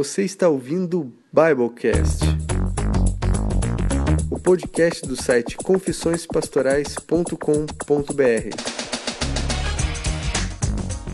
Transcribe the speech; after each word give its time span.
Você 0.00 0.22
está 0.22 0.48
ouvindo 0.48 1.02
o 1.02 1.12
Biblecast, 1.30 2.24
o 4.30 4.38
podcast 4.38 5.06
do 5.06 5.14
site 5.14 5.58
confissõespastorais.com.br. 5.58 8.56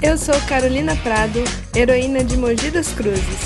Eu 0.00 0.16
sou 0.16 0.40
Carolina 0.42 0.94
Prado, 1.02 1.40
heroína 1.74 2.22
de 2.22 2.36
Mogi 2.36 2.70
das 2.70 2.92
Cruzes. 2.92 3.40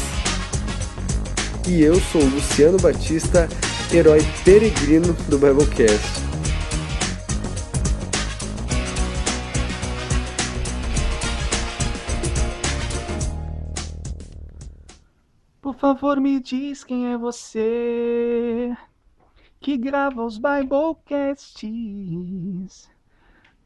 E 1.66 1.80
eu 1.80 1.98
sou 1.98 2.22
Luciano 2.22 2.78
Batista, 2.78 3.48
herói 3.90 4.20
peregrino 4.44 5.14
do 5.30 5.38
Biblecast. 5.38 6.29
Favor, 15.96 16.20
me 16.20 16.38
diz 16.40 16.84
quem 16.84 17.12
é 17.12 17.18
você 17.18 18.76
que 19.60 19.76
grava 19.76 20.24
os 20.24 20.38
Biblecasts. 20.38 21.68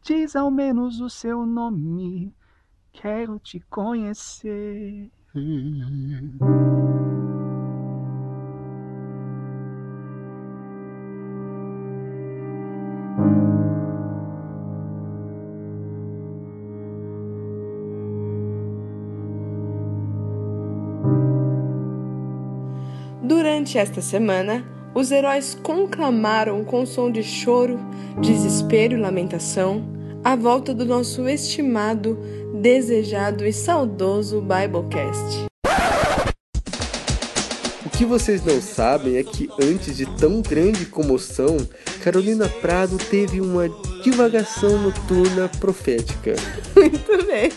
Diz 0.02 0.36
ao 0.36 0.50
menos 0.50 1.00
o 1.00 1.10
seu 1.10 1.44
nome, 1.46 2.34
quero 2.92 3.38
te 3.38 3.60
conhecer. 3.70 5.10
Durante 23.64 23.78
esta 23.78 24.02
semana, 24.02 24.62
os 24.94 25.10
heróis 25.10 25.56
conclamaram 25.62 26.62
com 26.62 26.84
som 26.84 27.10
de 27.10 27.22
choro, 27.22 27.80
desespero 28.20 28.92
e 28.92 29.00
lamentação 29.00 29.82
a 30.22 30.36
volta 30.36 30.74
do 30.74 30.84
nosso 30.84 31.26
estimado, 31.26 32.18
desejado 32.60 33.46
e 33.46 33.54
saudoso 33.54 34.42
Biblecast. 34.42 35.46
O 37.86 37.88
que 37.88 38.04
vocês 38.04 38.44
não 38.44 38.60
sabem 38.60 39.16
é 39.16 39.24
que 39.24 39.48
antes 39.58 39.96
de 39.96 40.04
tão 40.18 40.42
grande 40.42 40.84
comoção, 40.84 41.56
Carolina 42.02 42.46
Prado 42.60 42.98
teve 42.98 43.40
uma 43.40 43.66
divagação 44.02 44.78
noturna 44.78 45.48
profética. 45.58 46.34
Muito 46.76 47.26
bem. 47.26 47.48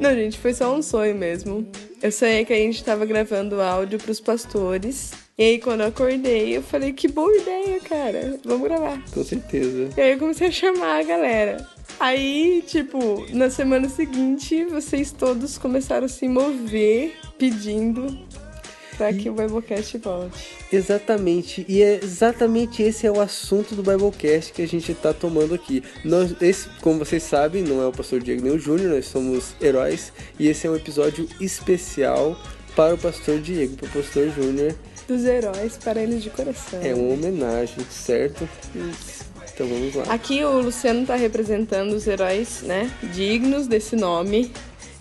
Não, 0.00 0.12
gente, 0.12 0.36
foi 0.40 0.52
só 0.52 0.74
um 0.74 0.82
sonho 0.82 1.14
mesmo. 1.14 1.70
Eu 2.02 2.10
sonhei 2.10 2.44
que 2.46 2.52
a 2.52 2.56
gente 2.56 2.82
tava 2.82 3.04
gravando 3.04 3.60
áudio 3.60 3.98
pros 3.98 4.20
pastores. 4.20 5.12
E 5.36 5.42
aí, 5.42 5.58
quando 5.58 5.82
eu 5.82 5.88
acordei, 5.88 6.56
eu 6.56 6.62
falei, 6.62 6.92
que 6.92 7.08
boa 7.08 7.34
ideia, 7.36 7.80
cara. 7.80 8.38
Vamos 8.44 8.68
gravar. 8.68 9.02
Com 9.12 9.22
certeza. 9.22 9.90
E 9.96 10.00
aí 10.00 10.12
eu 10.12 10.18
comecei 10.18 10.48
a 10.48 10.50
chamar 10.50 11.00
a 11.00 11.02
galera. 11.02 11.66
Aí, 11.98 12.62
tipo, 12.66 13.26
na 13.34 13.50
semana 13.50 13.88
seguinte, 13.88 14.64
vocês 14.64 15.12
todos 15.12 15.58
começaram 15.58 16.06
a 16.06 16.08
se 16.08 16.26
mover 16.26 17.14
pedindo 17.38 18.18
para 19.00 19.14
que 19.14 19.30
o 19.30 19.32
Biblecast 19.32 19.96
volte. 19.96 20.58
Exatamente, 20.70 21.64
e 21.66 21.82
é 21.82 21.98
exatamente 22.02 22.82
esse 22.82 23.06
é 23.06 23.10
o 23.10 23.18
assunto 23.18 23.74
do 23.74 23.82
Biblecast 23.82 24.52
que 24.52 24.60
a 24.60 24.68
gente 24.68 24.92
está 24.92 25.14
tomando 25.14 25.54
aqui. 25.54 25.82
Nós, 26.04 26.34
esse, 26.42 26.68
como 26.82 26.98
vocês 26.98 27.22
sabem, 27.22 27.62
não 27.62 27.80
é 27.80 27.86
o 27.86 27.92
pastor 27.92 28.20
Diego 28.20 28.42
nem 28.42 28.52
o 28.52 28.58
Júnior, 28.58 28.90
nós 28.90 29.06
somos 29.06 29.54
heróis, 29.58 30.12
e 30.38 30.48
esse 30.48 30.66
é 30.66 30.70
um 30.70 30.76
episódio 30.76 31.26
especial 31.40 32.36
para 32.76 32.94
o 32.94 32.98
pastor 32.98 33.40
Diego, 33.40 33.74
para 33.76 33.88
o 33.88 33.90
pastor 33.90 34.28
Júnior. 34.28 34.74
Dos 35.08 35.24
heróis 35.24 35.78
para 35.78 36.02
eles 36.02 36.22
de 36.22 36.28
coração. 36.28 36.80
É 36.82 36.94
uma 36.94 37.14
homenagem, 37.14 37.82
certo? 37.90 38.46
Então 39.54 39.66
vamos 39.66 39.94
lá. 39.94 40.04
Aqui 40.10 40.44
o 40.44 40.60
Luciano 40.60 41.00
está 41.00 41.14
representando 41.16 41.94
os 41.94 42.06
heróis, 42.06 42.60
né, 42.64 42.90
dignos 43.14 43.66
desse 43.66 43.96
nome, 43.96 44.52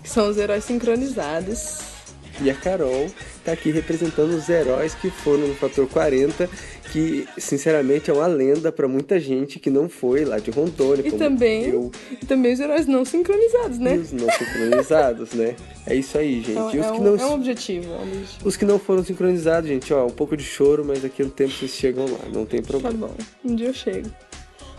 que 0.01 0.09
são 0.09 0.29
os 0.29 0.37
heróis 0.37 0.63
sincronizados. 0.63 1.98
E 2.41 2.49
a 2.49 2.53
Carol 2.55 3.07
tá 3.43 3.51
aqui 3.51 3.71
representando 3.71 4.31
os 4.31 4.47
heróis 4.47 4.93
que 4.95 5.09
foram 5.09 5.47
no 5.47 5.55
Fator 5.55 5.87
40, 5.87 6.49
que 6.91 7.27
sinceramente 7.37 8.09
é 8.09 8.13
uma 8.13 8.27
lenda 8.27 8.71
para 8.71 8.87
muita 8.87 9.19
gente 9.19 9.59
que 9.59 9.69
não 9.69 9.89
foi 9.89 10.23
lá 10.23 10.39
de 10.39 10.49
Rondônia. 10.51 11.05
E 11.05 11.11
também, 11.11 11.65
eu. 11.69 11.91
e 12.11 12.25
também 12.25 12.53
os 12.53 12.59
heróis 12.59 12.87
não 12.87 13.03
sincronizados, 13.03 13.77
né? 13.77 13.95
E 13.95 13.99
os 13.99 14.11
não 14.11 14.27
sincronizados, 14.31 15.33
né? 15.33 15.55
É 15.85 15.95
isso 15.95 16.17
aí, 16.17 16.41
gente. 16.41 16.57
É, 16.57 16.75
e 16.75 16.79
os 16.79 16.85
é 16.85 16.91
que 16.91 16.97
um, 16.99 17.03
não, 17.03 17.15
é 17.17 17.25
um 17.25 17.33
objetivo, 17.33 17.93
é 17.93 17.97
um 17.97 18.03
objetivo. 18.03 18.47
Os 18.47 18.55
que 18.57 18.65
não 18.65 18.79
foram 18.79 19.03
sincronizados, 19.03 19.69
gente, 19.69 19.93
ó, 19.93 20.05
um 20.05 20.11
pouco 20.11 20.37
de 20.37 20.43
choro, 20.43 20.85
mas 20.85 21.01
daqui 21.01 21.21
a 21.21 21.25
um 21.25 21.29
tempo 21.29 21.51
vocês 21.51 21.71
chegam 21.71 22.05
lá, 22.05 22.19
não 22.33 22.45
tem 22.45 22.61
Tá 22.61 22.67
problema. 22.69 23.07
bom, 23.07 23.13
um 23.43 23.55
dia 23.55 23.67
eu 23.67 23.73
chego. 23.73 24.09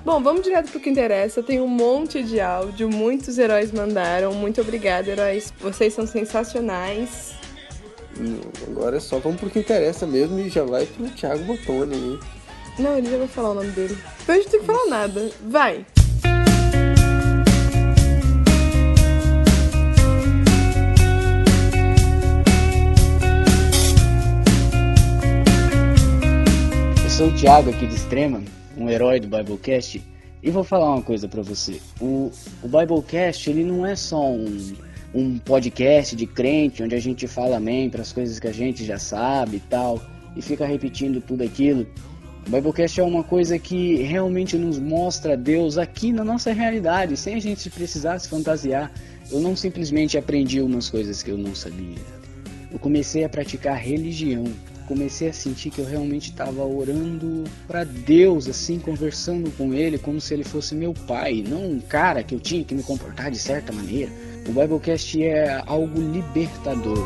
Bom, 0.05 0.23
vamos 0.23 0.41
direto 0.43 0.71
pro 0.71 0.81
que 0.81 0.89
interessa. 0.89 1.43
Tem 1.43 1.61
um 1.61 1.67
monte 1.67 2.23
de 2.23 2.41
áudio, 2.41 2.89
muitos 2.89 3.37
heróis 3.39 3.71
mandaram. 3.71 4.33
Muito 4.33 4.59
obrigada, 4.63 5.11
heróis. 5.11 5.53
Vocês 5.61 5.93
são 5.93 6.07
sensacionais. 6.07 7.33
Agora 8.67 8.97
é 8.97 9.01
só 9.01 9.19
vamos 9.19 9.41
pro 9.41 9.51
que 9.51 9.61
interessa 9.61 10.07
mesmo 10.07 10.39
e 10.39 10.49
já 10.49 10.65
vai 10.65 10.87
pro 10.87 11.09
Thiago 11.11 11.45
Botone 11.45 11.95
aí. 11.95 12.19
Não, 12.79 12.97
ele 12.97 13.11
já 13.11 13.19
vai 13.19 13.29
falar 13.29 13.51
o 13.51 13.55
nome 13.55 13.71
dele. 13.73 13.97
Então 14.23 14.35
a 14.35 14.39
gente 14.39 14.51
tem 14.51 14.61
que 14.61 14.67
falar 14.67 14.87
nada. 14.87 15.31
Vai! 15.49 15.85
Eu 27.05 27.11
sou 27.11 27.29
o 27.29 27.35
Thiago 27.35 27.71
aqui 27.71 27.87
de 27.87 27.95
Extrema, 27.95 28.43
um 28.77 28.89
herói 28.89 29.21
do 29.21 29.29
Biblecast, 29.29 30.03
e 30.43 30.51
vou 30.51 30.65
falar 30.65 30.91
uma 30.91 31.03
coisa 31.03 31.29
pra 31.29 31.43
você. 31.43 31.81
O, 32.01 32.31
o 32.63 32.69
Biblecast, 32.69 33.51
ele 33.51 33.63
não 33.63 33.85
é 33.85 33.95
só 33.95 34.31
um, 34.31 34.75
um 35.15 35.39
podcast 35.39 36.15
de 36.15 36.27
crente, 36.27 36.83
onde 36.83 36.95
a 36.95 37.01
gente 37.01 37.27
fala 37.27 37.57
amém 37.57 37.91
para 37.91 38.03
as 38.03 38.13
coisas 38.13 38.39
que 38.39 38.47
a 38.47 38.53
gente 38.53 38.85
já 38.85 38.99
sabe 38.99 39.57
e 39.57 39.61
tal, 39.61 40.01
e 40.37 40.43
fica 40.43 40.65
repetindo 40.65 41.21
tudo 41.21 41.43
aquilo. 41.43 41.87
O 42.47 42.51
Biblecast 42.51 42.99
é 42.99 43.05
uma 43.05 43.23
coisa 43.23 43.59
que 43.59 43.97
realmente 43.97 44.57
nos 44.57 44.79
mostra 44.79 45.37
Deus 45.37 45.77
aqui 45.77 46.13
na 46.13 46.25
nossa 46.25 46.53
realidade, 46.53 47.17
sem 47.17 47.35
a 47.35 47.41
gente 47.41 47.69
precisar 47.71 48.19
se 48.19 48.29
fantasiar. 48.29 48.91
Eu 49.31 49.41
não 49.41 49.55
simplesmente 49.55 50.17
aprendi 50.17 50.61
umas 50.61 50.89
coisas 50.89 51.23
que 51.23 51.31
eu 51.31 51.39
não 51.39 51.55
sabia. 51.55 51.99
Eu 52.73 52.79
comecei 52.79 53.25
a 53.25 53.29
praticar 53.29 53.77
religião. 53.77 54.45
Comecei 54.91 55.29
a 55.29 55.33
sentir 55.33 55.71
que 55.71 55.81
eu 55.81 55.85
realmente 55.85 56.31
estava 56.31 56.65
orando 56.65 57.45
para 57.69 57.85
Deus, 57.85 58.49
assim, 58.49 58.81
conversando 58.81 59.49
com 59.53 59.73
Ele 59.73 59.99
como 59.99 60.21
se 60.21 60.35
Ele 60.35 60.43
fosse 60.43 60.75
meu 60.75 60.93
pai, 60.93 61.45
não 61.47 61.65
um 61.65 61.79
cara 61.79 62.25
que 62.25 62.35
eu 62.35 62.41
tinha 62.41 62.65
que 62.65 62.75
me 62.75 62.83
comportar 62.83 63.31
de 63.31 63.39
certa 63.39 63.73
maneira. 63.73 64.11
O 64.49 64.53
Biblecast 64.53 65.23
é 65.23 65.63
algo 65.65 66.01
libertador. 66.01 66.99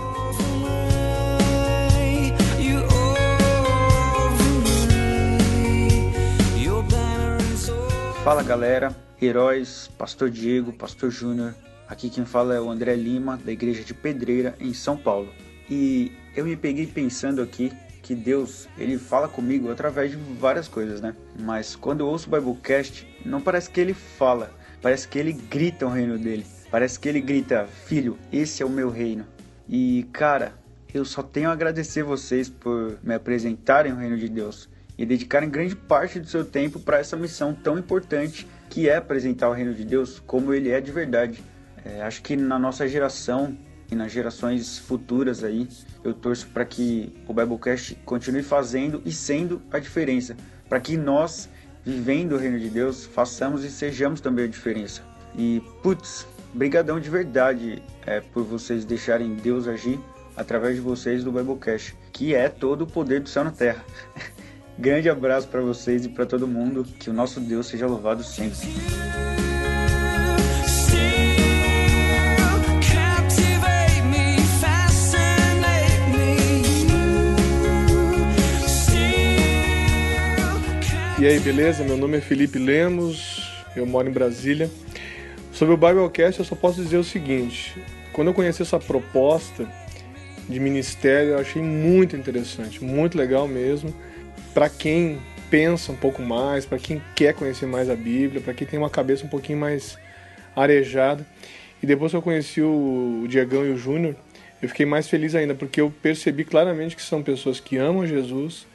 Fala 8.25 8.43
galera, 8.43 8.97
heróis, 9.21 9.91
Pastor 9.99 10.31
Diego, 10.31 10.73
Pastor 10.73 11.11
Júnior. 11.11 11.55
Aqui 11.87 12.09
quem 12.09 12.25
fala 12.25 12.55
é 12.55 12.61
o 12.61 12.71
André 12.71 12.97
Lima, 12.97 13.39
da 13.45 13.53
Igreja 13.53 13.85
de 13.85 13.93
Pedreira, 13.93 14.55
em 14.59 14.73
São 14.73 14.97
Paulo. 14.97 15.29
E 15.69 16.24
eu 16.37 16.45
me 16.45 16.57
peguei 16.57 16.87
pensando 16.87 17.41
aqui 17.41 17.73
que 18.03 18.15
Deus, 18.15 18.69
ele 18.77 18.99
fala 18.99 19.29
comigo 19.29 19.71
através 19.71 20.11
de 20.11 20.17
várias 20.17 20.69
coisas, 20.69 21.01
né? 21.01 21.15
Mas 21.41 21.75
quando 21.75 22.01
eu 22.01 22.07
ouço 22.07 22.29
o 22.29 22.31
Biblecast, 22.31 23.07
não 23.25 23.41
parece 23.41 23.71
que 23.71 23.81
ele 23.81 23.95
fala, 23.95 24.51
parece 24.83 25.09
que 25.09 25.19
ele 25.19 25.33
grita 25.33 25.87
o 25.87 25.89
reino 25.89 26.19
dele. 26.19 26.45
Parece 26.71 27.01
que 27.01 27.09
ele 27.09 27.21
grita: 27.21 27.67
"Filho, 27.87 28.19
esse 28.31 28.63
é 28.63 28.67
o 28.67 28.71
meu 28.71 28.91
reino". 28.91 29.25
E 29.67 30.07
cara, 30.13 30.53
eu 30.93 31.05
só 31.05 31.23
tenho 31.23 31.49
a 31.49 31.53
agradecer 31.53 32.03
vocês 32.03 32.49
por 32.49 32.99
me 33.03 33.15
apresentarem 33.15 33.93
o 33.93 33.97
reino 33.97 34.19
de 34.19 34.29
Deus 34.29 34.69
e 34.99 35.07
dedicarem 35.07 35.49
grande 35.49 35.75
parte 35.75 36.21
do 36.21 36.29
seu 36.29 36.45
tempo 36.45 36.79
para 36.79 36.99
essa 36.99 37.17
missão 37.17 37.55
tão 37.55 37.79
importante 37.79 38.47
que 38.69 38.89
é 38.89 38.97
apresentar 38.97 39.49
o 39.49 39.53
reino 39.53 39.75
de 39.75 39.85
Deus 39.85 40.23
como 40.27 40.53
ele 40.53 40.71
é 40.71 40.81
de 40.81 40.93
verdade. 40.93 41.43
É, 41.85 42.03
acho 42.03 42.23
que 42.23 42.37
na 42.37 42.59
nossa 42.59 42.87
geração 42.87 43.57
e 43.91 43.95
nas 43.95 44.13
gerações 44.13 44.79
futuras 44.79 45.43
aí, 45.43 45.69
eu 46.05 46.13
torço 46.13 46.47
para 46.49 46.65
que 46.65 47.13
o 47.27 47.33
Biblecast 47.33 47.97
continue 48.05 48.43
fazendo 48.43 49.03
e 49.05 49.11
sendo 49.11 49.61
a 49.73 49.79
diferença, 49.79 50.37
para 50.69 50.79
que 50.79 50.97
nós, 50.97 51.49
vivendo 51.85 52.33
o 52.33 52.39
reino 52.39 52.59
de 52.59 52.69
Deus, 52.69 53.07
façamos 53.07 53.65
e 53.65 53.71
sejamos 53.71 54.21
também 54.21 54.45
a 54.45 54.49
diferença. 54.49 55.03
E 55.37 55.63
putz, 55.83 56.27
brigadão 56.53 57.01
de 57.01 57.11
verdade 57.11 57.83
é, 58.07 58.21
por 58.21 58.45
vocês 58.45 58.85
deixarem 58.85 59.35
Deus 59.35 59.67
agir 59.67 59.99
através 60.37 60.77
de 60.77 60.81
vocês 60.81 61.25
do 61.25 61.33
Biblecast, 61.33 61.97
que 62.13 62.35
é 62.35 62.49
todo 62.49 62.83
o 62.83 62.87
poder 62.87 63.21
do 63.21 63.29
céu 63.29 63.45
na 63.45 63.51
terra. 63.51 63.85
Grande 64.79 65.09
abraço 65.09 65.49
para 65.49 65.61
vocês 65.61 66.05
e 66.05 66.09
para 66.09 66.27
todo 66.27 66.49
mundo. 66.49 66.85
Que 66.85 67.09
o 67.09 67.13
nosso 67.13 67.41
Deus 67.41 67.67
seja 67.67 67.87
louvado 67.87 68.25
sempre. 68.25 68.59
E 81.25 81.27
aí, 81.27 81.41
beleza? 81.41 81.83
Meu 81.83 81.97
nome 81.97 82.19
é 82.19 82.21
Felipe 82.21 82.59
Lemos, 82.59 83.51
eu 83.75 83.87
moro 83.87 84.07
em 84.07 84.13
Brasília. 84.13 84.71
Sobre 85.55 85.73
o 85.73 85.77
Biblecast, 85.79 86.39
eu 86.39 86.45
só 86.45 86.55
posso 86.55 86.83
dizer 86.83 86.99
o 86.99 87.03
seguinte: 87.03 87.75
quando 88.13 88.29
eu 88.29 88.35
conheci 88.35 88.61
essa 88.61 88.79
proposta 88.79 89.67
de 90.47 90.61
ministério, 90.61 91.31
eu 91.31 91.39
achei 91.39 91.63
muito 91.63 92.15
interessante, 92.15 92.85
muito 92.85 93.17
legal 93.17 93.49
mesmo. 93.49 93.91
Para 94.53 94.69
quem 94.69 95.19
pensa 95.49 95.93
um 95.93 95.97
pouco 95.97 96.21
mais, 96.21 96.67
para 96.67 96.79
quem 96.79 97.01
quer 97.17 97.33
conhecer 97.33 97.65
mais 97.65 97.89
a 97.89 97.97
Bíblia, 97.97 98.43
para 98.43 98.53
quem 98.53 98.67
tem 98.67 98.79
uma 98.79 98.91
cabeça 98.91 99.25
um 99.25 99.31
pouquinho 99.31 99.59
mais 99.59 99.97
arejada. 100.55 101.27
E 101.83 101.87
depois 101.87 102.13
que 102.13 102.19
eu 102.19 102.23
conheci 102.23 102.61
o 102.61 103.25
Diegão 103.31 103.65
e 103.65 103.71
o 103.71 103.79
Júnior, 103.79 104.15
eu 104.61 104.69
fiquei 104.69 104.85
mais 104.85 105.09
feliz 105.09 105.35
ainda, 105.35 105.55
porque 105.55 105.81
eu 105.81 105.91
percebi 106.03 106.45
claramente 106.45 106.95
que 106.95 107.01
são 107.01 107.23
pessoas 107.23 107.61
que 107.61 107.79
amam 107.79 108.07
Jesus 108.07 108.67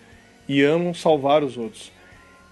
e 0.48 0.64
amam 0.64 0.96
salvar 0.96 1.44
os 1.44 1.56
outros. 1.56 1.99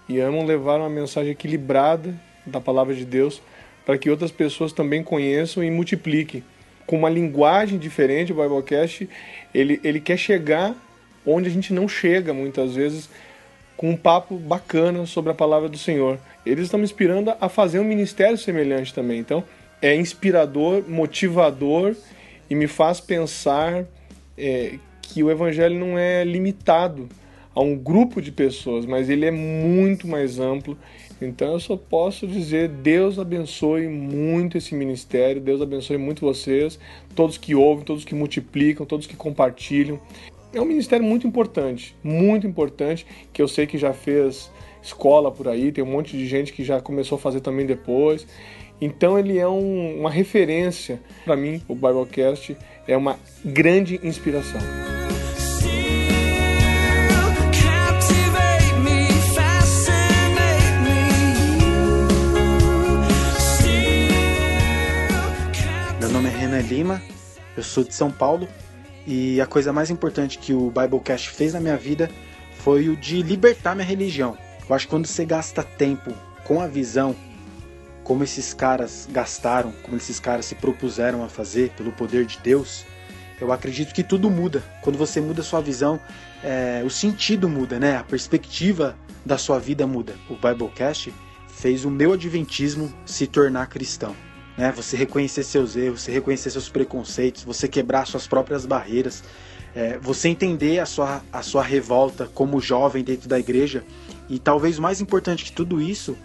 E 0.08 0.20
amam 0.20 0.44
levar 0.44 0.78
uma 0.78 0.88
mensagem 0.88 1.32
equilibrada 1.32 2.14
da 2.46 2.60
palavra 2.60 2.94
de 2.94 3.04
Deus 3.04 3.42
para 3.84 3.98
que 3.98 4.10
outras 4.10 4.30
pessoas 4.30 4.72
também 4.72 5.02
conheçam 5.02 5.62
e 5.62 5.70
multipliquem. 5.70 6.42
Com 6.86 6.96
uma 6.96 7.10
linguagem 7.10 7.78
diferente, 7.78 8.32
o 8.32 8.36
Biblecast, 8.36 9.08
ele, 9.54 9.80
ele 9.84 10.00
quer 10.00 10.16
chegar 10.16 10.74
onde 11.24 11.48
a 11.48 11.52
gente 11.52 11.72
não 11.72 11.88
chega 11.88 12.32
muitas 12.32 12.74
vezes, 12.74 13.08
com 13.76 13.90
um 13.90 13.96
papo 13.96 14.36
bacana 14.36 15.06
sobre 15.06 15.30
a 15.30 15.34
palavra 15.34 15.68
do 15.68 15.78
Senhor. 15.78 16.18
Eles 16.44 16.64
estão 16.64 16.78
me 16.78 16.84
inspirando 16.84 17.32
a 17.40 17.48
fazer 17.48 17.78
um 17.78 17.84
ministério 17.84 18.36
semelhante 18.36 18.94
também. 18.94 19.20
Então, 19.20 19.44
é 19.80 19.94
inspirador, 19.94 20.82
motivador 20.88 21.94
e 22.50 22.54
me 22.54 22.66
faz 22.66 23.00
pensar 23.00 23.84
é, 24.36 24.78
que 25.02 25.22
o 25.22 25.30
evangelho 25.30 25.78
não 25.78 25.98
é 25.98 26.24
limitado 26.24 27.08
a 27.58 27.60
um 27.60 27.76
grupo 27.76 28.22
de 28.22 28.30
pessoas, 28.30 28.86
mas 28.86 29.10
ele 29.10 29.26
é 29.26 29.32
muito 29.32 30.06
mais 30.06 30.38
amplo. 30.38 30.78
Então 31.20 31.54
eu 31.54 31.58
só 31.58 31.76
posso 31.76 32.24
dizer: 32.24 32.68
Deus 32.68 33.18
abençoe 33.18 33.88
muito 33.88 34.56
esse 34.56 34.76
ministério, 34.76 35.40
Deus 35.40 35.60
abençoe 35.60 35.98
muito 35.98 36.20
vocês, 36.24 36.78
todos 37.16 37.36
que 37.36 37.56
ouvem, 37.56 37.84
todos 37.84 38.04
que 38.04 38.14
multiplicam, 38.14 38.86
todos 38.86 39.08
que 39.08 39.16
compartilham. 39.16 39.98
É 40.54 40.60
um 40.60 40.64
ministério 40.64 41.04
muito 41.04 41.26
importante, 41.26 41.96
muito 42.02 42.46
importante, 42.46 43.04
que 43.32 43.42
eu 43.42 43.48
sei 43.48 43.66
que 43.66 43.76
já 43.76 43.92
fez 43.92 44.52
escola 44.80 45.32
por 45.32 45.48
aí, 45.48 45.72
tem 45.72 45.82
um 45.82 45.90
monte 45.90 46.16
de 46.16 46.28
gente 46.28 46.52
que 46.52 46.62
já 46.62 46.80
começou 46.80 47.16
a 47.16 47.20
fazer 47.20 47.40
também 47.40 47.66
depois. 47.66 48.24
Então 48.80 49.18
ele 49.18 49.36
é 49.36 49.48
um, 49.48 49.98
uma 49.98 50.10
referência 50.10 51.00
para 51.24 51.34
mim. 51.34 51.60
O 51.66 51.74
Biblecast 51.74 52.56
é 52.86 52.96
uma 52.96 53.18
grande 53.44 53.98
inspiração. 54.04 54.60
Renan 66.58 66.68
Lima, 66.68 67.02
eu 67.56 67.62
sou 67.62 67.84
de 67.84 67.94
São 67.94 68.10
Paulo 68.10 68.48
e 69.06 69.40
a 69.40 69.46
coisa 69.46 69.72
mais 69.72 69.90
importante 69.90 70.38
que 70.38 70.52
o 70.52 70.70
Biblecast 70.70 71.30
fez 71.30 71.52
na 71.52 71.60
minha 71.60 71.76
vida 71.76 72.10
foi 72.58 72.88
o 72.88 72.96
de 72.96 73.22
libertar 73.22 73.74
minha 73.74 73.86
religião. 73.86 74.36
Eu 74.68 74.74
acho 74.74 74.86
que 74.86 74.90
quando 74.90 75.06
você 75.06 75.24
gasta 75.24 75.62
tempo 75.62 76.12
com 76.44 76.60
a 76.60 76.66
visão 76.66 77.14
como 78.02 78.24
esses 78.24 78.52
caras 78.54 79.08
gastaram, 79.10 79.72
como 79.82 79.96
esses 79.96 80.18
caras 80.18 80.46
se 80.46 80.54
propuseram 80.54 81.22
a 81.22 81.28
fazer 81.28 81.70
pelo 81.76 81.92
poder 81.92 82.24
de 82.24 82.38
Deus, 82.42 82.84
eu 83.40 83.52
acredito 83.52 83.94
que 83.94 84.02
tudo 84.02 84.30
muda. 84.30 84.62
Quando 84.82 84.98
você 84.98 85.20
muda 85.20 85.42
sua 85.42 85.60
visão, 85.60 86.00
é, 86.42 86.82
o 86.84 86.90
sentido 86.90 87.48
muda, 87.48 87.78
né? 87.78 87.96
A 87.98 88.02
perspectiva 88.02 88.96
da 89.24 89.38
sua 89.38 89.60
vida 89.60 89.86
muda. 89.86 90.16
O 90.28 90.34
Biblecast 90.34 91.14
fez 91.46 91.84
o 91.84 91.90
meu 91.90 92.14
adventismo 92.14 92.92
se 93.06 93.26
tornar 93.26 93.66
cristão. 93.68 94.16
Né? 94.58 94.72
Você 94.72 94.96
reconhecer 94.96 95.44
seus 95.44 95.76
erros, 95.76 96.02
você 96.02 96.10
reconhecer 96.10 96.50
seus 96.50 96.68
preconceitos, 96.68 97.44
você 97.44 97.68
quebrar 97.68 98.04
suas 98.06 98.26
próprias 98.26 98.66
barreiras, 98.66 99.22
é, 99.74 99.96
você 99.98 100.28
entender 100.28 100.80
a 100.80 100.86
sua, 100.86 101.22
a 101.32 101.42
sua 101.42 101.62
revolta 101.62 102.28
como 102.34 102.60
jovem 102.60 103.04
dentro 103.04 103.28
da 103.28 103.38
igreja. 103.38 103.84
E 104.28 104.36
talvez 104.40 104.76
mais 104.80 105.00
importante 105.00 105.44
que 105.44 105.52
tudo 105.52 105.80
isso 105.80 106.18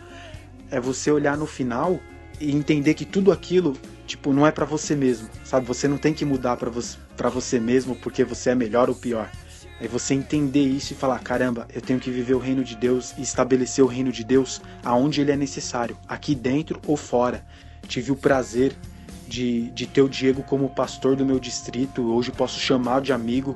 é 0.71 0.80
você 0.80 1.12
olhar 1.12 1.38
no 1.38 1.45
final 1.45 2.00
e 2.41 2.51
entender 2.51 2.95
que 2.95 3.06
tudo 3.06 3.31
aquilo, 3.31 3.77
tipo, 4.07 4.33
não 4.33 4.47
é 4.47 4.51
para 4.51 4.65
você 4.65 4.95
mesmo, 4.95 5.30
sabe? 5.44 5.68
Você 5.68 5.88
não 5.88 6.00
tem 6.00 6.12
que 6.12 6.25
mudar 6.25 6.57
para 6.57 6.71
você, 6.71 6.97
pra 7.15 7.30
você 7.30 7.59
mesmo 7.59 7.95
porque 7.95 8.24
você 8.24 8.50
é 8.50 8.56
melhor 8.56 8.89
ou 8.89 8.95
pior. 8.95 9.30
É 9.80 9.88
você 9.88 10.15
entender 10.15 10.65
isso 10.65 10.94
e 10.94 10.95
falar: 10.95 11.19
caramba, 11.19 11.68
eu 11.74 11.81
tenho 11.81 12.00
que 12.00 12.09
viver 12.09 12.33
o 12.33 12.39
reino 12.39 12.63
de 12.63 12.75
Deus 12.75 13.13
e 13.18 13.21
estabelecer 13.21 13.83
o 13.83 13.88
reino 13.88 14.12
de 14.12 14.24
Deus 14.24 14.59
aonde 14.83 15.21
ele 15.21 15.31
é 15.31 15.35
necessário, 15.35 15.97
aqui 16.07 16.33
dentro 16.33 16.81
ou 16.88 16.97
fora. 16.97 17.45
Tive 17.88 18.12
o 18.12 18.15
prazer 18.15 18.74
de, 19.27 19.69
de 19.71 19.85
ter 19.85 20.01
o 20.01 20.09
Diego 20.09 20.44
como 20.44 20.69
pastor 20.69 21.15
do 21.15 21.25
meu 21.25 21.39
distrito, 21.39 22.13
hoje 22.13 22.31
posso 22.31 22.59
chamar 22.59 23.01
de 23.01 23.13
amigo. 23.13 23.56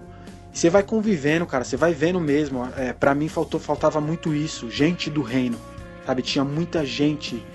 Você 0.53 0.69
vai 0.69 0.83
convivendo, 0.83 1.45
cara, 1.45 1.63
você 1.63 1.77
vai 1.77 1.93
vendo 1.93 2.19
mesmo. 2.19 2.67
É, 2.75 2.93
para 2.93 3.13
mim 3.13 3.27
faltou, 3.27 3.59
faltava 3.59 4.01
muito 4.01 4.33
isso, 4.33 4.69
gente 4.69 5.09
do 5.09 5.21
reino 5.21 5.57
sabe? 6.07 6.21
Tinha 6.21 6.45
muita 6.45 6.85
gente 6.85 7.45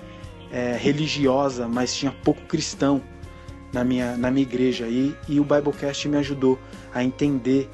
é, 0.51 0.77
religiosa, 0.79 1.67
mas 1.67 1.95
tinha 1.95 2.11
pouco 2.23 2.41
cristão 2.43 3.01
na 3.73 3.83
minha, 3.83 4.15
na 4.15 4.29
minha 4.29 4.43
igreja. 4.43 4.87
E, 4.87 5.15
e 5.27 5.39
o 5.39 5.43
Biblecast 5.43 6.07
me 6.07 6.17
ajudou 6.17 6.59
a 6.93 7.03
entender 7.03 7.67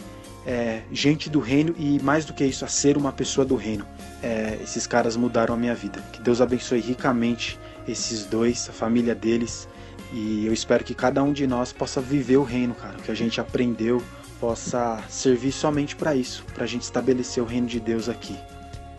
é, 0.47 0.81
gente 0.89 1.29
do 1.29 1.41
reino 1.41 1.75
e, 1.77 1.99
mais 2.01 2.23
do 2.23 2.33
que 2.33 2.45
isso, 2.45 2.63
a 2.63 2.69
ser 2.69 2.95
uma 2.95 3.11
pessoa 3.11 3.43
do 3.43 3.57
reino. 3.57 3.85
É, 4.23 4.57
esses 4.63 4.87
caras 4.87 5.17
mudaram 5.17 5.53
a 5.53 5.57
minha 5.57 5.75
vida. 5.75 6.01
Que 6.13 6.21
Deus 6.21 6.39
abençoe 6.39 6.79
ricamente 6.79 7.59
esses 7.91 8.25
dois, 8.25 8.68
a 8.69 8.74
família 8.74 9.15
deles. 9.15 9.68
E 10.12 10.45
eu 10.45 10.53
espero 10.53 10.83
que 10.83 10.94
cada 10.94 11.21
um 11.21 11.31
de 11.31 11.45
nós 11.45 11.71
possa 11.71 12.01
viver 12.01 12.38
o 12.38 12.44
reino, 12.44 12.74
cara. 12.74 12.97
O 12.97 13.01
que 13.01 13.12
a 13.12 13.15
gente 13.15 13.39
aprendeu 13.39 14.01
possa 14.39 15.03
servir 15.09 15.51
somente 15.51 15.95
para 15.95 16.15
isso, 16.15 16.44
para 16.53 16.63
a 16.63 16.68
gente 16.68 16.83
estabelecer 16.83 17.44
o 17.44 17.45
reino 17.45 17.68
de 17.68 17.80
Deus 17.80 18.07
aqui. 18.09 18.36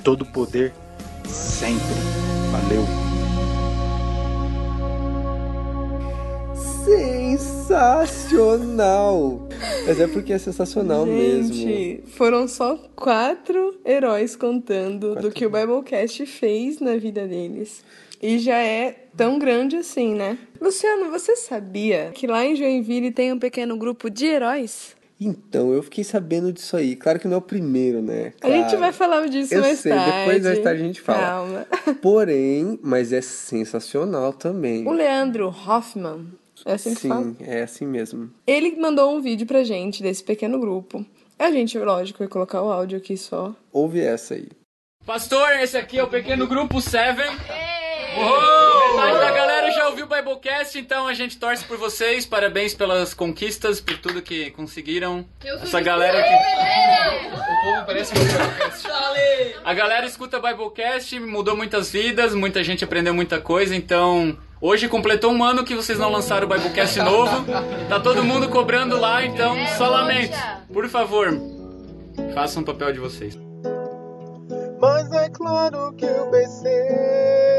Todo 0.05 0.25
poder 0.27 0.73
sempre. 1.27 1.81
Valeu. 2.53 2.85
Sensacional! 8.21 9.49
Mas 9.87 10.01
é 10.01 10.07
porque 10.07 10.33
é 10.33 10.39
sensacional 10.39 11.07
Gente, 11.07 11.65
mesmo. 11.65 12.07
foram 12.09 12.47
só 12.49 12.77
quatro 12.95 13.79
heróis 13.85 14.37
contando 14.37 15.13
quatro. 15.13 15.29
do 15.29 15.35
que 15.35 15.47
o 15.47 15.51
Biblecast 15.51 16.27
fez 16.27 16.81
na 16.81 16.97
vida 16.97 17.27
deles. 17.27 17.83
E 18.23 18.39
já 18.39 18.57
é 18.57 19.07
tão 19.17 19.39
grande 19.39 19.77
assim, 19.77 20.15
né? 20.15 20.39
Luciano, 20.61 21.11
você 21.11 21.35
sabia 21.37 22.11
que 22.15 22.27
lá 22.27 22.45
em 22.45 22.55
Joinville 22.55 23.11
tem 23.11 23.33
um 23.33 23.39
pequeno 23.39 23.77
grupo 23.79 24.11
de 24.11 24.27
heróis? 24.27 24.95
Então, 25.19 25.73
eu 25.73 25.83
fiquei 25.83 26.03
sabendo 26.03 26.51
disso 26.53 26.77
aí. 26.77 26.97
Claro 26.97 27.19
que 27.19 27.29
não 27.29 27.35
é 27.35 27.39
o 27.39 27.43
primeiro, 27.43 28.01
né? 28.01 28.33
Claro. 28.41 28.55
A 28.55 28.59
gente 28.59 28.77
vai 28.77 28.93
falar 28.93 29.27
disso 29.29 29.55
eu 29.55 29.61
mais 29.61 29.79
sei, 29.79 29.93
tarde. 29.93 30.19
Depois 30.19 30.45
mais 30.45 30.59
tarde 30.61 30.83
a 30.83 30.87
gente 30.87 31.01
fala. 31.01 31.19
Calma. 31.19 31.67
Porém, 32.01 32.79
mas 32.83 33.13
é 33.13 33.21
sensacional 33.21 34.33
também. 34.33 34.87
O 34.87 34.93
Leandro 34.93 35.49
Hoffman, 35.49 36.27
é 36.65 36.73
assim 36.73 36.95
que 36.95 37.03
Sim, 37.03 37.09
fala? 37.09 37.35
é 37.41 37.63
assim 37.63 37.87
mesmo. 37.87 38.31
Ele 38.47 38.77
mandou 38.77 39.15
um 39.15 39.21
vídeo 39.21 39.47
pra 39.47 39.63
gente 39.63 40.03
desse 40.03 40.25
pequeno 40.25 40.59
grupo. 40.59 41.05
A 41.39 41.51
gente, 41.51 41.79
lógico, 41.79 42.19
vai 42.21 42.29
colocar 42.29 42.63
o 42.63 42.71
áudio 42.71 42.97
aqui 42.99 43.17
só. 43.17 43.55
Ouve 43.73 44.01
essa 44.01 44.35
aí. 44.35 44.49
Pastor, 45.07 45.53
esse 45.61 45.77
aqui 45.77 45.99
é 45.99 46.03
o 46.03 46.09
pequeno 46.09 46.47
grupo 46.47 46.81
Seven. 46.81 47.31
Uou! 48.17 48.97
Metade 48.97 49.19
da 49.19 49.31
galera 49.31 49.71
já 49.71 49.89
ouviu 49.89 50.05
o 50.05 50.09
Biblecast, 50.09 50.79
então 50.79 51.07
a 51.07 51.15
gente 51.15 51.39
torce 51.39 51.65
por 51.65 51.77
vocês. 51.79 52.27
Parabéns 52.27 52.75
pelas 52.75 53.15
conquistas, 53.15 53.81
por 53.81 53.97
tudo 53.99 54.21
que 54.21 54.51
conseguiram. 54.51 55.25
Essa 55.45 55.81
galera 55.81 56.19
aqui. 56.19 56.35
O 57.29 57.65
povo 57.65 57.87
parece 57.87 58.13
que 58.13 58.19
ouviu 58.19 58.37
o 58.37 58.39
Biblecast. 58.39 58.89
A 59.65 59.75
galera 59.75 60.07
escuta 60.07 60.39
o 60.39 60.43
Biblecast, 60.43 61.19
mudou 61.21 61.57
muitas 61.57 61.91
vidas, 61.91 62.35
muita 62.35 62.63
gente 62.63 62.85
aprendeu 62.85 63.15
muita 63.15 63.41
coisa, 63.41 63.75
então. 63.75 64.37
Hoje 64.61 64.89
completou 64.89 65.33
um 65.33 65.43
ano 65.43 65.65
que 65.65 65.75
vocês 65.75 65.99
não 65.99 66.11
lançaram 66.11 66.47
o 66.47 66.51
Biblecast 66.51 66.99
novo. 67.01 67.47
Tá 67.89 67.99
todo 67.99 68.23
mundo 68.23 68.49
cobrando 68.49 68.99
lá, 68.99 69.25
então 69.25 69.57
só 69.79 69.89
lamento. 69.89 70.37
Por 70.73 70.87
favor, 70.89 71.29
façam 72.35 72.63
o 72.63 72.67
papel 72.67 72.93
de 72.93 72.99
vocês. 72.99 73.39
Mas 74.81 75.13
é 75.13 75.29
claro 75.31 75.93
que 75.97 76.07
o 76.07 76.31
BC 76.31 77.50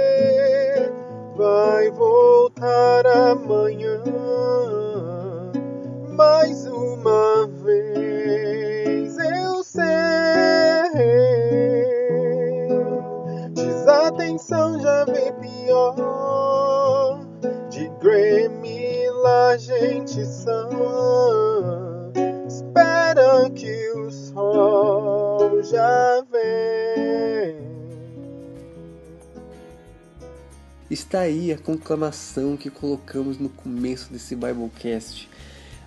aí 31.31 31.51
a 31.51 31.57
conclamação 31.57 32.57
que 32.57 32.69
colocamos 32.69 33.39
no 33.39 33.49
começo 33.49 34.11
desse 34.11 34.35
Biblecast. 34.35 35.29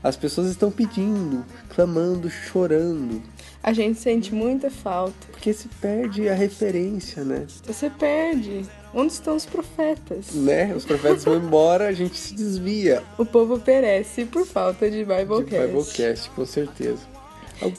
As 0.03 0.17
pessoas 0.17 0.49
estão 0.49 0.71
pedindo, 0.71 1.45
clamando, 1.71 2.29
chorando. 2.29 3.23
A 3.63 3.73
gente 3.73 3.99
sente 3.99 4.35
muita 4.35 4.71
falta. 4.71 5.15
Porque 5.31 5.53
se 5.53 5.69
perde 5.81 6.29
a 6.29 6.35
referência, 6.35 7.25
né? 7.25 7.47
Você 7.65 7.89
perde. 7.89 8.67
Onde 8.93 9.13
estão 9.13 9.35
os 9.35 9.47
profetas? 9.47 10.33
Né? 10.35 10.75
Os 10.75 10.85
profetas 10.85 11.25
vão 11.25 11.37
embora, 11.37 11.89
a 11.89 11.93
gente 11.93 12.17
se 12.17 12.35
desvia. 12.35 13.03
O 13.17 13.25
povo 13.25 13.59
perece 13.59 14.27
por 14.27 14.47
falta 14.47 14.91
de 14.91 14.99
Biblecast. 14.99 15.51
De 15.51 15.67
Biblecast, 15.67 16.31
com 16.31 16.45
certeza. 16.45 17.14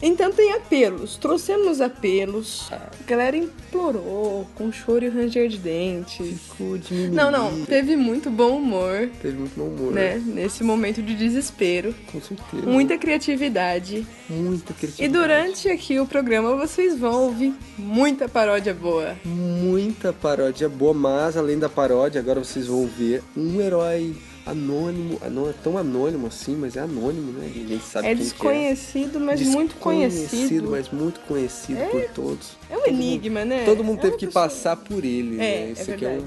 Então 0.01 0.31
tem 0.31 0.53
apelos. 0.53 1.17
Trouxemos 1.17 1.81
apelos. 1.81 2.67
A 2.71 2.89
galera 3.05 3.37
implorou, 3.37 4.47
com 4.55 4.71
choro 4.71 5.05
e 5.05 5.09
ranger 5.09 5.47
de 5.49 5.57
dente. 5.57 6.23
Ficou. 6.23 6.79
Não, 7.11 7.31
não. 7.31 7.65
Teve 7.65 7.95
muito 7.95 8.29
bom 8.29 8.57
humor. 8.57 9.09
Teve 9.21 9.37
muito 9.37 9.55
bom 9.55 9.65
humor. 9.65 9.93
Né? 9.93 10.21
Nesse 10.25 10.63
momento 10.63 11.01
de 11.01 11.15
desespero. 11.15 11.93
Com 12.11 12.21
certeza. 12.21 12.65
Muita 12.65 12.97
criatividade. 12.97 14.05
Muita 14.29 14.73
criatividade. 14.73 15.03
E 15.03 15.07
durante 15.07 15.69
aqui 15.69 15.99
o 15.99 16.05
programa 16.05 16.55
vocês 16.55 16.97
vão 16.97 17.23
ouvir 17.23 17.53
muita 17.77 18.27
paródia 18.27 18.73
boa. 18.73 19.15
Muita 19.23 20.13
paródia 20.13 20.69
boa, 20.69 20.93
mas 20.93 21.37
além 21.37 21.59
da 21.59 21.69
paródia, 21.69 22.19
agora 22.21 22.43
vocês 22.43 22.67
vão 22.67 22.87
ver 22.87 23.21
um 23.35 23.61
herói 23.61 24.15
anônimo, 24.45 25.19
não 25.31 25.49
é 25.49 25.53
tão 25.53 25.77
anônimo 25.77 26.27
assim, 26.27 26.55
mas 26.55 26.75
é 26.75 26.81
anônimo, 26.81 27.31
né? 27.31 27.51
Ninguém 27.53 27.79
sabe 27.79 28.07
é 28.07 28.15
quem 28.15 28.23
desconhecido, 28.23 29.17
é. 29.17 29.21
mas 29.21 29.41
muito 29.41 29.75
conhecido. 29.75 30.29
Desconhecido, 30.29 30.69
mas 30.69 30.89
muito 30.89 31.19
conhecido 31.21 31.79
é, 31.79 31.87
por 31.87 32.09
todos. 32.13 32.57
É 32.69 32.77
um 32.77 32.81
todo 32.81 32.89
enigma, 32.89 33.39
mundo, 33.39 33.49
né? 33.49 33.65
Todo 33.65 33.83
mundo 33.83 33.99
é 33.99 34.01
teve 34.03 34.17
que 34.17 34.27
pessoa... 34.27 34.43
passar 34.43 34.75
por 34.77 35.03
ele, 35.03 35.35
é, 35.35 35.37
né? 35.37 35.71
Esse 35.71 35.91
é 35.91 35.93
aqui 35.95 36.05
é 36.05 36.09
um... 36.09 36.25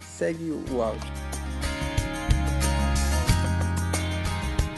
Segue 0.00 0.50
o 0.50 0.82
áudio. 0.82 1.12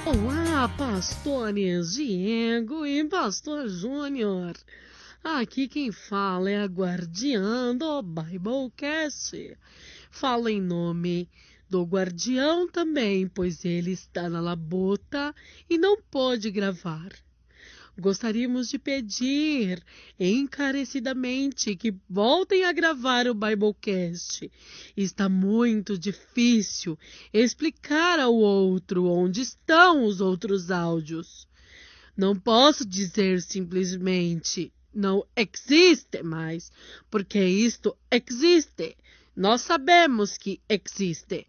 Olá, 0.06 0.68
pastores 0.76 1.94
Diego 1.94 2.84
e 2.84 3.04
pastor 3.04 3.66
Júnior. 3.66 4.52
Aqui 5.22 5.66
quem 5.66 5.90
fala 5.90 6.50
é 6.50 6.62
a 6.62 6.66
guardiã 6.66 7.74
do 7.74 8.02
Biblecast. 8.02 9.56
Fala 10.10 10.52
em 10.52 10.60
nome 10.60 11.28
do 11.68 11.82
guardião 11.82 12.68
também, 12.68 13.26
pois 13.26 13.64
ele 13.64 13.92
está 13.92 14.28
na 14.28 14.40
labuta 14.40 15.34
e 15.68 15.78
não 15.78 16.00
pôde 16.02 16.50
gravar. 16.50 17.12
Gostaríamos 17.96 18.70
de 18.70 18.78
pedir 18.78 19.80
encarecidamente 20.18 21.76
que 21.76 21.94
voltem 22.10 22.64
a 22.64 22.72
gravar 22.72 23.28
o 23.28 23.34
Biblecast. 23.34 24.50
Está 24.96 25.28
muito 25.28 25.96
difícil 25.96 26.98
explicar 27.32 28.18
ao 28.18 28.34
outro 28.34 29.04
onde 29.04 29.42
estão 29.42 30.04
os 30.04 30.20
outros 30.20 30.72
áudios. 30.72 31.46
Não 32.16 32.34
posso 32.34 32.84
dizer 32.84 33.40
simplesmente 33.40 34.72
não 34.92 35.24
existe 35.36 36.22
mais, 36.22 36.70
porque 37.10 37.44
isto 37.44 37.96
existe. 38.10 38.96
Nós 39.36 39.62
sabemos 39.62 40.36
que 40.36 40.60
existe. 40.68 41.46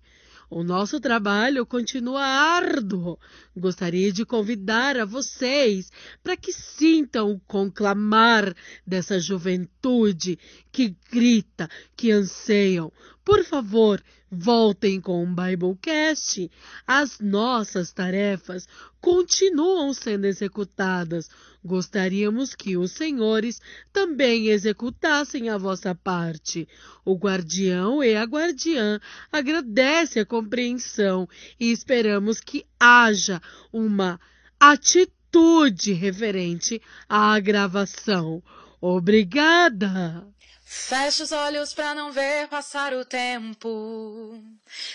O 0.50 0.64
nosso 0.64 1.00
trabalho 1.00 1.66
continua 1.66 2.24
árduo. 2.24 3.20
Gostaria 3.56 4.12
de 4.12 4.26
convidar 4.26 4.98
a 4.98 5.06
vocês 5.06 5.92
para 6.24 6.38
que 6.38 6.54
sintam 6.54 7.32
o 7.32 7.40
conclamar 7.42 8.56
dessa 8.86 9.20
juventude 9.20 10.38
que 10.72 10.96
grita, 11.12 11.70
que 11.96 12.12
anseiam. 12.12 12.92
Por 13.26 13.44
favor, 13.44 14.04
voltem 14.30 15.02
com 15.02 15.24
o 15.24 15.26
Biblecast. 15.26 16.52
As 16.86 17.20
nossas 17.20 17.92
tarefas 17.92 18.68
continuam 19.02 19.92
sendo 19.96 20.26
executadas. 20.26 21.28
Gostaríamos 21.64 22.54
que 22.54 22.78
os 22.78 22.92
senhores 22.92 23.60
também 23.92 24.50
executassem 24.50 25.50
a 25.50 25.58
vossa 25.58 25.96
parte. 25.96 26.68
O 27.04 27.16
guardião 27.16 28.04
e 28.04 28.16
a 28.16 28.26
guardiã 28.26 29.00
agradece 29.32 30.20
a 30.20 30.26
compreensão 30.26 31.28
e 31.60 31.72
esperamos 31.72 32.40
que 32.40 32.64
haja 32.80 33.42
uma 33.74 34.20
atitude 34.60 35.94
referente 35.94 36.80
à 37.10 37.40
gravação. 37.40 38.44
Obrigada! 38.80 40.28
Fecho 40.68 41.24
os 41.24 41.32
olhos 41.32 41.76
pra 41.76 41.94
não 41.94 42.12
ver 42.12 42.48
passar 42.48 42.92
o 42.94 43.06
tempo. 43.06 44.44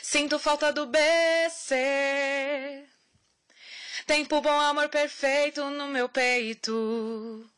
Sinto 0.02 0.36
falta 0.38 0.72
do 0.72 0.84
BC. 0.86 2.84
Tempo 4.04 4.40
bom, 4.40 4.60
amor 4.60 4.88
perfeito 4.88 5.64
no 5.70 5.86
meu 5.86 6.08
peito. 6.08 7.48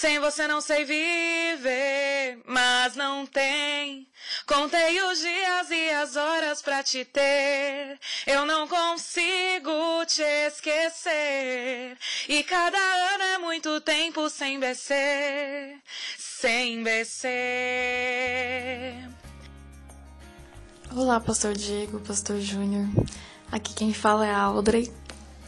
Sem 0.00 0.20
você 0.20 0.46
não 0.46 0.60
sei 0.60 0.84
viver, 0.84 2.40
mas 2.46 2.94
não 2.94 3.26
tem. 3.26 4.06
Contei 4.46 5.02
os 5.02 5.18
dias 5.18 5.70
e 5.72 5.90
as 5.90 6.14
horas 6.14 6.62
pra 6.62 6.84
te 6.84 7.04
ter. 7.04 7.98
Eu 8.24 8.46
não 8.46 8.68
consigo 8.68 10.06
te 10.06 10.22
esquecer. 10.22 11.98
E 12.28 12.44
cada 12.44 12.78
ano 12.78 13.24
é 13.24 13.38
muito 13.38 13.80
tempo 13.80 14.30
sem 14.30 14.60
BC. 14.60 14.94
Sem 16.16 16.84
BC. 16.84 17.28
Olá, 20.94 21.18
Pastor 21.18 21.54
Diego, 21.54 21.98
Pastor 21.98 22.38
Júnior. 22.38 22.86
Aqui 23.50 23.74
quem 23.74 23.92
fala 23.92 24.24
é 24.24 24.30
a 24.30 24.42
Audrey. 24.42 24.92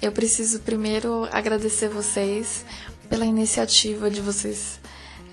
Eu 0.03 0.11
preciso 0.11 0.59
primeiro 0.61 1.29
agradecer 1.31 1.89
vocês 1.89 2.65
pela 3.11 3.27
iniciativa 3.27 4.09
de 4.09 4.21
vocês 4.21 4.81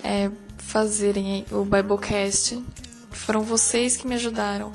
é, 0.02 0.30
fazerem 0.58 1.46
o 1.50 1.64
Biblecast. 1.64 2.62
Foram 3.12 3.42
vocês 3.42 3.96
que 3.96 4.06
me 4.06 4.16
ajudaram 4.16 4.72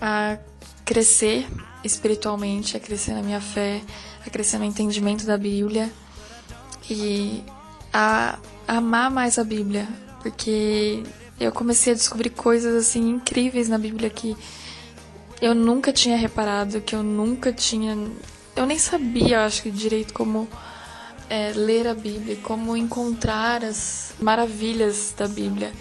a 0.00 0.38
crescer 0.84 1.48
espiritualmente, 1.82 2.76
a 2.76 2.80
crescer 2.80 3.12
na 3.12 3.22
minha 3.22 3.40
fé, 3.40 3.80
a 4.24 4.30
crescer 4.30 4.58
no 4.58 4.64
entendimento 4.64 5.24
da 5.24 5.38
Bíblia 5.38 5.90
e 6.90 7.42
a 7.92 8.38
amar 8.68 9.10
mais 9.10 9.38
a 9.38 9.44
Bíblia, 9.44 9.88
porque 10.22 11.02
eu 11.40 11.50
comecei 11.52 11.92
a 11.92 11.96
descobrir 11.96 12.30
coisas 12.30 12.74
assim 12.74 13.08
incríveis 13.08 13.68
na 13.68 13.78
Bíblia 13.78 14.10
que 14.10 14.36
eu 15.40 15.54
nunca 15.54 15.92
tinha 15.92 16.16
reparado, 16.16 16.80
que 16.80 16.94
eu 16.94 17.02
nunca 17.02 17.52
tinha, 17.52 17.96
eu 18.54 18.66
nem 18.66 18.78
sabia, 18.78 19.44
acho 19.44 19.62
que 19.62 19.70
direito 19.70 20.12
como 20.14 20.48
é, 21.28 21.52
ler 21.54 21.86
a 21.86 21.94
Bíblia, 21.94 22.36
como 22.42 22.76
encontrar 22.76 23.64
as 23.64 24.12
maravilhas 24.20 25.14
da 25.16 25.28
Bíblia. 25.28 25.72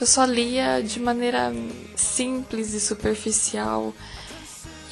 Eu 0.00 0.06
só 0.06 0.24
lia 0.24 0.82
de 0.82 1.00
maneira 1.00 1.52
simples 1.96 2.72
e 2.74 2.80
superficial. 2.80 3.94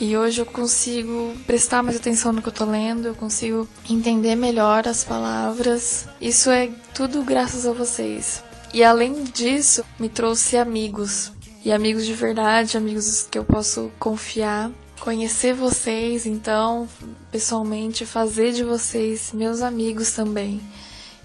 E 0.00 0.16
hoje 0.16 0.40
eu 0.40 0.46
consigo 0.46 1.34
prestar 1.46 1.82
mais 1.82 1.96
atenção 1.96 2.32
no 2.32 2.42
que 2.42 2.48
eu 2.48 2.52
tô 2.52 2.64
lendo, 2.64 3.06
eu 3.06 3.14
consigo 3.14 3.68
entender 3.88 4.34
melhor 4.34 4.88
as 4.88 5.04
palavras. 5.04 6.06
Isso 6.20 6.50
é 6.50 6.70
tudo 6.94 7.22
graças 7.22 7.66
a 7.66 7.72
vocês. 7.72 8.42
E 8.74 8.82
além 8.82 9.24
disso, 9.24 9.84
me 9.98 10.08
trouxe 10.08 10.56
amigos. 10.56 11.30
E 11.64 11.70
amigos 11.70 12.04
de 12.04 12.14
verdade, 12.14 12.76
amigos 12.76 13.28
que 13.30 13.38
eu 13.38 13.44
posso 13.44 13.92
confiar 13.98 14.72
conhecer 15.02 15.52
vocês, 15.52 16.26
então, 16.26 16.88
pessoalmente, 17.32 18.06
fazer 18.06 18.52
de 18.52 18.62
vocês 18.62 19.32
meus 19.32 19.60
amigos 19.60 20.12
também. 20.12 20.60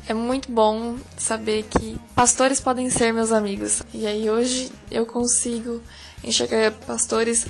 É 0.07 0.15
muito 0.15 0.51
bom 0.51 0.95
saber 1.15 1.63
que 1.63 1.95
pastores 2.15 2.59
podem 2.59 2.89
ser 2.89 3.13
meus 3.13 3.31
amigos. 3.31 3.83
E 3.93 4.07
aí 4.07 4.31
hoje 4.31 4.71
eu 4.89 5.05
consigo 5.05 5.79
enxergar 6.23 6.71
pastores 6.87 7.45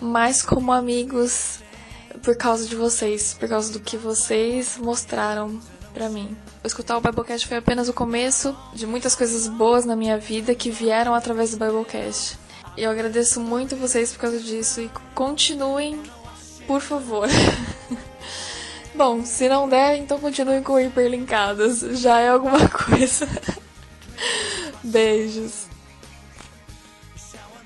mais 0.00 0.42
como 0.42 0.70
amigos 0.70 1.58
por 2.22 2.36
causa 2.36 2.64
de 2.64 2.76
vocês, 2.76 3.34
por 3.34 3.48
causa 3.48 3.72
do 3.72 3.80
que 3.80 3.96
vocês 3.96 4.78
mostraram 4.78 5.60
para 5.92 6.08
mim. 6.08 6.36
Escutar 6.62 6.96
o 6.96 7.00
Biblecast 7.00 7.48
foi 7.48 7.56
apenas 7.56 7.88
o 7.88 7.92
começo 7.92 8.56
de 8.74 8.86
muitas 8.86 9.16
coisas 9.16 9.48
boas 9.48 9.84
na 9.84 9.96
minha 9.96 10.18
vida 10.18 10.54
que 10.54 10.70
vieram 10.70 11.16
através 11.16 11.50
do 11.50 11.56
Biblecast. 11.56 12.38
Eu 12.78 12.92
agradeço 12.92 13.40
muito 13.40 13.74
vocês 13.74 14.12
por 14.12 14.20
causa 14.20 14.38
disso 14.38 14.80
e 14.80 14.88
continuem, 15.12 16.00
por 16.64 16.80
favor. 16.80 17.26
Bom, 18.94 19.24
se 19.24 19.48
não 19.48 19.68
der, 19.68 19.96
então 19.96 20.20
continuem 20.20 20.62
com 20.62 20.78
hiperlinkadas. 20.78 21.80
Já 22.00 22.20
é 22.20 22.28
alguma 22.28 22.66
coisa. 22.70 23.28
Beijos. 24.84 25.66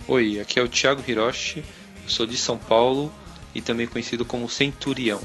Oi, 0.09 0.41
aqui 0.41 0.59
é 0.59 0.63
o 0.63 0.69
Thiago 0.69 1.05
Hiroshi, 1.07 1.63
sou 2.07 2.25
de 2.25 2.39
São 2.39 2.57
Paulo 2.57 3.13
e 3.55 3.61
também 3.61 3.87
conhecido 3.87 4.25
como 4.25 4.49
Centurião. 4.49 5.21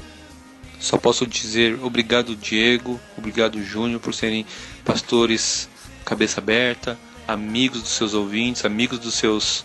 Só 0.78 0.98
posso 0.98 1.26
dizer 1.26 1.82
obrigado 1.82 2.36
Diego, 2.36 3.00
obrigado 3.16 3.62
Júnior 3.62 4.00
por 4.00 4.12
serem 4.12 4.44
pastores 4.84 5.66
cabeça 6.04 6.40
aberta, 6.40 6.98
amigos 7.26 7.80
dos 7.80 7.92
seus 7.92 8.12
ouvintes, 8.12 8.66
amigos 8.66 8.98
dos 8.98 9.14
seus 9.14 9.64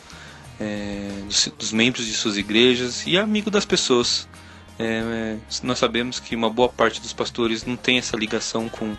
é, 0.59 1.09
dos, 1.25 1.51
dos, 1.57 1.71
membros 1.71 2.05
de 2.05 2.13
suas 2.13 2.37
igrejas 2.37 3.05
e 3.05 3.17
amigo 3.17 3.49
das 3.49 3.65
pessoas. 3.65 4.27
É, 4.79 5.37
nós 5.61 5.79
sabemos 5.79 6.19
que 6.19 6.35
uma 6.35 6.49
boa 6.49 6.69
parte 6.69 6.99
dos 6.99 7.13
pastores 7.13 7.63
não 7.65 7.75
tem 7.75 7.97
essa 7.97 8.17
ligação 8.17 8.67
com, 8.67 8.95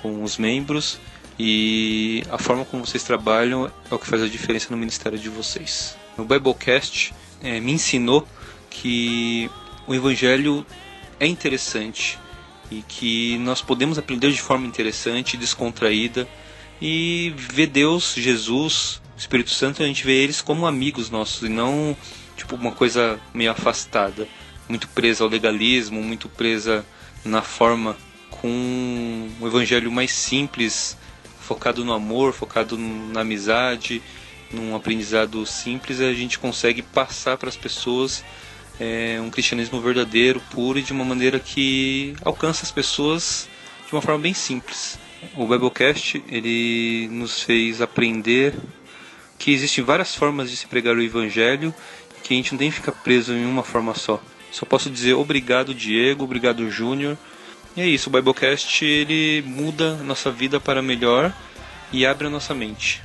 com 0.00 0.22
os 0.22 0.38
membros 0.38 0.98
e 1.38 2.22
a 2.30 2.38
forma 2.38 2.64
como 2.64 2.84
vocês 2.84 3.02
trabalham 3.02 3.66
é 3.90 3.94
o 3.94 3.98
que 3.98 4.06
faz 4.06 4.22
a 4.22 4.28
diferença 4.28 4.68
no 4.70 4.76
ministério 4.76 5.18
de 5.18 5.28
vocês. 5.28 5.96
O 6.16 6.22
Biblecast 6.22 7.14
é, 7.42 7.58
me 7.60 7.72
ensinou 7.72 8.26
que 8.68 9.50
o 9.86 9.94
Evangelho 9.94 10.64
é 11.18 11.26
interessante 11.26 12.18
e 12.70 12.82
que 12.82 13.38
nós 13.38 13.60
podemos 13.60 13.98
aprender 13.98 14.30
de 14.30 14.40
forma 14.40 14.66
interessante, 14.66 15.36
descontraída 15.36 16.28
e 16.80 17.34
ver 17.36 17.66
Deus, 17.66 18.14
Jesus, 18.16 19.02
Espírito 19.20 19.50
Santo, 19.50 19.82
a 19.82 19.86
gente 19.86 20.02
vê 20.02 20.14
eles 20.14 20.40
como 20.40 20.66
amigos 20.66 21.10
nossos 21.10 21.42
e 21.42 21.48
não 21.50 21.94
tipo 22.34 22.56
uma 22.56 22.72
coisa 22.72 23.20
meio 23.34 23.50
afastada, 23.50 24.26
muito 24.66 24.88
presa 24.88 25.22
ao 25.22 25.28
legalismo, 25.28 26.02
muito 26.02 26.26
presa 26.26 26.86
na 27.22 27.42
forma 27.42 27.98
com 28.30 28.48
um 28.48 29.46
evangelho 29.46 29.92
mais 29.92 30.10
simples, 30.10 30.96
focado 31.38 31.84
no 31.84 31.92
amor, 31.92 32.32
focado 32.32 32.78
na 32.78 33.20
amizade, 33.20 34.00
num 34.50 34.74
aprendizado 34.74 35.44
simples, 35.44 36.00
a 36.00 36.14
gente 36.14 36.38
consegue 36.38 36.80
passar 36.80 37.36
para 37.36 37.50
as 37.50 37.56
pessoas 37.58 38.24
é, 38.80 39.20
um 39.20 39.28
cristianismo 39.28 39.82
verdadeiro, 39.82 40.40
puro 40.50 40.78
e 40.78 40.82
de 40.82 40.92
uma 40.92 41.04
maneira 41.04 41.38
que 41.38 42.14
alcança 42.24 42.64
as 42.64 42.70
pessoas 42.70 43.46
de 43.86 43.92
uma 43.92 44.00
forma 44.00 44.20
bem 44.20 44.32
simples. 44.32 44.98
O 45.36 45.46
Biblecast 45.46 46.24
ele 46.26 47.06
nos 47.12 47.42
fez 47.42 47.82
aprender 47.82 48.54
que 49.40 49.52
existem 49.52 49.82
várias 49.82 50.14
formas 50.14 50.50
de 50.50 50.56
se 50.56 50.66
pregar 50.66 50.94
o 50.94 51.02
evangelho 51.02 51.74
e 52.16 52.20
que 52.20 52.34
a 52.34 52.36
gente 52.36 52.52
não 52.52 52.58
tem 52.58 52.70
que 52.70 52.76
ficar 52.76 52.92
preso 52.92 53.32
em 53.32 53.46
uma 53.46 53.64
forma 53.64 53.94
só. 53.94 54.22
Só 54.52 54.66
posso 54.66 54.90
dizer 54.90 55.14
obrigado 55.14 55.74
Diego, 55.74 56.24
obrigado 56.24 56.70
Júnior. 56.70 57.16
E 57.74 57.80
é 57.80 57.86
isso, 57.86 58.10
o 58.10 58.12
Biblecast 58.12 58.84
ele 58.84 59.42
muda 59.46 59.92
a 59.92 60.02
nossa 60.02 60.30
vida 60.30 60.60
para 60.60 60.82
melhor 60.82 61.32
e 61.90 62.04
abre 62.04 62.26
a 62.26 62.30
nossa 62.30 62.54
mente. 62.54 63.02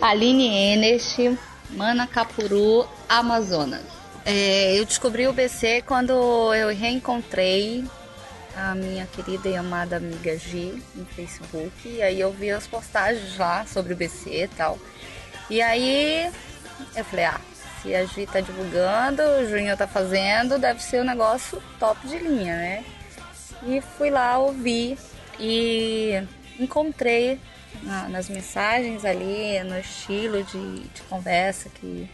Aline 0.00 0.48
Enest, 0.48 1.38
Manacapuru, 1.70 2.86
Amazonas. 3.08 3.86
É, 4.26 4.78
eu 4.78 4.84
descobri 4.84 5.26
o 5.26 5.32
BC 5.32 5.84
quando 5.86 6.12
eu 6.54 6.68
reencontrei 6.68 7.84
a 8.56 8.74
minha 8.74 9.06
querida 9.06 9.48
e 9.48 9.56
amada 9.56 9.96
amiga 9.96 10.36
G 10.36 10.74
no 10.94 11.06
Facebook. 11.06 11.72
E 11.88 12.02
aí 12.02 12.20
eu 12.20 12.30
vi 12.30 12.50
as 12.50 12.66
postagens 12.66 13.38
lá 13.38 13.64
sobre 13.66 13.94
o 13.94 13.96
BC 13.96 14.44
e 14.44 14.48
tal. 14.48 14.78
E 15.50 15.60
aí 15.60 16.30
eu 16.96 17.04
falei, 17.04 17.26
ah, 17.26 17.40
se 17.82 17.94
a 17.94 18.04
Gi 18.04 18.26
tá 18.26 18.40
divulgando, 18.40 19.22
o 19.22 19.46
Júnior 19.46 19.76
tá 19.76 19.86
fazendo, 19.86 20.58
deve 20.58 20.82
ser 20.82 21.02
um 21.02 21.04
negócio 21.04 21.62
top 21.78 22.06
de 22.08 22.18
linha, 22.18 22.56
né? 22.56 22.84
E 23.66 23.80
fui 23.80 24.10
lá 24.10 24.38
ouvir 24.38 24.98
e 25.38 26.22
encontrei 26.58 27.38
na, 27.82 28.08
nas 28.08 28.28
mensagens 28.28 29.04
ali, 29.04 29.62
no 29.64 29.78
estilo 29.78 30.42
de, 30.44 30.80
de, 30.80 31.02
conversa 31.02 31.68
que 31.68 32.08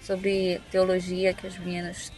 sobre 0.00 0.60
teologia 0.70 1.32
que 1.32 1.46
as 1.46 1.56
meninas 1.58 2.12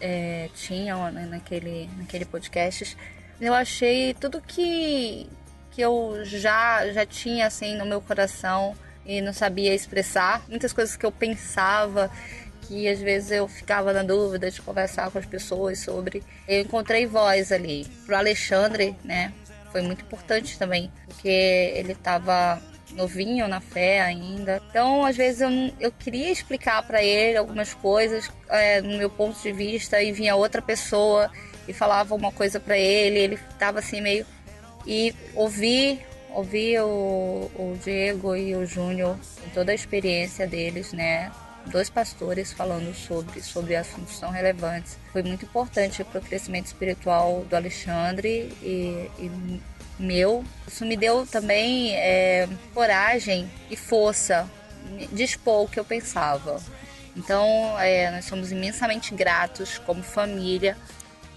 é, 0.00 0.48
tinham 0.54 1.10
né, 1.12 1.26
naquele, 1.26 1.88
naquele 1.96 2.24
podcast, 2.24 2.96
eu 3.40 3.54
achei 3.54 4.14
tudo 4.14 4.40
que, 4.40 5.28
que 5.70 5.80
eu 5.80 6.20
já, 6.24 6.90
já 6.92 7.06
tinha 7.06 7.46
assim 7.46 7.76
no 7.76 7.86
meu 7.86 8.00
coração 8.00 8.74
e 9.08 9.22
não 9.22 9.32
sabia 9.32 9.74
expressar. 9.74 10.44
Muitas 10.48 10.72
coisas 10.72 10.94
que 10.94 11.06
eu 11.06 11.10
pensava 11.10 12.10
que 12.62 12.86
às 12.86 13.00
vezes 13.00 13.30
eu 13.30 13.48
ficava 13.48 13.94
na 13.94 14.02
dúvida 14.02 14.50
de 14.50 14.60
conversar 14.60 15.10
com 15.10 15.18
as 15.18 15.24
pessoas 15.24 15.78
sobre. 15.78 16.22
Eu 16.46 16.60
encontrei 16.60 17.06
voz 17.06 17.50
ali. 17.50 17.86
Pro 18.04 18.14
Alexandre, 18.14 18.94
né? 19.02 19.32
Foi 19.72 19.80
muito 19.80 20.02
importante 20.02 20.58
também, 20.58 20.92
porque 21.06 21.28
ele 21.28 21.92
estava 21.92 22.60
novinho 22.92 23.48
na 23.48 23.60
fé 23.60 24.00
ainda. 24.02 24.62
Então, 24.68 25.04
às 25.04 25.16
vezes 25.16 25.40
eu, 25.40 25.50
eu 25.80 25.92
queria 25.92 26.30
explicar 26.30 26.82
para 26.82 27.02
ele 27.02 27.38
algumas 27.38 27.72
coisas 27.72 28.30
é, 28.48 28.82
no 28.82 28.98
meu 28.98 29.10
ponto 29.10 29.40
de 29.42 29.52
vista 29.52 30.02
e 30.02 30.12
vinha 30.12 30.36
outra 30.36 30.60
pessoa 30.60 31.30
e 31.66 31.72
falava 31.72 32.14
uma 32.14 32.32
coisa 32.32 32.58
para 32.58 32.78
ele, 32.78 33.18
ele 33.18 33.38
estava 33.50 33.78
assim 33.78 34.00
meio 34.00 34.26
e 34.86 35.14
ouvir 35.34 36.00
ouvir 36.30 36.80
o, 36.80 37.50
o 37.54 37.78
Diego 37.82 38.36
e 38.36 38.54
o 38.54 38.66
Júnior, 38.66 39.18
toda 39.54 39.72
a 39.72 39.74
experiência 39.74 40.46
deles, 40.46 40.92
né? 40.92 41.30
Dois 41.66 41.90
pastores 41.90 42.52
falando 42.52 42.94
sobre, 42.94 43.42
sobre 43.42 43.76
assuntos 43.76 44.18
tão 44.18 44.30
relevantes. 44.30 44.96
Foi 45.12 45.22
muito 45.22 45.44
importante 45.44 46.02
para 46.04 46.20
o 46.20 46.22
crescimento 46.22 46.66
espiritual 46.66 47.44
do 47.48 47.54
Alexandre 47.54 48.52
e, 48.62 49.10
e 49.18 49.60
meu. 49.98 50.44
Isso 50.66 50.86
me 50.86 50.96
deu 50.96 51.26
também 51.26 51.94
é, 51.94 52.48
coragem 52.72 53.50
e 53.70 53.76
força 53.76 54.48
de 55.12 55.22
expor 55.22 55.64
o 55.64 55.68
que 55.68 55.78
eu 55.78 55.84
pensava. 55.84 56.60
Então, 57.16 57.44
é, 57.80 58.10
nós 58.12 58.24
somos 58.24 58.52
imensamente 58.52 59.12
gratos 59.14 59.76
como 59.78 60.02
família 60.02 60.76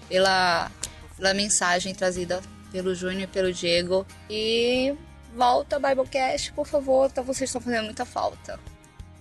pela, 0.08 0.70
pela 1.16 1.34
mensagem 1.34 1.94
trazida 1.94 2.40
pelo 2.72 2.94
Júnior 2.94 3.22
e 3.22 3.26
pelo 3.26 3.52
Diego. 3.52 4.06
E 4.28 4.94
volta 5.36 5.78
Biblecast, 5.78 6.52
por 6.52 6.66
favor, 6.66 7.10
tá, 7.10 7.20
vocês 7.22 7.50
estão 7.50 7.60
fazendo 7.60 7.84
muita 7.84 8.04
falta. 8.04 8.58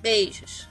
Beijos. 0.01 0.67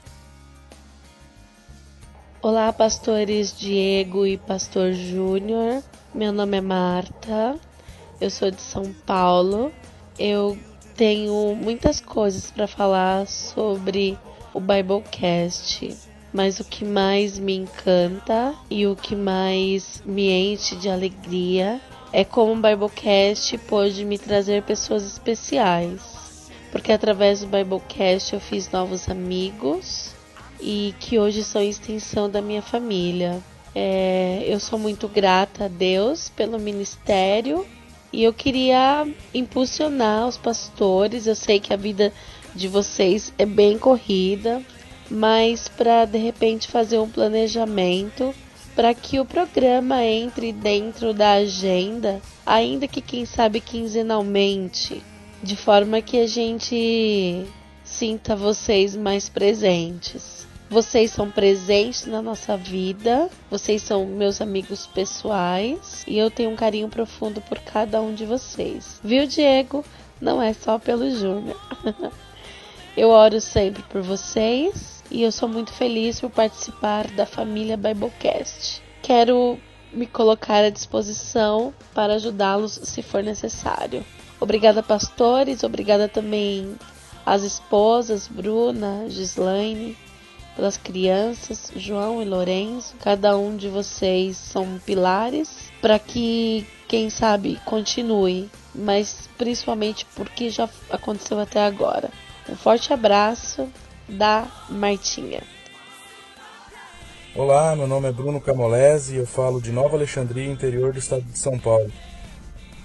Olá, 2.41 2.73
pastores 2.73 3.57
Diego 3.57 4.25
e 4.25 4.37
pastor 4.37 4.93
Júnior. 4.93 5.83
Meu 6.13 6.33
nome 6.33 6.57
é 6.57 6.61
Marta. 6.61 7.57
Eu 8.19 8.31
sou 8.31 8.49
de 8.49 8.61
São 8.61 8.91
Paulo. 9.05 9.71
Eu 10.17 10.57
tenho 10.97 11.55
muitas 11.55 12.01
coisas 12.01 12.49
para 12.49 12.67
falar 12.67 13.27
sobre 13.27 14.17
o 14.53 14.59
Biblecast 14.59 16.11
mas 16.33 16.59
o 16.59 16.63
que 16.63 16.85
mais 16.85 17.37
me 17.37 17.55
encanta 17.55 18.55
e 18.69 18.87
o 18.87 18.95
que 18.95 19.15
mais 19.15 20.01
me 20.05 20.31
enche 20.31 20.75
de 20.77 20.89
alegria 20.89 21.81
é 22.13 22.23
como 22.23 22.53
o 22.53 22.55
Biblecast 22.55 23.57
pôde 23.59 24.03
me 24.03 24.17
trazer 24.17 24.63
pessoas 24.63 25.03
especiais. 25.03 26.01
Porque 26.71 26.91
através 26.91 27.41
do 27.41 27.47
Biblecast 27.47 28.33
eu 28.33 28.39
fiz 28.39 28.69
novos 28.71 29.09
amigos 29.09 30.13
e 30.59 30.93
que 30.99 31.17
hoje 31.17 31.43
são 31.43 31.61
extensão 31.61 32.29
da 32.29 32.41
minha 32.41 32.61
família. 32.61 33.41
É, 33.73 34.43
eu 34.45 34.59
sou 34.59 34.77
muito 34.77 35.07
grata 35.07 35.65
a 35.65 35.67
Deus 35.67 36.29
pelo 36.29 36.59
ministério 36.59 37.65
e 38.11 38.23
eu 38.23 38.33
queria 38.33 39.07
impulsionar 39.33 40.27
os 40.27 40.37
pastores. 40.37 41.27
Eu 41.27 41.35
sei 41.35 41.59
que 41.59 41.73
a 41.73 41.77
vida 41.77 42.13
de 42.53 42.67
vocês 42.67 43.33
é 43.37 43.45
bem 43.45 43.77
corrida, 43.77 44.61
mas 45.09 45.69
para 45.69 46.05
de 46.05 46.17
repente 46.17 46.67
fazer 46.67 46.99
um 46.99 47.09
planejamento 47.09 48.33
para 48.75 48.93
que 48.93 49.19
o 49.19 49.25
programa 49.25 50.03
entre 50.03 50.51
dentro 50.51 51.13
da 51.13 51.33
agenda, 51.33 52.21
ainda 52.45 52.87
que 52.87 53.01
quem 53.01 53.25
sabe 53.25 53.59
quinzenalmente, 53.59 55.03
de 55.43 55.55
forma 55.55 56.01
que 56.01 56.19
a 56.19 56.27
gente 56.27 57.45
sinta 57.83 58.35
vocês 58.35 58.95
mais 58.95 59.27
presentes. 59.27 60.47
Vocês 60.69 61.11
são 61.11 61.29
presentes 61.29 62.05
na 62.05 62.21
nossa 62.21 62.55
vida, 62.55 63.29
vocês 63.49 63.81
são 63.81 64.05
meus 64.05 64.39
amigos 64.39 64.87
pessoais 64.87 66.05
e 66.07 66.17
eu 66.17 66.31
tenho 66.31 66.49
um 66.49 66.55
carinho 66.55 66.87
profundo 66.87 67.41
por 67.41 67.59
cada 67.59 68.01
um 68.01 68.13
de 68.13 68.25
vocês. 68.25 69.01
Viu, 69.03 69.27
Diego? 69.27 69.83
Não 70.21 70.41
é 70.41 70.53
só 70.53 70.79
pelo 70.79 71.11
Júnior. 71.11 71.59
eu 72.95 73.09
oro 73.09 73.41
sempre 73.41 73.83
por 73.83 74.01
vocês 74.01 75.00
e 75.11 75.23
eu 75.23 75.31
sou 75.31 75.49
muito 75.49 75.73
feliz 75.73 76.19
por 76.21 76.29
participar 76.29 77.07
da 77.11 77.25
família 77.25 77.75
Biblecast. 77.75 78.81
Quero 79.03 79.59
me 79.91 80.07
colocar 80.07 80.63
à 80.63 80.69
disposição 80.69 81.73
para 81.93 82.15
ajudá-los 82.15 82.71
se 82.71 83.01
for 83.01 83.21
necessário. 83.21 84.05
Obrigada, 84.39 84.81
pastores, 84.81 85.63
obrigada 85.63 86.07
também 86.07 86.75
às 87.25 87.43
esposas 87.43 88.27
Bruna, 88.27 89.05
Gislaine, 89.09 89.97
pelas 90.55 90.77
crianças, 90.77 91.71
João 91.75 92.21
e 92.21 92.25
Lourenço. 92.25 92.95
Cada 92.99 93.37
um 93.37 93.55
de 93.55 93.67
vocês 93.67 94.37
são 94.37 94.79
pilares 94.85 95.71
para 95.81 95.99
que, 95.99 96.65
quem 96.87 97.09
sabe, 97.09 97.59
continue, 97.65 98.49
mas 98.73 99.29
principalmente 99.37 100.05
porque 100.15 100.49
já 100.49 100.69
aconteceu 100.89 101.39
até 101.39 101.65
agora. 101.65 102.09
Um 102.49 102.55
forte 102.55 102.91
abraço 102.91 103.69
da 104.11 104.47
Martinha. 104.69 105.41
Olá, 107.33 107.75
meu 107.75 107.87
nome 107.87 108.09
é 108.09 108.11
Bruno 108.11 108.41
Camolese 108.41 109.15
e 109.15 109.17
eu 109.17 109.25
falo 109.25 109.61
de 109.61 109.71
Nova 109.71 109.95
Alexandria, 109.95 110.51
interior 110.51 110.91
do 110.91 110.99
estado 110.99 111.21
de 111.21 111.39
São 111.39 111.57
Paulo. 111.57 111.89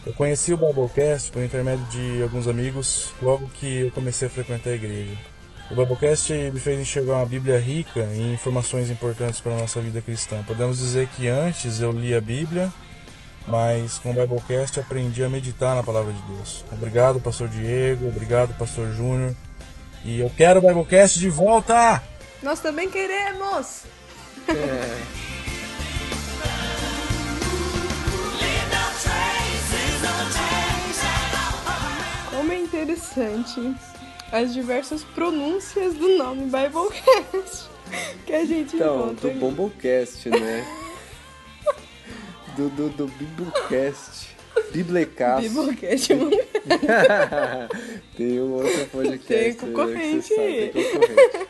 Eu 0.06 0.12
conheci 0.12 0.52
o 0.52 0.56
Biblecast 0.56 1.32
por 1.32 1.42
intermédio 1.42 1.84
de 1.86 2.22
alguns 2.22 2.46
amigos 2.46 3.12
logo 3.20 3.48
que 3.48 3.80
eu 3.80 3.90
comecei 3.90 4.28
a 4.28 4.30
frequentar 4.30 4.70
a 4.70 4.74
igreja. 4.74 5.18
O 5.68 5.74
Biblecast 5.74 6.32
me 6.32 6.60
fez 6.60 6.78
enxergar 6.78 7.16
uma 7.16 7.26
Bíblia 7.26 7.58
rica 7.58 8.08
em 8.14 8.34
informações 8.34 8.88
importantes 8.88 9.40
para 9.40 9.52
a 9.52 9.58
nossa 9.58 9.80
vida 9.80 10.00
cristã. 10.00 10.44
Podemos 10.46 10.78
dizer 10.78 11.08
que 11.08 11.26
antes 11.26 11.80
eu 11.80 11.90
lia 11.90 12.18
a 12.18 12.20
Bíblia, 12.20 12.72
mas 13.48 13.98
com 13.98 14.12
o 14.12 14.14
Biblecast 14.14 14.78
aprendi 14.78 15.24
a 15.24 15.28
meditar 15.28 15.74
na 15.74 15.82
palavra 15.82 16.12
de 16.12 16.22
Deus. 16.22 16.64
Obrigado, 16.70 17.18
pastor 17.18 17.48
Diego, 17.48 18.06
obrigado, 18.06 18.56
pastor 18.56 18.92
Júnior. 18.92 19.34
E 20.06 20.20
eu 20.20 20.30
quero 20.36 20.60
o 20.60 20.62
Biblecast 20.62 21.18
de 21.18 21.28
volta! 21.28 22.00
Nós 22.40 22.60
também 22.60 22.88
queremos! 22.88 23.82
É. 24.48 25.26
Como 32.30 32.52
é 32.52 32.58
interessante 32.60 33.74
as 34.30 34.54
diversas 34.54 35.02
pronúncias 35.02 35.94
do 35.94 36.16
nome 36.16 36.44
Biblecast 36.44 37.68
que 38.24 38.32
a 38.32 38.44
gente 38.44 38.76
então, 38.76 39.10
encontra. 39.10 39.30
do 39.30 39.40
Biblecast, 39.40 40.30
né? 40.30 40.64
do, 42.54 42.68
do, 42.68 42.88
do 42.90 43.06
Biblecast. 43.08 44.35
Biblecast. 44.72 45.48
Biblecast 45.48 46.08
Tem 48.16 48.40
um 48.40 48.52
outro 48.52 48.86
podcast. 48.86 49.26
Tem 49.26 49.54
concorrente. 49.54 50.36
Né, 50.36 50.68
tem 50.68 50.84
concorrente. 50.84 51.48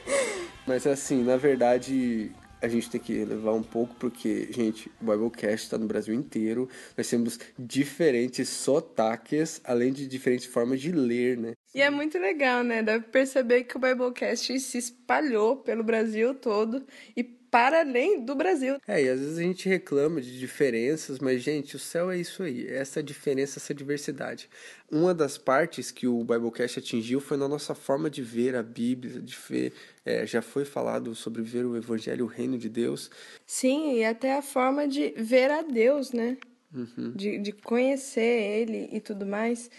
Mas 0.66 0.86
assim, 0.86 1.22
na 1.22 1.36
verdade, 1.36 2.32
a 2.60 2.68
gente 2.68 2.90
tem 2.90 3.00
que 3.00 3.24
levar 3.24 3.52
um 3.52 3.62
pouco, 3.62 3.94
porque, 3.96 4.48
gente, 4.50 4.90
o 5.00 5.04
Biblecast 5.04 5.66
está 5.66 5.78
no 5.78 5.86
Brasil 5.86 6.14
inteiro. 6.14 6.68
Nós 6.96 7.08
temos 7.08 7.38
diferentes 7.58 8.48
sotaques, 8.48 9.60
além 9.64 9.92
de 9.92 10.06
diferentes 10.06 10.46
formas 10.46 10.80
de 10.80 10.90
ler, 10.92 11.36
né? 11.36 11.52
E 11.74 11.80
é 11.80 11.90
muito 11.90 12.18
legal, 12.18 12.64
né? 12.64 12.82
Dá 12.82 12.98
pra 12.98 13.08
perceber 13.08 13.64
que 13.64 13.76
o 13.76 13.80
Biblecast 13.80 14.58
se 14.60 14.78
espalhou 14.78 15.56
pelo 15.56 15.84
Brasil 15.84 16.34
todo 16.34 16.84
e 17.16 17.22
para 17.56 17.80
além 17.80 18.22
do 18.22 18.34
Brasil. 18.34 18.76
É, 18.86 19.02
e 19.02 19.08
às 19.08 19.18
vezes 19.18 19.38
a 19.38 19.42
gente 19.42 19.66
reclama 19.66 20.20
de 20.20 20.38
diferenças, 20.38 21.18
mas, 21.18 21.40
gente, 21.40 21.74
o 21.74 21.78
céu 21.78 22.10
é 22.10 22.18
isso 22.18 22.42
aí, 22.42 22.68
essa 22.68 23.02
diferença, 23.02 23.58
essa 23.58 23.72
diversidade. 23.72 24.46
Uma 24.92 25.14
das 25.14 25.38
partes 25.38 25.90
que 25.90 26.06
o 26.06 26.22
Biblecast 26.22 26.78
atingiu 26.78 27.18
foi 27.18 27.38
na 27.38 27.48
nossa 27.48 27.74
forma 27.74 28.10
de 28.10 28.20
ver 28.20 28.54
a 28.54 28.62
Bíblia, 28.62 29.22
de 29.22 29.34
ver, 29.48 29.72
é, 30.04 30.26
já 30.26 30.42
foi 30.42 30.66
falado 30.66 31.14
sobre 31.14 31.40
ver 31.40 31.64
o 31.64 31.74
Evangelho, 31.74 32.26
o 32.26 32.28
reino 32.28 32.58
de 32.58 32.68
Deus. 32.68 33.10
Sim, 33.46 33.94
e 33.94 34.04
até 34.04 34.36
a 34.36 34.42
forma 34.42 34.86
de 34.86 35.14
ver 35.16 35.50
a 35.50 35.62
Deus, 35.62 36.12
né? 36.12 36.36
Uhum. 36.74 37.12
De, 37.16 37.38
de 37.38 37.52
conhecer 37.52 38.20
Ele 38.20 38.90
e 38.92 39.00
tudo 39.00 39.24
mais. 39.24 39.70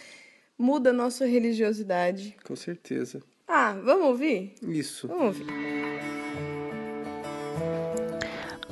Muda 0.57 0.89
a 0.89 0.93
nossa 0.93 1.27
religiosidade. 1.27 2.35
Com 2.43 2.55
certeza. 2.55 3.21
Ah, 3.47 3.73
vamos 3.83 4.07
ouvir? 4.07 4.55
Isso. 4.63 5.07
Vamos 5.07 5.39
ouvir. 5.39 5.45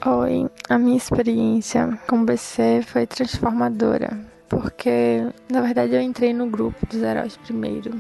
Oi, 0.08 0.48
a 0.70 0.78
minha 0.78 0.98
experiência 0.98 2.00
com 2.08 2.22
o 2.22 2.26
BC 2.26 2.84
foi 2.86 3.08
transformadora, 3.08 4.16
porque 4.48 5.26
na 5.50 5.62
verdade 5.62 5.96
eu 5.96 6.02
entrei 6.02 6.32
no 6.32 6.46
grupo 6.48 6.86
dos 6.86 7.02
heróis 7.02 7.36
primeiro, 7.38 7.92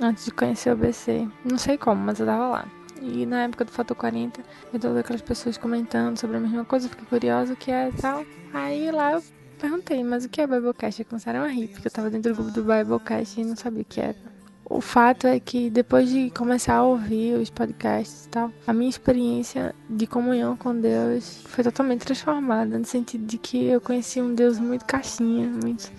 antes 0.00 0.24
de 0.24 0.30
conhecer 0.30 0.72
o 0.72 0.76
BC. 0.78 1.28
Não 1.44 1.58
sei 1.58 1.76
como, 1.76 2.00
mas 2.00 2.18
eu 2.20 2.24
tava 2.24 2.48
lá. 2.48 2.68
E 3.02 3.26
na 3.26 3.42
época 3.42 3.66
do 3.66 3.70
Foto 3.70 3.94
40, 3.94 4.40
eu 4.72 4.80
todas 4.80 4.96
aquelas 4.96 5.20
pessoas 5.20 5.58
comentando 5.58 6.16
sobre 6.16 6.38
a 6.38 6.40
mesma 6.40 6.64
coisa, 6.64 6.88
fiquei 6.88 7.04
curiosa 7.04 7.52
o 7.52 7.56
que 7.56 7.70
é 7.70 7.90
e 7.90 8.00
tal. 8.00 8.24
Aí 8.54 8.90
lá 8.90 9.12
eu 9.12 9.22
perguntei, 9.60 10.02
mas 10.02 10.24
o 10.24 10.30
que 10.30 10.40
é 10.40 10.46
Biblecast? 10.46 11.02
E 11.02 11.04
começaram 11.04 11.42
a 11.42 11.48
rir, 11.48 11.68
porque 11.68 11.86
eu 11.86 11.92
tava 11.92 12.08
dentro 12.08 12.32
do 12.32 12.42
grupo 12.42 12.50
do 12.50 12.62
Biblecast 12.62 13.38
e 13.38 13.44
não 13.44 13.56
sabia 13.56 13.82
o 13.82 13.84
que 13.84 14.00
era. 14.00 14.31
O 14.74 14.80
fato 14.80 15.26
é 15.26 15.38
que 15.38 15.68
depois 15.68 16.08
de 16.08 16.30
começar 16.30 16.76
a 16.76 16.82
ouvir 16.82 17.34
os 17.34 17.50
podcasts 17.50 18.24
e 18.24 18.28
tal, 18.30 18.50
a 18.66 18.72
minha 18.72 18.88
experiência 18.88 19.74
de 19.88 20.06
comunhão 20.06 20.56
com 20.56 20.74
Deus 20.74 21.42
foi 21.44 21.62
totalmente 21.62 22.06
transformada, 22.06 22.78
no 22.78 22.84
sentido 22.86 23.26
de 23.26 23.36
que 23.36 23.66
eu 23.66 23.82
conheci 23.82 24.22
um 24.22 24.34
Deus 24.34 24.58
muito 24.58 24.86
caixinha, 24.86 25.46
muito, 25.46 25.92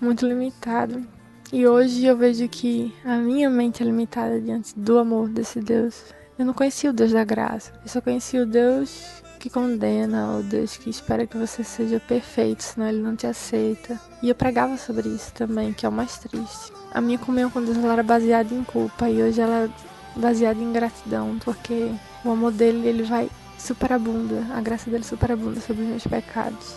muito 0.00 0.24
limitado. 0.24 1.04
E 1.52 1.66
hoje 1.66 2.06
eu 2.06 2.16
vejo 2.16 2.48
que 2.48 2.94
a 3.04 3.16
minha 3.16 3.50
mente 3.50 3.82
é 3.82 3.86
limitada 3.86 4.40
diante 4.40 4.78
do 4.78 5.00
amor 5.00 5.28
desse 5.28 5.60
Deus. 5.60 6.14
Eu 6.38 6.46
não 6.46 6.54
conhecia 6.54 6.90
o 6.90 6.92
Deus 6.92 7.10
da 7.10 7.24
graça, 7.24 7.72
eu 7.82 7.88
só 7.88 8.00
conhecia 8.00 8.40
o 8.40 8.46
Deus 8.46 9.20
que 9.36 9.50
condena, 9.50 10.38
o 10.38 10.42
Deus 10.42 10.76
que 10.76 10.90
espera 10.90 11.26
que 11.26 11.36
você 11.36 11.62
seja 11.62 12.00
perfeito, 12.00 12.62
senão 12.62 12.88
ele 12.88 13.00
não 13.00 13.14
te 13.14 13.26
aceita. 13.26 14.00
E 14.22 14.28
eu 14.28 14.34
pregava 14.34 14.76
sobre 14.76 15.08
isso 15.08 15.32
também, 15.32 15.72
que 15.72 15.86
é 15.86 15.88
o 15.88 15.92
mais 15.92 16.18
triste. 16.18 16.72
A 16.92 17.00
minha 17.00 17.18
comunhão 17.18 17.50
com 17.50 17.62
Deus 17.62 17.76
era 17.78 18.02
baseada 18.02 18.54
em 18.54 18.64
culpa 18.64 19.08
e 19.08 19.22
hoje 19.22 19.40
ela 19.40 19.64
é 19.64 19.70
baseada 20.18 20.60
em 20.60 20.72
gratidão, 20.72 21.38
porque 21.44 21.92
o 22.24 22.30
amor 22.30 22.52
dele 22.52 22.88
ele 22.88 23.02
vai 23.02 23.30
superabunda, 23.58 24.46
a 24.54 24.60
graça 24.60 24.90
dele 24.90 25.04
superabunda 25.04 25.60
sobre 25.60 25.82
os 25.82 25.88
meus 25.88 26.06
pecados. 26.06 26.76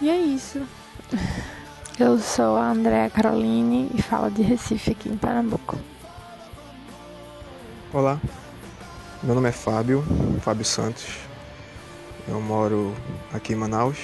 E 0.00 0.08
é 0.08 0.16
isso. 0.16 0.60
Eu 1.98 2.18
sou 2.18 2.56
a 2.56 2.70
Andréa 2.70 3.10
Caroline 3.10 3.90
e 3.94 4.02
falo 4.02 4.30
de 4.30 4.42
Recife 4.42 4.92
aqui 4.92 5.08
em 5.08 5.16
Pernambuco. 5.16 5.78
Olá, 7.92 8.18
meu 9.22 9.34
nome 9.34 9.50
é 9.50 9.52
Fábio, 9.52 10.02
Fábio 10.40 10.64
Santos. 10.64 11.31
Eu 12.28 12.40
moro 12.40 12.94
aqui 13.32 13.52
em 13.52 13.56
Manaus. 13.56 13.98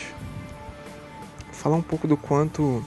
Falar 1.53 1.77
um 1.77 1.83
pouco 1.83 2.07
do 2.09 2.17
quanto 2.17 2.85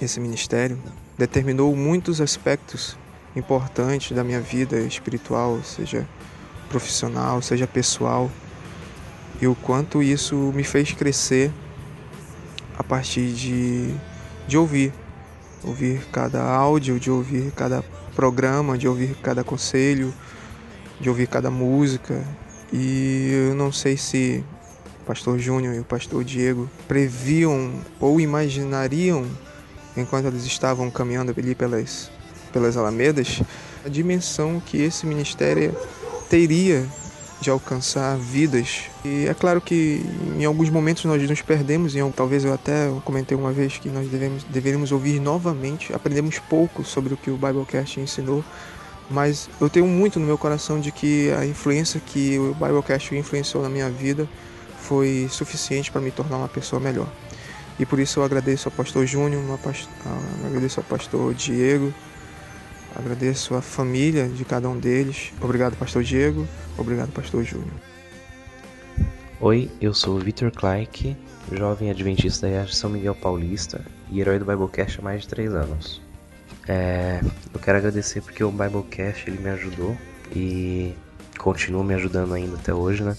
esse 0.00 0.18
ministério 0.18 0.78
determinou 1.18 1.76
muitos 1.76 2.20
aspectos 2.20 2.96
importantes 3.36 4.16
da 4.16 4.24
minha 4.24 4.40
vida 4.40 4.80
espiritual, 4.80 5.62
seja 5.62 6.08
profissional, 6.68 7.42
seja 7.42 7.66
pessoal, 7.66 8.30
e 9.40 9.46
o 9.46 9.54
quanto 9.54 10.02
isso 10.02 10.34
me 10.54 10.64
fez 10.64 10.92
crescer 10.92 11.50
a 12.78 12.82
partir 12.82 13.32
de, 13.32 13.94
de 14.48 14.56
ouvir, 14.56 14.92
ouvir 15.62 16.06
cada 16.10 16.42
áudio, 16.42 16.98
de 16.98 17.10
ouvir 17.10 17.52
cada 17.52 17.82
programa, 18.14 18.78
de 18.78 18.88
ouvir 18.88 19.14
cada 19.22 19.44
conselho, 19.44 20.14
de 20.98 21.08
ouvir 21.08 21.26
cada 21.26 21.50
música. 21.50 22.24
E 22.72 23.48
eu 23.48 23.54
não 23.54 23.72
sei 23.72 23.96
se 23.96 24.44
pastor 25.10 25.40
Júnior 25.40 25.74
e 25.74 25.80
o 25.80 25.84
pastor 25.84 26.22
Diego 26.22 26.70
previam 26.86 27.72
ou 27.98 28.20
imaginariam 28.20 29.26
enquanto 29.96 30.26
eles 30.26 30.44
estavam 30.44 30.88
caminhando 30.88 31.34
ali 31.36 31.52
pelas, 31.52 32.08
pelas 32.52 32.76
alamedas, 32.76 33.42
a 33.84 33.88
dimensão 33.88 34.62
que 34.64 34.80
esse 34.80 35.04
ministério 35.04 35.74
teria 36.28 36.86
de 37.40 37.50
alcançar 37.50 38.16
vidas. 38.18 38.82
E 39.04 39.26
é 39.26 39.34
claro 39.34 39.60
que 39.60 40.00
em 40.38 40.44
alguns 40.44 40.70
momentos 40.70 41.04
nós 41.04 41.28
nos 41.28 41.42
perdemos, 41.42 41.96
em, 41.96 42.08
talvez 42.12 42.44
eu 42.44 42.54
até 42.54 42.88
comentei 43.04 43.36
uma 43.36 43.50
vez 43.50 43.78
que 43.78 43.88
nós 43.88 44.08
devemos, 44.08 44.44
deveríamos 44.44 44.92
ouvir 44.92 45.18
novamente, 45.18 45.92
aprendemos 45.92 46.38
pouco 46.38 46.84
sobre 46.84 47.14
o 47.14 47.16
que 47.16 47.32
o 47.32 47.36
Biblecast 47.36 47.98
ensinou, 47.98 48.44
mas 49.10 49.50
eu 49.60 49.68
tenho 49.68 49.88
muito 49.88 50.20
no 50.20 50.26
meu 50.26 50.38
coração 50.38 50.78
de 50.78 50.92
que 50.92 51.32
a 51.32 51.44
influência 51.44 52.00
que 52.00 52.38
o 52.38 52.54
Biblecast 52.54 53.12
influenciou 53.12 53.60
na 53.60 53.68
minha 53.68 53.90
vida 53.90 54.28
foi 54.90 55.28
suficiente 55.30 55.88
para 55.88 56.00
me 56.00 56.10
tornar 56.10 56.36
uma 56.36 56.48
pessoa 56.48 56.80
melhor. 56.80 57.06
E 57.78 57.86
por 57.86 58.00
isso 58.00 58.18
eu 58.18 58.24
agradeço 58.24 58.68
ao 58.68 58.72
pastor 58.72 59.06
Júnior, 59.06 59.40
agradeço 60.44 60.80
ao 60.80 60.84
pastor 60.84 61.32
Diego, 61.32 61.94
agradeço 62.96 63.54
a 63.54 63.62
família 63.62 64.28
de 64.28 64.44
cada 64.44 64.68
um 64.68 64.76
deles. 64.76 65.32
Obrigado, 65.40 65.76
pastor 65.76 66.02
Diego. 66.02 66.44
Obrigado, 66.76 67.12
pastor 67.12 67.44
Júnior. 67.44 67.70
Oi, 69.40 69.70
eu 69.80 69.94
sou 69.94 70.16
o 70.16 70.18
Victor 70.18 70.50
Clark, 70.50 71.16
jovem 71.52 71.88
adventista 71.88 72.48
da 72.48 72.52
Igreja 72.52 72.74
São 72.74 72.90
Miguel 72.90 73.14
Paulista 73.14 73.86
e 74.10 74.20
herói 74.20 74.40
do 74.40 74.44
Biblecast 74.44 74.98
há 74.98 75.02
mais 75.02 75.22
de 75.22 75.28
três 75.28 75.54
anos. 75.54 76.02
É, 76.66 77.20
eu 77.54 77.60
quero 77.60 77.78
agradecer 77.78 78.22
porque 78.22 78.42
o 78.42 78.50
Biblecast 78.50 79.30
ele 79.30 79.40
me 79.40 79.50
ajudou 79.50 79.96
e 80.34 80.96
continua 81.38 81.84
me 81.84 81.94
ajudando 81.94 82.34
ainda 82.34 82.56
até 82.56 82.74
hoje, 82.74 83.04
né? 83.04 83.16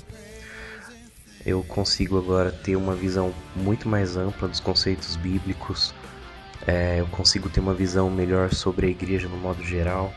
Eu 1.46 1.64
consigo 1.64 2.18
agora 2.18 2.52
ter 2.52 2.76
uma 2.76 2.94
visão 2.94 3.34
muito 3.56 3.88
mais 3.88 4.16
ampla 4.18 4.48
dos 4.48 4.60
conceitos 4.60 5.16
bíblicos, 5.16 5.94
é, 6.68 7.00
eu 7.00 7.08
consigo 7.08 7.50
ter 7.50 7.60
uma 7.60 7.74
visão 7.74 8.10
melhor 8.10 8.54
sobre 8.54 8.88
a 8.88 8.90
igreja 8.90 9.28
no 9.28 9.38
modo 9.38 9.64
geral. 9.64 10.14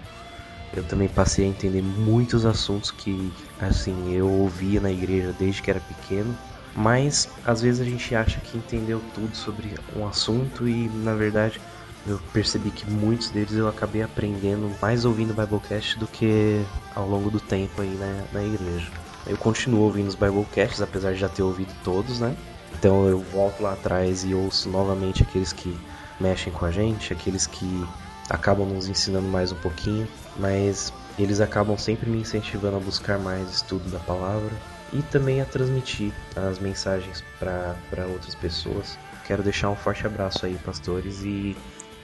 Eu 0.76 0.82
também 0.84 1.08
passei 1.08 1.44
a 1.44 1.48
entender 1.48 1.82
muitos 1.82 2.44
assuntos 2.44 2.90
que, 2.90 3.32
assim, 3.60 4.12
eu 4.12 4.28
ouvia 4.28 4.80
na 4.80 4.90
igreja 4.90 5.34
desde 5.38 5.62
que 5.62 5.70
era 5.70 5.80
pequeno, 5.80 6.36
mas 6.74 7.28
às 7.44 7.62
vezes 7.62 7.80
a 7.80 7.84
gente 7.84 8.14
acha 8.14 8.40
que 8.40 8.58
entendeu 8.58 9.00
tudo 9.14 9.34
sobre 9.36 9.74
um 9.96 10.06
assunto 10.06 10.68
e, 10.68 10.88
na 10.88 11.14
verdade, 11.14 11.60
eu 12.06 12.18
percebi 12.32 12.70
que 12.70 12.90
muitos 12.90 13.30
deles 13.30 13.54
eu 13.54 13.68
acabei 13.68 14.02
aprendendo 14.02 14.70
mais 14.82 15.04
ouvindo 15.04 15.30
o 15.30 15.34
Biblecast 15.34 15.98
do 15.98 16.06
que 16.06 16.62
ao 16.94 17.08
longo 17.08 17.30
do 17.30 17.40
tempo 17.40 17.80
aí 17.80 17.96
na, 17.96 18.24
na 18.32 18.44
igreja. 18.44 19.03
Eu 19.26 19.36
continuo 19.38 19.82
ouvindo 19.82 20.08
os 20.08 20.14
Biblecasts, 20.14 20.82
apesar 20.82 21.12
de 21.12 21.18
já 21.18 21.28
ter 21.28 21.42
ouvido 21.42 21.72
todos, 21.82 22.20
né? 22.20 22.36
Então 22.78 23.08
eu 23.08 23.20
volto 23.20 23.62
lá 23.62 23.72
atrás 23.72 24.24
e 24.24 24.34
ouço 24.34 24.68
novamente 24.68 25.22
aqueles 25.22 25.52
que 25.52 25.74
mexem 26.20 26.52
com 26.52 26.66
a 26.66 26.70
gente, 26.70 27.12
aqueles 27.12 27.46
que 27.46 27.86
acabam 28.28 28.66
nos 28.68 28.88
ensinando 28.88 29.26
mais 29.28 29.52
um 29.52 29.56
pouquinho. 29.56 30.06
Mas 30.36 30.92
Eles 31.18 31.40
acabam 31.40 31.78
sempre 31.78 32.10
me 32.10 32.18
incentivando 32.18 32.76
a 32.76 32.80
buscar 32.80 33.18
mais 33.18 33.48
estudo 33.48 33.88
da 33.90 34.00
palavra 34.00 34.50
e 34.92 35.00
também 35.02 35.40
a 35.40 35.44
transmitir 35.44 36.12
as 36.34 36.58
mensagens 36.58 37.22
para 37.38 38.06
outras 38.08 38.34
pessoas. 38.34 38.98
Quero 39.26 39.42
deixar 39.42 39.70
um 39.70 39.76
forte 39.76 40.06
abraço 40.06 40.44
aí, 40.44 40.58
pastores, 40.64 41.22
e 41.22 41.56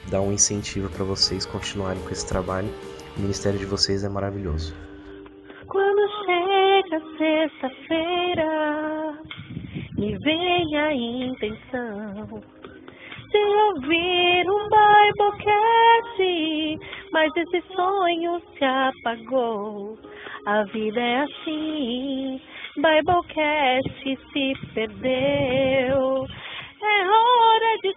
dar 0.09 0.21
um 0.21 0.33
incentivo 0.33 0.89
para 0.89 1.05
vocês 1.05 1.45
continuarem 1.45 2.01
com 2.03 2.11
esse 2.11 2.27
trabalho. 2.27 2.73
O 3.17 3.21
ministério 3.21 3.59
de 3.59 3.67
vocês 3.67 4.05
é 4.05 4.09
maravilhoso. 4.09 4.75
Quando 5.71 6.03
chega 6.25 7.01
sexta-feira, 7.17 9.17
me 9.97 10.19
vem 10.19 10.77
a 10.77 10.93
intenção 10.93 12.43
de 13.31 13.39
ouvir 13.39 14.51
um 14.51 14.69
Biblecast, 14.69 16.19
mas 17.13 17.31
esse 17.37 17.63
sonho 17.73 18.43
se 18.59 18.65
apagou. 18.65 19.97
A 20.47 20.65
vida 20.65 21.01
é 21.01 21.21
assim, 21.21 22.41
Biblecast 22.75 24.19
se 24.33 24.53
perdeu. 24.75 26.27
É 26.83 27.09
hora 27.09 27.79
de 27.85 27.95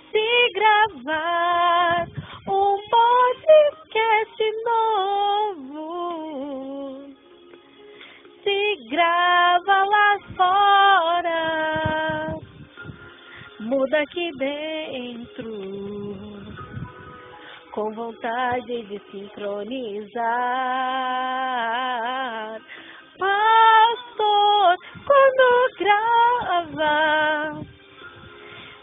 vontade 18.03 18.83
de 18.83 18.99
sincronizar. 19.11 20.21
Pastor, 23.17 24.77
quando 25.07 25.45
grava, 25.79 26.95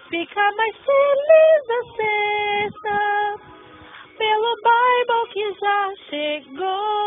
fica 0.09 0.53
mais 0.57 0.77
feliz 0.77 1.63
a 1.71 1.81
sexta 1.97 3.01
pelo 4.17 4.51
Bible 4.65 5.25
que 5.33 5.47
já 5.61 5.81
chegou. 6.09 7.01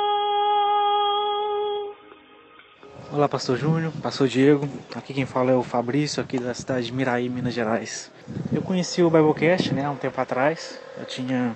Olá, 3.11 3.27
Pastor 3.29 3.57
Júnior, 3.57 3.91
Pastor 4.03 4.27
Diego. 4.27 4.67
Aqui 4.95 5.13
quem 5.13 5.25
fala 5.25 5.51
é 5.51 5.55
o 5.55 5.63
Fabrício, 5.63 6.21
aqui 6.21 6.39
da 6.39 6.53
cidade 6.53 6.87
de 6.87 6.93
Miraí, 6.93 7.27
Minas 7.29 7.53
Gerais. 7.53 8.11
Eu 8.51 8.61
conheci 8.61 9.01
o 9.01 9.09
Biblecast 9.09 9.73
né, 9.73 9.85
há 9.85 9.91
um 9.91 9.95
tempo 9.95 10.19
atrás. 10.19 10.79
Eu 10.97 11.05
tinha 11.05 11.55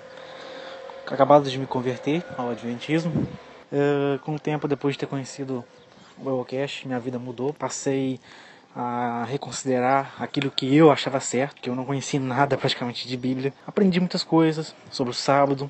acabado 1.13 1.49
de 1.49 1.57
me 1.57 1.65
converter 1.65 2.23
ao 2.37 2.49
Adventismo. 2.49 3.27
Uh, 3.71 4.19
com 4.19 4.35
o 4.35 4.39
tempo, 4.39 4.67
depois 4.67 4.95
de 4.95 4.99
ter 4.99 5.05
conhecido 5.07 5.63
o 6.17 6.23
Biblecast, 6.23 6.87
minha 6.87 6.99
vida 6.99 7.19
mudou. 7.19 7.53
Passei 7.53 8.19
a 8.75 9.25
reconsiderar 9.27 10.13
aquilo 10.19 10.51
que 10.51 10.75
eu 10.75 10.91
achava 10.91 11.19
certo, 11.19 11.61
que 11.61 11.69
eu 11.69 11.75
não 11.75 11.83
conhecia 11.85 12.19
nada 12.19 12.57
praticamente 12.57 13.07
de 13.07 13.17
Bíblia. 13.17 13.53
Aprendi 13.65 13.99
muitas 13.99 14.23
coisas 14.23 14.75
sobre 14.91 15.11
o 15.11 15.13
sábado, 15.13 15.69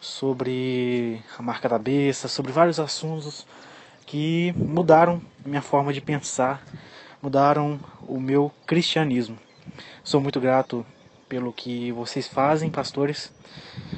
sobre 0.00 1.22
a 1.38 1.42
marca 1.42 1.68
da 1.68 1.78
besta, 1.78 2.26
sobre 2.26 2.50
vários 2.50 2.80
assuntos 2.80 3.46
que 4.04 4.52
mudaram 4.56 5.22
minha 5.46 5.62
forma 5.62 5.92
de 5.92 6.00
pensar, 6.00 6.62
mudaram 7.22 7.78
o 8.08 8.18
meu 8.18 8.50
cristianismo. 8.66 9.38
Sou 10.02 10.20
muito 10.20 10.40
grato 10.40 10.84
pelo 11.30 11.52
que 11.52 11.92
vocês 11.92 12.26
fazem, 12.26 12.68
pastores. 12.68 13.32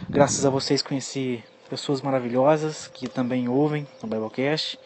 Graças 0.09 0.45
a 0.45 0.51
vocês 0.51 0.83
conheci 0.83 1.43
pessoas 1.69 2.03
maravilhosas 2.03 2.89
que 2.89 3.09
também 3.09 3.49
ouvem 3.49 3.87
o 4.03 4.07
Biblecast. 4.07 4.79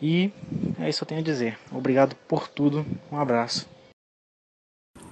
E 0.00 0.32
é 0.80 0.88
isso 0.88 1.00
que 1.00 1.04
eu 1.04 1.08
tenho 1.08 1.20
a 1.20 1.24
dizer. 1.24 1.58
Obrigado 1.70 2.16
por 2.26 2.48
tudo. 2.48 2.84
Um 3.12 3.18
abraço. 3.18 3.68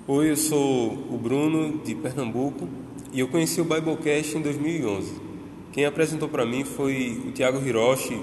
Oi, 0.08 0.30
eu 0.30 0.36
sou 0.36 0.92
o 0.92 1.18
Bruno 1.18 1.84
de 1.84 1.94
Pernambuco 1.94 2.66
e 3.12 3.20
eu 3.20 3.28
conheci 3.28 3.60
o 3.60 3.64
Biblecast 3.64 4.38
em 4.38 4.40
2011. 4.40 5.20
Quem 5.70 5.84
apresentou 5.84 6.30
para 6.30 6.46
mim 6.46 6.64
foi 6.64 7.22
o 7.26 7.32
Tiago 7.32 7.62
Hiroshi. 7.62 8.18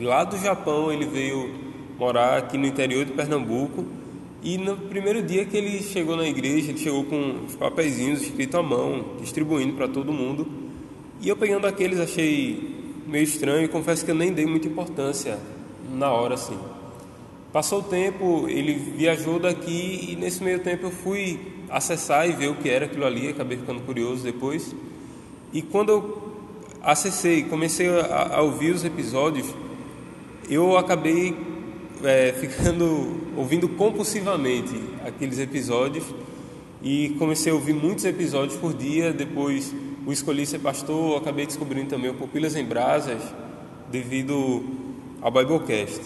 Lá 0.00 0.24
do 0.24 0.36
Japão 0.36 0.92
ele 0.92 1.06
veio 1.06 1.54
morar 1.96 2.38
aqui 2.38 2.58
no 2.58 2.66
interior 2.66 3.04
de 3.04 3.12
Pernambuco 3.12 3.99
e 4.42 4.56
no 4.56 4.76
primeiro 4.76 5.22
dia 5.22 5.44
que 5.44 5.56
ele 5.56 5.82
chegou 5.82 6.16
na 6.16 6.26
igreja, 6.26 6.70
ele 6.70 6.78
chegou 6.78 7.04
com 7.04 7.44
os 7.46 7.54
papeizinhos 7.54 8.22
escritos 8.22 8.58
à 8.58 8.62
mão, 8.62 9.04
distribuindo 9.20 9.74
para 9.74 9.86
todo 9.86 10.12
mundo. 10.12 10.46
E 11.20 11.28
eu 11.28 11.36
pegando 11.36 11.66
aqueles 11.66 12.00
achei 12.00 13.02
meio 13.06 13.24
estranho 13.24 13.64
e 13.64 13.68
confesso 13.68 14.04
que 14.04 14.10
eu 14.10 14.14
nem 14.14 14.32
dei 14.32 14.46
muita 14.46 14.66
importância 14.66 15.38
na 15.92 16.10
hora 16.10 16.34
assim. 16.34 16.58
Passou 17.52 17.80
o 17.80 17.82
tempo, 17.82 18.46
ele 18.48 18.74
viajou 18.74 19.38
daqui 19.38 20.08
e 20.10 20.16
nesse 20.16 20.42
meio 20.42 20.60
tempo 20.60 20.86
eu 20.86 20.90
fui 20.90 21.38
acessar 21.68 22.28
e 22.28 22.32
ver 22.32 22.48
o 22.48 22.54
que 22.54 22.70
era 22.70 22.86
aquilo 22.86 23.04
ali, 23.04 23.28
acabei 23.28 23.58
ficando 23.58 23.80
curioso 23.82 24.22
depois. 24.22 24.74
E 25.52 25.60
quando 25.60 25.90
eu 25.90 26.32
acessei, 26.82 27.42
comecei 27.42 27.88
a, 27.88 28.36
a 28.36 28.42
ouvir 28.42 28.72
os 28.72 28.84
episódios, 28.84 29.52
eu 30.48 30.78
acabei 30.78 31.36
é, 32.02 32.32
ficando 32.40 33.19
ouvindo 33.36 33.68
compulsivamente 33.68 34.74
aqueles 35.06 35.38
episódios 35.38 36.04
e 36.82 37.10
comecei 37.18 37.52
a 37.52 37.54
ouvir 37.54 37.74
muitos 37.74 38.04
episódios 38.04 38.58
por 38.58 38.72
dia. 38.72 39.12
Depois 39.12 39.74
o 40.06 40.12
escolhi 40.12 40.46
ser 40.46 40.60
pastor, 40.60 41.18
acabei 41.18 41.46
descobrindo 41.46 41.90
também 41.90 42.10
o 42.10 42.14
Pupilas 42.14 42.56
em 42.56 42.64
Brasas 42.64 43.22
devido 43.90 44.64
ao 45.20 45.30
Biblecast. 45.30 46.00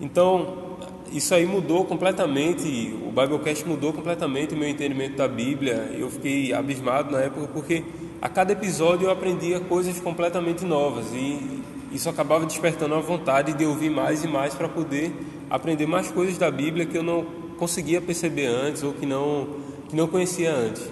Então 0.00 0.66
isso 1.12 1.34
aí 1.34 1.46
mudou 1.46 1.84
completamente, 1.84 2.94
o 3.06 3.08
Biblecast 3.10 3.66
mudou 3.66 3.92
completamente 3.92 4.54
o 4.54 4.56
meu 4.56 4.68
entendimento 4.68 5.16
da 5.16 5.28
Bíblia. 5.28 5.94
Eu 5.96 6.10
fiquei 6.10 6.52
abismado 6.52 7.12
na 7.12 7.20
época 7.20 7.48
porque 7.52 7.84
a 8.20 8.28
cada 8.28 8.52
episódio 8.52 9.06
eu 9.06 9.10
aprendia 9.10 9.60
coisas 9.60 10.00
completamente 10.00 10.64
novas 10.64 11.06
e 11.12 11.62
isso 11.92 12.08
acabava 12.08 12.44
despertando 12.44 12.94
a 12.94 13.00
vontade 13.00 13.52
de 13.52 13.64
ouvir 13.64 13.90
mais 13.90 14.24
e 14.24 14.28
mais 14.28 14.54
para 14.54 14.68
poder 14.68 15.12
aprender 15.50 15.86
mais 15.86 16.10
coisas 16.10 16.38
da 16.38 16.50
Bíblia 16.50 16.86
que 16.86 16.96
eu 16.96 17.02
não 17.02 17.24
conseguia 17.58 18.00
perceber 18.00 18.46
antes 18.46 18.82
ou 18.82 18.92
que 18.92 19.06
não, 19.06 19.48
que 19.88 19.96
não 19.96 20.06
conhecia 20.06 20.52
antes. 20.52 20.88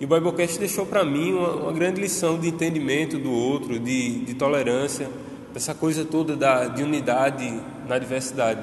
E 0.00 0.04
o 0.04 0.08
Biblecast 0.08 0.58
deixou 0.58 0.86
para 0.86 1.04
mim 1.04 1.34
uma, 1.34 1.50
uma, 1.56 1.72
grande 1.72 2.00
lição 2.00 2.38
de 2.38 2.48
entendimento 2.48 3.18
do 3.18 3.30
outro, 3.30 3.78
de, 3.78 4.20
de 4.20 4.34
tolerância, 4.34 5.10
dessa 5.52 5.74
coisa 5.74 6.04
toda 6.04 6.34
da, 6.34 6.68
de 6.68 6.82
unidade 6.82 7.60
na 7.86 7.98
diversidade. 7.98 8.60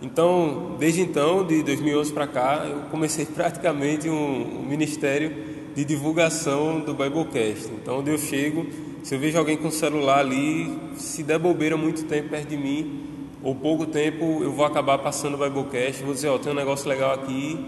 Então, 0.00 0.76
desde 0.78 1.02
então, 1.02 1.46
de 1.46 1.62
2011 1.62 2.12
para 2.12 2.26
cá, 2.26 2.66
eu 2.66 2.78
comecei 2.90 3.26
praticamente 3.26 4.08
um, 4.08 4.60
um 4.60 4.66
ministério 4.66 5.50
de 5.74 5.84
divulgação 5.84 6.80
do 6.80 6.94
Biblecast. 6.94 7.70
Então, 7.74 7.98
onde 7.98 8.10
eu 8.10 8.16
chego, 8.16 8.66
se 9.02 9.14
eu 9.14 9.18
vejo 9.18 9.36
alguém 9.36 9.58
com 9.58 9.70
celular 9.70 10.20
ali, 10.20 10.78
se 10.96 11.22
der 11.22 11.38
bobeira 11.38 11.76
muito 11.76 12.04
tempo 12.04 12.30
perto 12.30 12.48
de 12.48 12.56
mim, 12.56 13.09
ou 13.42 13.54
pouco 13.54 13.86
tempo, 13.86 14.40
eu 14.42 14.52
vou 14.52 14.64
acabar 14.64 14.98
passando 14.98 15.34
o 15.34 15.38
Biblecast, 15.38 16.02
vou 16.02 16.12
dizer, 16.12 16.28
ó, 16.28 16.38
tem 16.38 16.52
um 16.52 16.54
negócio 16.54 16.88
legal 16.88 17.12
aqui, 17.14 17.58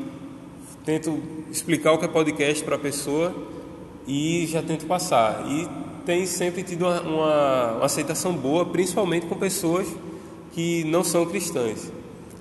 tento 0.85 1.19
explicar 1.51 1.93
o 1.93 1.99
que 1.99 2.05
é 2.05 2.09
podcast 2.09 2.63
para 2.63 2.77
a 2.77 2.79
pessoa 2.79 3.35
e 4.07 4.47
já 4.47 4.63
tento 4.63 4.87
passar. 4.87 5.47
E 5.49 5.67
tem 6.05 6.27
sempre 6.27 6.63
tido 6.63 6.83
uma, 6.83 7.01
uma, 7.01 7.73
uma 7.77 7.85
aceitação 7.85 8.35
boa, 8.35 8.67
principalmente 8.67 9.27
com 9.27 9.37
pessoas 9.37 9.87
que 10.53 10.85
não 10.85 11.03
são 11.03 11.25
cristãs. 11.25 11.91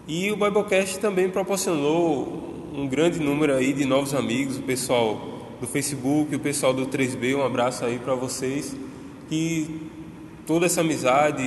E 0.08 0.32
o 0.32 0.36
Biblecast 0.36 1.00
também 1.00 1.30
proporcionou 1.30 2.52
um 2.76 2.88
grande 2.88 3.20
número 3.20 3.54
aí 3.54 3.72
de 3.72 3.86
novos 3.86 4.14
amigos, 4.14 4.58
o 4.58 4.62
pessoal 4.62 5.30
do 5.62 5.68
Facebook, 5.68 6.36
o 6.36 6.40
pessoal 6.40 6.74
do 6.74 6.88
3B, 6.88 7.36
um 7.38 7.46
abraço 7.46 7.86
aí 7.86 8.00
para 8.00 8.16
vocês. 8.16 8.76
E 9.30 9.88
toda 10.46 10.66
essa 10.66 10.82
amizade 10.82 11.44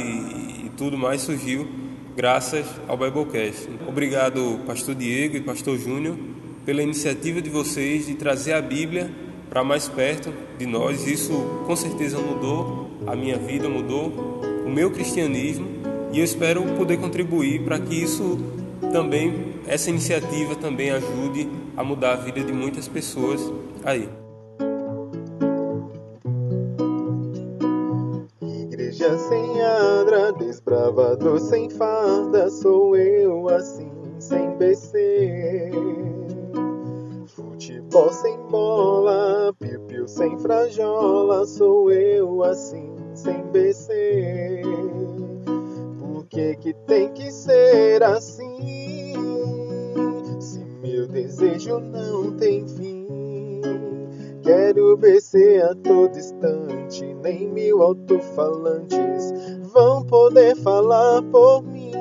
tudo 0.76 0.98
mais 0.98 1.22
surgiu 1.22 1.66
graças 2.16 2.66
ao 2.86 2.96
Biblecast. 2.96 3.68
Obrigado, 3.86 4.60
Pastor 4.66 4.94
Diego 4.94 5.36
e 5.36 5.40
Pastor 5.40 5.78
Júnior, 5.78 6.16
pela 6.64 6.82
iniciativa 6.82 7.42
de 7.42 7.50
vocês 7.50 8.06
de 8.06 8.14
trazer 8.14 8.52
a 8.52 8.62
Bíblia 8.62 9.10
para 9.48 9.64
mais 9.64 9.88
perto 9.88 10.32
de 10.58 10.66
nós. 10.66 11.06
Isso 11.06 11.32
com 11.66 11.76
certeza 11.76 12.18
mudou 12.18 12.90
a 13.06 13.14
minha 13.14 13.36
vida, 13.36 13.68
mudou 13.68 14.40
o 14.64 14.70
meu 14.70 14.90
cristianismo 14.90 15.66
e 16.12 16.18
eu 16.18 16.24
espero 16.24 16.62
poder 16.76 16.98
contribuir 16.98 17.62
para 17.62 17.78
que 17.78 17.94
isso 17.94 18.38
também, 18.92 19.54
essa 19.66 19.90
iniciativa 19.90 20.54
também 20.54 20.90
ajude 20.90 21.48
a 21.76 21.82
mudar 21.82 22.12
a 22.12 22.16
vida 22.16 22.40
de 22.40 22.52
muitas 22.52 22.86
pessoas 22.86 23.52
aí. 23.84 24.08
Desbravador 30.94 31.40
sem 31.40 31.68
farda, 31.70 32.48
sou 32.50 32.96
eu 32.96 33.48
assim, 33.48 33.90
sem 34.20 34.56
BC. 34.56 35.72
Futebol 37.26 38.12
sem 38.12 38.38
bola, 38.46 39.52
piu-piu 39.58 40.06
sem 40.06 40.38
frajola, 40.38 41.44
sou 41.46 41.90
eu 41.90 42.44
assim, 42.44 42.94
sem 43.14 43.42
BC. 43.50 44.62
que 46.60 46.72
tem 46.86 47.12
que 47.12 47.30
ser 47.30 48.02
assim? 48.02 49.14
Se 50.40 50.64
meu 50.80 51.06
desejo 51.08 51.80
não 51.80 52.36
tem 52.36 52.66
fim, 52.68 52.93
quero 54.44 54.96
BC 54.98 55.62
a 55.62 55.74
todo 55.74 56.16
instante, 56.16 57.14
nem 57.14 57.48
mil 57.48 57.82
alto-falantes 57.82 59.32
vão 59.72 60.04
poder 60.04 60.54
falar 60.56 61.22
por 61.22 61.62
mim. 61.62 61.92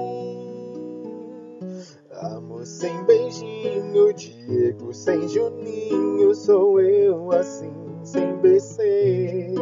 Amor 2.22 2.66
sem 2.66 3.04
beijinho, 3.06 4.14
Diego 4.14 4.94
sem 4.94 5.28
Juninho, 5.28 6.36
sou 6.36 6.80
eu 6.82 7.32
assim, 7.32 7.74
sem 8.04 8.36
BC. 8.38 9.56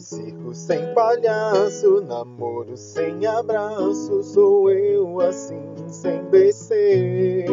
Circo 0.00 0.52
sem 0.52 0.92
palhaço, 0.94 2.00
namoro 2.02 2.76
sem 2.76 3.24
abraço, 3.24 4.22
sou 4.24 4.70
eu 4.70 5.20
assim, 5.20 5.62
sem 5.88 6.24
BC. 6.24 7.46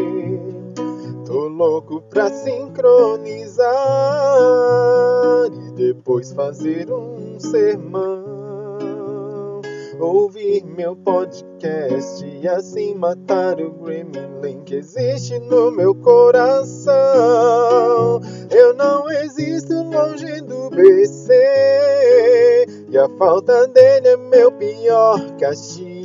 Tô 1.28 1.50
louco 1.50 2.02
pra 2.04 2.30
sincronizar 2.30 3.68
e 5.52 5.72
depois 5.74 6.32
fazer 6.32 6.90
um 6.90 7.38
sermão. 7.38 9.60
Ouvir 10.00 10.64
meu 10.64 10.96
podcast 10.96 12.26
e 12.26 12.48
assim 12.48 12.96
matar 12.96 13.60
o 13.60 13.72
gremlin 13.72 14.64
que 14.64 14.76
existe 14.76 15.38
no 15.40 15.70
meu 15.70 15.94
coração. 15.96 16.96
Eu 18.50 18.74
não 18.76 19.12
existo 19.12 19.84
longe 19.84 20.40
do 20.44 20.70
BC 20.70 21.34
e 22.90 22.98
a 22.98 23.10
falta 23.18 23.68
dele 23.68 24.08
é 24.08 24.16
meu 24.16 24.50
pior 24.54 25.20
castigo. 25.38 25.97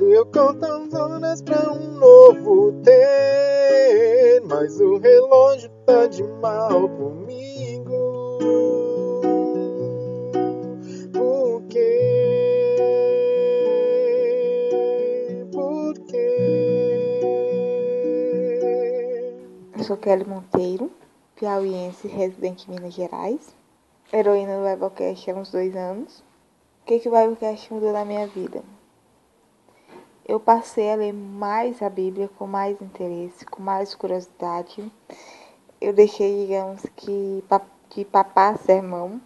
Eu 0.00 0.26
conto 0.26 0.64
as 0.64 0.94
horas 0.94 1.42
pra 1.42 1.72
um 1.72 1.92
novo 1.92 2.72
ter, 2.82 4.40
mas 4.48 4.80
o 4.80 4.96
relógio 4.96 5.70
tá 5.86 6.06
de 6.06 6.24
mal 6.24 6.88
comigo. 6.88 8.38
Por 11.12 11.62
quê? 11.68 12.00
Por 15.52 15.94
quê? 16.06 16.48
Eu 19.76 19.84
sou 19.84 19.96
Kelly 19.98 20.24
Monteiro, 20.24 20.90
piauiense 21.36 22.08
residente 22.08 22.68
em 22.68 22.74
Minas 22.74 22.94
Gerais, 22.94 23.54
heroína 24.12 24.58
do 24.58 24.64
Biblecast 24.68 25.30
há 25.30 25.34
uns 25.34 25.52
dois 25.52 25.76
anos. 25.76 26.24
O 26.82 26.86
que, 26.86 26.98
que 26.98 27.08
o 27.08 27.12
Biblecast 27.12 27.72
mudou 27.72 27.92
na 27.92 28.04
minha 28.04 28.26
vida? 28.26 28.64
Eu 30.28 30.38
passei 30.38 30.92
a 30.92 30.94
ler 30.94 31.14
mais 31.14 31.80
a 31.80 31.88
Bíblia 31.88 32.28
com 32.36 32.46
mais 32.46 32.78
interesse, 32.82 33.46
com 33.46 33.62
mais 33.62 33.94
curiosidade. 33.94 34.92
Eu 35.80 35.94
deixei, 35.94 36.42
digamos 36.42 36.82
que, 36.94 37.42
de 37.88 38.04
papar 38.04 38.58
sermão 38.58 39.22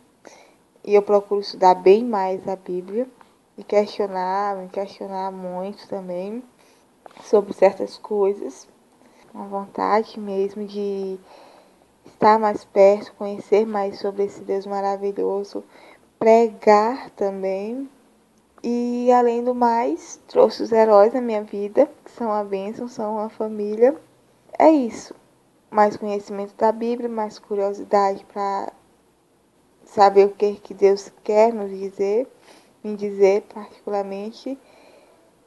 e 0.85 0.95
eu 0.95 1.03
procuro 1.03 1.41
estudar 1.41 1.75
bem 1.75 2.05
mais 2.05 2.47
a 2.47 2.55
Bíblia 2.55 3.09
e 3.59 3.65
questionar, 3.65 4.55
me 4.55 4.69
questionar 4.69 5.33
muito 5.33 5.89
também 5.89 6.41
sobre 7.25 7.53
certas 7.53 7.99
coisas. 7.99 8.69
Uma 9.35 9.49
vontade 9.49 10.21
mesmo 10.21 10.65
de 10.65 11.19
estar 12.07 12.39
mais 12.39 12.65
perto, 12.65 13.13
conhecer 13.15 13.67
mais 13.67 13.99
sobre 13.99 14.23
esse 14.23 14.41
Deus 14.43 14.67
maravilhoso, 14.67 15.65
pregar 16.17 17.11
também. 17.11 17.91
E 18.63 19.11
além 19.11 19.43
do 19.43 19.55
mais, 19.55 20.21
trouxe 20.29 20.63
os 20.63 20.71
heróis 20.71 21.13
na 21.13 21.21
minha 21.21 21.43
vida, 21.43 21.89
que 22.05 22.11
são 22.13 22.31
a 22.31 22.45
bênção, 22.45 22.87
são 22.87 23.15
uma 23.15 23.29
família. 23.29 23.97
É 24.57 24.71
isso. 24.71 25.15
Mais 25.71 25.97
conhecimento 25.97 26.55
da 26.57 26.71
Bíblia, 26.71 27.09
mais 27.09 27.39
curiosidade 27.39 28.25
para 28.33 28.73
saber 29.85 30.27
o 30.27 30.31
que, 30.31 30.55
que 30.55 30.75
Deus 30.75 31.11
quer 31.25 31.53
nos 31.53 31.71
dizer, 31.71 32.29
me 32.85 32.95
dizer 32.95 33.43
particularmente, 33.53 34.57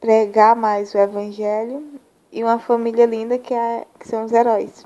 pregar 0.00 0.54
mais 0.54 0.94
o 0.94 0.98
Evangelho 0.98 1.98
e 2.30 2.44
uma 2.44 2.58
família 2.58 3.06
linda 3.06 3.38
que, 3.38 3.54
é, 3.54 3.86
que 3.98 4.06
são 4.06 4.24
os 4.24 4.32
heróis. 4.32 4.84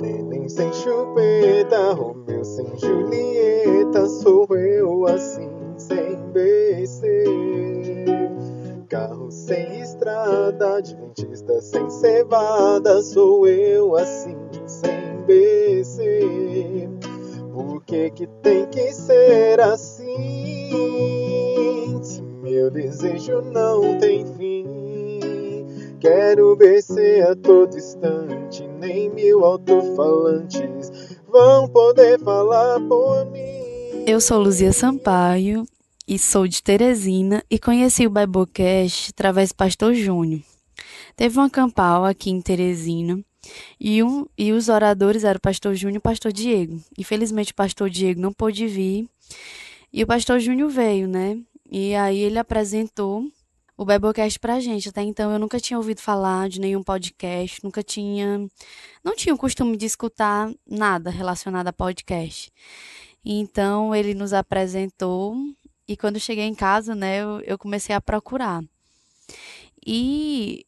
Neném 0.00 0.48
sem 0.48 0.72
chupeta, 0.72 1.92
Romeu 1.92 2.44
sem 2.44 2.78
Julieta, 2.78 4.06
sou 4.06 4.46
eu 4.56 5.06
assim, 5.06 5.50
sem 5.76 6.21
BC. 6.32 7.24
Carro 8.88 9.30
sem 9.30 9.80
estrada, 9.80 10.76
adventista 10.78 11.60
sem 11.60 11.88
cevada, 11.88 13.02
sou 13.02 13.46
eu 13.46 13.96
assim, 13.96 14.36
sem 14.66 15.16
BC. 15.26 16.88
Por 17.52 17.82
que 17.84 18.10
que 18.10 18.26
tem 18.42 18.66
que 18.66 18.92
ser 18.92 19.60
assim? 19.60 20.08
Se 22.02 22.22
meu 22.22 22.70
desejo 22.70 23.40
não 23.42 23.98
tem 23.98 24.26
fim. 24.26 25.66
Quero 26.00 26.56
BC 26.56 27.22
a 27.30 27.36
todo 27.36 27.76
instante, 27.76 28.66
nem 28.80 29.08
mil 29.10 29.44
alto-falantes 29.44 30.90
vão 31.28 31.68
poder 31.68 32.18
falar 32.18 32.80
por 32.88 33.24
mim. 33.26 34.04
Eu 34.06 34.20
sou 34.20 34.38
Luzia 34.38 34.72
Sampaio 34.72 35.64
e 36.06 36.18
sou 36.18 36.46
de 36.46 36.62
Teresina 36.62 37.44
e 37.50 37.58
conheci 37.58 38.06
o 38.06 38.10
Biblecast 38.10 39.10
através 39.10 39.50
do 39.50 39.56
Pastor 39.56 39.94
Júnior. 39.94 40.42
Teve 41.16 41.38
uma 41.38 41.48
campal 41.48 42.04
aqui 42.04 42.30
em 42.30 42.40
Teresina 42.40 43.20
e, 43.78 44.02
um, 44.02 44.26
e 44.36 44.52
os 44.52 44.68
oradores 44.68 45.24
eram 45.24 45.38
o 45.38 45.40
Pastor 45.40 45.74
Júnior 45.74 45.96
e 45.96 45.98
o 45.98 46.02
Pastor 46.02 46.32
Diego. 46.32 46.80
Infelizmente 46.98 47.52
o 47.52 47.54
Pastor 47.54 47.88
Diego 47.88 48.20
não 48.20 48.32
pôde 48.32 48.66
vir 48.66 49.08
e 49.92 50.02
o 50.02 50.06
Pastor 50.06 50.40
Júnior 50.40 50.70
veio, 50.70 51.06
né? 51.06 51.38
E 51.70 51.94
aí 51.94 52.18
ele 52.18 52.38
apresentou 52.38 53.24
o 53.76 53.84
Biblecast 53.84 54.38
pra 54.38 54.60
gente. 54.60 54.88
Até 54.88 55.02
então 55.02 55.32
eu 55.32 55.38
nunca 55.38 55.60
tinha 55.60 55.78
ouvido 55.78 56.00
falar 56.00 56.48
de 56.48 56.60
nenhum 56.60 56.82
podcast, 56.82 57.62
nunca 57.62 57.82
tinha. 57.82 58.46
Não 59.04 59.14
tinha 59.14 59.34
o 59.34 59.38
costume 59.38 59.76
de 59.76 59.86
escutar 59.86 60.52
nada 60.68 61.10
relacionado 61.10 61.68
a 61.68 61.72
podcast. 61.72 62.52
Então 63.24 63.94
ele 63.94 64.14
nos 64.14 64.32
apresentou 64.32 65.36
e 65.92 65.96
quando 65.96 66.18
cheguei 66.18 66.44
em 66.44 66.54
casa, 66.54 66.94
né, 66.94 67.22
eu, 67.22 67.40
eu 67.40 67.58
comecei 67.58 67.94
a 67.94 68.00
procurar. 68.00 68.62
E 69.86 70.66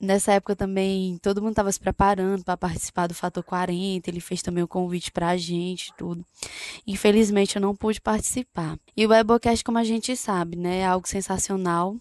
nessa 0.00 0.32
época 0.32 0.56
também 0.56 1.16
todo 1.18 1.40
mundo 1.40 1.52
estava 1.52 1.70
se 1.70 1.78
preparando 1.78 2.44
para 2.44 2.56
participar 2.56 3.06
do 3.06 3.14
Fator 3.14 3.42
40, 3.42 4.10
ele 4.10 4.20
fez 4.20 4.42
também 4.42 4.62
o 4.64 4.68
convite 4.68 5.12
para 5.12 5.28
a 5.28 5.36
gente 5.36 5.92
tudo. 5.96 6.24
Infelizmente 6.86 7.56
eu 7.56 7.62
não 7.62 7.74
pude 7.74 8.00
participar. 8.00 8.78
E 8.96 9.06
o 9.06 9.08
Biblecast, 9.08 9.64
como 9.64 9.78
a 9.78 9.84
gente 9.84 10.16
sabe, 10.16 10.56
né, 10.56 10.78
é 10.78 10.86
algo 10.86 11.08
sensacional 11.08 11.96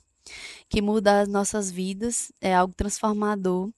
que 0.70 0.82
muda 0.82 1.22
as 1.22 1.28
nossas 1.28 1.72
vidas, 1.72 2.32
é 2.42 2.54
algo 2.54 2.74
transformador. 2.74 3.70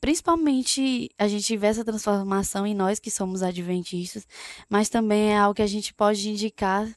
Principalmente 0.00 1.10
a 1.18 1.26
gente 1.26 1.56
vê 1.56 1.66
essa 1.68 1.84
transformação 1.84 2.66
em 2.66 2.74
nós 2.74 3.00
que 3.00 3.10
somos 3.10 3.42
adventistas, 3.42 4.26
mas 4.68 4.88
também 4.88 5.32
é 5.32 5.38
algo 5.38 5.54
que 5.54 5.62
a 5.62 5.66
gente 5.66 5.92
pode 5.92 6.28
indicar 6.28 6.88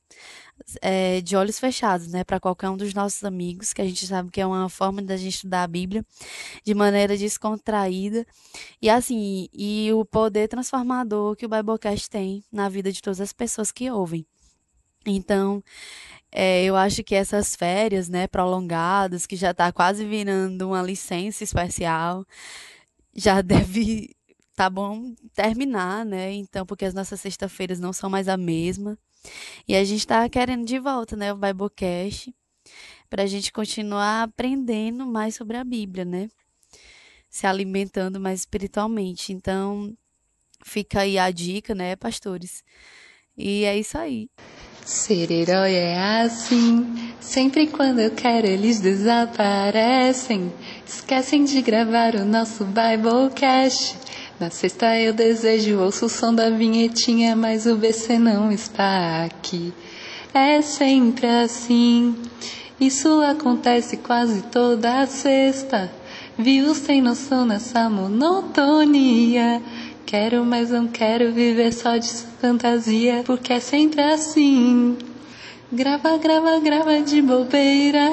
é, 0.82 1.22
de 1.22 1.36
olhos 1.36 1.60
fechados, 1.60 2.08
né, 2.08 2.24
para 2.24 2.40
qualquer 2.40 2.70
um 2.70 2.78
dos 2.78 2.94
nossos 2.94 3.24
amigos, 3.24 3.74
que 3.74 3.82
a 3.82 3.86
gente 3.86 4.06
sabe 4.06 4.30
que 4.32 4.42
é 4.42 4.46
uma 4.46 4.70
forma 4.70 5.02
da 5.02 5.18
gente 5.18 5.36
estudar 5.36 5.64
a 5.64 5.68
Bíblia 5.68 6.06
de 6.64 6.74
maneira 6.74 7.18
descontraída 7.18 8.26
e 8.82 8.90
assim, 8.90 9.48
e 9.54 9.92
o 9.94 10.06
poder 10.06 10.48
transformador 10.48 11.36
que 11.36 11.46
o 11.46 11.50
Biblecast 11.50 12.10
tem 12.10 12.44
na 12.52 12.70
vida 12.70 12.92
de 12.92 13.02
todas 13.02 13.22
as 13.22 13.34
pessoas 13.34 13.72
que 13.72 13.90
ouvem. 13.90 14.26
Então, 15.06 15.64
é, 16.32 16.64
eu 16.64 16.76
acho 16.76 17.04
que 17.04 17.16
essas 17.16 17.56
férias, 17.56 18.08
né, 18.08 18.28
prolongadas, 18.28 19.26
que 19.26 19.36
já 19.36 19.52
está 19.52 19.72
quase 19.72 20.06
virando 20.06 20.70
uma 20.70 20.82
licença 20.82 21.44
especial, 21.44 22.26
já 23.14 23.42
deve 23.42 24.16
tá 24.56 24.70
bom 24.70 25.16
terminar, 25.34 26.06
né? 26.06 26.34
Então, 26.34 26.66
porque 26.66 26.86
as 26.86 26.94
nossas 26.94 27.20
sexta-feiras 27.20 27.80
não 27.80 27.92
são 27.94 28.10
mais 28.10 28.28
a 28.28 28.38
mesma. 28.38 28.98
E 29.68 29.76
a 29.76 29.84
gente 29.84 30.00
está 30.00 30.28
querendo 30.28 30.66
de 30.66 30.80
volta, 30.80 31.16
né, 31.16 31.32
o 31.32 31.38
Biblecast, 31.38 32.34
para 33.10 33.24
a 33.24 33.28
gente 33.28 33.52
continuar 33.52 34.24
aprendendo 34.24 35.06
mais 35.06 35.36
sobre 35.36 35.58
a 35.58 35.64
Bíblia, 35.64 36.06
né? 36.06 36.30
Se 37.30 37.46
alimentando 37.46 38.20
mais 38.20 38.42
espiritualmente. 38.42 39.34
Então, 39.34 39.96
fica 40.64 41.02
aí 41.02 41.18
a 41.18 41.30
dica, 41.32 41.76
né, 41.76 41.96
pastores? 41.96 42.64
E 43.38 43.64
é 43.64 43.78
isso 43.78 43.98
aí. 43.98 44.30
Ser 44.86 45.32
herói 45.32 45.74
é 45.74 46.22
assim, 46.22 47.14
sempre 47.20 47.68
quando 47.68 48.00
eu 48.00 48.12
quero 48.12 48.48
eles 48.48 48.80
desaparecem. 48.80 50.52
Esquecem 50.86 51.46
de 51.46 51.62
gravar 51.62 52.16
o 52.16 52.26
nosso 52.26 52.66
Biblecast. 52.66 53.98
Na 54.42 54.50
sexta 54.50 54.98
eu 54.98 55.14
desejo, 55.14 55.78
ouço 55.78 56.08
o 56.08 56.10
som 56.10 56.34
da 56.34 56.50
vinhetinha, 56.50 57.36
mas 57.36 57.68
o 57.68 57.76
BC 57.76 58.18
não 58.18 58.52
está 58.52 59.24
aqui. 59.24 59.72
É 60.34 60.64
sempre 60.64 61.28
assim. 61.28 62.16
Isso 62.80 63.22
acontece 63.22 63.98
quase 63.98 64.42
toda 64.46 65.06
sexta. 65.06 65.92
Vivo 66.40 66.74
sem 66.74 67.04
noção 67.04 67.46
nessa 67.46 67.88
monotonia. 67.88 69.62
Quero, 70.08 70.44
mas 70.44 70.72
não 70.72 70.88
quero 70.88 71.32
viver 71.32 71.72
só 71.72 71.98
de 71.98 72.12
fantasia, 72.42 73.22
porque 73.24 73.54
é 73.54 73.60
sempre 73.60 74.02
assim. 74.02 74.98
Grava, 75.72 76.18
grava, 76.18 76.60
grava 76.60 77.00
de 77.00 77.22
bobeira. 77.22 78.10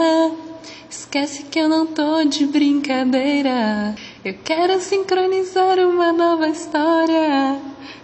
Esquece 0.90 1.44
que 1.44 1.58
eu 1.58 1.70
não 1.70 1.86
tô 1.86 2.22
de 2.24 2.44
brincadeira. 2.44 3.94
Eu 4.24 4.34
quero 4.44 4.80
sincronizar 4.80 5.78
uma 5.78 6.12
nova 6.12 6.48
história. 6.48 7.56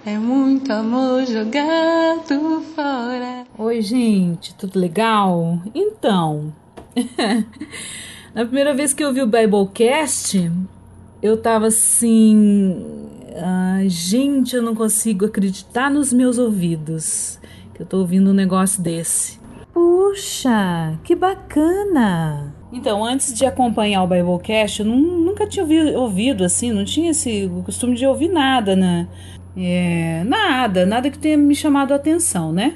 É 0.06 0.16
muito 0.16 0.72
amor 0.72 1.26
jogado 1.26 2.62
fora. 2.72 3.44
Oi, 3.58 3.82
gente, 3.82 4.54
tudo 4.54 4.78
legal? 4.78 5.60
Então, 5.74 6.54
na 8.32 8.44
primeira 8.44 8.72
vez 8.72 8.94
que 8.94 9.02
eu 9.02 9.12
vi 9.12 9.22
o 9.22 9.26
Biblecast, 9.26 10.52
eu 11.20 11.36
tava 11.36 11.66
assim. 11.66 13.18
Ai, 13.36 13.88
gente, 13.88 14.54
eu 14.54 14.62
não 14.62 14.76
consigo 14.76 15.26
acreditar 15.26 15.90
nos 15.90 16.12
meus 16.12 16.38
ouvidos 16.38 17.40
que 17.74 17.82
eu 17.82 17.86
tô 17.86 17.98
ouvindo 17.98 18.30
um 18.30 18.34
negócio 18.34 18.80
desse. 18.80 19.40
Puxa, 19.72 20.96
que 21.02 21.16
bacana! 21.16 22.54
Então, 22.74 23.04
antes 23.04 23.32
de 23.32 23.46
acompanhar 23.46 24.02
o 24.02 24.06
Biblecast, 24.08 24.80
eu 24.80 24.86
nunca 24.86 25.46
tinha 25.46 25.64
ouvido, 25.96 26.42
assim, 26.42 26.72
não 26.72 26.84
tinha 26.84 27.12
esse 27.12 27.48
costume 27.64 27.94
de 27.94 28.04
ouvir 28.04 28.28
nada, 28.28 28.74
né? 28.74 29.06
É, 29.56 30.24
nada, 30.26 30.84
nada 30.84 31.08
que 31.08 31.16
tenha 31.16 31.38
me 31.38 31.54
chamado 31.54 31.92
a 31.92 31.96
atenção, 31.96 32.52
né? 32.52 32.74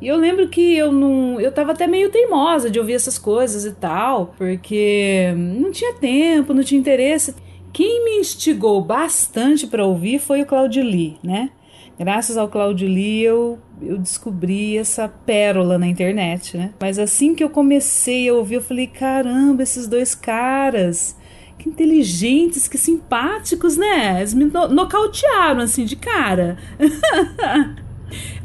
E 0.00 0.06
eu 0.06 0.16
lembro 0.16 0.48
que 0.48 0.74
eu 0.74 0.90
não. 0.90 1.38
Eu 1.38 1.52
tava 1.52 1.72
até 1.72 1.86
meio 1.86 2.10
teimosa 2.10 2.70
de 2.70 2.78
ouvir 2.78 2.94
essas 2.94 3.18
coisas 3.18 3.66
e 3.66 3.72
tal, 3.72 4.32
porque 4.38 5.34
não 5.36 5.70
tinha 5.72 5.92
tempo, 5.94 6.54
não 6.54 6.64
tinha 6.64 6.80
interesse. 6.80 7.34
Quem 7.70 8.04
me 8.04 8.20
instigou 8.20 8.80
bastante 8.80 9.66
para 9.66 9.84
ouvir 9.84 10.20
foi 10.20 10.40
o 10.40 10.46
Claudio 10.46 10.82
Lee, 10.82 11.18
né? 11.22 11.50
Graças 11.98 12.36
ao 12.36 12.48
Claudio 12.48 12.88
Lee 12.88 13.22
eu, 13.22 13.58
eu 13.82 13.98
descobri 13.98 14.78
essa 14.78 15.08
pérola 15.08 15.78
na 15.78 15.86
internet, 15.86 16.56
né? 16.56 16.72
Mas 16.80 16.98
assim 16.98 17.34
que 17.34 17.42
eu 17.42 17.50
comecei 17.50 18.28
a 18.28 18.34
ouvir, 18.34 18.56
eu 18.56 18.62
falei: 18.62 18.86
caramba, 18.86 19.64
esses 19.64 19.88
dois 19.88 20.14
caras, 20.14 21.16
que 21.58 21.68
inteligentes, 21.68 22.68
que 22.68 22.78
simpáticos, 22.78 23.76
né? 23.76 24.18
Eles 24.18 24.32
me 24.32 24.44
no 24.44 24.68
nocautearam 24.68 25.60
assim 25.60 25.84
de 25.84 25.96
cara. 25.96 26.56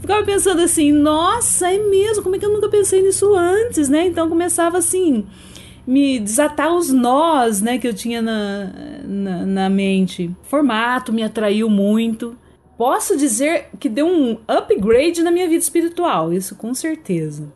Ficava 0.02 0.26
pensando 0.26 0.62
assim, 0.62 0.92
nossa, 0.92 1.72
é 1.72 1.78
mesmo, 1.78 2.22
como 2.24 2.36
é 2.36 2.40
que 2.40 2.46
eu 2.46 2.52
nunca 2.52 2.68
pensei 2.68 3.02
nisso 3.02 3.34
antes, 3.34 3.88
né? 3.88 4.06
Então 4.06 4.28
começava 4.28 4.78
assim, 4.78 5.26
me 5.88 6.20
desatar 6.20 6.76
os 6.76 6.92
nós, 6.92 7.62
né, 7.62 7.78
que 7.78 7.88
eu 7.88 7.94
tinha 7.94 8.22
na, 8.22 8.70
na, 9.06 9.46
na 9.46 9.70
mente. 9.70 10.26
O 10.44 10.46
formato 10.46 11.14
me 11.14 11.24
atraiu 11.24 11.70
muito. 11.70 12.36
Posso 12.78 13.18
dizer 13.18 13.68
que 13.80 13.88
deu 13.88 14.08
um 14.08 14.38
upgrade 14.48 15.22
na 15.22 15.32
minha 15.32 15.48
vida 15.48 15.64
espiritual, 15.64 16.34
isso 16.34 16.56
com 16.56 16.74
certeza. 16.74 17.52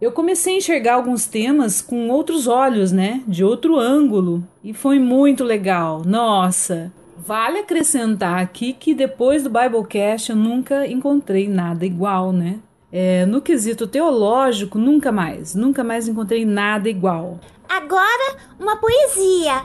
Eu 0.00 0.12
comecei 0.12 0.54
a 0.54 0.58
enxergar 0.58 0.94
alguns 0.94 1.26
temas 1.26 1.82
com 1.82 2.08
outros 2.08 2.46
olhos, 2.46 2.90
né? 2.90 3.22
De 3.26 3.44
outro 3.44 3.78
ângulo. 3.78 4.42
E 4.64 4.72
foi 4.72 4.98
muito 4.98 5.44
legal. 5.44 6.02
Nossa, 6.06 6.90
Vale 7.26 7.58
acrescentar 7.58 8.42
aqui 8.42 8.72
que 8.72 8.94
depois 8.94 9.42
do 9.42 9.50
Biblecast 9.50 10.30
eu 10.30 10.36
nunca 10.36 10.86
encontrei 10.86 11.48
nada 11.48 11.84
igual, 11.84 12.32
né? 12.32 12.60
É, 12.90 13.26
no 13.26 13.42
quesito 13.42 13.86
teológico, 13.86 14.78
nunca 14.78 15.12
mais, 15.12 15.54
nunca 15.54 15.84
mais 15.84 16.08
encontrei 16.08 16.46
nada 16.46 16.88
igual. 16.88 17.38
Agora, 17.68 18.36
uma 18.58 18.78
poesia. 18.78 19.62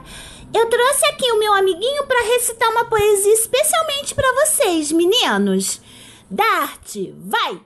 Eu 0.54 0.70
trouxe 0.70 1.06
aqui 1.08 1.32
o 1.32 1.40
meu 1.40 1.54
amiguinho 1.54 2.06
para 2.06 2.28
recitar 2.34 2.70
uma 2.70 2.86
poesia 2.86 3.34
especialmente 3.34 4.16
para 4.16 4.46
vocês, 4.46 4.92
meninos. 4.92 5.82
Dart, 6.30 6.96
vai! 7.18 7.60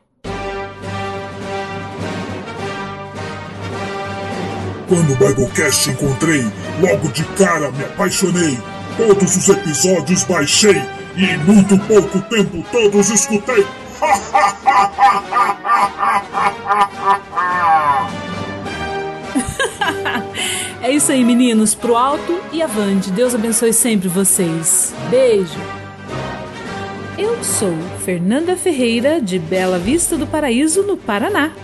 Quando 4.88 5.14
o 5.14 5.16
Biblecast 5.18 5.92
encontrei, 5.92 6.42
logo 6.82 7.10
de 7.10 7.24
cara 7.36 7.72
me 7.72 7.84
apaixonei. 7.86 8.58
Todos 8.98 9.38
os 9.38 9.50
episódios 9.50 10.24
baixei 10.24 10.82
e 11.16 11.26
em 11.26 11.38
muito 11.38 11.78
pouco 11.88 12.20
tempo 12.22 12.66
todos 12.72 13.10
escutei. 13.12 13.66
é 20.82 20.92
isso 20.92 21.12
aí, 21.12 21.24
meninos. 21.24 21.76
Pro 21.76 21.96
alto 21.96 22.40
e 22.52 22.62
avante. 22.62 23.12
Deus 23.12 23.36
abençoe 23.36 23.74
sempre 23.74 24.08
vocês. 24.08 24.94
Beijo. 25.10 25.60
Eu 27.18 27.44
sou 27.44 27.76
Fernanda 28.06 28.56
Ferreira, 28.56 29.20
de 29.20 29.38
Bela 29.38 29.78
Vista 29.78 30.18
do 30.18 30.26
Paraíso, 30.26 30.84
no 30.84 30.96
Paraná. 30.96 31.52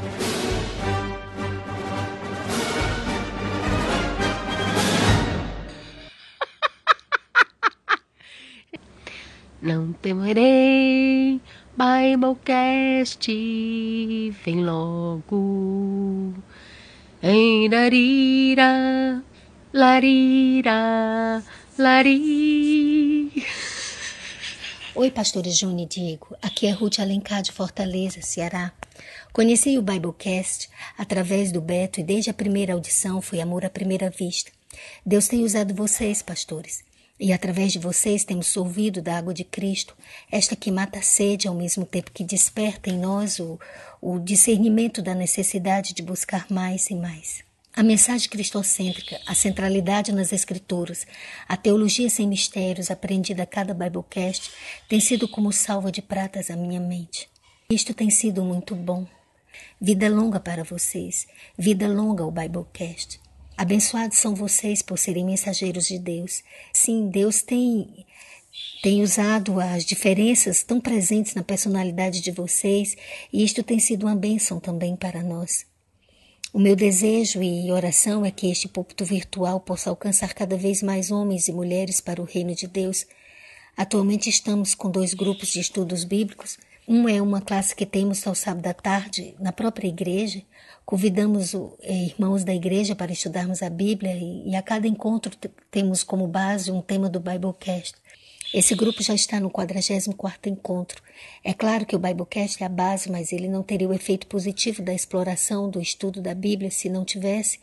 Não 9.61 9.93
temerei, 9.93 11.39
Biblecast, 11.77 13.31
vem 14.43 14.65
logo. 14.65 16.33
Em 17.23 17.69
larira, 17.69 19.23
larira, 19.73 21.41
lari. 21.79 23.31
Oi, 24.93 25.11
pastores 25.11 25.57
Júnior 25.57 25.81
e 25.81 25.85
Diego. 25.85 26.35
Aqui 26.41 26.67
é 26.67 26.71
Ruth 26.71 26.99
Alencar 26.99 27.41
de 27.41 27.53
Fortaleza, 27.53 28.21
Ceará. 28.21 28.73
Conheci 29.31 29.77
o 29.77 29.81
Biblecast 29.81 30.69
através 30.97 31.53
do 31.53 31.61
Beto 31.61 32.01
e 32.01 32.03
desde 32.03 32.29
a 32.29 32.33
primeira 32.33 32.73
audição 32.73 33.21
foi 33.21 33.39
amor 33.39 33.63
à 33.63 33.69
primeira 33.69 34.09
vista. 34.09 34.51
Deus 35.05 35.29
tem 35.29 35.43
usado 35.43 35.73
vocês, 35.73 36.21
pastores. 36.21 36.83
E 37.17 37.31
através 37.31 37.71
de 37.71 37.79
vocês 37.79 38.25
temos 38.25 38.47
sorvido 38.47 39.01
da 39.01 39.17
água 39.17 39.33
de 39.33 39.45
Cristo, 39.45 39.95
esta 40.29 40.53
que 40.53 40.69
mata 40.69 40.99
a 40.99 41.01
sede 41.01 41.47
ao 41.47 41.55
mesmo 41.55 41.85
tempo 41.85 42.11
que 42.11 42.25
desperta 42.25 42.89
em 42.89 42.99
nós 42.99 43.39
o, 43.39 43.57
o 44.07 44.19
discernimento 44.19 45.01
da 45.01 45.15
necessidade 45.15 45.91
de 45.91 46.03
buscar 46.03 46.45
mais 46.51 46.91
e 46.91 46.95
mais. 46.95 47.43
A 47.75 47.81
mensagem 47.81 48.29
cristocêntrica, 48.29 49.19
a 49.25 49.33
centralidade 49.33 50.11
nas 50.11 50.31
Escrituras, 50.31 51.07
a 51.47 51.57
teologia 51.57 52.07
sem 52.07 52.27
mistérios 52.27 52.91
aprendida 52.91 53.41
a 53.41 53.47
cada 53.47 53.73
Biblecast 53.73 54.51
tem 54.87 54.99
sido 54.99 55.27
como 55.27 55.51
salva 55.51 55.91
de 55.91 56.03
pratas 56.03 56.51
à 56.51 56.55
minha 56.55 56.79
mente. 56.79 57.27
Isto 57.67 57.95
tem 57.95 58.11
sido 58.11 58.45
muito 58.45 58.75
bom. 58.75 59.07
Vida 59.81 60.07
longa 60.07 60.39
para 60.39 60.63
vocês, 60.63 61.25
vida 61.57 61.87
longa 61.87 62.23
ao 62.23 62.29
Biblecast. 62.29 63.19
Abençoados 63.57 64.19
são 64.19 64.35
vocês 64.35 64.83
por 64.83 64.99
serem 64.99 65.25
mensageiros 65.25 65.87
de 65.87 65.97
Deus. 65.97 66.43
Sim, 66.71 67.09
Deus 67.09 67.41
tem 67.41 68.05
tem 68.81 69.01
usado 69.01 69.59
as 69.59 69.85
diferenças 69.85 70.63
tão 70.63 70.79
presentes 70.79 71.33
na 71.33 71.43
personalidade 71.43 72.21
de 72.21 72.31
vocês 72.31 72.95
e 73.31 73.43
isto 73.43 73.63
tem 73.63 73.79
sido 73.79 74.05
uma 74.05 74.15
bênção 74.15 74.59
também 74.59 74.95
para 74.95 75.23
nós. 75.23 75.65
O 76.53 76.59
meu 76.59 76.75
desejo 76.75 77.43
e 77.43 77.71
oração 77.71 78.25
é 78.25 78.31
que 78.31 78.49
este 78.49 78.67
púlpito 78.67 79.03
virtual 79.03 79.59
possa 79.59 79.89
alcançar 79.89 80.33
cada 80.33 80.55
vez 80.55 80.81
mais 80.81 81.11
homens 81.11 81.47
e 81.47 81.51
mulheres 81.51 81.99
para 81.99 82.21
o 82.21 82.25
reino 82.25 82.55
de 82.55 82.67
Deus. 82.67 83.05
Atualmente 83.75 84.29
estamos 84.29 84.73
com 84.73 84.89
dois 84.89 85.13
grupos 85.13 85.49
de 85.49 85.59
estudos 85.59 86.03
bíblicos. 86.03 86.57
Um 86.87 87.09
é 87.09 87.21
uma 87.21 87.41
classe 87.41 87.75
que 87.75 87.85
temos 87.85 88.25
ao 88.25 88.35
sábado 88.35 88.67
à 88.67 88.73
tarde 88.73 89.35
na 89.39 89.51
própria 89.51 89.87
igreja, 89.87 90.43
Convidamos 90.85 91.55
os 91.55 91.71
eh, 91.81 92.05
irmãos 92.05 92.43
da 92.43 92.53
igreja 92.53 92.95
para 92.95 93.11
estudarmos 93.11 93.63
a 93.63 93.69
Bíblia 93.71 94.15
e 94.15 94.55
a 94.55 94.61
cada 94.61 94.87
encontro 94.87 95.35
temos 95.71 96.03
como 96.03 96.27
base 96.27 96.71
um 96.71 96.79
tema 96.79 97.09
do 97.09 97.19
Biblecast. 97.19 97.95
Esse 98.57 98.73
grupo 98.73 99.03
já 99.03 99.13
está 99.13 99.37
no 99.37 99.51
44º 99.51 100.47
encontro. 100.47 101.03
É 101.43 101.53
claro 101.53 101.85
que 101.85 101.93
o 101.93 101.99
Biblecast 101.99 102.63
é 102.63 102.65
a 102.65 102.69
base, 102.69 103.11
mas 103.11 103.33
ele 103.33 103.49
não 103.49 103.61
teria 103.61 103.89
o 103.89 103.93
efeito 103.93 104.27
positivo 104.27 104.81
da 104.81 104.93
exploração 104.93 105.69
do 105.69 105.81
estudo 105.81 106.21
da 106.21 106.33
Bíblia 106.33 106.71
se 106.71 106.87
não 106.87 107.03
tivesse 107.03 107.59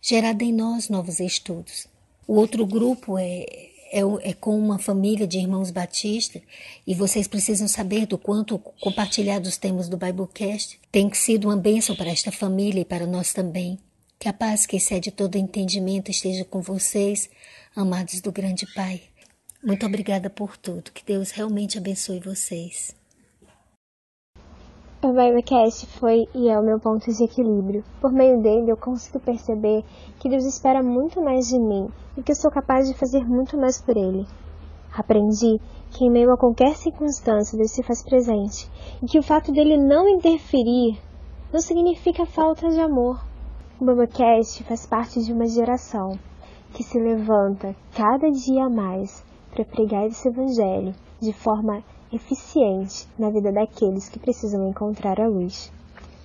gerado 0.00 0.44
em 0.44 0.52
nós 0.52 0.88
novos 0.88 1.18
estudos. 1.18 1.88
O 2.28 2.34
outro 2.36 2.64
grupo 2.64 3.18
é 3.18 3.44
é, 3.90 4.00
é, 4.22 4.32
com 4.34 4.56
uma 4.56 4.78
família 4.78 5.26
de 5.26 5.38
irmãos 5.38 5.72
batistas 5.72 6.42
e 6.86 6.94
vocês 6.94 7.26
precisam 7.26 7.66
saber 7.66 8.06
do 8.06 8.16
quanto 8.16 8.56
compartilhar 8.80 9.40
dos 9.40 9.56
temas 9.56 9.88
do 9.88 9.96
Biblecast 9.96 10.78
tem 10.92 11.12
sido 11.12 11.48
uma 11.48 11.56
bênção 11.56 11.96
para 11.96 12.10
esta 12.10 12.30
família 12.30 12.82
e 12.82 12.84
para 12.84 13.06
nós 13.06 13.32
também. 13.32 13.80
Que 14.16 14.28
a 14.28 14.32
paz 14.32 14.64
que 14.64 14.76
excede 14.76 15.10
todo 15.10 15.36
entendimento 15.36 16.10
esteja 16.10 16.44
com 16.44 16.60
vocês, 16.60 17.28
amados 17.74 18.20
do 18.20 18.30
grande 18.30 18.64
Pai. 18.74 19.02
Muito 19.64 19.86
obrigada 19.86 20.28
por 20.30 20.56
tudo. 20.56 20.92
Que 20.92 21.04
Deus 21.04 21.30
realmente 21.30 21.78
abençoe 21.78 22.20
vocês. 22.20 22.94
O 25.02 25.08
Biblecast 25.12 25.86
foi 25.98 26.26
e 26.34 26.48
é 26.48 26.58
o 26.58 26.64
meu 26.64 26.80
ponto 26.80 27.12
de 27.12 27.24
equilíbrio. 27.24 27.84
Por 28.00 28.12
meio 28.12 28.40
dele, 28.42 28.70
eu 28.70 28.76
consigo 28.76 29.20
perceber 29.20 29.84
que 30.18 30.28
Deus 30.28 30.44
espera 30.44 30.82
muito 30.82 31.22
mais 31.22 31.46
de 31.48 31.58
mim 31.58 31.88
e 32.16 32.22
que 32.22 32.32
eu 32.32 32.36
sou 32.36 32.50
capaz 32.50 32.88
de 32.88 32.94
fazer 32.94 33.24
muito 33.24 33.56
mais 33.56 33.80
por 33.80 33.96
ele. 33.96 34.26
Aprendi 34.96 35.60
que 35.90 36.04
em 36.04 36.10
meio 36.10 36.32
a 36.32 36.38
qualquer 36.38 36.74
circunstância 36.74 37.58
Deus 37.58 37.72
se 37.72 37.82
faz 37.82 38.02
presente 38.02 38.70
e 39.02 39.06
que 39.06 39.18
o 39.18 39.22
fato 39.22 39.52
dele 39.52 39.76
não 39.76 40.08
interferir 40.08 40.98
não 41.52 41.60
significa 41.60 42.24
falta 42.24 42.68
de 42.68 42.80
amor. 42.80 43.22
O 43.78 43.84
Biblecast 43.84 44.64
faz 44.64 44.86
parte 44.86 45.22
de 45.22 45.32
uma 45.32 45.46
geração 45.46 46.18
que 46.72 46.82
se 46.82 46.98
levanta 46.98 47.76
cada 47.94 48.30
dia 48.30 48.68
mais 48.68 49.25
para 49.56 49.64
pregar 49.64 50.06
esse 50.06 50.28
evangelho 50.28 50.94
de 51.18 51.32
forma 51.32 51.82
eficiente 52.12 53.08
na 53.18 53.30
vida 53.30 53.50
daqueles 53.50 54.06
que 54.06 54.18
precisam 54.18 54.68
encontrar 54.68 55.18
a 55.18 55.26
luz. 55.26 55.72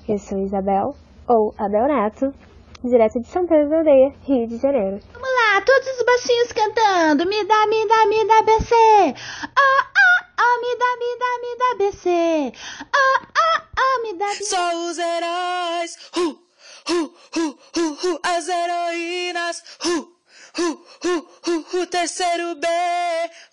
Eu 0.08 0.20
sou 0.20 0.44
Isabel, 0.44 0.94
ou 1.26 1.56
Abel 1.58 1.88
Neto, 1.88 2.34
direto 2.84 3.22
de 3.22 3.28
São 3.30 3.48
Pedro 3.48 3.70
da 3.70 3.78
Aldeia, 3.78 4.14
Rio 4.24 4.48
de 4.48 4.58
Janeiro. 4.58 5.00
Vamos 5.14 5.30
lá, 5.30 5.62
todos 5.62 5.88
os 5.88 6.06
baixinhos 6.06 6.52
cantando. 6.52 7.26
Me 7.26 7.46
dá, 7.46 7.68
me 7.68 7.88
dá, 7.88 8.06
me 8.06 8.28
dá 8.28 8.42
BC. 8.42 8.76
Ah, 8.76 9.88
ah, 9.96 10.26
ah, 10.38 10.58
me 10.60 10.76
dá, 10.78 10.98
me 11.00 11.18
dá, 11.20 11.32
me 11.40 11.58
dá 11.58 11.76
BC. 11.86 12.54
Ah, 12.94 13.28
ah, 13.34 13.64
ah, 13.78 14.02
me 14.04 14.14
dá. 14.18 14.28
Só 14.44 14.90
os 14.90 14.98
heróis, 14.98 15.98
uh, 16.18 16.38
uh, 16.92 17.14
uh, 17.38 17.58
uh, 17.78 18.14
uh, 18.14 18.20
as 18.24 18.50
heroínas, 18.50 19.64
uh, 19.86 20.21
uh, 20.60 20.64
uh, 20.64 21.28
uh, 21.48 21.82
uh, 21.82 21.88
terceiro 21.88 22.56
B, 22.56 22.68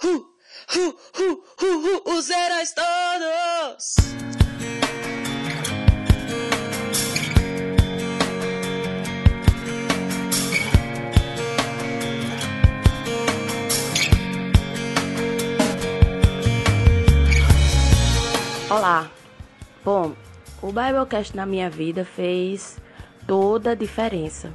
uh, 0.05 0.09
uh, 0.09 0.97
uh, 1.19 1.45
uh, 1.63 2.07
uh, 2.07 2.17
os 2.17 2.31
heróis 2.31 2.73
todos. 2.73 4.19
Olá. 18.71 19.11
Bom, 19.85 20.15
o 20.61 20.67
Biblecast 20.67 21.35
na 21.35 21.47
minha 21.47 21.71
vida 21.71 22.05
fez 22.05 22.79
toda 23.27 23.71
a 23.71 23.75
diferença 23.75 24.53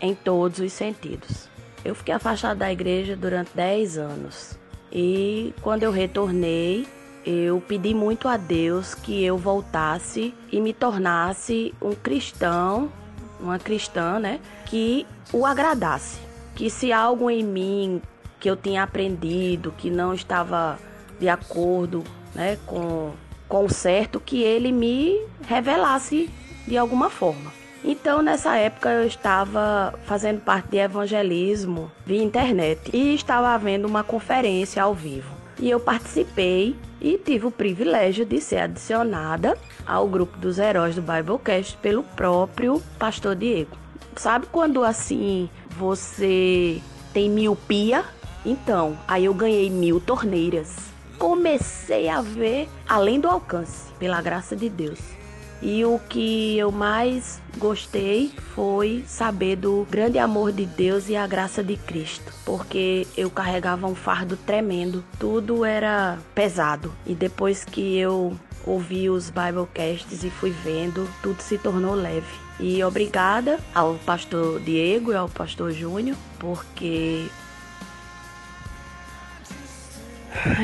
em 0.00 0.14
todos 0.14 0.60
os 0.60 0.72
sentidos. 0.72 1.48
Eu 1.86 1.94
fiquei 1.94 2.12
afastado 2.12 2.58
da 2.58 2.72
igreja 2.72 3.14
durante 3.14 3.50
10 3.54 3.96
anos 3.96 4.58
e 4.90 5.54
quando 5.62 5.84
eu 5.84 5.92
retornei, 5.92 6.84
eu 7.24 7.60
pedi 7.60 7.94
muito 7.94 8.26
a 8.26 8.36
Deus 8.36 8.92
que 8.92 9.22
eu 9.22 9.38
voltasse 9.38 10.34
e 10.50 10.60
me 10.60 10.72
tornasse 10.72 11.72
um 11.80 11.94
cristão, 11.94 12.90
uma 13.38 13.60
cristã, 13.60 14.18
né, 14.18 14.40
que 14.64 15.06
o 15.32 15.46
agradasse. 15.46 16.18
Que 16.56 16.68
se 16.68 16.92
algo 16.92 17.30
em 17.30 17.44
mim 17.44 18.02
que 18.40 18.50
eu 18.50 18.56
tinha 18.56 18.82
aprendido 18.82 19.72
que 19.78 19.88
não 19.88 20.12
estava 20.12 20.80
de 21.20 21.28
acordo, 21.28 22.02
né, 22.34 22.58
com 22.66 23.12
com 23.48 23.64
o 23.64 23.70
certo 23.70 24.18
que 24.18 24.42
ele 24.42 24.72
me 24.72 25.20
revelasse 25.46 26.28
de 26.66 26.76
alguma 26.76 27.08
forma. 27.08 27.52
Então, 27.88 28.20
nessa 28.20 28.56
época, 28.56 28.90
eu 28.90 29.06
estava 29.06 29.94
fazendo 30.06 30.40
parte 30.40 30.70
de 30.70 30.78
evangelismo 30.78 31.88
via 32.04 32.20
internet 32.20 32.90
e 32.92 33.14
estava 33.14 33.50
havendo 33.50 33.86
uma 33.86 34.02
conferência 34.02 34.82
ao 34.82 34.92
vivo. 34.92 35.30
E 35.56 35.70
eu 35.70 35.78
participei 35.78 36.74
e 37.00 37.16
tive 37.16 37.46
o 37.46 37.50
privilégio 37.52 38.26
de 38.26 38.40
ser 38.40 38.58
adicionada 38.58 39.56
ao 39.86 40.08
grupo 40.08 40.36
dos 40.36 40.58
heróis 40.58 40.96
do 40.96 41.00
Biblecast 41.00 41.76
pelo 41.76 42.02
próprio 42.02 42.82
pastor 42.98 43.36
Diego. 43.36 43.76
Sabe 44.16 44.46
quando 44.50 44.82
assim 44.82 45.48
você 45.70 46.82
tem 47.12 47.30
miopia? 47.30 48.04
Então, 48.44 48.98
aí 49.06 49.26
eu 49.26 49.34
ganhei 49.34 49.70
mil 49.70 50.00
torneiras 50.00 50.96
comecei 51.18 52.08
a 52.08 52.20
ver 52.20 52.68
além 52.88 53.20
do 53.20 53.28
alcance, 53.28 53.92
pela 53.98 54.20
graça 54.20 54.54
de 54.54 54.68
Deus. 54.68 55.15
E 55.62 55.84
o 55.84 55.98
que 55.98 56.56
eu 56.58 56.70
mais 56.70 57.40
gostei 57.56 58.30
foi 58.54 59.04
saber 59.06 59.56
do 59.56 59.86
grande 59.90 60.18
amor 60.18 60.52
de 60.52 60.66
Deus 60.66 61.08
e 61.08 61.16
a 61.16 61.26
graça 61.26 61.64
de 61.64 61.76
Cristo, 61.76 62.32
porque 62.44 63.06
eu 63.16 63.30
carregava 63.30 63.86
um 63.86 63.94
fardo 63.94 64.36
tremendo, 64.36 65.02
tudo 65.18 65.64
era 65.64 66.18
pesado. 66.34 66.92
E 67.06 67.14
depois 67.14 67.64
que 67.64 67.96
eu 67.98 68.36
ouvi 68.66 69.08
os 69.08 69.30
Biblecasts 69.30 70.24
e 70.24 70.30
fui 70.30 70.50
vendo, 70.50 71.08
tudo 71.22 71.40
se 71.40 71.56
tornou 71.56 71.94
leve. 71.94 72.46
E 72.58 72.82
obrigada 72.82 73.58
ao 73.74 73.94
pastor 73.94 74.60
Diego 74.60 75.12
e 75.12 75.16
ao 75.16 75.28
pastor 75.28 75.72
Júnior, 75.72 76.16
porque 76.38 77.28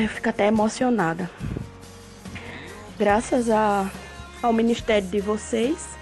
eu 0.01 0.09
fico 0.09 0.29
até 0.29 0.47
emocionada. 0.47 1.29
Graças 2.97 3.49
a, 3.49 3.89
ao 4.43 4.51
ministério 4.51 5.07
de 5.07 5.21
vocês, 5.21 5.97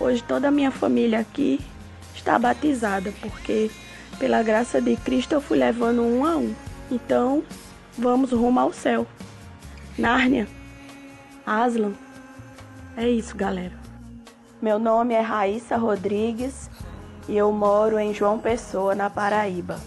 hoje 0.00 0.22
toda 0.24 0.48
a 0.48 0.50
minha 0.50 0.72
família 0.72 1.20
aqui 1.20 1.60
está 2.14 2.36
batizada, 2.36 3.12
porque 3.20 3.70
pela 4.18 4.42
graça 4.42 4.80
de 4.80 4.96
Cristo 4.96 5.32
eu 5.32 5.40
fui 5.40 5.56
levando 5.56 6.02
um 6.02 6.26
a 6.26 6.36
um. 6.36 6.52
Então, 6.90 7.44
vamos 7.96 8.32
rumo 8.32 8.58
ao 8.58 8.72
céu. 8.72 9.06
Nárnia, 9.96 10.48
Aslan. 11.46 11.92
É 12.96 13.08
isso, 13.08 13.36
galera. 13.36 13.74
Meu 14.60 14.80
nome 14.80 15.14
é 15.14 15.20
Raíssa 15.20 15.76
Rodrigues 15.76 16.68
e 17.28 17.36
eu 17.36 17.52
moro 17.52 17.98
em 17.98 18.12
João 18.12 18.38
Pessoa, 18.38 18.94
na 18.96 19.08
Paraíba. 19.08 19.78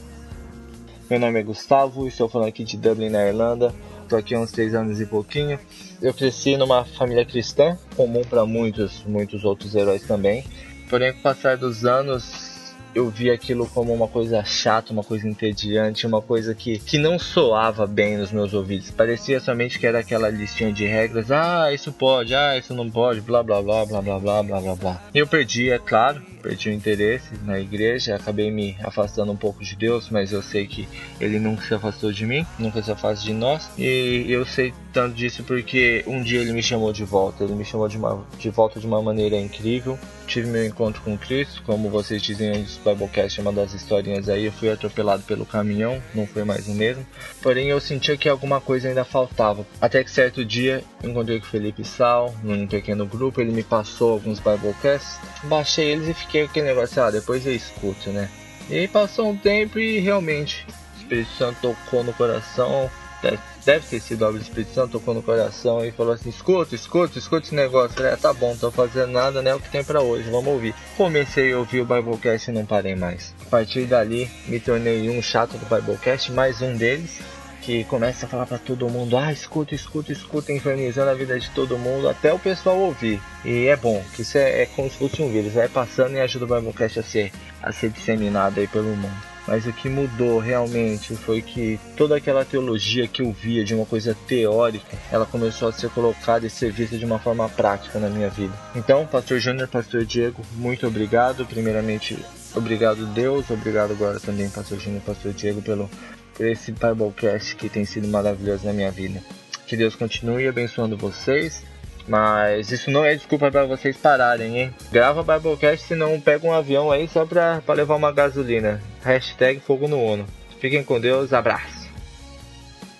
Meu 1.09 1.19
nome 1.19 1.39
é 1.39 1.43
Gustavo, 1.43 2.07
estou 2.07 2.29
falando 2.29 2.47
aqui 2.47 2.63
de 2.63 2.77
Dublin, 2.77 3.09
na 3.09 3.27
Irlanda. 3.27 3.73
Estou 4.10 4.18
aqui 4.18 4.34
há 4.34 4.39
uns 4.39 4.51
três 4.51 4.74
anos 4.74 4.99
e 4.99 5.05
pouquinho. 5.05 5.60
Eu 6.01 6.12
cresci 6.16 6.57
numa 6.57 6.84
família 6.84 7.24
cristã, 7.24 7.78
comum 7.95 8.24
para 8.28 8.43
muitos, 8.43 9.03
muitos 9.05 9.45
outros 9.45 9.76
heróis 9.76 10.01
também. 10.01 10.43
Porém, 10.89 11.14
com 11.14 11.20
o 11.20 11.22
passar 11.22 11.57
dos 11.57 11.86
anos, 11.86 12.48
eu 12.93 13.09
vi 13.09 13.29
aquilo 13.29 13.67
como 13.67 13.93
uma 13.93 14.07
coisa 14.07 14.43
chata, 14.43 14.91
uma 14.91 15.03
coisa 15.03 15.27
entediante, 15.27 16.07
uma 16.07 16.21
coisa 16.21 16.55
que, 16.55 16.79
que 16.79 16.97
não 16.97 17.19
soava 17.19 17.85
bem 17.85 18.17
nos 18.17 18.31
meus 18.31 18.53
ouvidos. 18.53 18.91
Parecia 18.91 19.39
somente 19.39 19.79
que 19.79 19.85
era 19.85 19.99
aquela 19.99 20.29
listinha 20.29 20.71
de 20.71 20.85
regras, 20.85 21.31
ah, 21.31 21.71
isso 21.73 21.91
pode, 21.91 22.33
ah, 22.33 22.57
isso 22.57 22.73
não 22.73 22.89
pode, 22.89 23.21
blá 23.21 23.43
blá 23.43 23.61
blá 23.61 23.85
blá 23.85 24.01
blá 24.01 24.19
blá 24.19 24.43
blá 24.43 24.61
blá 24.61 24.75
blá. 24.75 25.03
Eu 25.13 25.27
perdi, 25.27 25.69
é 25.69 25.79
claro, 25.79 26.21
perdi 26.41 26.69
o 26.69 26.73
interesse 26.73 27.29
na 27.43 27.59
igreja, 27.59 28.15
acabei 28.15 28.51
me 28.51 28.75
afastando 28.83 29.31
um 29.31 29.37
pouco 29.37 29.63
de 29.63 29.75
Deus, 29.75 30.09
mas 30.09 30.31
eu 30.31 30.41
sei 30.41 30.65
que 30.65 30.87
ele 31.19 31.39
nunca 31.39 31.63
se 31.63 31.73
afastou 31.73 32.11
de 32.11 32.25
mim, 32.25 32.45
nunca 32.57 32.81
se 32.81 32.91
afasta 32.91 33.23
de 33.25 33.33
nós. 33.33 33.69
E 33.77 34.25
eu 34.27 34.45
sei 34.45 34.73
tanto 34.93 35.15
disso 35.15 35.43
porque 35.43 36.03
um 36.07 36.21
dia 36.21 36.41
ele 36.41 36.51
me 36.51 36.63
chamou 36.63 36.91
de 36.91 37.03
volta, 37.03 37.43
ele 37.43 37.53
me 37.53 37.65
chamou 37.65 37.87
de, 37.87 37.97
uma, 37.97 38.25
de 38.37 38.49
volta 38.49 38.79
de 38.79 38.87
uma 38.87 39.01
maneira 39.01 39.35
incrível. 39.37 39.97
Tive 40.27 40.47
meu 40.47 40.65
encontro 40.65 41.01
com 41.01 41.17
Cristo, 41.17 41.63
como 41.63 41.89
vocês 41.89 42.21
dizem 42.21 42.49
aí 42.49 42.63
do 42.63 42.89
Biblecast, 42.89 43.41
uma 43.41 43.51
das 43.51 43.73
historinhas 43.73 44.29
aí, 44.29 44.45
eu 44.45 44.51
fui 44.51 44.69
atropelado 44.69 45.23
pelo 45.23 45.45
caminhão, 45.45 46.01
não 46.13 46.27
foi 46.27 46.43
mais 46.43 46.67
o 46.67 46.73
mesmo. 46.73 47.05
Porém 47.41 47.69
eu 47.69 47.79
sentia 47.79 48.15
que 48.15 48.29
alguma 48.29 48.61
coisa 48.61 48.87
ainda 48.87 49.03
faltava. 49.03 49.65
Até 49.81 50.03
que 50.03 50.11
certo 50.11 50.45
dia 50.45 50.83
encontrei 51.03 51.39
com 51.39 51.45
o 51.45 51.49
Felipe 51.49 51.83
Sal, 51.83 52.33
num 52.43 52.67
pequeno 52.67 53.05
grupo, 53.05 53.41
ele 53.41 53.51
me 53.51 53.63
passou 53.63 54.13
alguns 54.13 54.39
Biblecasts, 54.39 55.19
baixei 55.43 55.91
eles 55.91 56.07
e 56.07 56.13
fiquei 56.13 56.43
com 56.43 56.51
aquele 56.51 56.67
negócio, 56.67 57.01
ah, 57.01 57.09
depois 57.09 57.45
eu 57.45 57.55
escuto, 57.55 58.11
né? 58.11 58.29
E 58.69 58.75
aí 58.75 58.87
passou 58.87 59.29
um 59.29 59.35
tempo 59.35 59.79
e 59.79 59.99
realmente 59.99 60.65
o 60.67 61.01
Espírito 61.01 61.31
Santo 61.31 61.57
tocou 61.61 62.03
no 62.03 62.13
coração, 62.13 62.89
deve, 63.22 63.88
ter 63.88 63.99
sido 63.99 64.26
algo 64.26 64.38
do 64.38 64.41
Espírito 64.41 64.74
Santo, 64.74 64.93
tocou 64.93 65.13
no 65.13 65.22
coração 65.22 65.84
e 65.84 65.91
falou 65.91 66.13
assim: 66.13 66.30
escuta, 66.30 66.76
escuta, 66.76 67.20
escuta 67.20 67.45
esse 67.45 67.55
negócio. 67.55 68.01
né? 68.01 68.15
tá 68.15 68.34
bom, 68.34 68.55
tô 68.55 68.72
fazendo 68.72 69.11
nada, 69.11 69.41
né? 69.41 69.53
O 69.53 69.59
que 69.59 69.70
tem 69.70 69.84
para 69.84 70.01
hoje, 70.01 70.30
vamos 70.30 70.53
ouvir. 70.53 70.74
Comecei 70.95 71.53
a 71.53 71.57
ouvir 71.57 71.82
o 71.82 71.86
Biblecast 71.86 72.49
e 72.49 72.53
não 72.53 72.65
parei 72.65 72.95
mais. 72.95 73.34
A 73.45 73.49
partir 73.49 73.86
dali, 73.86 74.30
me 74.47 74.59
tornei 74.59 75.09
um 75.09 75.22
chato 75.22 75.57
do 75.57 75.65
Biblecast, 75.65 76.32
mais 76.32 76.61
um 76.61 76.76
deles. 76.76 77.20
Que 77.61 77.84
começa 77.84 78.26
a 78.26 78.30
falar 78.30 78.45
para 78.45 78.57
todo 78.57 78.89
mundo, 78.89 79.17
ah, 79.17 79.34
escuta, 79.34 79.76
escuta, 79.76 80.13
escuta, 80.13 80.51
infernizando 80.51 81.11
a 81.11 81.13
vida 81.13 81.38
de 81.38 81.49
todo 81.49 81.78
mundo, 81.78 82.07
até 82.07 82.34
o 82.34 82.39
pessoal 82.39 82.80
ouvir. 82.80 83.22
E 83.43 83.67
é 83.67 83.76
bom, 83.76 84.01
que 84.15 84.22
isso 84.22 84.38
é, 84.38 84.63
é 84.63 84.65
como 84.65 84.89
se 84.89 84.97
fosse 84.97 85.22
um 85.22 85.30
vírus, 85.30 85.53
vai 85.53 85.67
passando 85.67 86.13
e 86.13 86.22
ajuda 86.22 86.45
o 86.45 86.47
Biblecast 86.47 86.99
a 86.99 87.03
ser, 87.03 87.32
a 87.61 87.72
ser 87.74 87.89
disseminado 87.89 88.61
aí 88.61 88.67
pelo 88.67 88.95
mundo. 88.95 89.28
Mas 89.49 89.65
o 89.65 89.73
que 89.73 89.89
mudou 89.89 90.37
realmente 90.37 91.15
foi 91.15 91.41
que 91.41 91.79
toda 91.97 92.15
aquela 92.15 92.45
teologia 92.45 93.07
que 93.07 93.23
eu 93.23 93.31
via 93.31 93.65
de 93.65 93.73
uma 93.73 93.83
coisa 93.83 94.15
teórica, 94.27 94.95
ela 95.11 95.25
começou 95.25 95.67
a 95.67 95.71
ser 95.71 95.89
colocada 95.89 96.45
e 96.45 96.51
ser 96.51 96.71
vista 96.71 96.99
de 96.99 97.03
uma 97.03 97.17
forma 97.17 97.49
prática 97.49 97.97
na 97.97 98.09
minha 98.09 98.29
vida. 98.29 98.53
Então, 98.75 99.07
Pastor 99.07 99.39
Júnior, 99.39 99.67
Pastor 99.67 100.05
Diego, 100.05 100.43
muito 100.53 100.85
obrigado. 100.85 101.47
Primeiramente, 101.47 102.15
obrigado 102.55 103.07
Deus, 103.07 103.49
obrigado 103.49 103.89
agora 103.89 104.19
também, 104.19 104.47
Pastor 104.51 104.79
Júnior, 104.79 105.01
Pastor 105.01 105.33
Diego, 105.33 105.63
pelo 105.63 105.89
por 106.35 106.45
esse 106.45 106.71
Biblecast 106.71 107.55
que 107.55 107.67
tem 107.67 107.83
sido 107.85 108.07
maravilhoso 108.07 108.67
na 108.67 108.71
minha 108.71 108.91
vida. 108.91 109.19
Que 109.65 109.75
Deus 109.75 109.95
continue 109.95 110.47
abençoando 110.47 110.95
vocês 110.95 111.63
Mas 112.10 112.72
isso 112.72 112.89
não 112.89 113.05
é 113.05 113.14
desculpa 113.14 113.51
para 113.51 113.68
vocês 113.68 113.95
pararem, 113.95 114.57
hein? 114.57 114.76
Grava 114.91 115.22
Biblecast, 115.22 115.86
senão 115.86 116.20
pega 116.20 116.47
um 116.47 116.51
avião 116.51 116.89
aí 116.89 117.07
só 117.07 117.24
pra, 117.24 117.62
pra 117.62 117.76
levar 117.76 117.95
uma 117.95 118.12
gasolina. 118.12 118.82
Hashtag 119.03 119.60
fogo 119.60 119.88
no 119.88 120.03
Uno. 120.03 120.26
Fiquem 120.60 120.84
com 120.84 120.99
Deus, 120.99 121.32
abraço. 121.32 121.88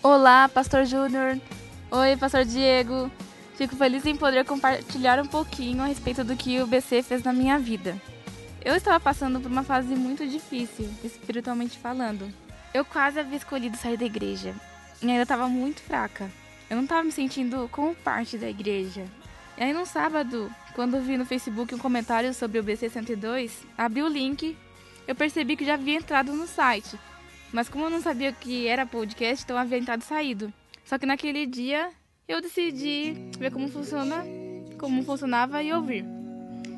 Olá, 0.04 0.48
Pastor 0.48 0.86
Júnior. 0.86 1.40
Oi, 1.90 2.18
Pastor 2.18 2.46
Diego. 2.46 3.10
Fico 3.56 3.76
feliz 3.76 4.06
em 4.06 4.16
poder 4.16 4.46
compartilhar 4.46 5.20
um 5.20 5.26
pouquinho 5.26 5.82
a 5.82 5.88
respeito 5.88 6.24
do 6.24 6.36
que 6.36 6.62
o 6.62 6.68
BC 6.68 7.02
fez 7.02 7.24
na 7.24 7.34
minha 7.34 7.58
vida. 7.58 7.98
Eu 8.64 8.76
estava 8.76 9.00
passando 9.00 9.40
por 9.40 9.50
uma 9.50 9.64
fase 9.64 9.96
muito 9.96 10.28
difícil, 10.28 10.88
espiritualmente 11.04 11.80
falando. 11.80 12.32
Eu 12.76 12.86
quase 12.86 13.20
havia 13.20 13.38
escolhido 13.38 13.76
sair 13.76 13.98
da 13.98 14.06
igreja 14.06 14.54
e 15.02 15.10
ainda 15.10 15.24
estava 15.24 15.48
muito 15.48 15.82
fraca. 15.82 16.30
Eu 16.70 16.76
não 16.76 16.84
estava 16.84 17.04
me 17.04 17.12
sentindo 17.12 17.68
como 17.72 17.96
parte 17.96 18.38
da 18.38 18.50
igreja. 18.50 19.06
E 19.58 19.64
aí 19.64 19.74
no 19.74 19.86
sábado, 19.86 20.54
quando 20.74 21.02
vi 21.02 21.18
no 21.18 21.26
Facebook 21.26 21.74
um 21.74 21.80
comentário 21.80 22.34
sobre 22.34 22.60
o 22.60 22.64
BC 22.64 22.90
102, 22.90 23.66
abri 23.78 24.04
o 24.04 24.08
link, 24.08 24.56
eu 25.08 25.16
percebi 25.16 25.58
que 25.58 25.66
já 25.66 25.74
havia 25.74 25.96
entrado 25.96 26.32
no 26.34 26.46
site. 26.46 26.98
Mas 27.52 27.68
como 27.68 27.86
eu 27.86 27.90
não 27.90 28.00
sabia 28.00 28.32
que 28.32 28.68
era 28.68 28.86
podcast, 28.86 29.44
então 29.44 29.58
havia 29.58 29.80
entrado 29.80 30.02
e 30.02 30.06
saído. 30.06 30.54
Só 30.86 30.98
que 30.98 31.06
naquele 31.06 31.48
dia 31.48 31.90
eu 32.28 32.42
decidi 32.42 33.16
ver 33.40 33.52
como 33.52 33.68
funciona, 33.70 34.24
como 34.78 35.04
funcionava 35.04 35.64
e 35.64 35.74
ouvir. 35.74 36.06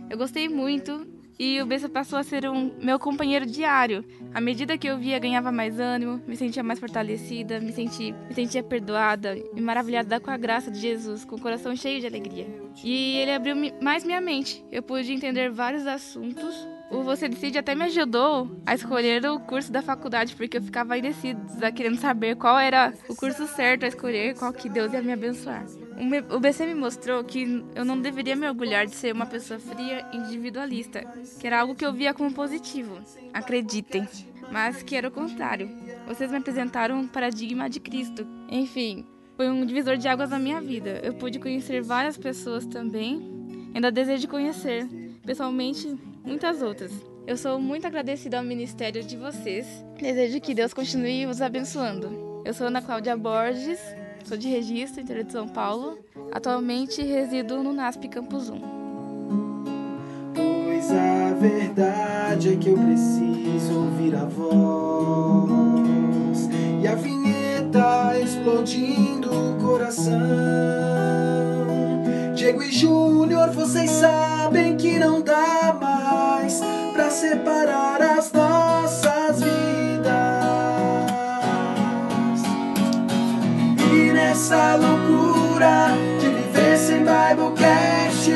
Eu 0.10 0.18
gostei 0.18 0.48
muito 0.48 1.06
e 1.42 1.60
o 1.60 1.66
Bessa 1.66 1.90
passou 1.90 2.20
a 2.20 2.24
ser 2.24 2.48
um 2.48 2.72
meu 2.80 3.00
companheiro 3.00 3.48
diário. 3.48 4.06
À 4.32 4.40
medida 4.40 4.78
que 4.78 4.86
eu 4.86 4.96
via, 5.00 5.18
ganhava 5.18 5.52
mais 5.52 5.80
ânimo, 5.80 6.22
me 6.28 6.38
sentia 6.38 6.62
mais 6.62 6.80
fortalecida, 6.80 7.60
me, 7.60 7.72
senti, 7.74 8.12
me 8.12 8.36
sentia 8.36 8.62
perdoada 8.62 9.36
e 9.36 9.60
maravilhada 9.60 10.20
com 10.20 10.30
a 10.30 10.38
graça 10.38 10.70
de 10.70 10.80
Jesus, 10.80 11.26
com 11.26 11.38
o 11.38 11.42
coração 11.42 11.76
cheio 11.76 12.00
de 12.00 12.06
alegria. 12.06 12.46
E 12.84 13.18
ele 13.18 13.32
abriu 13.32 13.56
mais 13.82 14.04
minha 14.04 14.22
mente. 14.22 14.64
Eu 14.72 14.84
pude 14.84 15.12
entender 15.12 15.50
vários 15.50 15.88
assuntos 15.88 16.68
o 16.92 17.04
Você 17.04 17.30
Decide 17.30 17.58
até 17.58 17.74
me 17.74 17.86
ajudou 17.86 18.52
a 18.66 18.76
escolher 18.76 19.26
o 19.26 19.40
curso 19.40 19.72
da 19.72 19.82
faculdade, 19.82 20.36
porque 20.36 20.58
eu 20.58 20.62
ficava 20.62 20.98
indecisa, 20.98 21.72
querendo 21.74 21.98
saber 21.98 22.36
qual 22.36 22.60
era 22.60 22.94
o 23.08 23.16
curso 23.16 23.48
certo 23.48 23.86
a 23.86 23.88
escolher, 23.88 24.36
qual 24.36 24.52
que 24.52 24.68
Deus 24.68 24.92
ia 24.92 25.02
me 25.02 25.14
abençoar. 25.14 25.66
O 26.30 26.40
BC 26.40 26.66
me 26.66 26.76
mostrou 26.76 27.24
que 27.24 27.64
eu 27.76 27.86
não 27.86 28.00
deveria 28.00 28.36
me 28.36 28.48
orgulhar 28.48 28.86
de 28.86 28.96
ser 28.96 29.14
uma 29.14 29.26
pessoa 29.26 29.60
fria 29.60 30.06
e 30.12 30.18
individualista, 30.18 31.02
que 31.40 31.48
era 31.48 31.62
algo 31.62 31.76
que 31.76 31.86
eu 31.86 31.94
via 31.94 32.14
como 32.14 32.34
positivo. 32.34 33.00
Acreditem. 33.34 34.08
Mas 34.52 34.84
que 34.84 34.96
era 34.96 35.08
o 35.08 35.12
contrário. 35.12 35.70
Vocês 36.06 36.30
me 36.30 36.38
apresentaram 36.38 37.00
um 37.00 37.08
paradigma 37.08 37.70
de 37.70 37.80
Cristo. 37.80 38.28
Enfim, 38.50 39.06
foi 39.38 39.50
um 39.50 39.66
divisor 39.66 39.96
de 39.96 40.10
águas 40.10 40.32
na 40.32 40.40
minha 40.40 40.60
vida. 40.60 41.00
Eu 41.04 41.14
pude 41.14 41.40
conhecer 41.40 41.82
várias 41.82 42.18
pessoas 42.18 42.66
também. 42.66 43.70
Ainda 43.74 43.90
desejo 43.90 44.28
conhecer, 44.28 44.86
pessoalmente, 45.26 45.98
muitas 46.24 46.62
outras. 46.62 46.92
Eu 47.28 47.38
sou 47.38 47.60
muito 47.60 47.86
agradecida 47.86 48.38
ao 48.38 48.44
ministério 48.44 49.04
de 49.04 49.16
vocês. 49.16 49.68
Desejo 50.00 50.42
que 50.42 50.54
Deus 50.54 50.74
continue 50.74 51.26
os 51.28 51.42
abençoando. 51.42 52.42
Eu 52.44 52.54
sou 52.54 52.68
Ana 52.68 52.82
Cláudia 52.82 53.16
Borges, 53.16 53.80
sou 54.26 54.36
de 54.38 54.48
registro, 54.48 55.02
interior 55.02 55.24
de 55.24 55.32
São 55.32 55.48
Paulo. 55.48 56.00
Atualmente 56.32 57.02
resido 57.04 57.62
no 57.62 57.72
NASP 57.74 58.08
Campus 58.08 58.50
1. 58.50 58.60
Pois 60.34 60.92
a 60.92 61.34
verdade 61.40 62.54
é 62.54 62.56
que 62.58 62.70
eu 62.70 62.78
preciso 62.78 63.80
ouvir 63.80 64.16
a 64.16 64.26
voz 64.26 65.52
e 66.82 66.88
a 66.88 66.96
vinheta 66.96 68.20
explodindo 68.20 69.30
o 69.30 69.58
coração. 69.62 71.41
Diego 72.42 72.64
e 72.64 72.72
Júnior, 72.72 73.52
vocês 73.52 73.92
sabem 73.92 74.76
que 74.76 74.98
não 74.98 75.22
dá 75.22 75.78
mais 75.80 76.60
pra 76.92 77.12
separar 77.12 78.02
as 78.02 78.32
nossas 78.32 79.42
vidas. 79.44 80.12
E 83.94 84.12
nessa 84.12 84.76
loucura 84.76 85.90
de 86.20 86.30
viver 86.30 86.78
sem 86.80 87.06
Biblecast, 87.06 88.32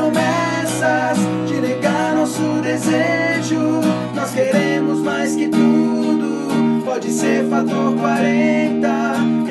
promessas, 0.00 1.18
de 1.46 1.60
negar 1.60 2.14
nosso 2.14 2.60
desejo. 2.62 3.80
Nós 4.14 4.30
queremos 4.30 5.00
mais 5.00 5.36
que 5.36 5.48
tudo. 5.48 6.82
Pode 6.84 7.10
ser 7.10 7.48
fator 7.48 7.94
40. 7.96 8.88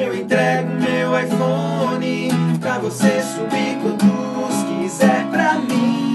Eu 0.02 0.16
entrego 0.16 0.70
meu 0.82 1.20
iPhone 1.20 2.30
pra 2.60 2.80
você 2.80 3.22
subir 3.22 3.78
quantos 3.82 4.64
quiser 4.68 5.28
pra 5.30 5.54
mim. 5.60 6.09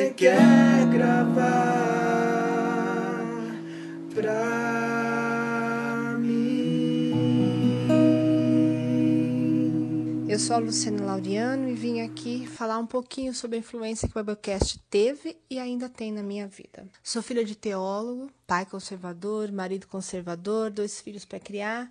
Você 0.00 0.10
quer 0.14 0.86
gravar 0.90 1.44
pra 4.14 4.60
Eu 10.26 10.38
sou 10.38 10.56
a 10.56 10.58
Luciana 10.60 11.04
Laureano 11.04 11.68
e 11.68 11.74
vim 11.74 12.00
aqui 12.00 12.46
falar 12.46 12.78
um 12.78 12.86
pouquinho 12.86 13.34
sobre 13.34 13.56
a 13.56 13.58
influência 13.58 14.08
que 14.08 14.16
o 14.16 14.22
Biblecast 14.22 14.78
teve 14.88 15.36
e 15.50 15.58
ainda 15.58 15.86
tem 15.88 16.12
na 16.12 16.22
minha 16.22 16.46
vida. 16.46 16.86
Sou 17.02 17.20
filha 17.20 17.44
de 17.44 17.54
teólogo, 17.54 18.30
pai 18.46 18.64
conservador, 18.64 19.52
marido 19.52 19.86
conservador, 19.86 20.70
dois 20.70 20.98
filhos 21.00 21.26
para 21.26 21.40
criar 21.40 21.90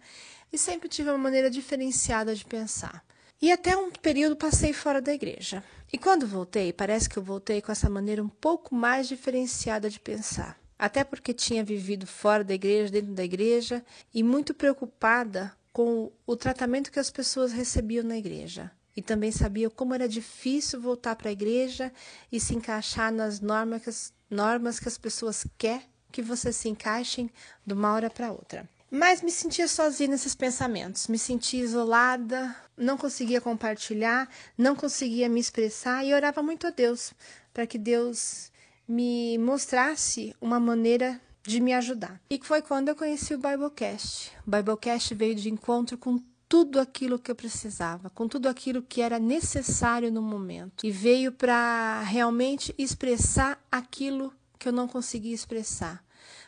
e 0.51 0.57
sempre 0.57 0.89
tive 0.89 1.09
uma 1.09 1.17
maneira 1.17 1.49
diferenciada 1.49 2.33
de 2.33 2.43
pensar. 2.43 3.03
E 3.41 3.51
até 3.51 3.75
um 3.77 3.89
período 3.89 4.35
passei 4.35 4.73
fora 4.73 5.01
da 5.01 5.13
igreja. 5.13 5.63
E 5.91 5.97
quando 5.97 6.27
voltei, 6.27 6.73
parece 6.73 7.09
que 7.09 7.17
eu 7.17 7.23
voltei 7.23 7.61
com 7.61 7.71
essa 7.71 7.89
maneira 7.89 8.23
um 8.23 8.29
pouco 8.29 8.75
mais 8.75 9.07
diferenciada 9.07 9.89
de 9.89 9.99
pensar. 9.99 10.59
Até 10.77 11.03
porque 11.03 11.33
tinha 11.33 11.63
vivido 11.63 12.05
fora 12.05 12.43
da 12.43 12.53
igreja, 12.53 12.91
dentro 12.91 13.13
da 13.13 13.23
igreja 13.23 13.83
e 14.13 14.23
muito 14.23 14.53
preocupada 14.53 15.53
com 15.71 16.11
o 16.25 16.35
tratamento 16.35 16.91
que 16.91 16.99
as 16.99 17.09
pessoas 17.09 17.51
recebiam 17.51 18.03
na 18.03 18.17
igreja. 18.17 18.71
E 18.95 19.01
também 19.01 19.31
sabia 19.31 19.69
como 19.69 19.93
era 19.93 20.07
difícil 20.07 20.81
voltar 20.81 21.15
para 21.15 21.29
a 21.29 21.31
igreja 21.31 21.91
e 22.31 22.39
se 22.39 22.53
encaixar 22.53 23.11
nas 23.11 23.39
normas 23.39 23.81
que 23.83 23.89
as, 23.89 24.13
normas 24.29 24.79
que 24.79 24.87
as 24.87 24.97
pessoas 24.97 25.45
querem 25.57 25.87
que 26.11 26.21
você 26.21 26.51
se 26.51 26.67
encaixem 26.67 27.29
de 27.65 27.73
uma 27.73 27.93
hora 27.93 28.09
para 28.09 28.31
outra. 28.31 28.67
Mas 28.91 29.21
me 29.21 29.31
sentia 29.31 29.67
sozinha 29.67 30.09
nesses 30.09 30.33
pensamentos, 30.33 31.07
me 31.07 31.19
sentia 31.19 31.63
isolada, 31.63 32.55
não 32.79 32.97
conseguia 32.97 33.41
compartilhar, 33.41 34.29
não 34.57 34.75
conseguia 34.75 35.29
me 35.29 35.39
expressar 35.39 36.05
e 36.05 36.13
orava 36.13 36.41
muito 36.41 36.65
a 36.65 36.69
Deus 36.71 37.13
para 37.53 37.67
que 37.67 37.77
Deus 37.77 38.51
me 38.87 39.37
mostrasse 39.37 40.35
uma 40.41 40.59
maneira 40.59 41.21
de 41.43 41.59
me 41.59 41.73
ajudar. 41.73 42.19
E 42.29 42.39
foi 42.41 42.61
quando 42.61 42.89
eu 42.89 42.95
conheci 42.95 43.33
o 43.33 43.37
Biblecast. 43.37 44.31
O 44.47 44.51
Biblecast 44.51 45.13
veio 45.13 45.35
de 45.35 45.49
encontro 45.49 45.97
com 45.97 46.19
tudo 46.47 46.79
aquilo 46.79 47.19
que 47.19 47.29
eu 47.29 47.35
precisava, 47.35 48.09
com 48.09 48.27
tudo 48.27 48.49
aquilo 48.49 48.81
que 48.81 49.01
era 49.01 49.19
necessário 49.19 50.11
no 50.11 50.21
momento. 50.21 50.85
E 50.85 50.91
veio 50.91 51.31
para 51.31 52.01
realmente 52.01 52.73
expressar 52.77 53.63
aquilo 53.71 54.33
que 54.57 54.67
eu 54.67 54.73
não 54.73 54.87
conseguia 54.87 55.33
expressar. 55.33 56.03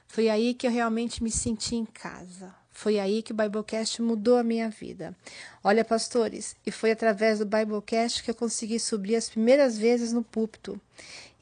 Foi 0.07 0.27
aí 0.27 0.53
que 0.53 0.65
eu 0.65 0.71
realmente 0.71 1.23
me 1.23 1.31
senti 1.31 1.75
em 1.75 1.85
casa. 1.85 2.53
Foi 2.81 2.97
aí 2.97 3.21
que 3.21 3.31
o 3.31 3.35
Biblecast 3.35 4.01
mudou 4.01 4.39
a 4.39 4.43
minha 4.43 4.67
vida. 4.67 5.15
Olha, 5.63 5.85
pastores, 5.85 6.55
e 6.65 6.71
foi 6.71 6.89
através 6.89 7.37
do 7.37 7.45
Biblecast 7.45 8.23
que 8.23 8.31
eu 8.31 8.33
consegui 8.33 8.79
subir 8.79 9.15
as 9.15 9.29
primeiras 9.29 9.77
vezes 9.77 10.11
no 10.11 10.23
púlpito. 10.23 10.81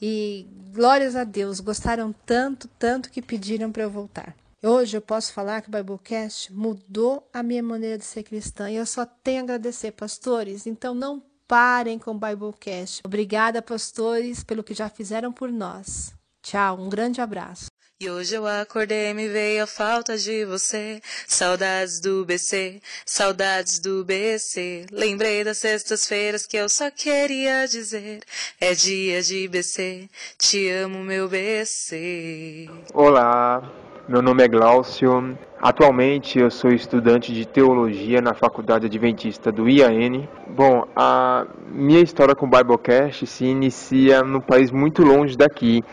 E 0.02 0.46
glórias 0.74 1.16
a 1.16 1.24
Deus, 1.24 1.62
gostaram 1.62 2.14
tanto, 2.26 2.68
tanto 2.78 3.10
que 3.10 3.22
pediram 3.22 3.72
para 3.72 3.84
eu 3.84 3.90
voltar. 3.90 4.36
Hoje 4.62 4.98
eu 4.98 5.02
posso 5.02 5.32
falar 5.32 5.62
que 5.62 5.70
o 5.70 5.72
Biblecast 5.72 6.52
mudou 6.52 7.26
a 7.32 7.42
minha 7.42 7.64
maneira 7.64 7.98
de 7.98 8.04
ser 8.04 8.24
cristã 8.24 8.70
e 8.70 8.76
eu 8.76 8.86
só 8.86 9.06
tenho 9.06 9.40
a 9.40 9.44
agradecer, 9.44 9.94
pastores. 9.94 10.68
Então 10.68 10.94
não 10.94 11.24
parem 11.48 11.98
com 11.98 12.12
o 12.12 12.20
Biblecast. 12.20 13.02
Obrigada, 13.06 13.62
pastores, 13.62 14.44
pelo 14.44 14.62
que 14.62 14.74
já 14.74 14.90
fizeram 14.90 15.32
por 15.32 15.50
nós. 15.50 16.14
Tchau, 16.42 16.82
um 16.82 16.90
grande 16.90 17.22
abraço. 17.22 17.70
E 18.02 18.10
hoje 18.10 18.34
eu 18.34 18.48
acordei, 18.48 19.14
me 19.14 19.28
veio 19.28 19.62
a 19.62 19.68
falta 19.68 20.18
de 20.18 20.46
você. 20.46 21.02
Saudades 21.28 22.00
do 22.00 22.24
BC, 22.24 22.80
saudades 23.06 23.78
do 23.78 24.06
BC. 24.06 24.86
Lembrei 24.90 25.44
das 25.44 25.58
sextas-feiras 25.58 26.46
que 26.46 26.56
eu 26.56 26.70
só 26.70 26.90
queria 26.90 27.66
dizer: 27.68 28.22
é 28.62 28.74
dia 28.74 29.22
de 29.22 29.46
BC, 29.50 30.08
te 30.38 30.70
amo, 30.70 31.00
meu 31.00 31.28
BC. 31.28 32.70
Olá, 32.94 33.70
meu 34.08 34.22
nome 34.22 34.46
é 34.46 34.48
Glaucio. 34.48 35.38
Atualmente 35.60 36.40
eu 36.40 36.50
sou 36.50 36.72
estudante 36.72 37.34
de 37.34 37.46
teologia 37.46 38.22
na 38.22 38.34
Faculdade 38.34 38.86
Adventista 38.86 39.52
do 39.52 39.68
IAN. 39.68 40.26
Bom, 40.48 40.88
a 40.96 41.46
minha 41.68 42.00
história 42.00 42.34
com 42.34 42.46
o 42.46 42.50
Biblecast 42.50 43.28
se 43.28 43.44
inicia 43.44 44.22
num 44.22 44.40
país 44.40 44.72
muito 44.72 45.04
longe 45.04 45.36
daqui, 45.36 45.84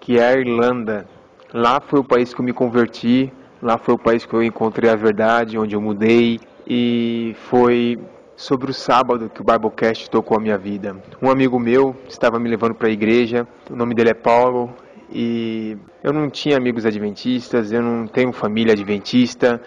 que 0.00 0.18
é 0.18 0.26
a 0.26 0.32
Irlanda. 0.32 1.13
Lá 1.54 1.80
foi 1.80 2.00
o 2.00 2.04
país 2.04 2.34
que 2.34 2.40
eu 2.40 2.44
me 2.44 2.52
converti, 2.52 3.32
lá 3.62 3.78
foi 3.78 3.94
o 3.94 3.98
país 3.98 4.26
que 4.26 4.34
eu 4.34 4.42
encontrei 4.42 4.90
a 4.90 4.96
verdade, 4.96 5.56
onde 5.56 5.76
eu 5.76 5.80
mudei 5.80 6.40
e 6.66 7.36
foi 7.48 7.96
sobre 8.34 8.72
o 8.72 8.74
sábado 8.74 9.30
que 9.32 9.40
o 9.40 9.44
Biblecast 9.44 10.10
tocou 10.10 10.36
a 10.36 10.40
minha 10.40 10.58
vida. 10.58 10.96
Um 11.22 11.30
amigo 11.30 11.56
meu 11.60 11.94
estava 12.08 12.40
me 12.40 12.48
levando 12.48 12.74
para 12.74 12.88
a 12.88 12.90
igreja, 12.90 13.46
o 13.70 13.76
nome 13.76 13.94
dele 13.94 14.10
é 14.10 14.14
Paulo, 14.14 14.74
e 15.08 15.76
eu 16.02 16.12
não 16.12 16.28
tinha 16.28 16.56
amigos 16.56 16.84
adventistas, 16.84 17.70
eu 17.70 17.80
não 17.80 18.08
tenho 18.08 18.32
família 18.32 18.72
adventista, 18.72 19.62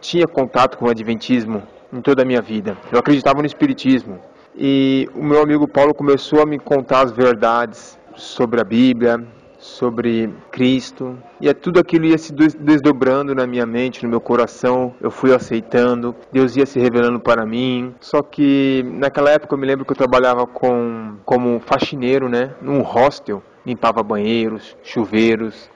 tinha 0.00 0.26
contato 0.26 0.78
com 0.78 0.86
o 0.86 0.90
adventismo 0.90 1.62
em 1.92 2.00
toda 2.00 2.22
a 2.22 2.24
minha 2.24 2.40
vida. 2.40 2.74
Eu 2.90 2.98
acreditava 2.98 3.40
no 3.40 3.46
espiritismo. 3.46 4.18
E 4.56 5.06
o 5.14 5.22
meu 5.22 5.42
amigo 5.42 5.68
Paulo 5.68 5.92
começou 5.92 6.40
a 6.40 6.46
me 6.46 6.58
contar 6.58 7.02
as 7.02 7.12
verdades 7.12 7.98
sobre 8.16 8.62
a 8.62 8.64
Bíblia, 8.64 9.22
sobre 9.58 10.32
Cristo, 10.52 11.18
e 11.40 11.48
é 11.48 11.52
tudo 11.52 11.80
aquilo 11.80 12.06
ia 12.06 12.16
se 12.16 12.32
desdobrando 12.32 13.34
na 13.34 13.46
minha 13.46 13.66
mente, 13.66 14.02
no 14.04 14.08
meu 14.08 14.20
coração, 14.20 14.94
eu 15.00 15.10
fui 15.10 15.34
aceitando, 15.34 16.14
Deus 16.32 16.56
ia 16.56 16.64
se 16.64 16.78
revelando 16.78 17.18
para 17.18 17.44
mim. 17.44 17.94
Só 18.00 18.22
que 18.22 18.84
naquela 18.94 19.30
época 19.30 19.54
eu 19.54 19.58
me 19.58 19.66
lembro 19.66 19.84
que 19.84 19.92
eu 19.92 19.96
trabalhava 19.96 20.46
com 20.46 21.16
como 21.24 21.60
faxineiro, 21.60 22.28
né, 22.28 22.54
num 22.62 22.80
hostel, 22.82 23.42
limpava 23.66 24.02
banheiros, 24.02 24.76
chuveiros, 24.82 25.68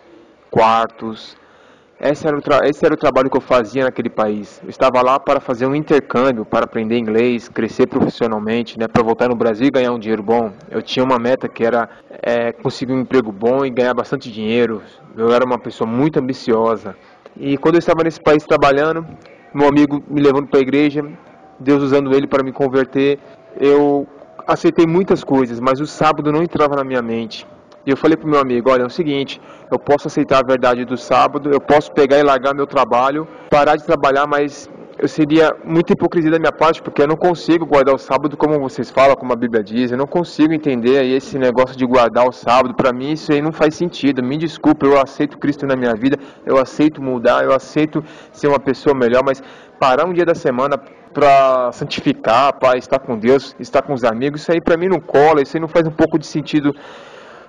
quartos. 0.50 1.36
Esse 2.02 2.26
era, 2.26 2.36
o 2.36 2.40
esse 2.64 2.84
era 2.84 2.92
o 2.92 2.96
trabalho 2.96 3.30
que 3.30 3.36
eu 3.36 3.40
fazia 3.40 3.84
naquele 3.84 4.10
país. 4.10 4.60
Eu 4.64 4.68
estava 4.68 5.00
lá 5.00 5.20
para 5.20 5.38
fazer 5.38 5.66
um 5.66 5.74
intercâmbio, 5.74 6.44
para 6.44 6.64
aprender 6.64 6.98
inglês, 6.98 7.48
crescer 7.48 7.86
profissionalmente, 7.86 8.76
né, 8.76 8.88
para 8.88 9.04
voltar 9.04 9.28
no 9.28 9.36
Brasil 9.36 9.68
e 9.68 9.70
ganhar 9.70 9.92
um 9.92 10.00
dinheiro 10.00 10.20
bom. 10.20 10.50
Eu 10.68 10.82
tinha 10.82 11.04
uma 11.04 11.16
meta 11.16 11.48
que 11.48 11.64
era 11.64 11.88
é, 12.20 12.50
conseguir 12.50 12.92
um 12.92 13.02
emprego 13.02 13.30
bom 13.30 13.64
e 13.64 13.70
ganhar 13.70 13.94
bastante 13.94 14.32
dinheiro. 14.32 14.82
Eu 15.16 15.32
era 15.32 15.44
uma 15.44 15.60
pessoa 15.60 15.88
muito 15.88 16.18
ambiciosa. 16.18 16.96
E 17.36 17.56
quando 17.56 17.76
eu 17.76 17.78
estava 17.78 18.02
nesse 18.02 18.20
país 18.20 18.44
trabalhando, 18.44 19.06
meu 19.54 19.68
amigo 19.68 20.02
me 20.10 20.20
levando 20.20 20.48
para 20.48 20.58
a 20.58 20.62
igreja, 20.62 21.04
Deus 21.60 21.84
usando 21.84 22.12
ele 22.12 22.26
para 22.26 22.42
me 22.42 22.50
converter, 22.50 23.20
eu 23.60 24.08
aceitei 24.44 24.88
muitas 24.88 25.22
coisas, 25.22 25.60
mas 25.60 25.78
o 25.78 25.86
sábado 25.86 26.32
não 26.32 26.42
entrava 26.42 26.74
na 26.74 26.82
minha 26.82 27.00
mente. 27.00 27.46
E 27.84 27.90
eu 27.90 27.96
falei 27.96 28.16
pro 28.16 28.28
meu 28.28 28.40
amigo, 28.40 28.70
olha, 28.70 28.82
é 28.82 28.86
o 28.86 28.90
seguinte, 28.90 29.40
eu 29.70 29.78
posso 29.78 30.06
aceitar 30.06 30.38
a 30.38 30.46
verdade 30.46 30.84
do 30.84 30.96
sábado, 30.96 31.50
eu 31.50 31.60
posso 31.60 31.90
pegar 31.92 32.18
e 32.18 32.22
largar 32.22 32.54
meu 32.54 32.66
trabalho, 32.66 33.26
parar 33.50 33.74
de 33.74 33.84
trabalhar, 33.84 34.26
mas 34.26 34.70
eu 34.98 35.08
seria 35.08 35.52
muita 35.64 35.92
hipocrisia 35.92 36.30
da 36.30 36.38
minha 36.38 36.52
parte, 36.52 36.80
porque 36.80 37.02
eu 37.02 37.08
não 37.08 37.16
consigo 37.16 37.66
guardar 37.66 37.92
o 37.92 37.98
sábado 37.98 38.36
como 38.36 38.60
vocês 38.60 38.88
falam, 38.88 39.16
como 39.16 39.32
a 39.32 39.36
Bíblia 39.36 39.60
diz, 39.60 39.90
eu 39.90 39.98
não 39.98 40.06
consigo 40.06 40.52
entender 40.52 41.04
esse 41.04 41.36
negócio 41.38 41.76
de 41.76 41.84
guardar 41.84 42.28
o 42.28 42.30
sábado, 42.30 42.72
para 42.72 42.92
mim 42.92 43.10
isso 43.10 43.32
aí 43.32 43.42
não 43.42 43.50
faz 43.50 43.74
sentido, 43.74 44.22
me 44.22 44.36
desculpe, 44.36 44.86
eu 44.86 45.00
aceito 45.00 45.38
Cristo 45.38 45.66
na 45.66 45.74
minha 45.74 45.94
vida, 45.94 46.16
eu 46.46 46.58
aceito 46.58 47.02
mudar, 47.02 47.42
eu 47.42 47.52
aceito 47.52 48.04
ser 48.32 48.46
uma 48.46 48.60
pessoa 48.60 48.94
melhor, 48.94 49.24
mas 49.24 49.42
parar 49.80 50.06
um 50.06 50.12
dia 50.12 50.24
da 50.24 50.36
semana 50.36 50.78
para 51.12 51.72
santificar, 51.72 52.52
para 52.54 52.78
estar 52.78 53.00
com 53.00 53.18
Deus, 53.18 53.56
estar 53.58 53.82
com 53.82 53.92
os 53.92 54.04
amigos, 54.04 54.42
isso 54.42 54.52
aí 54.52 54.60
para 54.60 54.76
mim 54.76 54.86
não 54.86 55.00
cola, 55.00 55.42
isso 55.42 55.56
aí 55.56 55.60
não 55.60 55.68
faz 55.68 55.84
um 55.86 55.90
pouco 55.90 56.16
de 56.16 56.26
sentido 56.26 56.72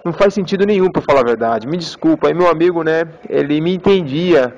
não 0.04 0.12
faz 0.12 0.34
sentido 0.34 0.66
nenhum, 0.66 0.92
para 0.92 1.02
falar 1.02 1.22
a 1.22 1.26
verdade. 1.26 1.68
Me 1.68 1.78
desculpa. 1.78 2.28
Aí 2.28 2.34
meu 2.34 2.50
amigo, 2.50 2.84
né, 2.84 3.04
ele 3.30 3.62
me 3.62 3.74
entendia 3.74 4.54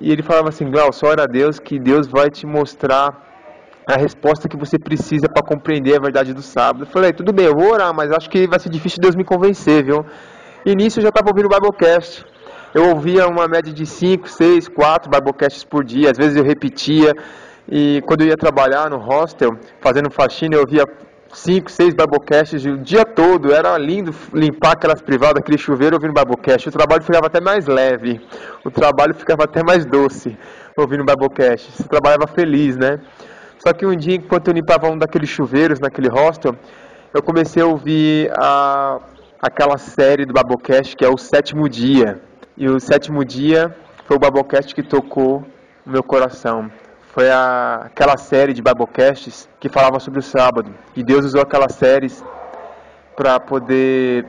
e 0.00 0.10
ele 0.10 0.22
falava 0.22 0.48
assim, 0.48 0.70
Glaucio, 0.70 1.06
ora 1.06 1.24
a 1.24 1.26
Deus 1.26 1.58
que 1.58 1.78
Deus 1.78 2.08
vai 2.08 2.30
te 2.30 2.46
mostrar 2.46 3.28
a 3.86 3.96
resposta 3.96 4.48
que 4.48 4.56
você 4.56 4.78
precisa 4.78 5.28
para 5.28 5.42
compreender 5.42 5.96
a 5.96 6.00
verdade 6.00 6.32
do 6.32 6.42
sábado. 6.42 6.84
Eu 6.84 6.86
falei, 6.86 7.12
tudo 7.12 7.32
bem, 7.32 7.46
eu 7.46 7.54
vou 7.54 7.72
orar, 7.72 7.94
mas 7.94 8.10
acho 8.10 8.28
que 8.30 8.46
vai 8.46 8.58
ser 8.58 8.68
difícil 8.68 8.98
Deus 9.00 9.14
me 9.14 9.24
convencer, 9.24 9.84
viu? 9.84 10.04
E 10.64 10.74
nisso 10.74 10.98
eu 10.98 11.02
já 11.02 11.08
estava 11.08 11.28
ouvindo 11.30 11.46
o 11.46 11.48
Biblecast. 11.48 12.24
Eu 12.72 12.90
ouvia 12.90 13.26
uma 13.26 13.48
média 13.48 13.72
de 13.72 13.84
5, 13.84 14.28
6, 14.28 14.68
4 14.68 15.10
Biblecasts 15.10 15.64
por 15.64 15.84
dia, 15.84 16.10
às 16.10 16.16
vezes 16.16 16.36
eu 16.36 16.44
repetia. 16.44 17.14
E 17.68 18.00
quando 18.06 18.22
eu 18.22 18.28
ia 18.28 18.36
trabalhar 18.36 18.88
no 18.90 18.98
hostel, 18.98 19.50
fazendo 19.80 20.10
faxina, 20.10 20.56
eu 20.56 20.60
ouvia 20.60 20.84
cinco, 21.32 21.70
seis 21.70 21.94
Biblecasts 21.94 22.64
o 22.64 22.76
dia 22.78 23.04
todo. 23.04 23.52
Era 23.52 23.76
lindo 23.78 24.14
limpar 24.32 24.72
aquelas 24.72 25.00
privadas, 25.00 25.40
aquele 25.40 25.58
chuveiro 25.58 25.96
ouvindo 25.96 26.12
Biblecast. 26.12 26.68
O 26.68 26.72
trabalho 26.72 27.02
ficava 27.02 27.26
até 27.26 27.40
mais 27.40 27.66
leve, 27.66 28.20
o 28.64 28.70
trabalho 28.70 29.14
ficava 29.14 29.44
até 29.44 29.62
mais 29.62 29.84
doce 29.84 30.36
ouvindo 30.76 31.04
Biblecast. 31.04 31.72
Você 31.72 31.84
trabalhava 31.84 32.26
feliz, 32.26 32.76
né? 32.76 33.00
Só 33.58 33.72
que 33.72 33.84
um 33.84 33.94
dia, 33.94 34.16
enquanto 34.16 34.48
eu 34.48 34.54
limpava 34.54 34.88
um 34.88 34.96
daqueles 34.96 35.28
chuveiros 35.28 35.80
naquele 35.80 36.08
hostel, 36.08 36.56
eu 37.12 37.22
comecei 37.22 37.62
a 37.62 37.66
ouvir 37.66 38.30
a, 38.38 38.98
aquela 39.40 39.76
série 39.76 40.24
do 40.24 40.32
Biblecast 40.32 40.96
que 40.96 41.04
é 41.04 41.08
o 41.08 41.18
Sétimo 41.18 41.68
Dia. 41.68 42.20
E 42.56 42.68
o 42.68 42.80
Sétimo 42.80 43.24
Dia 43.24 43.74
foi 44.06 44.16
o 44.16 44.20
Biblecast 44.20 44.74
que 44.74 44.82
tocou 44.82 45.44
o 45.86 45.90
meu 45.90 46.02
coração 46.02 46.70
foi 47.12 47.28
a, 47.30 47.82
aquela 47.86 48.16
série 48.16 48.52
de 48.52 48.62
Biblecasts 48.62 49.48
que 49.58 49.68
falava 49.68 49.98
sobre 49.98 50.20
o 50.20 50.22
sábado. 50.22 50.72
E 50.94 51.02
Deus 51.02 51.24
usou 51.24 51.40
aquelas 51.40 51.74
séries 51.74 52.24
para 53.16 53.38
poder 53.40 54.24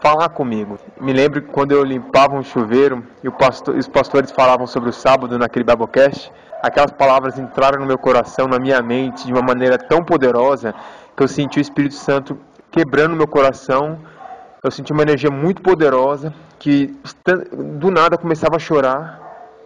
falar 0.00 0.28
comigo. 0.28 0.78
Me 1.00 1.12
lembro 1.12 1.42
que 1.42 1.48
quando 1.48 1.72
eu 1.72 1.82
limpava 1.82 2.34
um 2.34 2.42
chuveiro 2.42 3.04
e 3.22 3.30
pastor, 3.30 3.76
os 3.76 3.88
pastores 3.88 4.30
falavam 4.30 4.66
sobre 4.66 4.90
o 4.90 4.92
sábado 4.92 5.38
naquele 5.38 5.64
Biblecast, 5.64 6.30
aquelas 6.62 6.92
palavras 6.92 7.38
entraram 7.38 7.80
no 7.80 7.86
meu 7.86 7.98
coração, 7.98 8.46
na 8.46 8.58
minha 8.58 8.80
mente, 8.80 9.26
de 9.26 9.32
uma 9.32 9.42
maneira 9.42 9.76
tão 9.76 10.04
poderosa 10.04 10.74
que 11.16 11.22
eu 11.22 11.28
senti 11.28 11.58
o 11.58 11.62
Espírito 11.62 11.94
Santo 11.94 12.38
quebrando 12.70 13.16
meu 13.16 13.26
coração. 13.26 13.98
Eu 14.62 14.70
senti 14.70 14.92
uma 14.92 15.02
energia 15.02 15.30
muito 15.30 15.60
poderosa 15.62 16.32
que 16.58 16.94
do 17.52 17.90
nada 17.90 18.16
começava 18.16 18.56
a 18.56 18.58
chorar. 18.58 19.20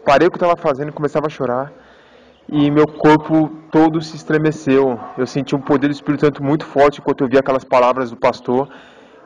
Parei 0.04 0.28
o 0.28 0.30
que 0.30 0.36
estava 0.36 0.56
fazendo 0.56 0.88
e 0.88 0.92
começava 0.92 1.26
a 1.26 1.30
chorar 1.30 1.70
e 2.50 2.70
meu 2.70 2.86
corpo 2.86 3.50
todo 3.70 4.00
se 4.00 4.16
estremeceu. 4.16 4.98
Eu 5.16 5.26
senti 5.26 5.54
um 5.54 5.60
poder 5.60 5.88
do 5.88 5.92
Espírito 5.92 6.24
Santo 6.24 6.42
muito 6.42 6.64
forte 6.64 7.00
enquanto 7.00 7.22
eu 7.22 7.28
vi 7.28 7.36
aquelas 7.36 7.64
palavras 7.64 8.10
do 8.10 8.16
pastor. 8.16 8.68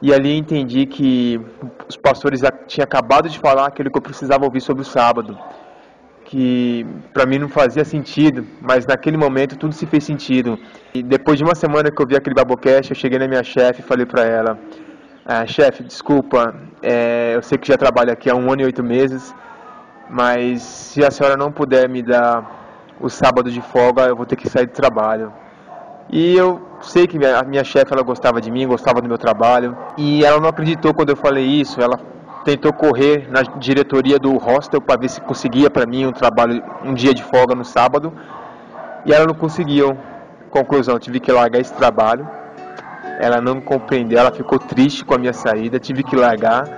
E 0.00 0.12
ali 0.12 0.36
entendi 0.36 0.84
que 0.84 1.40
os 1.88 1.96
pastores 1.96 2.40
tinham 2.66 2.82
acabado 2.82 3.28
de 3.28 3.38
falar 3.38 3.66
aquilo 3.66 3.90
que 3.90 3.96
eu 3.96 4.02
precisava 4.02 4.44
ouvir 4.44 4.60
sobre 4.60 4.82
o 4.82 4.84
sábado. 4.84 5.38
Que 6.24 6.84
para 7.12 7.24
mim 7.24 7.38
não 7.38 7.48
fazia 7.48 7.84
sentido, 7.84 8.44
mas 8.60 8.84
naquele 8.84 9.16
momento 9.16 9.56
tudo 9.56 9.72
se 9.72 9.86
fez 9.86 10.02
sentido. 10.02 10.58
E 10.92 11.02
depois 11.02 11.38
de 11.38 11.44
uma 11.44 11.54
semana 11.54 11.92
que 11.92 12.02
eu 12.02 12.06
vi 12.06 12.16
aquele 12.16 12.34
Babocast, 12.34 12.90
eu 12.90 12.96
cheguei 12.96 13.18
na 13.20 13.28
minha 13.28 13.44
chefe 13.44 13.80
e 13.80 13.84
falei 13.84 14.06
para 14.06 14.24
ela: 14.24 14.58
ah, 15.24 15.46
Chefe, 15.46 15.84
desculpa, 15.84 16.52
é, 16.82 17.36
eu 17.36 17.42
sei 17.42 17.56
que 17.58 17.68
já 17.68 17.76
trabalho 17.76 18.10
aqui 18.12 18.28
há 18.28 18.34
um 18.34 18.50
ano 18.50 18.62
e 18.62 18.64
oito 18.64 18.82
meses, 18.82 19.32
mas 20.10 20.62
se 20.62 21.04
a 21.04 21.10
senhora 21.12 21.36
não 21.36 21.52
puder 21.52 21.88
me 21.88 22.02
dar 22.02 22.61
o 23.00 23.08
sábado 23.08 23.50
de 23.50 23.60
folga 23.60 24.02
eu 24.02 24.16
vou 24.16 24.26
ter 24.26 24.36
que 24.36 24.48
sair 24.48 24.66
do 24.66 24.72
trabalho. 24.72 25.32
E 26.10 26.36
eu 26.36 26.60
sei 26.82 27.06
que 27.06 27.18
minha, 27.18 27.38
a 27.38 27.42
minha 27.42 27.64
chefe 27.64 27.92
ela 27.92 28.02
gostava 28.02 28.40
de 28.40 28.50
mim, 28.50 28.66
gostava 28.66 29.00
do 29.00 29.08
meu 29.08 29.18
trabalho. 29.18 29.76
E 29.96 30.24
ela 30.24 30.40
não 30.40 30.48
acreditou 30.48 30.92
quando 30.92 31.10
eu 31.10 31.16
falei 31.16 31.44
isso. 31.44 31.80
Ela 31.80 31.98
tentou 32.44 32.72
correr 32.72 33.28
na 33.30 33.42
diretoria 33.42 34.18
do 34.18 34.36
hostel 34.36 34.80
para 34.80 35.00
ver 35.00 35.08
se 35.08 35.20
conseguia 35.20 35.70
para 35.70 35.86
mim 35.86 36.06
um 36.06 36.12
trabalho, 36.12 36.62
um 36.84 36.92
dia 36.92 37.14
de 37.14 37.22
folga 37.22 37.54
no 37.54 37.64
sábado. 37.64 38.12
E 39.06 39.12
ela 39.12 39.26
não 39.26 39.34
conseguiu. 39.34 39.96
Conclusão, 40.50 40.98
tive 40.98 41.18
que 41.18 41.32
largar 41.32 41.60
esse 41.60 41.72
trabalho. 41.72 42.28
Ela 43.18 43.40
não 43.40 43.60
compreendeu, 43.60 44.18
ela 44.18 44.32
ficou 44.32 44.58
triste 44.58 45.04
com 45.04 45.14
a 45.14 45.18
minha 45.18 45.32
saída, 45.32 45.78
tive 45.78 46.02
que 46.02 46.16
largar. 46.16 46.68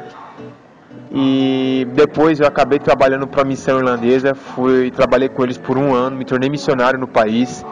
E 1.16 1.86
depois 1.94 2.40
eu 2.40 2.46
acabei 2.46 2.80
trabalhando 2.80 3.24
para 3.24 3.42
a 3.42 3.44
missão 3.44 3.78
irlandesa, 3.78 4.34
fui 4.34 4.90
trabalhei 4.90 5.28
com 5.28 5.44
eles 5.44 5.56
por 5.56 5.78
um 5.78 5.94
ano, 5.94 6.16
me 6.16 6.24
tornei 6.24 6.50
missionário 6.50 6.98
no 6.98 7.06
país. 7.06 7.64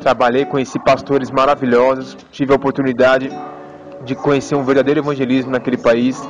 Trabalhei, 0.00 0.44
conheci 0.44 0.76
pastores 0.80 1.30
maravilhosos, 1.30 2.16
tive 2.32 2.52
a 2.52 2.56
oportunidade 2.56 3.30
de 4.04 4.14
conhecer 4.16 4.56
um 4.56 4.64
verdadeiro 4.64 4.98
evangelismo 4.98 5.52
naquele 5.52 5.76
país. 5.76 6.20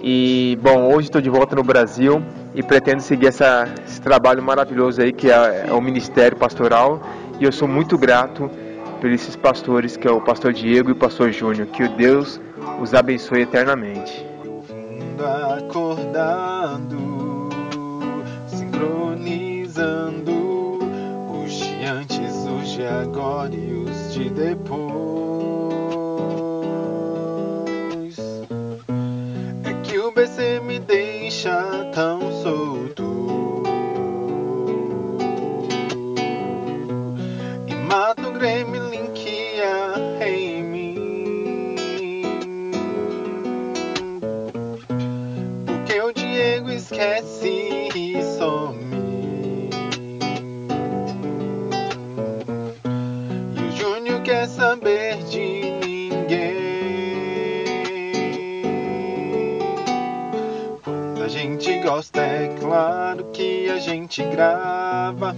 E 0.00 0.56
bom, 0.62 0.94
hoje 0.94 1.08
estou 1.08 1.20
de 1.20 1.30
volta 1.30 1.56
no 1.56 1.64
Brasil 1.64 2.22
e 2.54 2.62
pretendo 2.62 3.00
seguir 3.00 3.28
essa, 3.28 3.64
esse 3.84 4.00
trabalho 4.00 4.44
maravilhoso 4.44 5.02
aí 5.02 5.12
que 5.12 5.28
é, 5.28 5.66
é 5.68 5.72
o 5.72 5.80
ministério 5.80 6.36
pastoral. 6.36 7.00
E 7.40 7.44
eu 7.44 7.50
sou 7.50 7.66
muito 7.66 7.98
grato 7.98 8.48
por 9.00 9.10
esses 9.10 9.34
pastores, 9.34 9.96
que 9.96 10.06
é 10.06 10.12
o 10.12 10.20
pastor 10.20 10.52
Diego 10.52 10.90
e 10.90 10.92
o 10.92 10.96
pastor 10.96 11.32
Júnior. 11.32 11.66
Que 11.66 11.82
o 11.82 11.88
Deus 11.88 12.40
os 12.80 12.94
abençoe 12.94 13.40
eternamente. 13.40 14.33
Acordado, 15.22 16.98
sincronizando 18.48 20.32
os 21.30 21.52
de 21.52 21.84
antes, 21.84 22.34
os 22.46 22.68
de 22.72 22.84
agora 22.84 23.54
e 23.54 23.72
os 23.72 24.12
de 24.12 24.28
depois. 24.30 24.74
É 29.64 29.72
que 29.84 29.98
o 29.98 30.10
BC 30.10 30.60
me 30.60 30.80
deixa 30.80 31.90
tão 31.94 32.23
é 62.14 62.54
claro 62.60 63.24
que 63.32 63.68
a 63.70 63.78
gente 63.78 64.22
grava. 64.24 65.34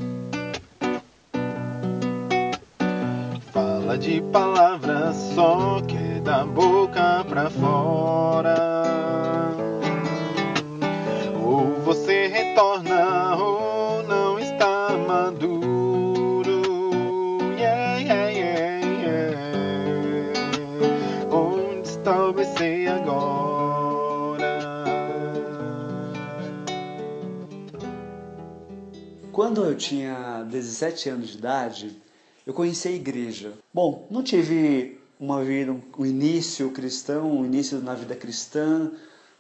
Fala 3.53 3.97
de 3.97 4.21
palavras 4.33 5.17
só 5.35 5.81
que 5.87 5.97
é 5.97 6.21
da 6.21 6.45
boca 6.45 7.25
pra 7.29 7.49
fora. 7.51 8.57
Ou 11.45 11.73
você 11.85 12.27
retorna 12.27 12.95
Quando 29.57 29.70
eu 29.70 29.74
tinha 29.74 30.46
17 30.50 31.09
anos 31.09 31.28
de 31.28 31.38
idade, 31.38 32.02
eu 32.46 32.52
conheci 32.52 32.88
a 32.88 32.90
igreja. 32.90 33.54
Bom, 33.72 34.07
não 34.11 34.22
tive 34.22 35.00
uma 35.18 35.42
vida, 35.42 35.74
um 35.98 36.04
início 36.04 36.70
cristão, 36.72 37.38
um 37.38 37.42
início 37.42 37.78
na 37.78 37.94
vida 37.94 38.14
cristã, 38.14 38.92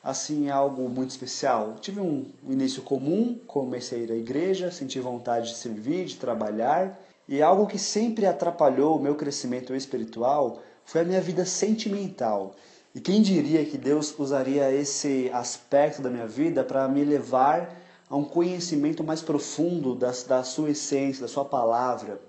assim, 0.02 0.48
algo 0.48 0.88
muito 0.88 1.10
especial. 1.10 1.76
Tive 1.82 2.00
um 2.00 2.24
início 2.48 2.80
comum, 2.80 3.38
comecei 3.46 4.00
a 4.00 4.02
ir 4.04 4.12
à 4.12 4.16
igreja, 4.16 4.70
senti 4.70 4.98
vontade 5.00 5.50
de 5.50 5.56
servir, 5.56 6.06
de 6.06 6.16
trabalhar, 6.16 6.98
e 7.28 7.42
algo 7.42 7.66
que 7.66 7.78
sempre 7.78 8.24
atrapalhou 8.24 8.96
o 8.96 9.02
meu 9.02 9.16
crescimento 9.16 9.74
espiritual 9.74 10.62
foi 10.86 11.02
a 11.02 11.04
minha 11.04 11.20
vida 11.20 11.44
sentimental. 11.44 12.56
E 12.94 13.00
quem 13.02 13.20
diria 13.20 13.62
que 13.66 13.76
Deus 13.76 14.18
usaria 14.18 14.72
esse 14.72 15.30
aspecto 15.34 16.00
da 16.00 16.08
minha 16.08 16.26
vida 16.26 16.64
para 16.64 16.88
me 16.88 17.04
levar 17.04 17.84
a 18.08 18.16
um 18.16 18.24
conhecimento 18.24 19.02
mais 19.02 19.20
profundo 19.20 19.94
da, 19.94 20.12
da 20.26 20.42
sua 20.42 20.70
essência, 20.70 21.22
da 21.22 21.28
sua 21.28 21.44
palavra. 21.44 22.20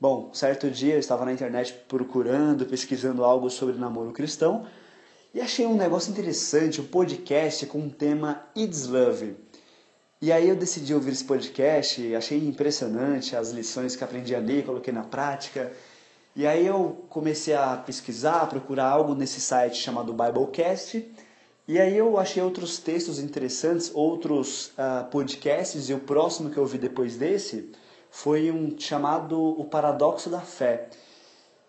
Bom, 0.00 0.30
certo 0.32 0.70
dia 0.70 0.94
eu 0.94 0.98
estava 1.00 1.24
na 1.24 1.32
internet 1.32 1.72
procurando, 1.86 2.66
pesquisando 2.66 3.24
algo 3.24 3.48
sobre 3.48 3.76
namoro 3.76 4.12
cristão 4.12 4.66
e 5.34 5.40
achei 5.40 5.64
um 5.64 5.76
negócio 5.76 6.10
interessante, 6.10 6.80
um 6.80 6.86
podcast 6.86 7.64
com 7.66 7.86
o 7.86 7.90
tema 7.90 8.44
It's 8.54 8.86
Love. 8.86 9.34
E 10.20 10.30
aí 10.30 10.48
eu 10.48 10.54
decidi 10.54 10.94
ouvir 10.94 11.12
esse 11.12 11.24
podcast, 11.24 12.14
achei 12.14 12.38
impressionante 12.38 13.34
as 13.34 13.50
lições 13.50 13.96
que 13.96 14.04
aprendi 14.04 14.34
ali, 14.34 14.62
coloquei 14.62 14.92
na 14.92 15.02
prática. 15.02 15.72
E 16.36 16.46
aí 16.46 16.66
eu 16.66 17.04
comecei 17.08 17.54
a 17.54 17.76
pesquisar, 17.76 18.42
a 18.42 18.46
procurar 18.46 18.90
algo 18.90 19.14
nesse 19.14 19.40
site 19.40 19.78
chamado 19.78 20.12
Biblecast. 20.12 21.02
E 21.72 21.80
aí 21.80 21.96
eu 21.96 22.18
achei 22.18 22.42
outros 22.42 22.78
textos 22.78 23.18
interessantes, 23.18 23.90
outros 23.94 24.72
uh, 24.72 25.08
podcasts, 25.10 25.88
e 25.88 25.94
o 25.94 26.00
próximo 26.00 26.50
que 26.50 26.58
eu 26.58 26.66
vi 26.66 26.76
depois 26.76 27.16
desse 27.16 27.70
foi 28.10 28.50
um 28.50 28.78
chamado 28.78 29.40
O 29.40 29.64
Paradoxo 29.64 30.28
da 30.28 30.40
Fé. 30.40 30.90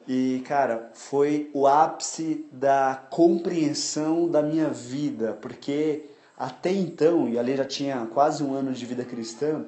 E, 0.05 0.43
cara, 0.45 0.91
foi 0.93 1.49
o 1.53 1.65
ápice 1.65 2.45
da 2.51 3.01
compreensão 3.09 4.27
da 4.27 4.43
minha 4.43 4.67
vida, 4.67 5.37
porque 5.41 6.03
até 6.37 6.69
então, 6.69 7.29
e 7.29 7.39
ali 7.39 7.55
já 7.55 7.63
tinha 7.63 8.05
quase 8.13 8.43
um 8.43 8.53
ano 8.53 8.73
de 8.73 8.85
vida 8.85 9.05
cristã, 9.05 9.63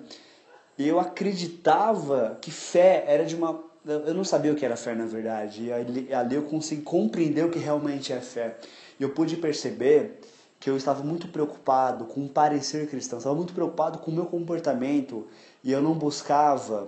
eu 0.77 0.99
acreditava 0.99 2.37
que 2.41 2.51
fé 2.51 3.05
era 3.07 3.23
de 3.23 3.37
uma. 3.37 3.63
Eu 3.85 4.13
não 4.13 4.25
sabia 4.25 4.51
o 4.51 4.55
que 4.55 4.65
era 4.65 4.75
fé 4.75 4.93
na 4.93 5.05
verdade, 5.05 5.67
e 5.67 5.71
ali, 5.71 6.13
ali 6.13 6.35
eu 6.35 6.43
consegui 6.43 6.81
compreender 6.81 7.45
o 7.45 7.49
que 7.49 7.59
realmente 7.59 8.11
é 8.11 8.19
fé. 8.19 8.57
E 8.99 9.03
eu 9.03 9.09
pude 9.11 9.37
perceber 9.37 10.19
que 10.65 10.69
eu 10.71 10.75
estava 10.75 11.03
muito 11.03 11.27
preocupado 11.27 12.05
com 12.05 12.25
o 12.25 12.27
parecer 12.27 12.89
cristão, 12.89 13.19
estava 13.19 13.35
muito 13.35 13.53
preocupado 13.53 13.99
com 13.99 14.09
o 14.09 14.13
meu 14.15 14.25
comportamento 14.25 15.27
e 15.63 15.71
eu 15.71 15.79
não 15.79 15.93
buscava 15.93 16.87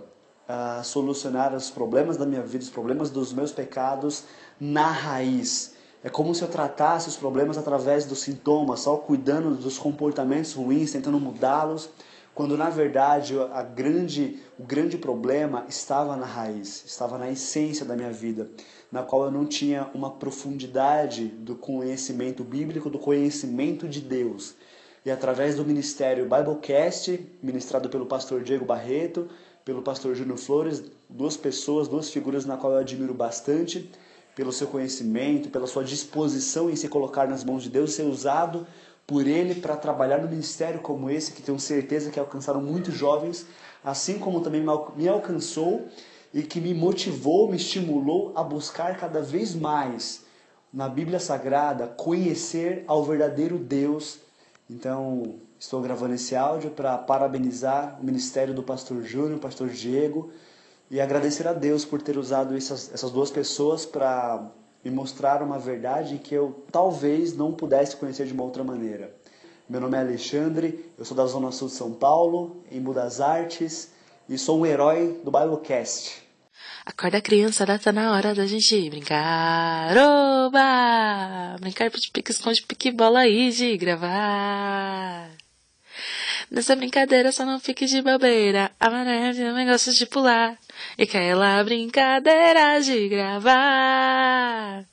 uh, 0.49 0.83
solucionar 0.83 1.53
os 1.53 1.69
problemas 1.69 2.17
da 2.17 2.25
minha 2.25 2.41
vida, 2.41 2.63
os 2.63 2.71
problemas 2.71 3.11
dos 3.11 3.31
meus 3.31 3.51
pecados 3.51 4.23
na 4.59 4.89
raiz. 4.89 5.75
É 6.03 6.09
como 6.09 6.33
se 6.33 6.41
eu 6.41 6.47
tratasse 6.47 7.07
os 7.07 7.17
problemas 7.17 7.55
através 7.55 8.03
dos 8.03 8.21
sintomas, 8.21 8.79
só 8.79 8.97
cuidando 8.97 9.53
dos 9.53 9.77
comportamentos 9.77 10.53
ruins, 10.53 10.91
tentando 10.91 11.19
mudá-los, 11.19 11.87
quando 12.33 12.57
na 12.57 12.71
verdade 12.71 13.35
a 13.53 13.61
grande, 13.61 14.41
o 14.57 14.63
grande 14.63 14.97
problema 14.97 15.65
estava 15.69 16.15
na 16.15 16.25
raiz, 16.25 16.83
estava 16.83 17.19
na 17.19 17.29
essência 17.29 17.85
da 17.85 17.95
minha 17.95 18.11
vida, 18.11 18.49
na 18.91 19.03
qual 19.03 19.25
eu 19.25 19.31
não 19.31 19.45
tinha 19.45 19.89
uma 19.93 20.11
profundidade 20.11 21.25
do 21.25 21.55
conhecimento 21.55 22.43
bíblico, 22.43 22.89
do 22.89 22.99
conhecimento 22.99 23.87
de 23.87 24.01
Deus. 24.01 24.55
E 25.05 25.11
através 25.11 25.55
do 25.55 25.65
ministério 25.65 26.27
Biblecast, 26.27 27.19
ministrado 27.41 27.89
pelo 27.89 28.05
pastor 28.05 28.43
Diego 28.43 28.65
Barreto, 28.65 29.29
pelo 29.63 29.81
pastor 29.81 30.15
Júnior 30.15 30.37
Flores, 30.37 30.83
duas 31.09 31.35
pessoas, 31.35 31.87
duas 31.87 32.09
figuras 32.09 32.45
na 32.45 32.57
qual 32.57 32.73
eu 32.73 32.79
admiro 32.79 33.13
bastante, 33.13 33.89
pelo 34.35 34.53
seu 34.53 34.67
conhecimento, 34.67 35.49
pela 35.49 35.65
sua 35.65 35.83
disposição 35.83 36.69
em 36.69 36.75
se 36.75 36.87
colocar 36.87 37.27
nas 37.27 37.43
mãos 37.43 37.63
de 37.63 37.69
Deus 37.69 37.93
ser 37.93 38.03
usado 38.03 38.67
por 39.07 39.25
ele 39.25 39.55
para 39.55 39.75
trabalhar 39.75 40.21
no 40.21 40.27
ministério 40.27 40.79
como 40.79 41.09
esse, 41.09 41.31
que 41.31 41.41
tenho 41.41 41.59
certeza 41.59 42.11
que 42.11 42.19
alcançaram 42.19 42.61
muitos 42.61 42.93
jovens, 42.93 43.47
assim 43.83 44.19
como 44.19 44.41
também 44.41 44.63
me 44.95 45.07
alcançou 45.07 45.87
e 46.33 46.41
que 46.41 46.59
me 46.59 46.73
motivou, 46.73 47.49
me 47.49 47.57
estimulou 47.57 48.31
a 48.35 48.43
buscar 48.43 48.97
cada 48.97 49.21
vez 49.21 49.55
mais 49.55 50.25
na 50.71 50.89
Bíblia 50.89 51.19
Sagrada 51.19 51.87
conhecer 51.87 52.83
ao 52.87 53.03
verdadeiro 53.03 53.57
Deus. 53.57 54.19
Então, 54.69 55.35
estou 55.57 55.81
gravando 55.81 56.13
esse 56.13 56.35
áudio 56.35 56.71
para 56.71 56.97
parabenizar 56.97 57.97
o 58.01 58.05
ministério 58.05 58.53
do 58.53 58.61
pastor 58.61 59.01
Júnior, 59.03 59.39
pastor 59.39 59.69
Diego, 59.69 60.29
e 60.91 60.99
agradecer 61.01 61.47
a 61.47 61.53
Deus 61.53 61.85
por 61.85 62.01
ter 62.01 62.17
usado 62.17 62.55
essas, 62.55 62.93
essas 62.93 63.11
duas 63.11 63.31
pessoas 63.31 63.85
para 63.85 64.51
me 64.83 64.91
mostrar 64.91 65.41
uma 65.41 65.57
verdade 65.57 66.17
que 66.17 66.33
eu 66.33 66.63
talvez 66.71 67.35
não 67.35 67.53
pudesse 67.53 67.95
conhecer 67.95 68.25
de 68.25 68.33
uma 68.33 68.43
outra 68.43 68.63
maneira. 68.63 69.13
Meu 69.69 69.81
nome 69.81 69.97
é 69.97 70.01
Alexandre, 70.01 70.85
eu 70.97 71.03
sou 71.03 71.15
da 71.15 71.25
Zona 71.25 71.51
Sul 71.51 71.67
de 71.67 71.73
São 71.73 71.91
Paulo, 71.91 72.57
em 72.71 72.81
Budas 72.81 73.19
Artes, 73.19 73.91
e 74.29 74.37
sou 74.37 74.59
um 74.59 74.65
herói 74.65 75.19
do 75.23 75.31
Biblecast. 75.31 76.21
Acorda 76.85 77.21
criançada, 77.21 77.77
tá 77.77 77.91
na 77.91 78.13
hora 78.13 78.33
da 78.33 78.45
gente 78.47 78.89
brincar. 78.89 79.95
Oba! 79.97 81.57
Brincar 81.59 81.89
de 81.89 82.11
pique-esconde, 82.11 82.61
pique-bola 82.63 83.19
aí 83.19 83.51
de 83.51 83.75
gravar. 83.77 85.29
Nessa 86.49 86.75
brincadeira 86.75 87.31
só 87.31 87.45
não 87.45 87.59
fique 87.59 87.85
de 87.85 88.01
bobeira. 88.01 88.71
A 88.79 88.89
mané 88.89 89.33
também 89.33 89.67
gosta 89.67 89.91
de 89.91 90.05
pular. 90.05 90.57
E 90.97 91.03
aquela 91.03 91.61
brincadeira 91.63 92.79
de 92.79 93.09
gravar. 93.09 94.85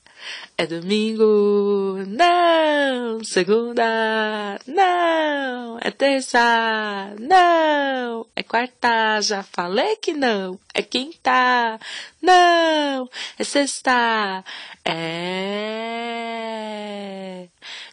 É 0.57 0.65
domingo, 0.65 1.97
não. 2.07 3.21
Segunda, 3.25 4.57
não. 4.65 5.77
É 5.81 5.91
terça, 5.91 7.13
não. 7.19 8.25
É 8.33 8.41
quarta, 8.41 9.19
já 9.21 9.43
falei 9.43 9.97
que 9.97 10.13
não. 10.13 10.57
É 10.73 10.81
quinta, 10.81 11.77
não. 12.21 13.09
É 13.37 13.43
sexta, 13.43 14.45
é. 14.85 14.95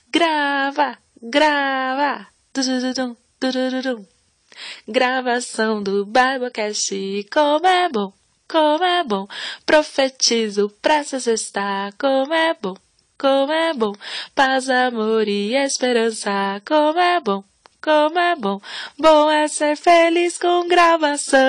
Grava, 0.09 0.97
grava. 1.21 2.29
Gravação 4.87 5.83
do 5.83 6.07
Biblecast, 6.07 7.27
como 7.33 7.67
é 7.67 7.89
bom 7.89 8.22
como 8.53 8.85
é 8.85 9.03
bom. 9.03 9.27
Profetizo, 9.65 10.69
prestes 10.83 11.27
estar, 11.27 11.91
como 11.95 12.35
é 12.35 12.55
bom, 12.61 12.77
como 13.17 13.51
é 13.51 13.73
bom. 13.73 13.95
Paz, 14.35 14.69
amor 14.69 15.27
e 15.27 15.55
esperança, 15.55 16.61
como 16.67 16.99
é 16.99 17.19
bom, 17.19 17.43
como 17.81 18.19
é 18.19 18.37
bom. 18.37 18.61
Bom 18.99 19.31
é 19.31 19.49
ser 19.49 19.75
feliz 19.75 20.37
com 20.37 20.69
gravação. 20.69 21.41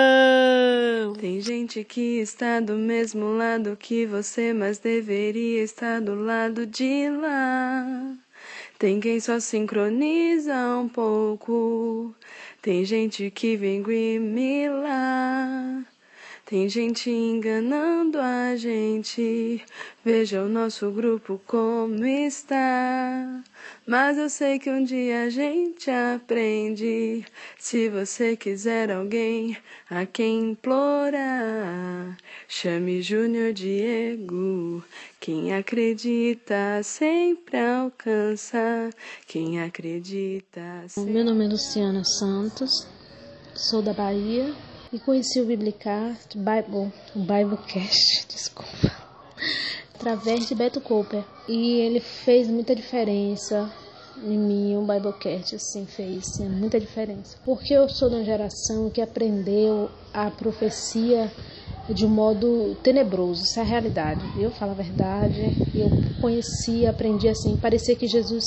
Tem 1.19 1.41
gente 1.41 1.83
que 1.83 2.19
está 2.21 2.61
do 2.61 2.75
mesmo 2.75 3.35
lado 3.35 3.75
que 3.75 4.05
você, 4.05 4.53
mas 4.53 4.79
deveria 4.79 5.61
estar 5.61 5.99
do 5.99 6.15
lado 6.15 6.65
de 6.65 7.09
lá. 7.09 8.13
Tem 8.79 9.01
quem 9.01 9.19
só 9.19 9.41
sincroniza 9.41 10.55
um 10.77 10.87
pouco. 10.87 12.15
Tem 12.61 12.85
gente 12.85 13.29
que 13.29 13.57
vem 13.57 13.83
lá. 14.69 15.83
Tem 16.45 16.67
gente 16.67 17.09
enganando 17.09 18.19
a 18.19 18.57
gente. 18.57 19.63
Veja 20.03 20.43
o 20.43 20.49
nosso 20.49 20.91
grupo 20.91 21.39
como 21.47 22.05
está. 22.05 23.41
Mas 23.87 24.17
eu 24.17 24.29
sei 24.29 24.59
que 24.59 24.69
um 24.69 24.83
dia 24.83 25.23
a 25.23 25.29
gente 25.29 25.89
aprende. 25.89 27.25
Se 27.57 27.87
você 27.87 28.35
quiser 28.35 28.91
alguém 28.91 29.55
a 29.89 30.05
quem 30.05 30.51
implorar, 30.51 32.17
chame 32.49 33.01
Júnior 33.01 33.53
Diego. 33.53 34.83
Quem 35.21 35.55
acredita 35.55 36.81
sempre 36.83 37.57
alcança. 37.57 38.89
Quem 39.25 39.61
acredita 39.61 40.61
sempre... 40.89 41.13
Meu 41.13 41.23
nome 41.23 41.45
é 41.45 41.47
Luciana 41.47 42.03
Santos, 42.03 42.85
sou 43.55 43.81
da 43.81 43.93
Bahia 43.93 44.53
e 44.93 44.99
conheci 44.99 45.41
o 45.41 45.45
Biblicast, 45.45 46.37
Bible, 46.37 46.93
o 47.15 47.19
Biblecast, 47.19 48.27
desculpa, 48.29 48.91
através 49.95 50.47
de 50.47 50.53
Beto 50.53 50.79
Cooper. 50.79 51.23
E 51.49 51.79
ele 51.79 51.99
fez 51.99 52.47
muita 52.47 52.75
diferença 52.75 53.73
em 54.23 54.37
mim, 54.37 54.77
o 54.77 54.81
Biblecast, 54.81 55.55
assim, 55.55 55.87
fez 55.87 56.19
assim, 56.19 56.47
muita 56.47 56.79
diferença. 56.79 57.35
Porque 57.43 57.73
eu 57.73 57.89
sou 57.89 58.09
uma 58.09 58.23
geração 58.23 58.87
que 58.91 59.01
aprendeu 59.01 59.89
a 60.13 60.29
profecia 60.29 61.31
de 61.89 62.05
um 62.05 62.09
modo 62.09 62.77
tenebroso, 62.83 63.43
isso 63.43 63.59
é 63.59 63.63
a 63.63 63.65
realidade. 63.65 64.23
Eu 64.37 64.51
falo 64.51 64.71
a 64.71 64.75
verdade, 64.75 65.51
eu 65.75 65.89
conhecia, 66.21 66.91
aprendi 66.91 67.27
assim, 67.27 67.57
parecia 67.57 67.95
que 67.95 68.07
Jesus 68.07 68.43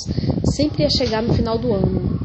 sempre 0.55 0.83
ia 0.83 0.89
chegar 0.89 1.21
no 1.21 1.33
final 1.33 1.57
do 1.57 1.73
ano. 1.73 2.17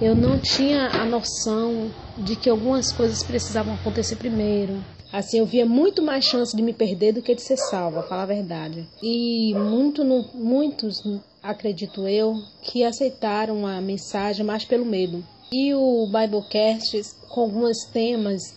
Eu 0.00 0.16
não 0.16 0.38
tinha 0.38 0.88
a 0.88 1.04
noção 1.04 1.90
de 2.20 2.36
que 2.36 2.50
algumas 2.50 2.92
coisas 2.92 3.22
precisavam 3.22 3.74
acontecer 3.74 4.16
primeiro. 4.16 4.84
Assim, 5.12 5.38
eu 5.38 5.46
via 5.46 5.66
muito 5.66 6.02
mais 6.02 6.24
chance 6.24 6.56
de 6.56 6.62
me 6.62 6.72
perder 6.72 7.12
do 7.12 7.22
que 7.22 7.34
de 7.34 7.42
ser 7.42 7.56
salva, 7.56 8.02
falar 8.02 8.22
a 8.22 8.26
verdade. 8.26 8.86
E 9.02 9.52
muito, 9.54 10.04
muitos, 10.34 11.02
acredito 11.42 12.06
eu, 12.06 12.40
que 12.62 12.84
aceitaram 12.84 13.66
a 13.66 13.80
mensagem 13.80 14.44
mais 14.44 14.64
pelo 14.64 14.86
medo. 14.86 15.24
E 15.50 15.74
o 15.74 16.06
Biblecast, 16.06 17.16
com 17.28 17.40
alguns 17.40 17.84
temas, 17.92 18.54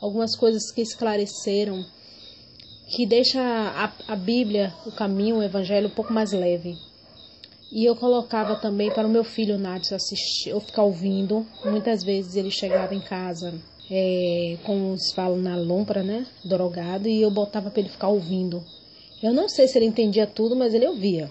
algumas 0.00 0.36
coisas 0.36 0.70
que 0.70 0.80
esclareceram, 0.80 1.84
que 2.94 3.04
deixa 3.04 3.40
a, 3.42 3.92
a 4.06 4.14
Bíblia, 4.14 4.72
o 4.86 4.92
caminho, 4.92 5.38
o 5.38 5.42
Evangelho 5.42 5.88
um 5.88 5.94
pouco 5.94 6.12
mais 6.12 6.32
leve. 6.32 6.78
E 7.70 7.84
eu 7.84 7.96
colocava 7.96 8.54
também 8.54 8.90
para 8.90 9.06
o 9.06 9.10
meu 9.10 9.24
filho 9.24 9.58
Nádio 9.58 9.96
assistir, 9.96 10.52
ou 10.52 10.60
ficar 10.60 10.84
ouvindo. 10.84 11.46
Muitas 11.64 12.04
vezes 12.04 12.36
ele 12.36 12.50
chegava 12.50 12.94
em 12.94 13.00
casa, 13.00 13.54
é, 13.90 14.56
como 14.64 14.96
se 14.96 15.14
fala 15.14 15.36
na 15.36 15.56
lombra, 15.56 16.02
né? 16.02 16.26
Drogado, 16.44 17.08
e 17.08 17.20
eu 17.20 17.30
botava 17.30 17.70
para 17.70 17.80
ele 17.80 17.88
ficar 17.88 18.08
ouvindo. 18.08 18.62
Eu 19.22 19.32
não 19.32 19.48
sei 19.48 19.66
se 19.66 19.78
ele 19.78 19.86
entendia 19.86 20.26
tudo, 20.26 20.54
mas 20.54 20.74
ele 20.74 20.86
ouvia. 20.86 21.28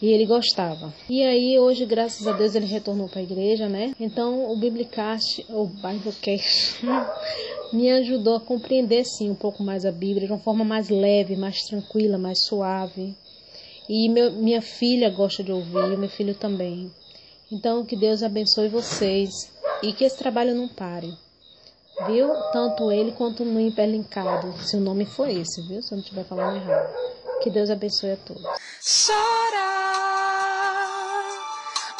E 0.00 0.06
ele 0.06 0.24
gostava. 0.24 0.94
E 1.10 1.22
aí, 1.24 1.58
hoje, 1.58 1.84
graças 1.84 2.26
a 2.26 2.32
Deus, 2.32 2.54
ele 2.54 2.66
retornou 2.66 3.08
para 3.08 3.18
a 3.18 3.22
igreja, 3.22 3.68
né? 3.68 3.92
Então, 3.98 4.50
o 4.50 4.56
Biblicast, 4.56 5.44
o 5.48 5.66
Biblecast, 5.66 6.86
me 7.72 7.90
ajudou 7.90 8.36
a 8.36 8.40
compreender, 8.40 9.04
sim, 9.04 9.28
um 9.28 9.34
pouco 9.34 9.62
mais 9.62 9.84
a 9.84 9.90
Bíblia 9.90 10.26
de 10.26 10.32
uma 10.32 10.38
forma 10.38 10.64
mais 10.64 10.88
leve, 10.88 11.36
mais 11.36 11.62
tranquila, 11.62 12.16
mais 12.16 12.44
suave. 12.44 13.16
E 13.88 14.08
meu, 14.08 14.32
minha 14.32 14.60
filha 14.60 15.08
gosta 15.08 15.42
de 15.42 15.50
ouvir, 15.50 15.96
meu 15.96 16.10
filho 16.10 16.34
também. 16.34 16.92
Então, 17.50 17.84
que 17.86 17.96
Deus 17.96 18.22
abençoe 18.22 18.68
vocês 18.68 19.50
e 19.82 19.92
que 19.92 20.04
esse 20.04 20.18
trabalho 20.18 20.54
não 20.54 20.68
pare. 20.68 21.16
Viu? 22.06 22.28
Tanto 22.52 22.92
ele 22.92 23.12
quanto 23.12 23.42
o 23.42 23.60
Hiperlinkado, 23.60 24.54
se 24.62 24.76
o 24.76 24.80
nome 24.80 25.06
for 25.06 25.28
esse, 25.28 25.66
viu? 25.66 25.82
Se 25.82 25.92
eu 25.92 25.96
não 25.96 26.02
estiver 26.02 26.24
falando 26.24 26.56
errado. 26.56 26.94
Que 27.42 27.50
Deus 27.50 27.70
abençoe 27.70 28.12
a 28.12 28.16
todos. 28.16 28.42
Chora, 28.42 29.68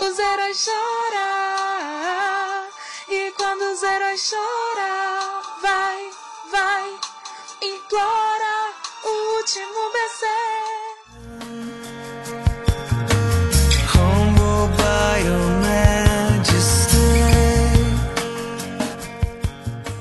os 0.02 0.18
heróis 0.18 0.56
choram. 0.56 0.78
E 3.10 3.32
quando 3.32 3.72
os 3.72 3.82
heróis 3.82 4.20
choram, 4.20 5.07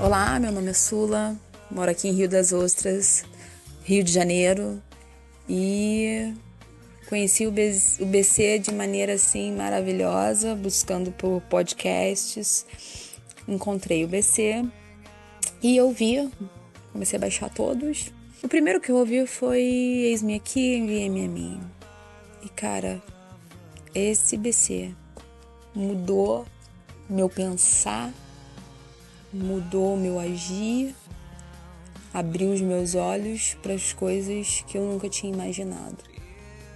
Olá, 0.08 0.40
meu 0.40 0.54
nome 0.54 0.70
é 0.70 0.74
Sula, 0.74 1.36
moro 1.70 1.92
aqui 1.92 2.08
em 2.08 2.14
Rio 2.14 2.30
das 2.30 2.54
Ostras, 2.54 3.26
Rio 3.84 4.02
de 4.06 4.10
Janeiro, 4.10 4.82
e 5.50 6.34
conheci 7.10 7.46
o 7.46 7.52
BC 7.52 8.60
de 8.60 8.74
maneira 8.74 9.16
assim 9.16 9.52
maravilhosa, 9.52 10.56
buscando 10.56 11.12
por 11.12 11.42
podcasts. 11.50 12.66
Encontrei 13.46 14.06
o 14.06 14.08
BC 14.08 14.66
e 15.62 15.82
ouvi, 15.82 16.32
comecei 16.94 17.18
a 17.18 17.20
baixar 17.20 17.50
todos. 17.50 18.10
O 18.42 18.48
primeiro 18.48 18.80
que 18.80 18.90
eu 18.90 18.96
ouvi 18.96 19.28
foi 19.28 19.60
Eis-me 19.62 20.36
aqui, 20.36 20.78
enviei-me 20.78 21.26
a 21.26 21.28
mim. 21.28 21.62
E 22.42 22.48
cara, 22.48 23.04
esse 23.94 24.38
BC 24.38 24.96
mudou 25.76 26.46
meu 27.10 27.28
pensar, 27.28 28.10
mudou 29.38 29.96
meu 29.96 30.20
agir, 30.20 30.96
abriu 32.14 32.52
os 32.52 32.62
meus 32.62 32.96
olhos 32.96 33.56
para 33.62 33.74
as 33.74 33.94
coisas 33.94 34.64
que 34.68 34.78
eu 34.78 34.84
nunca 34.84 35.08
tinha 35.08 35.32
imaginado. 35.32 35.98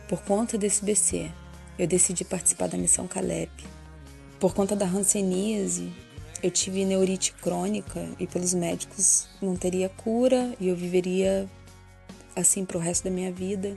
Por 0.07 0.21
conta 0.21 0.57
desse 0.57 0.83
BC, 0.83 1.31
eu 1.79 1.87
decidi 1.87 2.23
participar 2.23 2.67
da 2.67 2.77
missão 2.77 3.07
Caleb. 3.07 3.51
Por 4.39 4.53
conta 4.53 4.75
da 4.75 4.85
hanseníase, 4.85 5.91
eu 6.43 6.51
tive 6.51 6.85
neurite 6.85 7.33
crônica 7.33 8.07
e 8.19 8.27
pelos 8.27 8.53
médicos 8.53 9.27
não 9.41 9.55
teria 9.55 9.89
cura 9.89 10.53
e 10.59 10.67
eu 10.67 10.75
viveria 10.75 11.49
assim 12.35 12.65
pro 12.65 12.79
resto 12.79 13.05
da 13.05 13.09
minha 13.09 13.31
vida. 13.31 13.75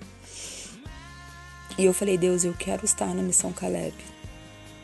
E 1.77 1.85
eu 1.85 1.93
falei, 1.93 2.17
Deus, 2.17 2.45
eu 2.45 2.55
quero 2.55 2.85
estar 2.85 3.15
na 3.15 3.23
missão 3.23 3.53
Caleb. 3.53 3.95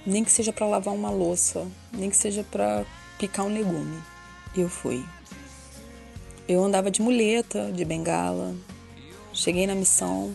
Nem 0.05 0.25
que 0.25 0.33
seja 0.33 0.53
para 0.53 0.67
lavar 0.67 0.95
uma 0.95 1.11
louça, 1.11 1.67
nem 1.93 2.11
que 2.11 2.17
seja 2.17 2.43
para 2.43 2.85
picar 3.21 3.45
um 3.45 3.53
legume. 3.53 4.03
Eu 4.57 4.69
fui. 4.71 5.05
Eu 6.49 6.65
andava 6.65 6.91
de 6.91 7.03
muleta, 7.03 7.71
de 7.71 7.85
bengala. 7.85 8.57
Cheguei 9.35 9.67
na 9.67 9.75
missão, 9.75 10.35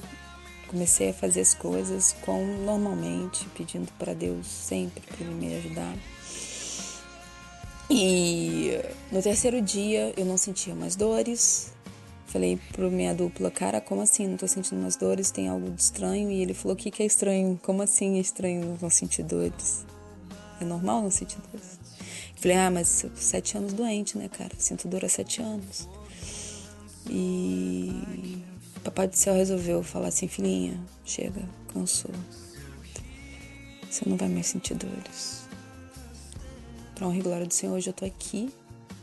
comecei 0.67 1.09
a 1.09 1.13
fazer 1.13 1.41
as 1.41 1.55
coisas 1.55 2.15
como 2.21 2.45
normalmente, 2.63 3.45
pedindo 3.57 3.91
para 3.97 4.13
Deus 4.13 4.45
sempre 4.45 5.01
para 5.01 5.25
ele 5.25 5.33
me 5.33 5.55
ajudar. 5.55 5.95
E 7.89 8.79
no 9.11 9.21
terceiro 9.21 9.61
dia 9.61 10.13
eu 10.15 10.25
não 10.25 10.37
sentia 10.37 10.75
mais 10.75 10.95
dores. 10.95 11.73
Falei 12.27 12.59
pro 12.71 12.91
minha 12.91 13.15
dupla, 13.15 13.49
cara, 13.49 13.81
como 13.81 14.01
assim? 14.01 14.27
Não 14.27 14.37
tô 14.37 14.47
sentindo 14.47 14.81
mais 14.81 14.95
dores, 14.95 15.31
tem 15.31 15.47
algo 15.47 15.71
de 15.71 15.81
estranho. 15.81 16.29
E 16.29 16.41
ele 16.41 16.53
falou, 16.53 16.75
o 16.75 16.77
que, 16.77 16.91
que 16.91 17.01
é 17.01 17.05
estranho? 17.05 17.59
Como 17.63 17.81
assim 17.81 18.17
é 18.17 18.21
estranho 18.21 18.77
não 18.79 18.89
sentir 18.89 19.23
dores? 19.23 19.85
É 20.61 20.65
normal 20.65 21.01
não 21.01 21.11
sentir 21.11 21.37
dores? 21.51 21.74
Falei, 22.35 22.57
ah, 22.57 22.69
mas 22.69 23.05
sete 23.15 23.57
anos 23.57 23.73
doente, 23.73 24.17
né, 24.17 24.29
cara? 24.29 24.51
Sinto 24.57 24.87
dor 24.87 25.03
há 25.03 25.09
sete 25.09 25.41
anos. 25.41 25.87
E 27.09 27.91
Papai 28.85 29.07
do 29.07 29.15
Céu 29.15 29.33
resolveu 29.33 29.81
falar 29.81 30.09
assim, 30.09 30.27
filhinha, 30.27 30.79
chega, 31.03 31.41
cansou. 31.73 32.11
Você 33.89 34.07
não 34.07 34.15
vai 34.15 34.29
mais 34.29 34.45
sentir 34.45 34.75
dores. 34.75 35.47
Pra 36.93 37.07
honra 37.07 37.17
e 37.17 37.21
glória 37.21 37.45
do 37.47 37.53
Senhor, 37.53 37.73
hoje 37.73 37.89
eu 37.89 37.93
tô 37.93 38.05
aqui. 38.05 38.53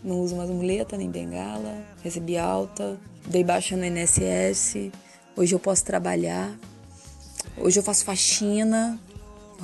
Não 0.05 0.21
uso 0.21 0.37
mais 0.37 0.49
muleta 0.51 0.97
nem 0.97 1.11
bengala. 1.11 1.85
Recebi 2.03 2.39
alta, 2.39 2.97
dei 3.27 3.43
baixa 3.43 3.77
no 3.77 3.85
INSS. 3.85 4.93
Hoje 5.37 5.55
eu 5.55 5.59
posso 5.59 5.85
trabalhar. 5.85 6.57
Hoje 7.57 7.81
eu 7.81 7.83
faço 7.83 8.05
faxina. 8.05 9.01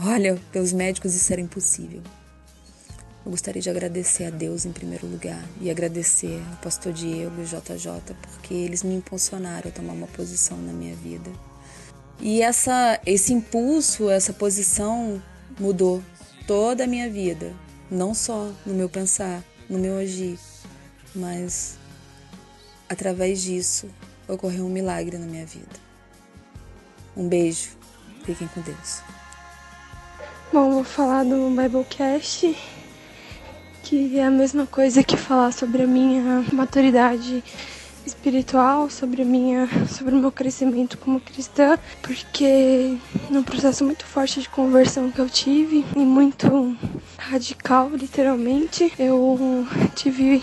Olha, 0.04 0.36
pelos 0.50 0.72
médicos 0.72 1.14
isso 1.14 1.32
era 1.32 1.40
impossível. 1.40 2.02
Eu 3.28 3.30
gostaria 3.30 3.60
de 3.60 3.68
agradecer 3.68 4.24
a 4.24 4.30
Deus 4.30 4.64
em 4.64 4.72
primeiro 4.72 5.06
lugar 5.06 5.44
e 5.60 5.70
agradecer 5.70 6.42
ao 6.50 6.56
pastor 6.62 6.94
Diego 6.94 7.42
e 7.42 7.44
JJ 7.44 8.14
porque 8.22 8.54
eles 8.54 8.82
me 8.82 8.94
impulsionaram 8.94 9.68
a 9.68 9.70
tomar 9.70 9.92
uma 9.92 10.06
posição 10.06 10.56
na 10.56 10.72
minha 10.72 10.96
vida. 10.96 11.30
E 12.20 12.40
essa 12.40 12.98
esse 13.04 13.34
impulso, 13.34 14.08
essa 14.08 14.32
posição 14.32 15.22
mudou 15.60 16.02
toda 16.46 16.84
a 16.84 16.86
minha 16.86 17.10
vida, 17.10 17.54
não 17.90 18.14
só 18.14 18.50
no 18.64 18.72
meu 18.72 18.88
pensar, 18.88 19.44
no 19.68 19.78
meu 19.78 19.98
agir, 19.98 20.38
mas 21.14 21.76
através 22.88 23.42
disso 23.42 23.90
ocorreu 24.26 24.64
um 24.64 24.70
milagre 24.70 25.18
na 25.18 25.26
minha 25.26 25.44
vida. 25.44 25.76
Um 27.14 27.28
beijo. 27.28 27.76
Fiquem 28.24 28.48
com 28.48 28.62
Deus. 28.62 29.02
Bom, 30.50 30.72
vou 30.72 30.84
falar 30.84 31.24
do 31.24 31.50
Biblecast 31.50 32.56
que 33.88 34.18
é 34.18 34.26
a 34.26 34.30
mesma 34.30 34.66
coisa 34.66 35.02
que 35.02 35.16
falar 35.16 35.50
sobre 35.50 35.82
a 35.82 35.86
minha 35.86 36.44
maturidade 36.52 37.42
espiritual, 38.04 38.90
sobre 38.90 39.22
a 39.22 39.24
minha, 39.24 39.66
sobre 39.88 40.14
o 40.14 40.18
meu 40.18 40.30
crescimento 40.30 40.98
como 40.98 41.18
cristã, 41.18 41.78
porque 42.02 42.98
num 43.30 43.42
processo 43.42 43.82
muito 43.86 44.04
forte 44.04 44.40
de 44.42 44.48
conversão 44.50 45.10
que 45.10 45.18
eu 45.18 45.28
tive 45.30 45.86
e 45.96 46.00
muito 46.00 46.76
radical, 47.16 47.88
literalmente, 47.88 48.92
eu 48.98 49.38
tive 49.94 50.42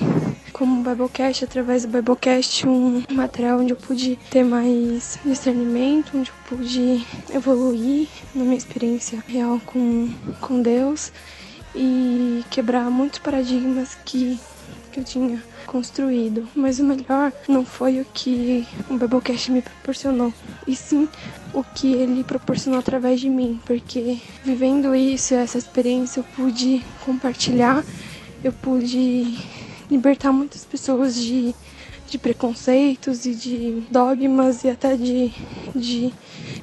como 0.52 0.82
Biblecast, 0.82 1.44
através 1.44 1.86
do 1.86 1.90
Biblecast, 1.90 2.68
um 2.68 3.04
material 3.12 3.60
onde 3.60 3.74
eu 3.74 3.78
pude 3.78 4.16
ter 4.32 4.44
mais 4.44 5.20
discernimento, 5.24 6.18
onde 6.18 6.32
eu 6.32 6.58
pude 6.58 7.06
evoluir 7.32 8.08
na 8.34 8.44
minha 8.44 8.58
experiência 8.58 9.24
real 9.28 9.62
com, 9.68 10.10
com 10.42 10.64
Deus 10.64 11.12
e 11.76 12.44
quebrar 12.50 12.90
muitos 12.90 13.20
paradigmas 13.20 13.96
que, 14.06 14.40
que 14.92 15.00
eu 15.00 15.04
tinha 15.04 15.44
construído. 15.66 16.48
Mas 16.56 16.80
o 16.80 16.84
melhor 16.84 17.32
não 17.48 17.66
foi 17.66 18.00
o 18.00 18.06
que 18.14 18.66
o 18.90 18.98
Biblecast 18.98 19.52
me 19.52 19.62
proporcionou, 19.62 20.34
e 20.66 20.76
sim 20.76 21.08
o 21.54 21.64
que 21.64 21.94
ele 21.94 22.24
proporcionou 22.24 22.80
através 22.80 23.20
de 23.20 23.30
mim, 23.30 23.60
porque 23.66 24.20
vivendo 24.44 24.96
isso, 24.96 25.34
essa 25.34 25.58
experiência, 25.58 26.20
eu 26.20 26.24
pude 26.36 26.84
compartilhar, 27.06 27.84
eu 28.44 28.52
pude 28.52 29.38
libertar 29.90 30.32
muitas 30.32 30.66
pessoas 30.66 31.16
de 31.16 31.54
de 32.08 32.18
preconceitos 32.18 33.26
e 33.26 33.34
de 33.34 33.84
dogmas 33.90 34.64
e 34.64 34.70
até 34.70 34.96
de, 34.96 35.32
de 35.76 36.14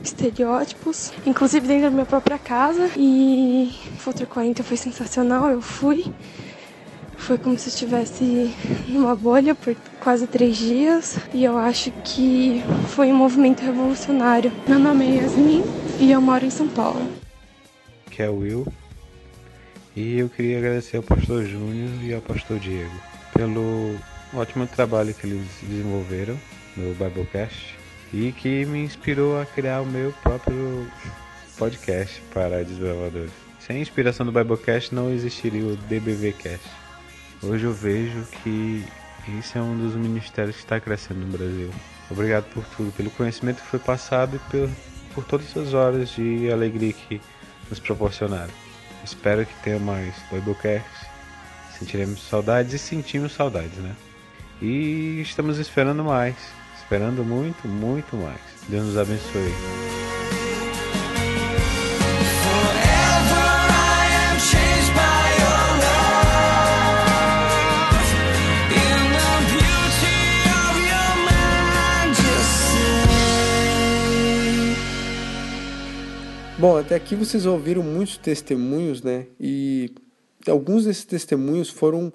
estereótipos, 0.02 1.12
inclusive 1.26 1.66
dentro 1.66 1.84
da 1.84 1.90
minha 1.90 2.06
própria 2.06 2.38
casa. 2.38 2.90
E 2.96 3.72
Future 3.98 4.26
40 4.26 4.62
foi 4.62 4.76
sensacional, 4.76 5.50
eu 5.50 5.60
fui. 5.60 6.06
Foi 7.16 7.38
como 7.38 7.56
se 7.56 7.68
estivesse 7.68 8.52
numa 8.88 9.14
bolha 9.14 9.54
por 9.54 9.76
quase 10.00 10.26
três 10.26 10.56
dias 10.56 11.18
e 11.32 11.44
eu 11.44 11.56
acho 11.56 11.92
que 12.04 12.60
foi 12.88 13.12
um 13.12 13.16
movimento 13.16 13.60
revolucionário. 13.60 14.52
Meu 14.66 14.78
nome 14.78 15.06
é 15.06 15.22
Yasmin 15.22 15.62
e 16.00 16.10
eu 16.10 16.20
moro 16.20 16.44
em 16.44 16.50
São 16.50 16.66
Paulo. 16.66 17.06
Que 18.10 18.22
é 18.22 18.28
o 18.28 18.38
Will. 18.38 18.66
E 19.94 20.18
eu 20.18 20.28
queria 20.28 20.58
agradecer 20.58 20.96
ao 20.96 21.02
pastor 21.02 21.44
Júnior 21.44 21.90
e 22.02 22.12
ao 22.12 22.20
pastor 22.20 22.58
Diego 22.58 22.94
pelo 23.32 23.96
ótimo 24.34 24.66
trabalho 24.66 25.14
que 25.14 25.26
eles 25.26 25.46
desenvolveram 25.62 26.38
no 26.76 26.94
Biblecast 26.94 27.76
e 28.12 28.32
que 28.32 28.64
me 28.66 28.80
inspirou 28.80 29.40
a 29.40 29.46
criar 29.46 29.80
o 29.82 29.86
meu 29.86 30.12
próprio 30.22 30.86
podcast 31.56 32.20
para 32.32 32.64
desenvolvedores. 32.64 33.32
Sem 33.60 33.76
a 33.76 33.80
inspiração 33.80 34.26
do 34.26 34.32
Biblecast 34.32 34.94
não 34.94 35.10
existiria 35.10 35.64
o 35.64 35.76
DBVcast. 35.76 36.68
Hoje 37.42 37.64
eu 37.64 37.72
vejo 37.72 38.24
que 38.42 38.84
esse 39.38 39.56
é 39.56 39.60
um 39.60 39.76
dos 39.76 39.94
ministérios 39.94 40.56
que 40.56 40.62
está 40.62 40.80
crescendo 40.80 41.20
no 41.20 41.38
Brasil. 41.38 41.70
Obrigado 42.10 42.44
por 42.52 42.64
tudo, 42.76 42.92
pelo 42.92 43.10
conhecimento 43.10 43.62
que 43.62 43.68
foi 43.68 43.78
passado 43.78 44.36
e 44.36 44.50
por, 44.50 44.70
por 45.14 45.24
todas 45.24 45.46
essas 45.46 45.74
horas 45.74 46.10
de 46.10 46.50
alegria 46.50 46.92
que 46.92 47.20
nos 47.70 47.78
proporcionaram. 47.78 48.52
Espero 49.04 49.46
que 49.46 49.54
tenha 49.62 49.78
mais 49.78 50.14
Biblecast. 50.30 50.86
Sentiremos 51.78 52.22
saudades 52.22 52.74
e 52.74 52.78
sentimos 52.78 53.32
saudades, 53.32 53.76
né? 53.78 53.94
E 54.62 55.20
estamos 55.20 55.58
esperando 55.58 56.04
mais. 56.04 56.36
Esperando 56.76 57.24
muito, 57.24 57.66
muito 57.66 58.16
mais. 58.16 58.38
Deus 58.68 58.86
nos 58.86 58.96
abençoe. 58.96 59.52
Bom, 76.56 76.78
até 76.78 76.94
aqui 76.94 77.16
vocês 77.16 77.46
ouviram 77.46 77.82
muitos 77.82 78.16
testemunhos, 78.16 79.02
né? 79.02 79.26
E 79.40 79.92
alguns 80.46 80.84
desses 80.84 81.04
testemunhos 81.04 81.68
foram 81.68 82.12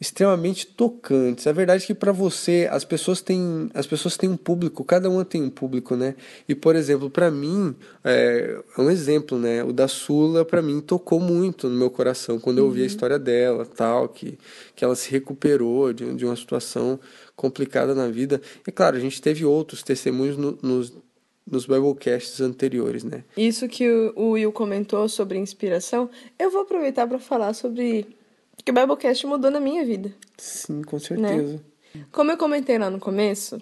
extremamente 0.00 0.66
tocantes. 0.66 1.46
A 1.46 1.52
verdade 1.52 1.84
é 1.84 1.86
que 1.88 1.94
para 1.94 2.10
você 2.10 2.66
as 2.70 2.84
pessoas 2.84 3.20
têm 3.20 3.70
as 3.74 3.86
pessoas 3.86 4.16
têm 4.16 4.30
um 4.30 4.36
público, 4.36 4.82
cada 4.82 5.10
uma 5.10 5.26
tem 5.26 5.42
um 5.42 5.50
público, 5.50 5.94
né? 5.94 6.14
E 6.48 6.54
por 6.54 6.74
exemplo, 6.74 7.10
para 7.10 7.30
mim 7.30 7.76
é, 8.02 8.58
é, 8.76 8.80
um 8.80 8.90
exemplo, 8.90 9.38
né? 9.38 9.62
O 9.62 9.74
da 9.74 9.86
Sula 9.86 10.42
para 10.42 10.62
mim 10.62 10.80
tocou 10.80 11.20
muito 11.20 11.68
no 11.68 11.76
meu 11.76 11.90
coração 11.90 12.40
quando 12.40 12.58
eu 12.58 12.64
ouvi 12.64 12.80
a 12.80 12.82
uhum. 12.82 12.86
história 12.86 13.18
dela, 13.18 13.66
tal, 13.66 14.08
que 14.08 14.38
que 14.74 14.82
ela 14.82 14.96
se 14.96 15.10
recuperou 15.10 15.92
de, 15.92 16.14
de 16.14 16.24
uma 16.24 16.36
situação 16.36 16.98
complicada 17.36 17.94
na 17.94 18.08
vida. 18.08 18.40
E 18.66 18.72
claro, 18.72 18.96
a 18.96 19.00
gente 19.00 19.20
teve 19.20 19.44
outros 19.44 19.82
testemunhos 19.82 20.36
no, 20.38 20.58
nos 20.62 20.92
nos 21.50 21.66
Biblecasts 21.66 22.40
anteriores, 22.40 23.02
né? 23.02 23.24
Isso 23.36 23.66
que 23.66 23.90
o 24.14 24.30
Will 24.30 24.52
comentou 24.52 25.08
sobre 25.08 25.36
inspiração, 25.36 26.08
eu 26.38 26.48
vou 26.48 26.62
aproveitar 26.62 27.08
para 27.08 27.18
falar 27.18 27.54
sobre 27.54 28.06
que 28.62 28.70
o 28.70 28.74
Biblecast 28.74 29.26
mudou 29.26 29.50
na 29.50 29.60
minha 29.60 29.84
vida. 29.84 30.12
Sim, 30.36 30.82
com 30.82 30.98
certeza. 30.98 31.60
Né? 31.94 32.04
Como 32.12 32.30
eu 32.30 32.36
comentei 32.36 32.78
lá 32.78 32.88
no 32.88 33.00
começo, 33.00 33.60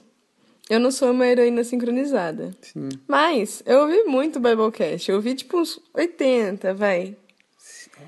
eu 0.68 0.78
não 0.78 0.90
sou 0.90 1.10
uma 1.10 1.26
heroína 1.26 1.64
sincronizada. 1.64 2.50
Sim. 2.60 2.88
Mas 3.06 3.62
eu 3.64 3.80
ouvi 3.80 4.04
muito 4.04 4.38
Biblecast. 4.38 5.08
Eu 5.08 5.16
ouvi 5.16 5.34
tipo 5.34 5.58
uns 5.58 5.80
80, 5.94 6.74
vai. 6.74 7.16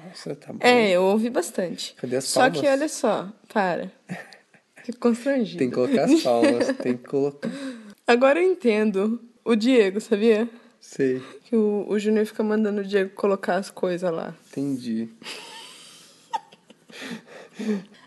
Nossa, 0.07 0.35
tá 0.35 0.53
bom. 0.53 0.59
É, 0.61 0.91
eu 0.91 1.03
ouvi 1.03 1.31
bastante. 1.31 1.95
Cadê 1.95 2.17
as 2.17 2.33
palmas? 2.33 2.57
Só 2.57 2.63
que 2.63 2.69
olha 2.69 2.89
só, 2.89 3.29
para. 3.53 3.91
Fico 4.85 4.99
constrangido. 4.99 5.59
Tem 5.59 5.69
que 5.69 5.75
colocar 5.75 6.05
as 6.05 6.23
palmas, 6.23 6.67
tem 6.83 6.97
que 6.97 7.09
colocar. 7.09 7.51
Agora 8.07 8.41
eu 8.41 8.51
entendo 8.51 9.21
o 9.45 9.55
Diego, 9.55 10.01
sabia? 10.01 10.49
Sei. 10.81 11.23
Que 11.45 11.57
o, 11.57 11.87
o 11.89 11.99
Júnior 11.99 12.27
fica 12.27 12.43
mandando 12.43 12.81
o 12.81 12.85
Diego 12.85 13.11
colocar 13.11 13.57
as 13.57 13.71
coisas 13.71 14.11
lá. 14.11 14.35
Entendi. 14.51 15.09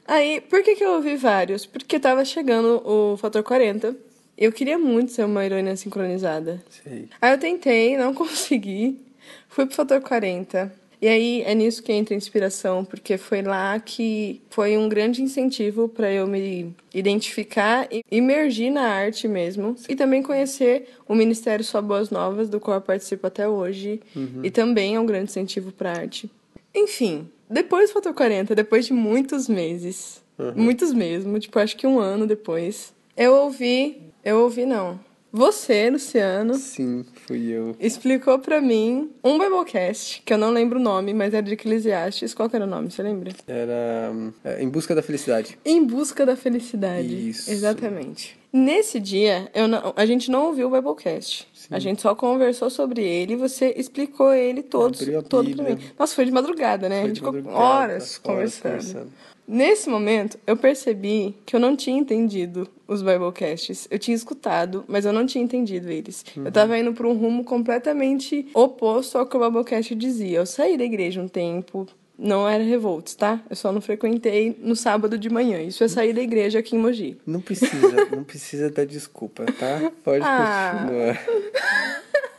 Aí, 0.07 0.41
por 0.41 0.63
que, 0.63 0.75
que 0.75 0.83
eu 0.83 0.93
ouvi 0.93 1.15
vários? 1.15 1.65
Porque 1.65 1.99
tava 1.99 2.25
chegando 2.25 2.81
o 2.85 3.17
fator 3.17 3.43
40. 3.43 3.95
Eu 4.37 4.51
queria 4.51 4.77
muito 4.77 5.11
ser 5.11 5.25
uma 5.25 5.45
heroína 5.45 5.75
sincronizada. 5.75 6.61
Sei. 6.69 7.07
Aí 7.21 7.31
eu 7.31 7.37
tentei, 7.37 7.97
não 7.97 8.13
consegui. 8.15 8.99
Fui 9.47 9.65
pro 9.65 9.75
fator 9.75 10.01
40. 10.01 10.83
E 11.03 11.07
aí 11.09 11.41
é 11.41 11.53
nisso 11.53 11.83
que 11.83 11.91
entra 11.91 12.15
a 12.15 12.17
inspiração, 12.17 12.85
porque 12.85 13.17
foi 13.17 13.41
lá 13.41 13.77
que 13.77 14.41
foi 14.49 14.77
um 14.77 14.87
grande 14.87 15.21
incentivo 15.21 15.89
para 15.89 16.09
eu 16.09 16.25
me 16.25 16.73
identificar 16.93 17.89
e 17.91 18.05
emergir 18.09 18.69
na 18.69 18.83
arte 18.83 19.27
mesmo. 19.27 19.75
E 19.89 19.97
também 19.97 20.23
conhecer 20.23 20.87
o 21.05 21.13
Ministério 21.13 21.63
Só 21.65 21.81
Boas 21.81 22.09
Novas, 22.09 22.47
do 22.47 22.57
qual 22.57 22.77
eu 22.77 22.81
participo 22.81 23.27
até 23.27 23.45
hoje. 23.45 23.99
Uhum. 24.15 24.39
E 24.43 24.49
também 24.49 24.95
é 24.95 24.99
um 24.99 25.05
grande 25.05 25.25
incentivo 25.25 25.73
para 25.73 25.91
arte. 25.91 26.31
Enfim, 26.73 27.27
depois 27.53 27.89
do 27.89 27.93
Fator 27.93 28.13
40, 28.13 28.53
depois 28.55 28.85
de 28.85 28.93
muitos 28.93 29.47
meses, 29.47 30.21
Uhum. 30.37 30.53
muitos 30.55 30.91
mesmo, 30.93 31.39
tipo, 31.39 31.59
acho 31.59 31.77
que 31.77 31.85
um 31.87 31.99
ano 31.99 32.25
depois, 32.25 32.91
eu 33.15 33.33
ouvi, 33.33 34.01
eu 34.25 34.39
ouvi 34.39 34.65
não, 34.65 34.99
você, 35.31 35.89
Luciano, 35.89 36.53
Sim, 36.55 37.03
fui 37.27 37.47
eu. 37.51 37.75
explicou 37.79 38.37
pra 38.39 38.61
mim 38.61 39.09
um 39.23 39.39
Biblecast, 39.39 40.21
que 40.23 40.31
eu 40.33 40.37
não 40.37 40.51
lembro 40.51 40.79
o 40.79 40.81
nome, 40.81 41.11
mas 41.13 41.33
era 41.33 41.41
de 41.41 41.53
Eclesiastes. 41.53 42.35
Qual 42.35 42.47
que 42.47 42.55
era 42.55 42.65
o 42.65 42.67
nome, 42.67 42.91
você 42.91 43.01
lembra? 43.01 43.31
Era 43.47 44.11
é, 44.43 44.61
Em 44.61 44.69
Busca 44.69 44.93
da 44.93 45.01
Felicidade. 45.01 45.57
Em 45.65 45.83
Busca 45.83 46.23
da 46.25 46.35
Felicidade. 46.35 47.29
Isso. 47.29 47.49
Exatamente. 47.51 48.37
Nesse 48.53 48.99
dia, 48.99 49.49
eu 49.51 49.67
não, 49.67 49.93
a 49.95 50.05
gente 50.05 50.29
não 50.29 50.45
ouviu 50.45 50.67
o 50.67 50.71
Biblecast. 50.71 51.47
A 51.71 51.79
gente 51.79 52.03
só 52.03 52.13
conversou 52.13 52.69
sobre 52.69 53.01
ele 53.01 53.33
e 53.33 53.35
você 53.35 53.73
explicou 53.75 54.31
ele 54.31 54.61
todo, 54.61 54.95
Abriu 55.01 55.19
a 55.19 55.23
todo 55.23 55.55
pra 55.55 55.63
mim. 55.63 55.81
Nossa, 55.97 56.13
foi 56.13 56.25
de 56.25 56.31
madrugada, 56.31 56.87
né? 56.87 56.97
Foi 56.97 57.05
a 57.05 57.07
gente 57.07 57.19
ficou 57.19 57.33
horas 57.51 57.55
horas 57.55 58.17
conversando. 58.19 58.71
conversando. 58.73 59.11
Nesse 59.47 59.89
momento, 59.89 60.37
eu 60.45 60.55
percebi 60.55 61.35
que 61.45 61.55
eu 61.55 61.59
não 61.59 61.75
tinha 61.75 61.97
entendido 61.97 62.69
os 62.87 63.01
Biblecasts. 63.01 63.87
Eu 63.89 63.99
tinha 63.99 64.15
escutado, 64.15 64.85
mas 64.87 65.03
eu 65.03 65.11
não 65.11 65.25
tinha 65.25 65.43
entendido 65.43 65.89
eles. 65.89 66.23
Uhum. 66.37 66.45
Eu 66.45 66.51
tava 66.51 66.77
indo 66.77 66.93
pra 66.93 67.07
um 67.07 67.17
rumo 67.17 67.43
completamente 67.43 68.47
oposto 68.53 69.17
ao 69.17 69.25
que 69.25 69.35
o 69.35 69.39
Biblecast 69.39 69.95
dizia. 69.95 70.37
Eu 70.37 70.45
saí 70.45 70.77
da 70.77 70.83
igreja 70.83 71.19
um 71.19 71.27
tempo, 71.27 71.87
Não 72.17 72.47
era 72.47 72.63
Revolts, 72.63 73.15
tá? 73.15 73.41
Eu 73.49 73.55
só 73.55 73.71
não 73.71 73.81
frequentei 73.81 74.55
no 74.61 74.75
sábado 74.75 75.17
de 75.17 75.29
manhã. 75.29 75.61
Isso 75.61 75.83
é 75.83 75.87
sair 75.87 76.13
da 76.13 76.21
igreja 76.21 76.59
aqui 76.59 76.75
em 76.75 76.79
Mogi. 76.79 77.17
Não 77.25 77.41
precisa, 77.41 77.71
não 78.15 78.23
precisa 78.23 78.69
dar 78.69 78.85
desculpa, 78.85 79.45
tá? 79.45 79.91
Pode 80.03 80.23
Ah. 80.23 80.75
continuar. 80.79 82.33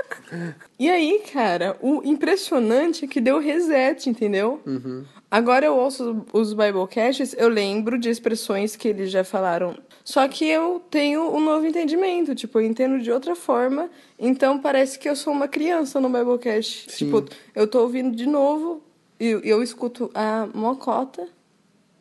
E 0.78 0.90
aí, 0.90 1.22
cara, 1.32 1.76
o 1.80 2.02
impressionante 2.04 3.04
é 3.04 3.08
que 3.08 3.20
deu 3.20 3.38
reset, 3.38 4.08
entendeu? 4.10 4.60
Uhum. 4.66 5.04
Agora 5.30 5.66
eu 5.66 5.76
ouço 5.76 6.24
os 6.32 6.52
Biblecasts, 6.52 7.34
eu 7.38 7.48
lembro 7.48 7.98
de 7.98 8.08
expressões 8.08 8.74
que 8.74 8.88
eles 8.88 9.10
já 9.10 9.22
falaram. 9.22 9.76
Só 10.04 10.26
que 10.28 10.44
eu 10.48 10.80
tenho 10.90 11.32
um 11.34 11.40
novo 11.40 11.66
entendimento, 11.66 12.34
tipo, 12.34 12.58
eu 12.60 12.66
entendo 12.66 13.00
de 13.00 13.10
outra 13.12 13.34
forma. 13.36 13.88
Então 14.18 14.58
parece 14.58 14.98
que 14.98 15.08
eu 15.08 15.14
sou 15.16 15.32
uma 15.32 15.46
criança 15.48 16.00
no 16.00 16.08
Biblecast. 16.08 16.90
Sim. 16.90 17.04
Tipo, 17.06 17.24
eu 17.54 17.66
tô 17.66 17.80
ouvindo 17.82 18.14
de 18.14 18.26
novo 18.26 18.82
e 19.20 19.40
eu 19.44 19.62
escuto 19.62 20.10
a 20.14 20.46
mocota, 20.54 21.26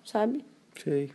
sabe? 0.05 0.43
Sei. 0.83 1.11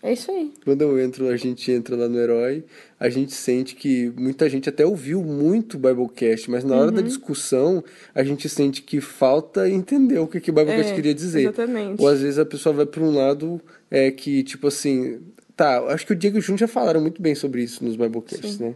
É 0.00 0.12
isso 0.12 0.30
aí. 0.30 0.52
Quando 0.64 0.82
eu 0.82 0.96
entro, 1.00 1.26
a 1.28 1.36
gente 1.36 1.72
entra 1.72 1.96
lá 1.96 2.08
no 2.08 2.16
Herói, 2.16 2.62
a 3.00 3.08
gente 3.08 3.32
sente 3.32 3.74
que 3.74 4.12
muita 4.16 4.48
gente 4.48 4.68
até 4.68 4.86
ouviu 4.86 5.20
muito 5.24 5.74
o 5.74 5.78
Biblecast, 5.80 6.48
mas 6.48 6.62
na 6.62 6.76
hora 6.76 6.92
da 6.92 7.00
Uhum. 7.00 7.06
discussão, 7.06 7.82
a 8.14 8.22
gente 8.22 8.48
sente 8.48 8.80
que 8.82 9.00
falta 9.00 9.68
entender 9.68 10.20
o 10.20 10.28
que, 10.28 10.40
que 10.40 10.50
o 10.50 10.54
Biblecast 10.54 10.92
É, 10.92 10.94
queria 10.94 11.12
dizer. 11.12 11.40
exatamente. 11.40 12.00
Ou 12.00 12.06
às 12.06 12.20
vezes 12.20 12.38
a 12.38 12.46
pessoa 12.46 12.72
vai 12.72 12.86
para 12.86 13.02
um 13.02 13.10
lado 13.12 13.60
é 13.90 14.12
que, 14.12 14.44
tipo 14.44 14.68
assim, 14.68 15.18
tá, 15.56 15.80
acho 15.92 16.06
que 16.06 16.12
o 16.12 16.16
Diego 16.16 16.36
e 16.36 16.38
o 16.38 16.42
Júnior 16.42 16.60
já 16.60 16.68
falaram 16.68 17.00
muito 17.00 17.20
bem 17.20 17.34
sobre 17.34 17.64
isso 17.64 17.84
nos 17.84 17.96
Biblecasts, 17.96 18.52
Sim. 18.54 18.62
né? 18.66 18.74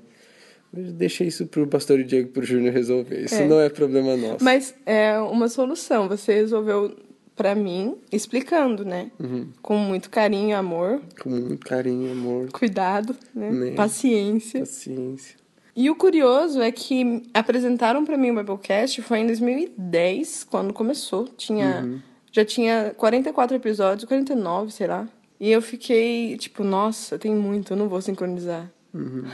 Deixa 0.72 1.22
isso 1.24 1.46
pro 1.46 1.66
pastor 1.66 2.02
Diego 2.02 2.28
e 2.28 2.32
pro 2.32 2.44
Júnior 2.44 2.72
resolver. 2.72 3.24
Isso 3.24 3.34
É. 3.34 3.46
não 3.46 3.60
é 3.60 3.68
problema 3.68 4.16
nosso. 4.16 4.42
Mas 4.42 4.74
é 4.86 5.18
uma 5.18 5.48
solução. 5.48 6.08
Você 6.08 6.32
resolveu 6.34 6.96
pra 7.36 7.54
mim 7.54 7.96
explicando, 8.10 8.84
né? 8.84 9.10
Uhum. 9.20 9.48
Com 9.60 9.76
muito 9.76 10.08
carinho 10.08 10.48
e 10.50 10.52
amor. 10.52 11.02
Com 11.20 11.28
muito 11.30 11.66
carinho, 11.66 12.12
amor. 12.12 12.48
Cuidado, 12.52 13.14
né? 13.34 13.50
Né? 13.50 13.70
Paciência. 13.72 14.60
Paciência. 14.60 15.36
E 15.76 15.88
o 15.90 15.94
curioso 15.96 16.60
é 16.60 16.70
que 16.72 17.22
apresentaram 17.32 18.04
pra 18.04 18.16
mim 18.18 18.30
o 18.30 18.34
Biblecast 18.36 19.00
foi 19.02 19.20
em 19.20 19.26
2010, 19.26 20.44
quando 20.44 20.72
começou. 20.72 21.24
Tinha 21.36 21.82
Uhum. 21.82 22.00
já 22.30 22.44
tinha 22.44 22.94
44 22.96 23.56
episódios, 23.56 24.04
49, 24.06 24.70
sei 24.70 24.86
lá. 24.86 25.08
E 25.40 25.50
eu 25.50 25.60
fiquei 25.60 26.36
tipo, 26.36 26.62
nossa, 26.62 27.18
tem 27.18 27.34
muito, 27.34 27.72
eu 27.72 27.76
não 27.76 27.88
vou 27.88 28.00
sincronizar. 28.00 28.70
Uhum. 28.94 29.24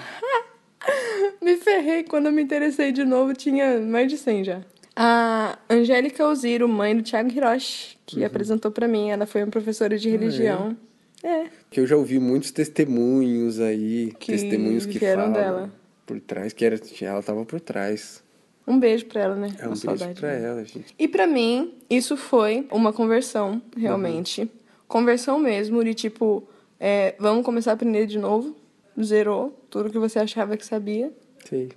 Me 1.42 1.56
ferrei 1.56 2.02
quando 2.05 2.26
eu 2.26 2.32
me 2.32 2.42
interessei 2.42 2.92
de 2.92 3.05
novo, 3.05 3.34
tinha 3.34 3.80
mais 3.80 4.10
de 4.10 4.16
100 4.18 4.44
já. 4.44 4.60
A 4.94 5.59
Angélica 5.70 6.26
Oziro, 6.26 6.68
mãe 6.68 6.96
do 6.96 7.02
Thiago 7.02 7.30
Hiroshi, 7.30 7.96
que 8.05 8.20
Uhum. 8.20 8.26
apresentou 8.26 8.70
pra 8.70 8.88
mim, 8.88 9.10
ela 9.10 9.26
foi 9.26 9.42
uma 9.42 9.50
professora 9.50 9.96
de 9.96 10.09
religião. 10.09 10.76
É. 11.22 11.46
Que 11.70 11.80
eu 11.80 11.86
já 11.86 11.96
ouvi 11.96 12.18
muitos 12.18 12.50
testemunhos 12.50 13.60
aí, 13.60 14.12
Que 14.18 14.32
testemunhos 14.32 14.86
que 14.86 14.98
falam 14.98 15.32
dela. 15.32 15.70
por 16.06 16.20
trás, 16.20 16.52
que 16.52 16.64
era, 16.64 16.80
ela 17.02 17.22
tava 17.22 17.44
por 17.44 17.60
trás. 17.60 18.22
Um 18.66 18.78
beijo 18.78 19.06
pra 19.06 19.22
ela, 19.22 19.34
né? 19.34 19.48
É 19.59 19.62
um 19.64 19.68
Uma 19.68 19.70
beijo 19.70 19.80
saudade 19.80 20.20
pra 20.20 20.30
dela. 20.30 20.46
ela, 20.46 20.64
gente. 20.64 20.94
E 20.98 21.09
pra 21.09 21.26
mim, 21.26 21.74
isso 21.88 22.16
foi 22.16 22.66
uma 22.70 22.92
conversão, 22.92 23.60
realmente. 23.76 24.48
Conversão 24.86 25.38
mesmo, 25.38 25.82
de 25.84 25.94
tipo, 25.94 26.46
é, 26.78 27.14
vamos 27.18 27.44
começar 27.44 27.72
a 27.72 27.74
aprender 27.74 28.06
de 28.06 28.18
novo. 28.18 28.55
Zerou 29.02 29.57
tudo 29.70 29.90
que 29.90 29.99
você 29.99 30.19
achava 30.19 30.57
que 30.57 30.65
sabia. 30.65 31.12
Sei. 31.49 31.70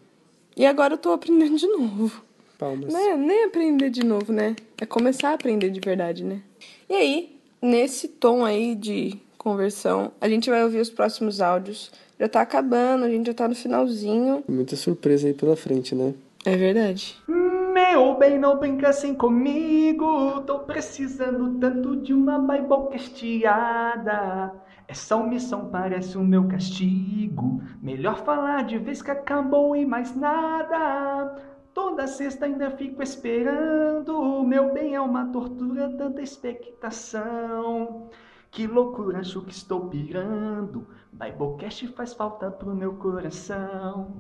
E 0.56 0.66
agora 0.66 0.96
eu 0.96 0.98
tô 0.98 1.12
aprendendo 1.12 1.58
de 1.58 1.68
novo. 1.68 2.24
Palmas. 2.58 2.94
Né? 2.94 3.16
Nem 3.18 3.46
aprender 3.46 3.90
de 3.90 4.06
novo, 4.06 4.32
né? 4.32 4.56
É 4.80 4.86
começar 4.86 5.30
a 5.30 5.34
aprender 5.34 5.70
de 5.70 5.80
verdade, 5.80 6.24
né? 6.24 6.42
E 6.90 6.94
aí, 6.94 7.36
nesse 7.62 8.08
tom 8.08 8.46
aí 8.46 8.76
de 8.76 9.20
conversão, 9.38 10.12
a 10.22 10.30
gente 10.30 10.50
vai 10.50 10.64
ouvir 10.64 10.80
os 10.80 10.90
próximos 10.90 11.42
áudios. 11.42 11.92
Já 12.20 12.30
tá 12.30 12.42
acabando, 12.42 13.06
a 13.06 13.10
gente 13.10 13.26
já 13.26 13.34
tá 13.34 13.48
no 13.48 13.56
finalzinho. 13.56 14.44
Muita 14.48 14.76
surpresa 14.76 15.28
aí 15.28 15.34
pela 15.34 15.56
frente, 15.56 15.96
né? 15.96 16.14
É 16.46 16.56
verdade. 16.56 17.18
Meu 17.28 18.16
bem, 18.16 18.38
não 18.38 18.60
brinca 18.60 18.90
assim 18.90 19.16
comigo. 19.16 20.42
Tô 20.42 20.60
precisando 20.60 21.58
tanto 21.60 21.96
de 21.96 22.14
uma 22.14 22.38
Biblecastiada. 22.38 24.54
Essa 24.92 25.16
omissão 25.16 25.70
parece 25.70 26.18
o 26.18 26.22
meu 26.22 26.50
castigo. 26.50 27.62
Melhor 27.82 28.26
falar 28.26 28.66
de 28.66 28.78
vez 28.78 29.02
que 29.02 29.10
acabou 29.10 29.74
e 29.74 29.86
mais 29.86 30.14
nada. 30.14 31.34
Toda 31.74 32.06
sexta 32.08 32.46
ainda 32.46 32.70
fico 32.72 33.02
esperando. 33.02 34.44
Meu 34.44 34.74
bem, 34.74 34.94
é 34.94 35.00
uma 35.00 35.32
tortura 35.32 35.90
tanta 35.98 36.22
expectação. 36.22 38.10
Que 38.52 38.68
loucura, 38.68 39.20
acho 39.20 39.42
que 39.44 39.54
estou 39.54 39.88
pirando. 39.88 40.86
Biblecast 41.14 41.88
faz 41.94 42.14
falta 42.14 42.52
pro 42.52 42.76
meu 42.76 42.96
coração. 42.96 44.12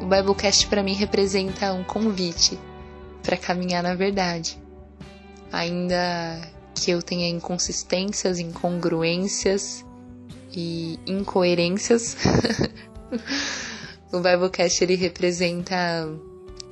O 0.00 0.06
Biblecast 0.06 0.68
para 0.68 0.82
mim 0.82 0.94
representa 0.94 1.74
um 1.74 1.84
convite 1.84 2.58
para 3.22 3.36
caminhar 3.36 3.82
na 3.82 3.94
verdade. 3.94 4.64
Ainda 5.52 6.40
que 6.74 6.90
eu 6.90 7.02
tenha 7.02 7.28
inconsistências, 7.28 8.38
incongruências 8.38 9.84
e 10.52 10.98
incoerências, 11.06 12.16
o 14.12 14.20
Biblecast 14.20 14.82
ele 14.82 14.96
representa 14.96 16.08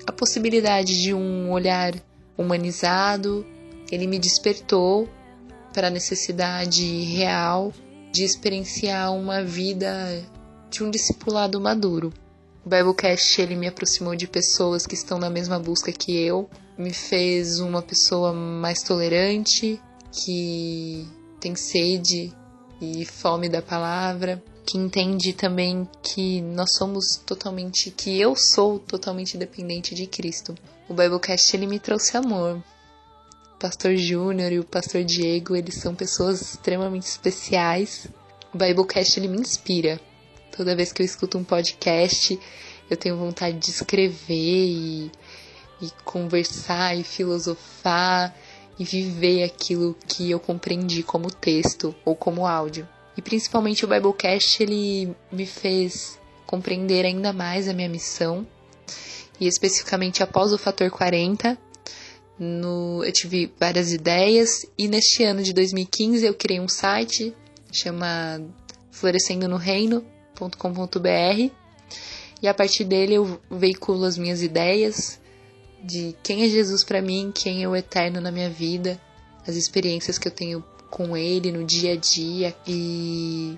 a 0.07 0.13
possibilidade 0.13 1.03
de 1.03 1.15
um 1.15 1.51
olhar 1.51 1.95
humanizado. 2.37 3.47
Ele 3.91 4.07
me 4.07 4.19
despertou 4.19 5.09
para 5.73 5.89
a 5.89 5.91
necessidade 5.91 6.85
real 7.03 7.73
de 8.13 8.25
experienciar 8.25 9.13
uma 9.13 9.43
vida 9.43 10.23
de 10.71 10.85
um 10.85 10.91
discipulado 10.91 11.61
maduro. 11.61 12.13
O 12.65 12.69
Biblecast 12.69 13.43
ele 13.43 13.57
me 13.57 13.69
aproximou 13.69 14.17
de 14.17 14.27
pessoas 14.27 14.87
que 14.87 14.95
estão 14.95 15.19
na 15.19 15.29
mesma 15.29 15.59
busca 15.59 15.93
que 15.93 16.17
eu, 16.17 16.49
me 16.79 16.95
fez 16.95 17.61
uma 17.61 17.83
pessoa 17.83 18.33
mais 18.33 18.83
tolerante, 18.83 19.79
que 20.11 21.07
tem 21.39 21.55
sede 21.55 22.33
e 22.81 23.05
fome 23.05 23.51
da 23.51 23.61
palavra, 23.61 24.43
que 24.65 24.79
entende 24.79 25.35
também 25.35 25.87
que 26.03 26.41
nós 26.41 26.75
somos 26.75 27.17
totalmente, 27.27 27.91
que 27.91 28.19
eu 28.19 28.35
sou 28.35 28.79
totalmente 28.79 29.37
dependente 29.37 29.95
de 29.95 30.07
Cristo. 30.07 30.55
O 30.89 30.95
Biblecast 30.95 31.55
ele 31.55 31.67
me 31.67 31.79
trouxe 31.79 32.17
amor. 32.17 32.65
O 33.55 33.59
Pastor 33.59 33.95
Júnior 33.95 34.51
e 34.53 34.59
o 34.59 34.65
Pastor 34.65 35.05
Diego, 35.05 35.55
eles 35.55 35.81
são 35.81 35.95
pessoas 35.95 36.41
extremamente 36.41 37.05
especiais. 37.07 38.07
O 38.55 38.59
Biblecast 38.59 39.21
ele 39.21 39.29
me 39.29 39.39
inspira. 39.39 40.01
Toda 40.57 40.77
vez 40.77 40.93
que 40.93 41.03
eu 41.03 41.07
escuto 41.07 41.37
um 41.37 41.43
podcast, 41.43 42.39
eu 42.89 42.97
tenho 42.97 43.17
vontade 43.17 43.59
de 43.59 43.71
escrever 43.71 44.15
e, 44.29 45.11
e 45.83 45.91
conversar 46.05 46.97
e 46.97 47.03
filosofar 47.03 48.33
e 48.79 48.85
viver 48.85 49.43
aquilo 49.43 49.97
que 50.07 50.31
eu 50.31 50.39
compreendi 50.39 51.03
como 51.03 51.29
texto 51.29 51.93
ou 52.05 52.15
como 52.15 52.47
áudio. 52.47 52.89
E 53.17 53.23
principalmente 53.23 53.85
o 53.85 53.89
Biblecast 53.89 54.63
ele 54.63 55.13
me 55.33 55.45
fez 55.45 56.21
compreender 56.47 57.05
ainda 57.05 57.33
mais 57.33 57.69
a 57.69 57.73
minha 57.73 57.89
missão. 57.89 58.47
E 59.41 59.49
especificamente 59.49 60.23
após 60.23 60.53
o 60.53 60.59
fator 60.59 60.89
40, 60.89 61.59
no, 62.39 63.03
eu 63.05 63.13
tive 63.13 63.53
várias 63.59 63.93
ideias 63.93 64.65
e 64.79 64.87
neste 64.87 65.25
ano 65.25 65.43
de 65.43 65.53
2015 65.53 66.25
eu 66.25 66.35
criei 66.35 66.61
um 66.61 66.69
site 66.69 67.35
chamado 67.73 68.55
Florescendo 68.93 69.49
no 69.49 69.57
Reino, 69.57 70.05
www.com.br 70.35 71.53
e 72.43 72.49
a 72.49 72.55
partir 72.55 72.85
dele 72.85 73.15
eu 73.15 73.41
veiculo 73.51 74.05
as 74.05 74.19
minhas 74.19 74.43
ideias 74.43 75.21
de 75.83 76.17
quem 76.23 76.43
é 76.43 76.49
Jesus 76.49 76.83
para 76.83 77.01
mim, 77.01 77.31
quem 77.35 77.63
é 77.63 77.69
o 77.69 77.77
eterno 77.77 78.21
na 78.21 78.31
minha 78.31 78.51
vida, 78.51 79.01
as 79.47 79.55
experiências 79.55 80.19
que 80.19 80.29
eu 80.29 80.33
tenho 80.33 80.65
com 80.91 81.17
ele 81.17 81.53
no 81.53 81.65
dia 81.65 81.93
a 81.93 81.97
dia 81.97 82.55
e 82.67 83.57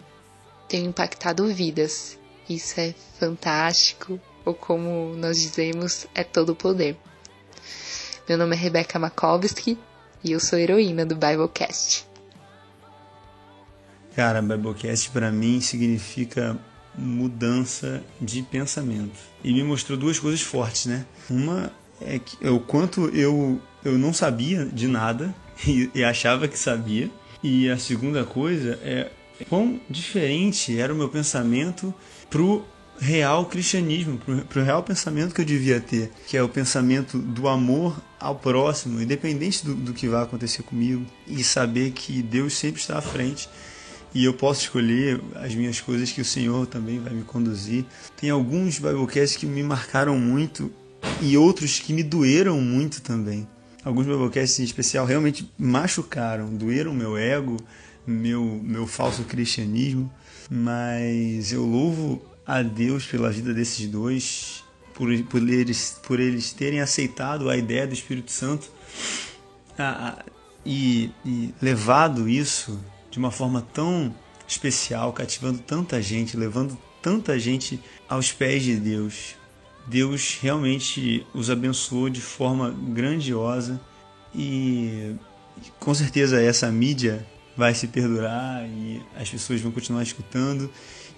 tenho 0.68 0.88
impactado 0.88 1.46
vidas. 1.46 2.18
Isso 2.48 2.80
é 2.80 2.94
fantástico, 3.18 4.20
ou 4.44 4.54
como 4.54 5.14
nós 5.16 5.40
dizemos, 5.40 6.06
é 6.14 6.22
todo 6.22 6.50
o 6.50 6.56
poder. 6.56 6.96
Meu 8.28 8.38
nome 8.38 8.56
é 8.56 8.58
Rebecca 8.58 8.98
Makovsky 8.98 9.78
e 10.22 10.32
eu 10.32 10.40
sou 10.40 10.58
heroína 10.58 11.04
do 11.04 11.14
Biblecast. 11.14 12.05
Cara, 14.16 14.40
Biblecast 14.40 15.10
para 15.10 15.30
mim 15.30 15.60
significa 15.60 16.58
mudança 16.96 18.02
de 18.18 18.40
pensamento. 18.40 19.18
E 19.44 19.52
me 19.52 19.62
mostrou 19.62 19.98
duas 19.98 20.18
coisas 20.18 20.40
fortes, 20.40 20.86
né? 20.86 21.04
Uma 21.28 21.70
é, 22.00 22.18
que, 22.18 22.38
é 22.40 22.48
o 22.48 22.58
quanto 22.58 23.08
eu, 23.08 23.60
eu 23.84 23.98
não 23.98 24.14
sabia 24.14 24.64
de 24.64 24.88
nada 24.88 25.34
e, 25.68 25.90
e 25.94 26.02
achava 26.02 26.48
que 26.48 26.58
sabia. 26.58 27.10
E 27.42 27.68
a 27.68 27.76
segunda 27.76 28.24
coisa 28.24 28.80
é 28.82 29.10
quão 29.50 29.78
diferente 29.90 30.78
era 30.80 30.94
o 30.94 30.96
meu 30.96 31.10
pensamento 31.10 31.92
pro 32.30 32.64
real 32.98 33.44
cristianismo, 33.44 34.18
para 34.48 34.62
o 34.62 34.64
real 34.64 34.82
pensamento 34.82 35.34
que 35.34 35.42
eu 35.42 35.44
devia 35.44 35.78
ter, 35.78 36.10
que 36.26 36.38
é 36.38 36.42
o 36.42 36.48
pensamento 36.48 37.18
do 37.18 37.46
amor 37.46 38.02
ao 38.18 38.34
próximo, 38.34 39.02
independente 39.02 39.62
do, 39.62 39.74
do 39.74 39.92
que 39.92 40.08
vai 40.08 40.22
acontecer 40.22 40.62
comigo, 40.62 41.04
e 41.26 41.44
saber 41.44 41.90
que 41.90 42.22
Deus 42.22 42.54
sempre 42.54 42.80
está 42.80 42.96
à 42.96 43.02
frente 43.02 43.46
e 44.14 44.24
eu 44.24 44.32
posso 44.32 44.62
escolher 44.62 45.20
as 45.34 45.54
minhas 45.54 45.80
coisas 45.80 46.10
que 46.10 46.20
o 46.20 46.24
Senhor 46.24 46.66
também 46.66 46.98
vai 46.98 47.12
me 47.12 47.22
conduzir. 47.22 47.84
Tem 48.16 48.30
alguns 48.30 48.78
Biblecasts 48.78 49.36
que 49.36 49.46
me 49.46 49.62
marcaram 49.62 50.18
muito 50.18 50.72
e 51.20 51.36
outros 51.36 51.78
que 51.78 51.92
me 51.92 52.02
doeram 52.02 52.60
muito 52.60 53.02
também. 53.02 53.46
Alguns 53.84 54.06
Biblecasts 54.06 54.58
em 54.58 54.64
especial 54.64 55.06
realmente 55.06 55.50
machucaram, 55.58 56.54
doeram 56.54 56.94
meu 56.94 57.16
ego, 57.16 57.56
meu, 58.06 58.60
meu 58.62 58.86
falso 58.86 59.22
cristianismo, 59.24 60.10
mas 60.50 61.52
eu 61.52 61.64
louvo 61.64 62.24
a 62.46 62.62
Deus 62.62 63.04
pela 63.04 63.30
vida 63.30 63.52
desses 63.52 63.86
dois, 63.88 64.64
por, 64.94 65.08
por, 65.24 65.46
eles, 65.48 66.00
por 66.02 66.20
eles 66.20 66.52
terem 66.52 66.80
aceitado 66.80 67.50
a 67.50 67.56
ideia 67.56 67.86
do 67.86 67.92
Espírito 67.92 68.32
Santo 68.32 68.70
a, 69.78 70.08
a, 70.08 70.24
e, 70.64 71.10
e 71.24 71.54
levado 71.60 72.28
isso 72.28 72.80
de 73.16 73.18
uma 73.18 73.30
forma 73.30 73.66
tão 73.72 74.14
especial, 74.46 75.10
cativando 75.10 75.58
tanta 75.60 76.02
gente, 76.02 76.36
levando 76.36 76.76
tanta 77.00 77.38
gente 77.38 77.80
aos 78.06 78.30
pés 78.30 78.62
de 78.62 78.76
Deus. 78.76 79.36
Deus 79.86 80.38
realmente 80.42 81.26
os 81.32 81.48
abençoou 81.48 82.10
de 82.10 82.20
forma 82.20 82.70
grandiosa 82.70 83.80
e 84.34 85.14
com 85.80 85.94
certeza 85.94 86.42
essa 86.42 86.70
mídia 86.70 87.26
vai 87.56 87.74
se 87.74 87.86
perdurar 87.86 88.68
e 88.68 89.00
as 89.16 89.30
pessoas 89.30 89.62
vão 89.62 89.72
continuar 89.72 90.02
escutando 90.02 90.70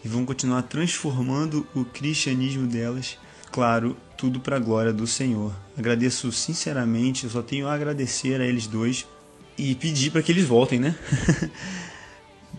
e 0.04 0.06
vão 0.06 0.24
continuar 0.24 0.62
transformando 0.62 1.66
o 1.74 1.84
cristianismo 1.84 2.68
delas. 2.68 3.18
Claro, 3.50 3.96
tudo 4.16 4.38
para 4.38 4.54
a 4.54 4.60
glória 4.60 4.92
do 4.92 5.06
Senhor. 5.06 5.52
Agradeço 5.76 6.30
sinceramente, 6.30 7.24
eu 7.24 7.30
só 7.30 7.42
tenho 7.42 7.66
a 7.66 7.74
agradecer 7.74 8.40
a 8.40 8.44
eles 8.44 8.68
dois 8.68 9.04
e 9.58 9.74
pedir 9.74 10.12
para 10.12 10.22
que 10.22 10.30
eles 10.30 10.44
voltem, 10.44 10.78
né? 10.78 10.94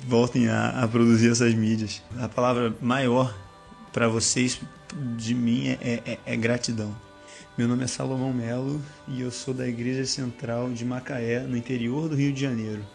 voltem 0.08 0.50
a, 0.50 0.84
a, 0.84 0.88
produzir 0.88 1.32
essas 1.32 1.54
mídias. 1.54 2.02
A 2.20 2.28
palavra 2.28 2.74
maior 2.82 3.36
para 3.92 4.08
vocês, 4.08 4.60
de 5.18 5.34
mim, 5.34 5.70
é, 5.82 6.02
é, 6.06 6.18
é, 6.26 6.38
gratidão. 6.38 6.96
Meu 7.58 7.68
nome 7.68 7.84
é 7.84 7.88
Salomão 7.88 8.34
Melo 8.34 8.82
e 9.08 9.22
eu 9.22 9.32
sou 9.32 9.54
da 9.54 9.68
Igreja 9.68 10.06
Central 10.06 10.70
de 10.70 10.86
Macaé, 10.86 11.40
no 11.42 11.58
interior 11.58 12.08
do 12.08 12.16
Rio 12.16 12.32
de 12.32 12.42
Janeiro. 12.42 12.86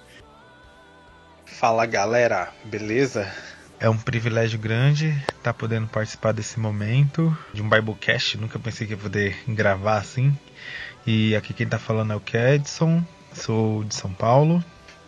Fala 1.45 1.85
galera, 1.87 2.53
beleza? 2.65 3.31
É 3.79 3.89
um 3.91 3.99
privilégio 3.99 4.59
grande 4.59 5.09
estar 5.09 5.43
tá 5.43 5.55
podendo 5.55 5.87
participar 5.87 6.33
desse 6.33 6.59
momento 6.59 7.37
de 7.53 7.61
um 7.63 7.69
Biblecast. 7.69 8.39
Nunca 8.39 8.59
pensei 8.59 8.87
que 8.87 8.95
ia 8.95 8.99
poder 8.99 9.37
gravar 9.47 9.99
assim. 9.99 10.37
E 11.07 11.37
aqui 11.37 11.53
quem 11.53 11.65
está 11.65 11.79
falando 11.79 12.13
é 12.13 12.17
o 12.17 12.21
Kedson, 12.21 13.05
sou 13.35 13.85
de 13.85 13.95
São 13.95 14.13
Paulo. 14.13 14.65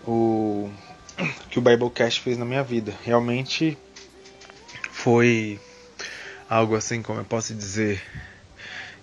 O 0.07 0.71
que 1.51 1.59
o 1.59 1.63
Biblecast 1.63 2.21
fez 2.21 2.37
na 2.37 2.45
minha 2.45 2.63
vida 2.63 2.95
realmente 3.05 3.79
foi 4.91 5.61
algo 6.49 6.75
assim, 6.75 7.03
como 7.03 7.21
eu 7.21 7.25
posso 7.25 7.55
dizer, 7.55 8.03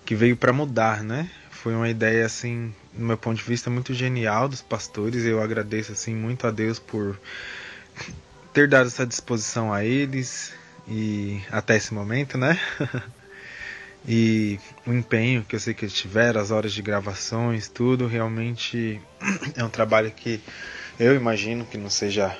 que 0.04 0.14
veio 0.14 0.36
para 0.36 0.52
mudar, 0.52 1.02
né? 1.02 1.30
Foi 1.50 1.74
uma 1.74 1.88
ideia 1.88 2.26
assim, 2.26 2.74
no 2.92 3.06
meu 3.06 3.16
ponto 3.16 3.38
de 3.38 3.42
vista, 3.44 3.70
muito 3.70 3.94
genial 3.94 4.48
dos 4.48 4.60
pastores. 4.60 5.24
Eu 5.24 5.42
agradeço 5.42 5.92
assim 5.92 6.14
muito 6.14 6.46
a 6.46 6.50
Deus 6.50 6.78
por 6.78 7.18
ter 8.52 8.68
dado 8.68 8.88
essa 8.88 9.06
disposição 9.06 9.72
a 9.72 9.84
eles 9.84 10.52
e 10.86 11.40
até 11.50 11.76
esse 11.76 11.94
momento, 11.94 12.36
né? 12.36 12.60
e 14.06 14.58
o 14.86 14.92
empenho 14.92 15.42
que 15.42 15.56
eu 15.56 15.60
sei 15.60 15.72
que 15.72 15.84
eles 15.84 15.94
tiveram, 15.94 16.40
as 16.40 16.50
horas 16.50 16.72
de 16.72 16.82
gravações, 16.82 17.68
tudo, 17.68 18.06
realmente 18.06 19.00
é 19.56 19.64
um 19.64 19.70
trabalho 19.70 20.10
que 20.10 20.40
eu 20.98 21.14
imagino 21.14 21.64
que 21.64 21.76
não 21.76 21.90
seja 21.90 22.36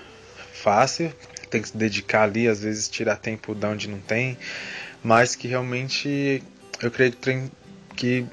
fácil, 0.52 1.12
tem 1.50 1.60
que 1.60 1.68
se 1.68 1.76
dedicar 1.76 2.22
ali, 2.22 2.48
às 2.48 2.62
vezes 2.62 2.88
tirar 2.88 3.16
tempo 3.16 3.54
de 3.54 3.66
onde 3.66 3.88
não 3.88 3.98
tem, 3.98 4.36
mas 5.02 5.36
que 5.36 5.46
realmente 5.46 6.42
eu 6.82 6.90
creio 6.90 7.14
que, 7.94 8.26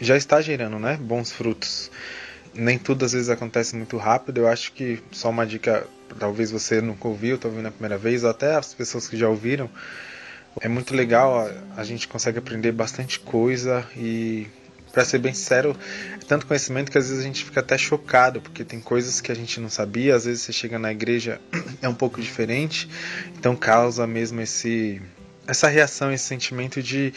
já 0.00 0.16
está 0.16 0.40
gerando, 0.40 0.78
né, 0.78 0.96
bons 1.00 1.30
frutos. 1.32 1.90
Nem 2.54 2.78
tudo 2.78 3.04
às 3.04 3.12
vezes 3.12 3.28
acontece 3.28 3.76
muito 3.76 3.96
rápido. 3.98 4.38
Eu 4.38 4.48
acho 4.48 4.72
que 4.72 5.02
só 5.12 5.28
uma 5.28 5.46
dica 5.46 5.86
talvez 6.18 6.50
você 6.50 6.80
nunca 6.80 7.06
ouviu, 7.08 7.36
está 7.36 7.48
ouvindo 7.48 7.68
a 7.68 7.70
primeira 7.70 7.98
vez, 7.98 8.24
ou 8.24 8.30
até 8.30 8.54
as 8.54 8.72
pessoas 8.72 9.08
que 9.08 9.16
já 9.16 9.28
ouviram, 9.28 9.68
é 10.60 10.68
muito 10.68 10.94
legal, 10.94 11.46
a, 11.46 11.80
a 11.80 11.84
gente 11.84 12.08
consegue 12.08 12.38
aprender 12.38 12.72
bastante 12.72 13.20
coisa 13.20 13.86
e, 13.94 14.46
para 14.96 15.04
ser 15.04 15.18
bem 15.18 15.34
sincero, 15.34 15.76
é 16.14 16.24
tanto 16.24 16.46
conhecimento 16.46 16.90
que 16.90 16.96
às 16.96 17.10
vezes 17.10 17.22
a 17.22 17.26
gente 17.26 17.44
fica 17.44 17.60
até 17.60 17.76
chocado, 17.76 18.40
porque 18.40 18.64
tem 18.64 18.80
coisas 18.80 19.20
que 19.20 19.30
a 19.30 19.34
gente 19.34 19.60
não 19.60 19.68
sabia, 19.68 20.16
às 20.16 20.24
vezes 20.24 20.40
você 20.40 20.54
chega 20.54 20.78
na 20.78 20.90
igreja, 20.90 21.38
é 21.82 21.88
um 21.88 21.94
pouco 21.94 22.18
diferente, 22.18 22.88
então 23.38 23.54
causa 23.54 24.06
mesmo 24.06 24.40
esse 24.40 25.02
essa 25.46 25.68
reação, 25.68 26.10
esse 26.10 26.24
sentimento 26.24 26.82
de 26.82 27.12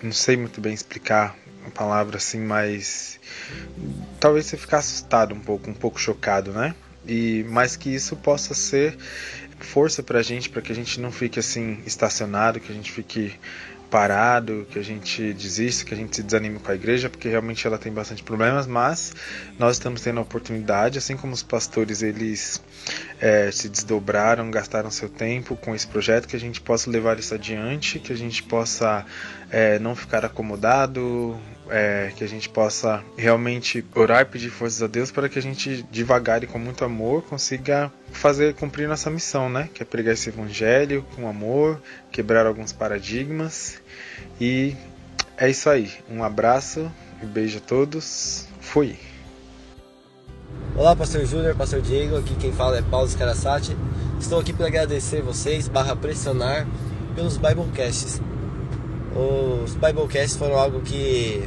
não 0.00 0.12
sei 0.12 0.36
muito 0.36 0.60
bem 0.60 0.72
explicar 0.72 1.36
a 1.66 1.70
palavra 1.70 2.18
assim, 2.18 2.38
mas 2.38 3.18
talvez 4.20 4.46
você 4.46 4.56
ficar 4.56 4.78
assustado 4.78 5.34
um 5.34 5.40
pouco, 5.40 5.68
um 5.68 5.74
pouco 5.74 6.00
chocado, 6.00 6.52
né? 6.52 6.72
e 7.04 7.42
mais 7.48 7.74
que 7.74 7.92
isso 7.92 8.14
possa 8.14 8.54
ser 8.54 8.96
força 9.58 10.04
para 10.04 10.20
a 10.20 10.22
gente, 10.22 10.48
para 10.48 10.62
que 10.62 10.70
a 10.70 10.74
gente 10.74 11.00
não 11.00 11.10
fique 11.10 11.40
assim 11.40 11.82
estacionado, 11.84 12.60
que 12.60 12.70
a 12.70 12.74
gente 12.74 12.92
fique 12.92 13.34
parado, 13.90 14.66
que 14.70 14.78
a 14.78 14.82
gente 14.82 15.32
desista, 15.32 15.84
que 15.84 15.94
a 15.94 15.96
gente 15.96 16.16
se 16.16 16.22
desanime 16.22 16.58
com 16.58 16.70
a 16.70 16.74
igreja, 16.74 17.08
porque 17.08 17.28
realmente 17.28 17.66
ela 17.66 17.78
tem 17.78 17.92
bastante 17.92 18.22
problemas, 18.22 18.66
mas 18.66 19.14
nós 19.58 19.76
estamos 19.76 20.00
tendo 20.00 20.18
a 20.18 20.22
oportunidade, 20.22 20.98
assim 20.98 21.16
como 21.16 21.32
os 21.32 21.42
pastores 21.42 22.02
eles 22.02 22.62
é, 23.20 23.50
se 23.50 23.68
desdobraram, 23.68 24.50
gastaram 24.50 24.90
seu 24.90 25.08
tempo 25.08 25.56
com 25.56 25.74
esse 25.74 25.86
projeto, 25.86 26.28
que 26.28 26.36
a 26.36 26.40
gente 26.40 26.60
possa 26.60 26.90
levar 26.90 27.18
isso 27.18 27.34
adiante, 27.34 27.98
que 27.98 28.12
a 28.12 28.16
gente 28.16 28.42
possa 28.42 29.04
é, 29.50 29.78
não 29.78 29.96
ficar 29.96 30.24
acomodado, 30.24 31.38
é, 31.70 32.12
que 32.16 32.24
a 32.24 32.26
gente 32.26 32.48
possa 32.48 33.02
realmente 33.16 33.84
orar 33.94 34.22
e 34.22 34.24
pedir 34.24 34.50
forças 34.50 34.82
a 34.82 34.86
Deus 34.86 35.10
para 35.10 35.28
que 35.28 35.38
a 35.38 35.42
gente 35.42 35.82
devagar 35.90 36.42
e 36.42 36.46
com 36.46 36.58
muito 36.58 36.84
amor 36.84 37.22
consiga 37.22 37.92
fazer 38.12 38.54
cumprir 38.54 38.88
nossa 38.88 39.10
missão, 39.10 39.48
né? 39.48 39.68
Que 39.72 39.82
é 39.82 39.86
pregar 39.86 40.14
esse 40.14 40.28
evangelho 40.28 41.04
com 41.14 41.28
amor, 41.28 41.80
quebrar 42.10 42.46
alguns 42.46 42.72
paradigmas 42.72 43.80
e 44.40 44.76
é 45.36 45.48
isso 45.48 45.70
aí. 45.70 45.92
Um 46.10 46.22
abraço 46.22 46.90
e 47.22 47.26
beijo 47.26 47.58
a 47.58 47.60
todos. 47.60 48.46
Fui. 48.60 48.96
Olá, 50.76 50.94
Pastor 50.94 51.24
Júnior, 51.24 51.54
Pastor 51.56 51.80
Diego, 51.80 52.16
aqui 52.16 52.34
quem 52.36 52.52
fala 52.52 52.78
é 52.78 52.82
Paulo 52.82 53.08
Scarasati. 53.08 53.76
Estou 54.20 54.40
aqui 54.40 54.52
para 54.52 54.66
agradecer 54.66 55.22
vocês, 55.22 55.68
barra 55.68 55.94
pressionar, 55.94 56.66
pelos 57.14 57.36
Biblecasts. 57.36 58.20
Os 59.18 59.74
Biblecasts 59.74 60.36
foram 60.36 60.56
algo 60.56 60.80
que 60.80 61.42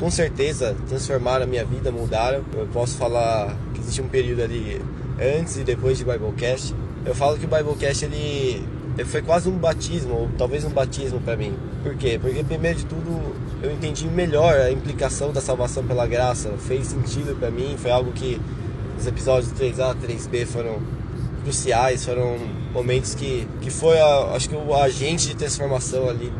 com 0.00 0.10
certeza 0.10 0.74
transformaram 0.88 1.44
a 1.44 1.46
minha 1.46 1.64
vida, 1.64 1.92
mudaram. 1.92 2.42
Eu 2.52 2.66
posso 2.72 2.96
falar 2.96 3.56
que 3.72 3.80
existe 3.80 4.02
um 4.02 4.08
período 4.08 4.42
ali 4.42 4.82
antes 5.20 5.56
e 5.56 5.62
depois 5.62 5.96
de 5.98 6.04
Biblecast. 6.04 6.74
Eu 7.06 7.14
falo 7.14 7.38
que 7.38 7.44
o 7.44 7.48
Biblecast 7.48 8.04
ele, 8.04 8.66
ele 8.98 9.08
foi 9.08 9.22
quase 9.22 9.48
um 9.48 9.56
batismo, 9.56 10.14
ou 10.14 10.30
talvez 10.36 10.64
um 10.64 10.70
batismo 10.70 11.20
para 11.20 11.36
mim. 11.36 11.54
Por 11.84 11.94
quê? 11.94 12.18
Porque 12.20 12.42
primeiro 12.42 12.78
de 12.78 12.86
tudo 12.86 13.36
eu 13.62 13.70
entendi 13.70 14.08
melhor 14.08 14.56
a 14.56 14.72
implicação 14.72 15.32
da 15.32 15.40
salvação 15.40 15.84
pela 15.84 16.08
graça, 16.08 16.50
fez 16.58 16.88
sentido 16.88 17.38
para 17.38 17.52
mim, 17.52 17.76
foi 17.78 17.92
algo 17.92 18.10
que 18.10 18.40
os 18.98 19.06
episódios 19.06 19.52
3A, 19.52 19.94
3B 19.94 20.44
foram 20.44 20.80
cruciais, 21.44 22.04
foram 22.04 22.36
momentos 22.72 23.14
que, 23.14 23.46
que 23.60 23.70
foi, 23.70 24.00
a, 24.00 24.32
acho 24.34 24.48
que 24.48 24.56
o 24.56 24.74
agente 24.74 25.28
de 25.28 25.36
transformação 25.36 26.08
ali 26.08 26.32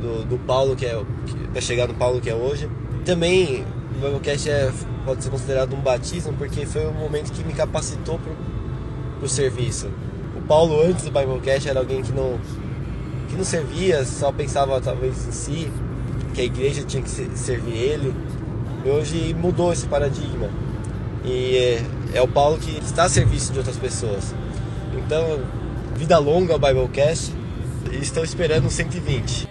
do, 0.00 0.24
do 0.24 0.38
Paulo, 0.38 0.74
que 0.74 0.86
é 0.86 1.00
para 1.52 1.60
chegar 1.60 1.86
no 1.86 1.94
Paulo 1.94 2.20
que 2.20 2.30
é 2.30 2.34
hoje. 2.34 2.68
Também 3.04 3.64
o 3.96 4.00
Biblecast 4.00 4.48
é, 4.48 4.72
pode 5.04 5.22
ser 5.22 5.30
considerado 5.30 5.74
um 5.74 5.80
batismo, 5.80 6.32
porque 6.34 6.64
foi 6.64 6.86
um 6.86 6.92
momento 6.92 7.32
que 7.32 7.44
me 7.44 7.52
capacitou 7.52 8.18
para 8.18 9.24
o 9.24 9.28
serviço. 9.28 9.88
O 10.36 10.40
Paulo, 10.42 10.80
antes 10.82 11.04
do 11.04 11.10
Biblecast, 11.10 11.68
era 11.68 11.80
alguém 11.80 12.02
que 12.02 12.12
não, 12.12 12.38
que 13.28 13.36
não 13.36 13.44
servia, 13.44 14.04
só 14.04 14.32
pensava 14.32 14.80
talvez 14.80 15.26
em 15.26 15.32
si, 15.32 15.72
que 16.34 16.40
a 16.40 16.44
igreja 16.44 16.82
tinha 16.82 17.02
que 17.02 17.10
servir 17.10 17.76
ele. 17.76 18.14
E 18.84 18.88
hoje 18.88 19.34
mudou 19.34 19.72
esse 19.72 19.86
paradigma. 19.86 20.48
E 21.24 21.56
é, 21.56 21.82
é 22.14 22.22
o 22.22 22.28
Paulo 22.28 22.56
que 22.56 22.78
está 22.78 23.04
a 23.04 23.08
serviço 23.08 23.52
de 23.52 23.58
outras 23.58 23.76
pessoas. 23.76 24.34
Então, 24.96 25.40
vida 25.94 26.16
longa 26.18 26.54
ao 26.54 26.58
Biblecast 26.58 27.34
e 27.92 27.96
estou 27.96 28.24
esperando 28.24 28.70
120. 28.70 29.49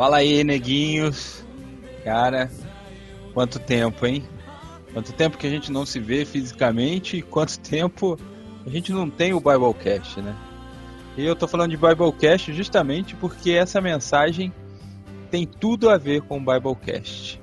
Fala 0.00 0.16
aí, 0.16 0.42
neguinhos. 0.42 1.44
Cara, 2.02 2.50
quanto 3.34 3.58
tempo, 3.58 4.06
hein? 4.06 4.24
Quanto 4.94 5.12
tempo 5.12 5.36
que 5.36 5.46
a 5.46 5.50
gente 5.50 5.70
não 5.70 5.84
se 5.84 6.00
vê 6.00 6.24
fisicamente 6.24 7.18
e 7.18 7.22
quanto 7.22 7.60
tempo 7.60 8.18
a 8.64 8.70
gente 8.70 8.92
não 8.92 9.10
tem 9.10 9.34
o 9.34 9.40
Biblecast, 9.40 10.22
né? 10.22 10.34
E 11.18 11.26
eu 11.26 11.36
tô 11.36 11.46
falando 11.46 11.72
de 11.72 11.76
Biblecast 11.76 12.50
justamente 12.50 13.14
porque 13.14 13.50
essa 13.50 13.78
mensagem 13.78 14.50
tem 15.30 15.46
tudo 15.46 15.90
a 15.90 15.98
ver 15.98 16.22
com 16.22 16.38
o 16.38 16.40
Biblecast. 16.40 17.38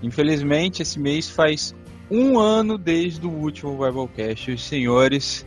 Infelizmente, 0.00 0.82
esse 0.82 1.00
mês 1.00 1.28
faz 1.28 1.74
um 2.08 2.38
ano 2.38 2.78
desde 2.78 3.26
o 3.26 3.30
último 3.30 3.72
Biblecast. 3.72 4.52
Os 4.52 4.62
senhores, 4.62 5.44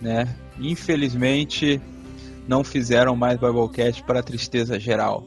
né, 0.00 0.36
infelizmente, 0.60 1.82
não 2.46 2.62
fizeram 2.62 3.16
mais 3.16 3.40
Biblecast 3.40 4.04
para 4.04 4.22
tristeza 4.22 4.78
geral. 4.78 5.26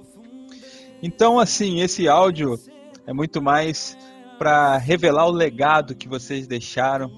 Então, 1.02 1.40
assim, 1.40 1.82
esse 1.82 2.08
áudio 2.08 2.60
é 3.08 3.14
muito 3.14 3.42
mais 3.42 3.98
para 4.38 4.78
revelar 4.78 5.28
o 5.28 5.32
legado 5.32 5.96
que 5.96 6.08
vocês 6.08 6.48
deixaram, 6.48 7.12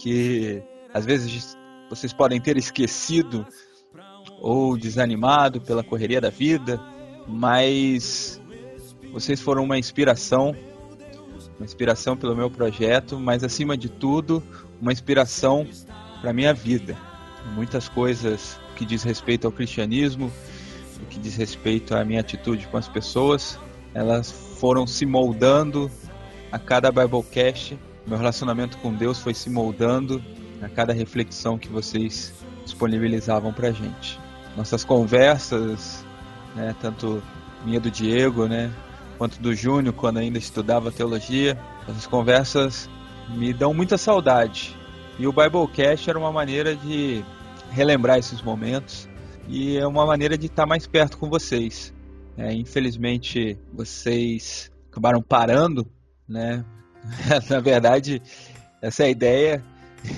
que 0.00 0.62
às 0.92 1.04
vezes 1.04 1.56
vocês 1.88 2.12
podem 2.12 2.40
ter 2.40 2.56
esquecido 2.56 3.46
ou 4.40 4.76
desanimado 4.76 5.60
pela 5.60 5.82
correria 5.82 6.20
da 6.20 6.30
vida, 6.30 6.80
mas 7.26 8.40
vocês 9.12 9.40
foram 9.40 9.64
uma 9.64 9.78
inspiração, 9.78 10.54
uma 11.56 11.64
inspiração 11.64 12.16
pelo 12.16 12.34
meu 12.34 12.50
projeto, 12.50 13.18
mas 13.18 13.44
acima 13.44 13.76
de 13.76 13.88
tudo, 13.88 14.42
uma 14.80 14.92
inspiração 14.92 15.66
para 16.20 16.32
minha 16.32 16.52
vida. 16.52 16.96
Muitas 17.54 17.88
coisas 17.88 18.58
que 18.76 18.84
diz 18.84 19.02
respeito 19.02 19.46
ao 19.46 19.52
cristianismo, 19.52 20.32
que 21.10 21.18
diz 21.18 21.36
respeito 21.36 21.94
à 21.94 22.04
minha 22.04 22.20
atitude 22.20 22.66
com 22.68 22.76
as 22.76 22.88
pessoas, 22.88 23.58
elas 23.92 24.30
foram 24.30 24.86
se 24.86 25.06
moldando 25.06 25.90
a 26.50 26.58
cada 26.58 26.90
Biblecast. 26.90 27.78
Meu 28.06 28.18
relacionamento 28.18 28.76
com 28.78 28.92
Deus 28.92 29.18
foi 29.18 29.34
se 29.34 29.48
moldando 29.48 30.22
a 30.62 30.68
cada 30.68 30.92
reflexão 30.92 31.58
que 31.58 31.68
vocês 31.68 32.32
disponibilizavam 32.64 33.52
para 33.52 33.70
gente. 33.70 34.18
Nossas 34.56 34.84
conversas, 34.84 36.04
né, 36.54 36.74
tanto 36.80 37.22
minha 37.64 37.80
do 37.80 37.90
Diego, 37.90 38.46
né, 38.46 38.72
quanto 39.18 39.40
do 39.40 39.54
Júnior, 39.54 39.94
quando 39.94 40.18
ainda 40.18 40.38
estudava 40.38 40.90
teologia, 40.90 41.58
essas 41.88 42.06
conversas 42.06 42.88
me 43.30 43.52
dão 43.52 43.72
muita 43.72 43.96
saudade. 43.96 44.76
E 45.18 45.26
o 45.26 45.32
Biblecast 45.32 46.10
era 46.10 46.18
uma 46.18 46.32
maneira 46.32 46.74
de 46.74 47.24
relembrar 47.70 48.18
esses 48.18 48.42
momentos 48.42 49.08
e 49.48 49.76
é 49.76 49.86
uma 49.86 50.06
maneira 50.06 50.36
de 50.36 50.46
estar 50.46 50.66
mais 50.66 50.86
perto 50.86 51.18
com 51.18 51.28
vocês. 51.28 51.92
É, 52.36 52.52
infelizmente, 52.52 53.58
vocês 53.72 54.70
acabaram 54.90 55.22
parando, 55.22 55.86
né? 56.28 56.64
Na 57.48 57.60
verdade, 57.60 58.22
essa 58.80 59.04
é 59.04 59.06
a 59.06 59.10
ideia. 59.10 59.64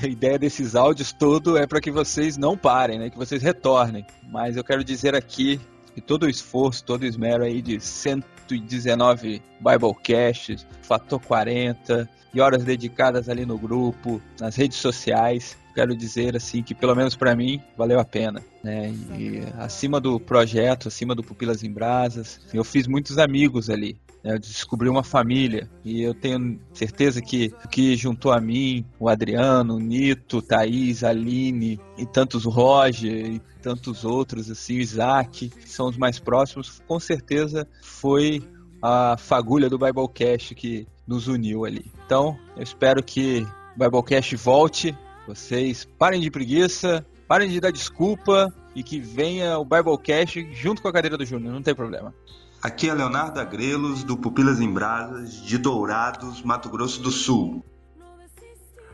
A 0.03 0.07
ideia 0.07 0.39
desses 0.39 0.75
áudios 0.75 1.13
todo 1.13 1.57
é 1.57 1.67
para 1.67 1.81
que 1.81 1.91
vocês 1.91 2.37
não 2.37 2.57
parem, 2.57 2.99
né? 2.99 3.11
Que 3.11 3.17
vocês 3.17 3.43
retornem. 3.43 4.05
Mas 4.31 4.57
eu 4.57 4.65
quero 4.65 4.83
dizer 4.83 5.15
aqui 5.15 5.61
que 5.95 6.01
todo 6.01 6.25
o 6.25 6.29
esforço, 6.29 6.85
todo 6.85 7.03
o 7.03 7.07
esmero 7.07 7.45
aí 7.45 7.63
de 7.63 7.81
119 7.81 9.43
Biblecasts, 9.61 10.67
Fator 10.83 11.21
40 11.21 12.09
e 12.35 12.41
horas 12.41 12.65
dedicadas 12.65 13.29
ali 13.29 13.47
no 13.47 13.57
grupo, 13.57 14.21
nas 14.41 14.57
redes 14.57 14.79
sociais, 14.79 15.57
quero 15.77 15.95
dizer 15.95 16.35
assim 16.35 16.63
que 16.63 16.75
pelo 16.75 16.95
menos 16.95 17.15
para 17.15 17.37
mim 17.37 17.61
valeu 17.77 18.01
a 18.01 18.05
pena, 18.05 18.43
né? 18.65 18.91
E 19.19 19.43
acima 19.59 20.01
do 20.01 20.19
projeto, 20.19 20.89
acima 20.89 21.15
do 21.15 21.23
Pupilas 21.23 21.63
em 21.63 21.71
Brasas, 21.71 22.41
eu 22.55 22.65
fiz 22.65 22.87
muitos 22.87 23.19
amigos 23.19 23.69
ali. 23.69 24.01
Né? 24.25 24.33
Eu 24.33 24.39
descobri 24.39 24.89
uma 24.89 25.05
família 25.05 25.69
e 25.85 26.01
eu 26.01 26.15
tenho 26.15 26.59
certeza 26.73 27.21
que 27.21 27.53
o 27.63 27.69
que 27.69 27.95
juntou 27.95 28.33
a 28.33 28.41
mim, 28.41 28.87
o 28.99 29.07
Adriano, 29.07 29.77
o 29.77 29.79
Nito, 29.79 30.41
Thaís, 30.41 31.05
Aline 31.05 31.79
e 31.99 32.07
tantos 32.07 32.45
Roger 32.47 33.35
e 33.35 33.43
tantos 33.61 34.03
outros 34.03 34.51
assim, 34.51 34.79
o 34.79 34.81
Isaac, 34.81 35.51
que 35.51 35.69
são 35.69 35.89
os 35.89 35.99
mais 35.99 36.19
próximos, 36.19 36.83
com 36.89 36.99
certeza 36.99 37.69
foi 37.83 38.43
a 38.81 39.17
fagulha 39.19 39.69
do 39.69 39.79
Biblecast 39.79 40.55
que 40.55 40.87
nos 41.07 41.29
uniu 41.29 41.67
ali. 41.67 41.85
Então, 42.07 42.39
eu 42.57 42.63
espero 42.63 43.03
que 43.03 43.47
o 43.77 43.79
Biblecast 43.79 44.35
volte 44.37 44.97
vocês 45.27 45.85
parem 45.99 46.21
de 46.21 46.31
preguiça, 46.31 47.05
parem 47.27 47.49
de 47.49 47.61
dar 47.61 47.73
desculpa 47.73 48.53
e 48.75 48.83
que 48.83 49.01
venha 49.01 49.59
o 49.59 49.65
Biblecast 49.65 50.49
junto 50.53 50.81
com 50.81 50.89
a 50.89 50.93
cadeira 50.93 51.17
do 51.17 51.25
Júnior, 51.25 51.53
não 51.53 51.63
tem 51.63 51.75
problema. 51.75 52.15
Aqui 52.63 52.89
é 52.89 52.95
Leonardo 52.95 53.39
Agrelos, 53.39 54.03
do 54.03 54.17
Pupilas 54.17 54.61
em 54.61 54.73
Brasas, 54.73 55.43
de 55.43 55.59
Dourados, 55.59 56.43
Mato 56.43 56.69
Grosso 56.69 57.01
do 57.03 57.11
Sul. 57.11 57.65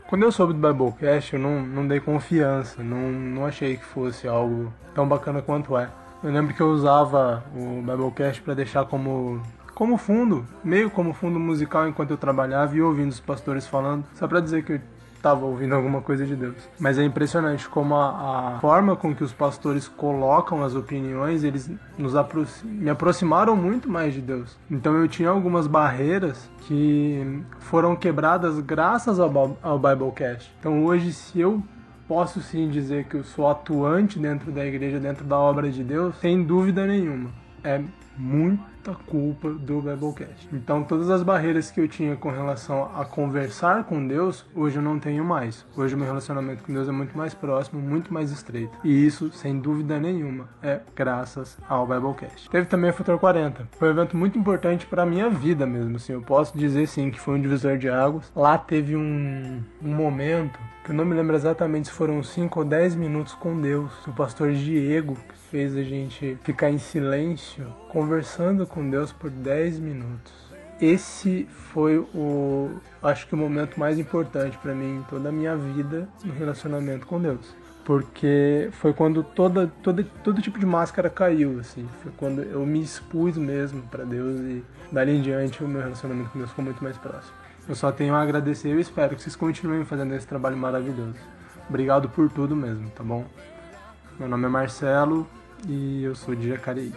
Quando 0.07 0.23
eu 0.23 0.31
soube 0.31 0.53
do 0.53 0.59
Biblecast, 0.59 1.33
eu 1.33 1.39
não, 1.39 1.65
não 1.65 1.87
dei 1.87 1.99
confiança, 1.99 2.83
não, 2.83 3.11
não 3.11 3.45
achei 3.45 3.77
que 3.77 3.85
fosse 3.85 4.27
algo 4.27 4.71
tão 4.93 5.07
bacana 5.07 5.41
quanto 5.41 5.77
é. 5.77 5.89
Eu 6.23 6.31
lembro 6.31 6.53
que 6.53 6.61
eu 6.61 6.69
usava 6.69 7.43
o 7.55 7.81
Biblecast 7.81 8.41
para 8.41 8.53
deixar 8.53 8.85
como 8.85 9.41
como 9.73 9.97
fundo, 9.97 10.45
meio 10.63 10.89
como 10.89 11.13
fundo 11.13 11.39
musical 11.39 11.87
enquanto 11.87 12.11
eu 12.11 12.17
trabalhava 12.17 12.75
e 12.75 12.81
ouvindo 12.81 13.09
os 13.09 13.19
pastores 13.19 13.65
falando, 13.65 14.05
só 14.13 14.27
para 14.27 14.39
dizer 14.39 14.63
que 14.63 14.73
eu 14.73 14.81
estava 15.23 15.45
ouvindo 15.45 15.73
alguma 15.73 16.01
coisa 16.01 16.25
de 16.25 16.35
Deus. 16.35 16.57
Mas 16.77 16.99
é 16.99 17.03
impressionante 17.03 17.69
como 17.69 17.95
a, 17.95 18.55
a, 18.55 18.59
forma 18.59 18.93
com 18.93 19.15
que 19.15 19.23
os 19.23 19.31
pastores 19.31 19.87
colocam 19.87 20.61
as 20.61 20.75
opiniões, 20.75 21.45
eles 21.45 21.71
nos 21.97 22.13
me 22.65 22.89
aproximaram 22.89 23.55
muito 23.55 23.89
mais 23.89 24.13
de 24.13 24.19
Deus. 24.19 24.59
Então 24.69 24.93
eu 24.97 25.07
tinha 25.07 25.29
algumas 25.29 25.65
barreiras 25.65 26.49
que 26.67 27.41
foram 27.59 27.95
quebradas 27.95 28.59
graças 28.59 29.17
ao, 29.17 29.57
ao 29.63 29.79
Biblecast. 29.79 30.53
Então 30.59 30.83
hoje, 30.83 31.13
se 31.13 31.39
eu 31.39 31.63
posso 32.05 32.41
sim 32.41 32.69
dizer 32.69 33.05
que 33.05 33.15
eu 33.15 33.23
sou 33.23 33.49
atuante 33.49 34.19
dentro 34.19 34.51
da 34.51 34.65
igreja, 34.65 34.99
dentro 34.99 35.23
da 35.23 35.39
obra 35.39 35.71
de 35.71 35.83
Deus, 35.83 36.15
sem 36.17 36.43
dúvida 36.43 36.85
nenhuma. 36.85 37.29
É 37.63 37.81
muita 38.83 38.93
culpa 39.05 39.49
do 39.49 39.81
Biblecast. 39.81 40.49
Então, 40.51 40.83
todas 40.83 41.09
as 41.09 41.23
barreiras 41.23 41.71
que 41.71 41.79
eu 41.79 41.87
tinha 41.87 42.17
com 42.17 42.29
relação 42.29 42.91
a 42.95 43.05
conversar 43.05 43.85
com 43.85 44.05
Deus, 44.05 44.45
hoje 44.53 44.77
eu 44.77 44.81
não 44.81 44.99
tenho 44.99 45.23
mais. 45.23 45.65
Hoje 45.75 45.95
o 45.95 45.97
meu 45.97 46.05
relacionamento 46.05 46.63
com 46.63 46.73
Deus 46.73 46.89
é 46.89 46.91
muito 46.91 47.17
mais 47.17 47.33
próximo, 47.33 47.81
muito 47.81 48.13
mais 48.13 48.29
estreito. 48.29 48.77
E 48.83 49.05
isso, 49.05 49.31
sem 49.31 49.57
dúvida 49.57 49.99
nenhuma, 49.99 50.49
é 50.61 50.81
graças 50.93 51.57
ao 51.67 51.87
Biblecast. 51.87 52.49
Teve 52.49 52.67
também 52.67 52.89
a 52.89 52.93
Futura 52.93 53.17
40. 53.17 53.69
Foi 53.71 53.87
um 53.87 53.91
evento 53.91 54.17
muito 54.17 54.37
importante 54.37 54.85
para 54.85 55.05
minha 55.05 55.29
vida 55.29 55.65
mesmo, 55.65 55.95
assim. 55.95 56.13
Eu 56.13 56.21
posso 56.21 56.57
dizer 56.57 56.85
sim 56.87 57.09
que 57.09 57.19
foi 57.19 57.35
um 57.35 57.41
divisor 57.41 57.77
de 57.77 57.89
águas. 57.89 58.31
Lá 58.35 58.57
teve 58.57 58.97
um, 58.97 59.63
um 59.81 59.95
momento 59.95 60.59
que 60.83 60.91
eu 60.91 60.95
não 60.95 61.05
me 61.05 61.15
lembro 61.15 61.35
exatamente 61.35 61.87
se 61.87 61.93
foram 61.93 62.21
5 62.21 62.59
ou 62.59 62.65
10 62.65 62.95
minutos 62.95 63.33
com 63.33 63.59
Deus. 63.59 63.91
O 64.05 64.11
pastor 64.11 64.51
Diego, 64.51 65.17
fez 65.53 65.77
a 65.77 65.83
gente 65.83 66.35
ficar 66.43 66.71
em 66.71 66.79
silêncio, 66.79 67.67
conversando 67.87 68.65
com 68.65 68.89
Deus 68.89 69.13
por 69.13 69.29
10 69.29 69.77
minutos. 69.77 70.33
Esse 70.81 71.47
foi 71.71 71.99
o, 71.99 72.71
acho 73.03 73.27
que 73.27 73.35
o 73.35 73.37
momento 73.37 73.79
mais 73.79 73.99
importante 73.99 74.57
para 74.57 74.73
mim 74.73 74.97
em 74.97 75.03
toda 75.03 75.29
a 75.29 75.31
minha 75.31 75.55
vida 75.55 76.09
no 76.25 76.33
relacionamento 76.33 77.05
com 77.05 77.21
Deus. 77.21 77.55
Porque 77.85 78.69
foi 78.71 78.93
quando 78.93 79.23
toda, 79.23 79.67
toda, 79.83 80.03
todo 80.23 80.41
tipo 80.41 80.57
de 80.57 80.65
máscara 80.65 81.07
caiu, 81.07 81.59
assim. 81.59 81.87
Foi 82.01 82.11
quando 82.17 82.41
eu 82.41 82.65
me 82.65 82.81
expus 82.81 83.37
mesmo 83.37 83.83
para 83.83 84.03
Deus 84.03 84.39
e 84.39 84.63
dali 84.91 85.17
em 85.17 85.21
diante 85.21 85.63
o 85.63 85.67
meu 85.67 85.81
relacionamento 85.81 86.31
com 86.31 86.39
Deus 86.39 86.49
ficou 86.49 86.65
muito 86.65 86.83
mais 86.83 86.97
próximo. 86.97 87.42
Eu 87.67 87.75
só 87.75 87.91
tenho 87.93 88.13
a 88.13 88.21
agradecer 88.21 88.67
e 88.67 88.71
eu 88.71 88.79
espero 88.79 89.15
que 89.15 89.21
vocês 89.21 89.37
continuem 89.37 89.85
fazendo 89.85 90.13
esse 90.13 90.27
trabalho 90.27 90.57
maravilhoso. 90.57 91.15
Obrigado 91.69 92.09
por 92.09 92.29
tudo 92.29 92.55
mesmo, 92.55 92.89
tá 92.89 93.03
bom? 93.03 93.23
Meu 94.19 94.27
nome 94.27 94.45
é 94.45 94.49
Marcelo, 94.49 95.25
e 95.65 96.03
eu 96.03 96.13
sou 96.13 96.35
de 96.35 96.49
Jacareí. 96.49 96.93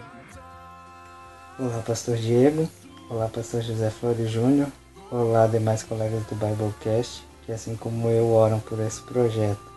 Olá, 1.57 1.81
Pastor 1.87 2.17
Diego. 2.17 2.67
Olá, 3.09 3.29
Pastor 3.29 3.61
José 3.61 3.89
Flores 3.89 4.29
Júnior. 4.29 4.67
Olá, 5.09 5.47
demais 5.47 5.83
colegas 5.83 6.21
do 6.25 6.35
Biblecast, 6.35 7.25
que 7.45 7.53
assim 7.53 7.77
como 7.77 8.09
eu 8.09 8.29
oram 8.33 8.59
por 8.59 8.77
esse 8.81 9.01
projeto. 9.03 9.71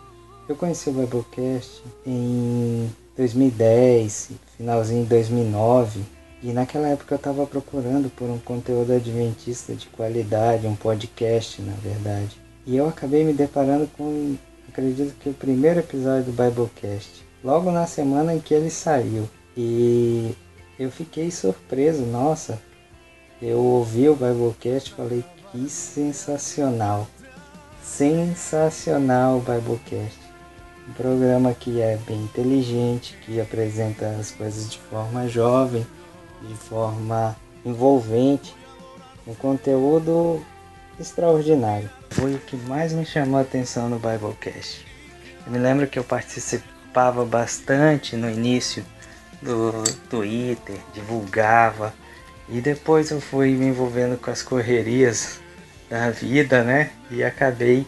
Eu 0.49 0.57
conheci 0.57 0.89
o 0.89 0.93
Biblecast 0.93 1.81
em 2.05 2.93
2010, 3.15 4.31
finalzinho 4.57 5.03
de 5.03 5.09
2009, 5.09 6.03
e 6.43 6.51
naquela 6.51 6.87
época 6.87 7.13
eu 7.13 7.17
estava 7.17 7.45
procurando 7.45 8.09
por 8.09 8.29
um 8.29 8.39
conteúdo 8.39 8.93
adventista 8.93 9.73
de 9.73 9.85
qualidade, 9.87 10.65
um 10.65 10.75
podcast, 10.75 11.61
na 11.61 11.73
verdade. 11.73 12.41
E 12.65 12.75
eu 12.75 12.87
acabei 12.87 13.23
me 13.23 13.33
deparando 13.33 13.87
com, 13.95 14.35
acredito 14.67 15.15
que 15.19 15.29
o 15.29 15.33
primeiro 15.33 15.79
episódio 15.79 16.25
do 16.25 16.31
Biblecast 16.31 17.25
logo 17.43 17.71
na 17.71 17.85
semana 17.85 18.33
em 18.33 18.39
que 18.39 18.53
ele 18.53 18.69
saiu. 18.69 19.29
E 19.55 20.35
eu 20.79 20.89
fiquei 20.89 21.29
surpreso, 21.29 22.03
nossa. 22.03 22.59
Eu 23.41 23.59
ouvi 23.59 24.09
o 24.09 24.15
Biblecast 24.15 24.91
e 24.91 24.95
falei 24.95 25.25
que 25.51 25.69
sensacional. 25.69 27.07
Sensacional 27.83 29.37
o 29.37 29.41
Biblecast. 29.41 30.19
Um 30.89 30.93
programa 30.93 31.53
que 31.53 31.79
é 31.79 31.97
bem 32.07 32.23
inteligente, 32.23 33.15
que 33.23 33.39
apresenta 33.39 34.07
as 34.19 34.31
coisas 34.31 34.69
de 34.69 34.79
forma 34.79 35.27
jovem, 35.27 35.85
de 36.41 36.53
forma 36.55 37.35
envolvente, 37.65 38.55
um 39.27 39.33
conteúdo 39.33 40.43
extraordinário. 40.99 41.89
Foi 42.09 42.35
o 42.35 42.39
que 42.39 42.55
mais 42.55 42.93
me 42.93 43.05
chamou 43.05 43.39
a 43.39 43.41
atenção 43.41 43.89
no 43.89 43.97
Biblecast. 43.97 44.85
Eu 45.45 45.51
me 45.51 45.57
lembro 45.57 45.87
que 45.87 45.97
eu 45.97 46.03
participava 46.03 47.25
bastante 47.25 48.15
no 48.15 48.29
início 48.29 48.85
do 49.41 49.83
Twitter, 50.09 50.77
divulgava. 50.93 51.93
E 52.49 52.59
depois 52.59 53.11
eu 53.11 53.21
fui 53.21 53.51
me 53.51 53.67
envolvendo 53.67 54.17
com 54.17 54.29
as 54.29 54.43
correrias 54.43 55.39
da 55.89 56.09
vida, 56.09 56.63
né? 56.63 56.91
E 57.09 57.23
acabei 57.23 57.87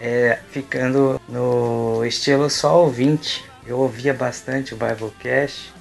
é, 0.00 0.38
ficando 0.50 1.20
no 1.28 2.04
estilo 2.04 2.48
só 2.50 2.82
ouvinte. 2.82 3.44
Eu 3.66 3.78
ouvia 3.78 4.12
bastante 4.12 4.74
o 4.74 4.76
Biblecast. 4.76 5.72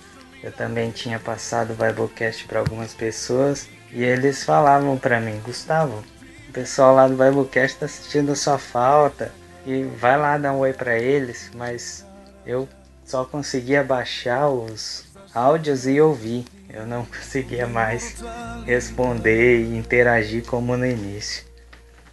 Eu 0.44 0.52
também 0.52 0.92
tinha 0.92 1.20
passado 1.20 1.72
o 1.72 1.76
Biblecast 1.76 2.46
para 2.46 2.60
algumas 2.60 2.94
pessoas 2.94 3.68
e 3.92 4.04
eles 4.04 4.44
falavam 4.44 4.98
para 4.98 5.20
mim, 5.20 5.40
Gustavo, 5.46 6.04
o 6.50 6.54
pessoal 6.54 6.96
lá 6.96 7.08
do 7.08 7.16
Biblecast 7.16 7.76
está 7.76 7.88
sentindo 7.88 8.36
sua 8.36 8.58
falta 8.58 9.32
e 9.66 9.84
vai 9.84 10.18
lá 10.18 10.38
dar 10.38 10.54
um 10.54 10.60
oi 10.60 10.74
para 10.74 10.98
eles, 10.98 11.52
mas 11.56 12.06
eu 12.46 12.68
só 13.06 13.24
conseguia 13.26 13.84
baixar 13.84 14.50
os 14.50 15.06
áudios 15.34 15.88
e 15.88 16.02
ouvir. 16.02 16.46
Eu 16.70 16.86
não 16.86 17.06
conseguia 17.08 17.68
mais 17.68 18.16
responder 18.66 19.62
e 19.62 19.78
interagir 19.78 20.46
como 20.46 20.76
no 20.76 20.86
início. 20.86 21.46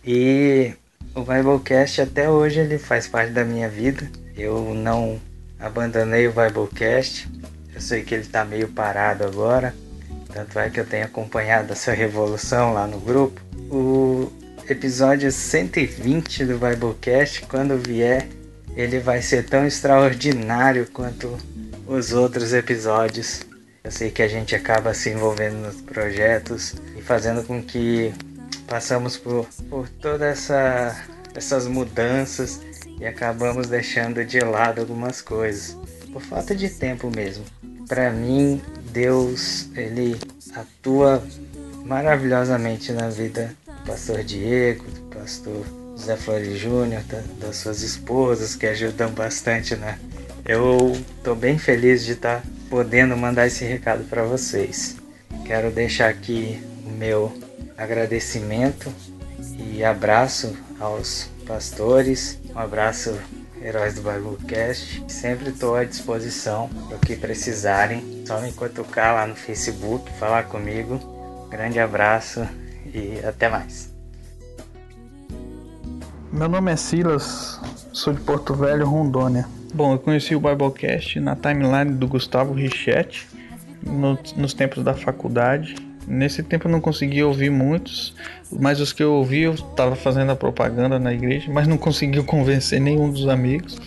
E 0.05 0.73
o 1.15 1.23
Biblecast 1.23 2.01
até 2.01 2.29
hoje 2.29 2.61
ele 2.61 2.79
faz 2.79 3.07
parte 3.07 3.33
da 3.33 3.45
minha 3.45 3.69
vida. 3.69 4.11
Eu 4.37 4.75
não 4.75 5.21
abandonei 5.59 6.29
o 6.29 6.33
Biblecast. 6.33 7.29
Eu 7.79 7.83
sei 7.83 8.03
que 8.03 8.13
ele 8.13 8.25
está 8.25 8.45
meio 8.45 8.67
parado 8.67 9.23
agora. 9.23 9.73
Tanto 10.33 10.59
é 10.59 10.69
que 10.69 10.81
eu 10.81 10.85
tenho 10.85 11.05
acompanhado 11.05 11.73
essa 11.73 11.93
revolução 11.93 12.73
lá 12.73 12.89
no 12.89 12.99
grupo. 12.99 13.41
O 13.71 14.33
episódio 14.69 15.31
120 15.31 16.45
do 16.45 16.59
Biblecast, 16.59 17.43
quando 17.43 17.79
vier, 17.79 18.27
ele 18.75 18.99
vai 18.99 19.23
ser 19.23 19.47
tão 19.47 19.65
extraordinário 19.65 20.89
quanto 20.93 21.39
os 21.87 22.13
outros 22.13 22.53
episódios. 22.53 23.43
Eu 23.85 23.93
sei 23.93 24.11
que 24.11 24.23
a 24.23 24.29
gente 24.29 24.57
acaba 24.57 24.93
se 24.93 25.11
envolvendo 25.11 25.59
nos 25.59 25.81
projetos 25.81 26.75
e 26.97 27.01
fazendo 27.01 27.45
com 27.45 27.63
que 27.63 28.13
passamos 28.67 29.17
por, 29.17 29.47
por 29.71 29.89
todas 29.89 30.33
essa, 30.33 31.01
essas 31.33 31.69
mudanças 31.69 32.61
e 32.99 33.07
acabamos 33.07 33.69
deixando 33.69 34.25
de 34.25 34.41
lado 34.41 34.81
algumas 34.81 35.23
coisas 35.23 35.78
por 36.13 36.23
falta 36.23 36.55
de 36.55 36.69
tempo 36.69 37.11
mesmo. 37.15 37.45
Para 37.87 38.11
mim, 38.11 38.61
Deus 38.93 39.69
ele 39.75 40.17
atua 40.55 41.23
maravilhosamente 41.85 42.93
na 42.93 43.09
vida 43.09 43.55
do 43.67 43.87
pastor 43.87 44.23
Diego, 44.23 44.85
do 44.85 45.01
pastor 45.17 45.65
José 45.97 46.17
Flores 46.17 46.59
Júnior, 46.59 47.03
das 47.41 47.57
suas 47.57 47.83
esposas 47.83 48.55
que 48.55 48.67
ajudam 48.67 49.11
bastante, 49.11 49.75
né? 49.75 49.99
Eu 50.45 50.97
tô 51.25 51.35
bem 51.35 51.59
feliz 51.59 52.05
de 52.05 52.13
estar 52.13 52.43
tá 52.43 52.49
podendo 52.71 53.17
mandar 53.17 53.47
esse 53.47 53.65
recado 53.65 54.05
para 54.05 54.23
vocês. 54.23 54.97
Quero 55.45 55.71
deixar 55.71 56.09
aqui 56.09 56.63
o 56.87 56.91
meu 56.91 57.33
agradecimento 57.77 58.93
e 59.59 59.83
abraço 59.83 60.57
aos 60.79 61.29
pastores, 61.47 62.39
um 62.55 62.59
abraço 62.59 63.19
Heróis 63.63 63.95
do 63.95 64.03
Biblecast. 64.03 65.05
Sempre 65.09 65.51
estou 65.51 65.75
à 65.75 65.85
disposição 65.85 66.69
para 66.89 66.97
o 66.97 67.01
que 67.01 67.17
precisarem. 67.17 68.25
Só 68.27 68.41
me 68.41 68.53
cutucar 68.53 69.15
lá 69.15 69.27
no 69.27 69.35
Facebook, 69.35 70.11
falar 70.13 70.45
comigo. 70.45 71.01
Grande 71.51 71.81
abraço 71.81 72.47
e 72.87 73.19
até 73.25 73.49
mais. 73.49 73.93
Meu 76.31 76.49
nome 76.49 76.71
é 76.71 76.77
Silas, 76.77 77.59
sou 77.93 78.13
de 78.13 78.21
Porto 78.21 78.55
Velho, 78.55 78.87
Rondônia. 78.87 79.47
Bom, 79.75 79.95
eu 79.95 79.99
conheci 79.99 80.35
o 80.35 80.41
Biblecast 80.41 81.19
na 81.21 81.35
timeline 81.35 81.93
do 81.93 82.07
Gustavo 82.07 82.53
Richetti, 82.53 83.27
no, 83.83 84.19
nos 84.37 84.53
tempos 84.53 84.85
da 84.85 84.95
faculdade. 84.95 85.88
Nesse 86.09 86.43
tempo 86.43 86.67
eu 86.67 86.73
não 86.73 86.81
consegui 86.81 87.23
ouvir 87.23 87.51
muitos, 87.51 88.15
mas 88.51 88.81
os 88.81 88.95
que 88.95 89.03
eu 89.03 89.13
ouvi 89.13 89.43
eu 89.43 89.53
estava 89.53 89.95
fazendo 89.95 90.33
a 90.33 90.37
propaganda 90.37 90.99
na 90.99 91.13
igreja, 91.13 91.51
mas 91.53 91.69
não 91.69 91.77
conseguiu 91.77 92.25
convencer 92.25 92.81
nenhum 92.81 93.11
dos 93.11 93.29
amigos, 93.29 93.79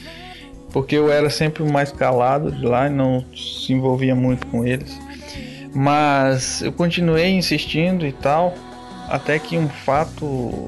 porque 0.72 0.96
eu 0.96 1.12
era 1.12 1.32
sempre 1.32 1.64
o 1.64 1.72
mais 1.72 1.92
calado 1.92 2.52
de 2.52 2.64
lá 2.64 2.86
e 2.86 2.90
não 2.92 3.26
se 3.36 3.74
envolvia 3.74 4.14
muito 4.14 4.46
com 4.48 4.64
eles. 4.64 4.98
Mas 5.74 6.62
eu 6.62 6.72
continuei 6.72 7.32
insistindo 7.32 8.06
e 8.06 8.12
tal, 8.12 8.54
até 9.10 9.40
que 9.40 9.58
um 9.58 9.68
fato 9.68 10.68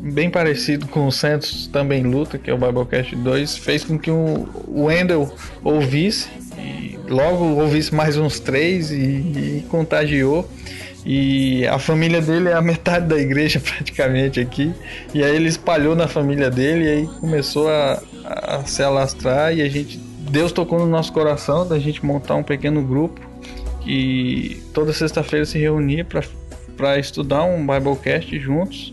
bem 0.00 0.30
parecido 0.30 0.88
com 0.88 1.06
o 1.06 1.12
Santos 1.12 1.66
também 1.66 2.02
luta, 2.02 2.38
que 2.38 2.50
é 2.50 2.54
o 2.54 2.58
Biblecast 2.58 3.14
2, 3.14 3.58
fez 3.58 3.84
com 3.84 3.98
que 3.98 4.10
o 4.10 4.48
Wendell 4.68 5.30
ouvisse 5.62 6.28
logo 7.08 7.44
ouvisse 7.60 7.94
mais 7.94 8.16
uns 8.16 8.40
três 8.40 8.90
e, 8.90 8.96
e 8.96 9.64
contagiou. 9.68 10.48
E 11.04 11.66
a 11.66 11.78
família 11.78 12.20
dele 12.20 12.48
é 12.48 12.54
a 12.54 12.60
metade 12.60 13.06
da 13.06 13.18
igreja 13.18 13.60
praticamente 13.64 14.40
aqui. 14.40 14.72
E 15.14 15.24
aí 15.24 15.34
ele 15.34 15.48
espalhou 15.48 15.96
na 15.96 16.08
família 16.08 16.50
dele 16.50 16.84
e 16.84 16.88
aí 16.88 17.06
começou 17.20 17.68
a, 17.68 18.02
a 18.24 18.64
se 18.64 18.82
alastrar 18.82 19.54
e 19.54 19.62
a 19.62 19.68
gente 19.68 19.98
Deus 20.30 20.52
tocou 20.52 20.78
no 20.78 20.86
nosso 20.86 21.12
coração 21.12 21.66
da 21.66 21.78
gente 21.78 22.04
montar 22.04 22.34
um 22.34 22.42
pequeno 22.42 22.82
grupo 22.82 23.20
que 23.80 24.62
toda 24.74 24.92
sexta-feira 24.92 25.46
se 25.46 25.58
reunia 25.58 26.06
para 26.76 26.98
estudar 26.98 27.44
um 27.44 27.66
Biblecast 27.66 28.38
juntos. 28.38 28.92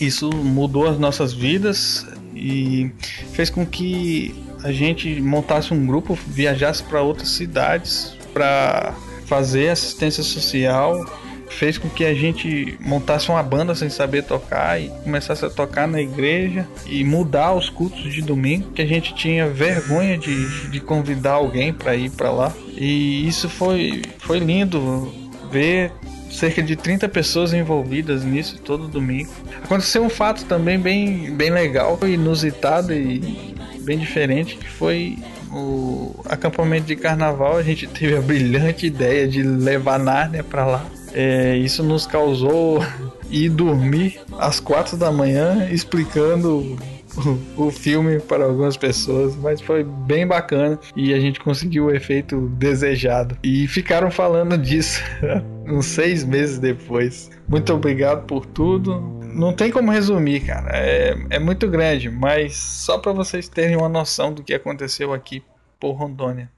Isso 0.00 0.30
mudou 0.30 0.86
as 0.86 0.98
nossas 0.98 1.32
vidas 1.32 2.06
e 2.34 2.90
fez 3.32 3.50
com 3.50 3.66
que 3.66 4.34
a 4.64 4.72
gente 4.72 5.20
montasse 5.20 5.72
um 5.72 5.86
grupo, 5.86 6.18
viajasse 6.26 6.82
para 6.82 7.02
outras 7.02 7.28
cidades 7.28 8.16
para 8.32 8.94
fazer 9.26 9.68
assistência 9.68 10.24
social 10.24 11.04
fez 11.50 11.78
com 11.78 11.88
que 11.88 12.04
a 12.04 12.14
gente 12.14 12.76
montasse 12.80 13.28
uma 13.28 13.42
banda 13.42 13.74
sem 13.74 13.88
saber 13.88 14.24
tocar 14.24 14.80
e 14.80 14.88
começasse 15.04 15.44
a 15.44 15.50
tocar 15.50 15.86
na 15.86 16.00
igreja 16.00 16.66
e 16.86 17.04
mudar 17.04 17.52
os 17.52 17.70
cultos 17.70 18.12
de 18.12 18.20
domingo, 18.22 18.70
que 18.72 18.82
a 18.82 18.86
gente 18.86 19.14
tinha 19.14 19.48
vergonha 19.48 20.18
de, 20.18 20.68
de 20.70 20.80
convidar 20.80 21.34
alguém 21.34 21.72
para 21.72 21.94
ir 21.94 22.10
para 22.10 22.30
lá. 22.30 22.52
E 22.76 23.28
isso 23.28 23.48
foi, 23.48 24.02
foi 24.18 24.40
lindo 24.40 25.12
ver 25.50 25.92
cerca 26.30 26.60
de 26.60 26.74
30 26.74 27.08
pessoas 27.08 27.52
envolvidas 27.52 28.24
nisso 28.24 28.58
todo 28.58 28.88
domingo. 28.88 29.30
Aconteceu 29.62 30.02
um 30.02 30.10
fato 30.10 30.44
também 30.46 30.78
bem, 30.78 31.30
bem 31.36 31.50
legal, 31.50 31.98
inusitado 32.02 32.92
e 32.92 33.53
bem 33.84 33.98
diferente, 33.98 34.56
que 34.56 34.68
foi 34.68 35.18
o 35.52 36.14
acampamento 36.26 36.86
de 36.86 36.96
carnaval. 36.96 37.56
A 37.56 37.62
gente 37.62 37.86
teve 37.86 38.16
a 38.16 38.20
brilhante 38.20 38.86
ideia 38.86 39.28
de 39.28 39.42
levar 39.42 39.98
Nárnia 39.98 40.42
para 40.42 40.66
lá. 40.66 40.86
É, 41.12 41.56
isso 41.56 41.82
nos 41.82 42.06
causou 42.06 42.84
ir 43.30 43.48
dormir 43.48 44.20
às 44.38 44.58
quatro 44.58 44.96
da 44.96 45.12
manhã 45.12 45.68
explicando 45.70 46.76
o, 47.56 47.70
filme 47.70 48.20
para 48.20 48.44
algumas 48.44 48.76
pessoas, 48.76 49.36
mas 49.36 49.60
foi 49.60 49.84
bem 49.84 50.26
bacana 50.26 50.78
e 50.96 51.12
a 51.14 51.20
gente 51.20 51.40
conseguiu 51.40 51.86
o 51.86 51.90
efeito 51.90 52.48
desejado. 52.58 53.36
E 53.42 53.66
ficaram 53.68 54.10
falando 54.10 54.56
disso 54.56 55.02
uns 55.66 55.86
seis 55.86 56.24
meses 56.24 56.58
depois. 56.58 57.30
Muito 57.48 57.72
obrigado 57.72 58.26
por 58.26 58.46
tudo. 58.46 59.00
Não 59.22 59.52
tem 59.52 59.70
como 59.70 59.90
resumir, 59.90 60.40
cara. 60.40 60.70
É, 60.72 61.16
é 61.30 61.38
muito 61.38 61.68
grande, 61.68 62.08
mas 62.08 62.56
só 62.56 62.98
para 62.98 63.12
vocês 63.12 63.48
terem 63.48 63.76
uma 63.76 63.88
noção 63.88 64.32
do 64.32 64.42
que 64.42 64.54
aconteceu 64.54 65.12
aqui 65.12 65.42
por 65.78 65.92
Rondônia. 65.92 66.48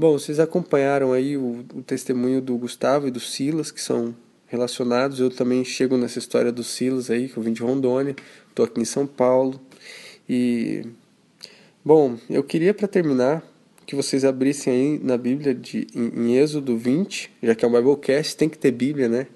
Bom, 0.00 0.12
vocês 0.12 0.40
acompanharam 0.40 1.12
aí 1.12 1.36
o, 1.36 1.62
o, 1.74 1.82
testemunho 1.82 2.40
do 2.40 2.56
Gustavo 2.56 3.06
e 3.06 3.10
do 3.10 3.20
Silas, 3.20 3.70
que 3.70 3.82
são 3.82 4.14
relacionados. 4.46 5.20
Eu 5.20 5.28
também 5.28 5.62
chego 5.62 5.98
nessa 5.98 6.18
história 6.18 6.50
do 6.50 6.64
Silas 6.64 7.10
aí, 7.10 7.28
que 7.28 7.36
eu 7.36 7.42
vim 7.42 7.52
de 7.52 7.60
Rondônia, 7.60 8.16
estou 8.60 8.64
aqui 8.64 8.80
em 8.80 8.84
São 8.84 9.06
Paulo. 9.06 9.60
E, 10.28 10.84
bom, 11.84 12.16
eu 12.28 12.42
queria 12.44 12.74
para 12.74 12.86
terminar 12.86 13.42
que 13.86 13.96
vocês 13.96 14.24
abrissem 14.24 14.72
aí 14.72 15.00
na 15.02 15.16
Bíblia 15.16 15.54
de, 15.54 15.86
em, 15.94 16.26
em 16.26 16.36
Êxodo 16.36 16.76
20, 16.76 17.30
já 17.42 17.54
que 17.54 17.64
é 17.64 17.68
um 17.68 17.72
Biblecast, 17.72 18.36
tem 18.36 18.48
que 18.48 18.58
ter 18.58 18.70
Bíblia, 18.70 19.08
né? 19.08 19.26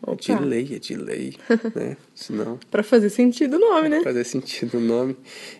Opa. 0.00 0.16
De 0.16 0.34
lei, 0.36 0.68
é 0.76 0.78
de 0.78 0.94
lei, 0.94 1.34
né? 1.74 1.96
Senão... 2.14 2.58
para 2.70 2.84
fazer 2.84 3.10
sentido 3.10 3.56
o 3.56 3.58
nome, 3.58 3.88
né? 3.88 4.00
Fazer 4.02 4.24
sentido 4.24 4.78
o 4.78 4.80
nome. 4.80 5.16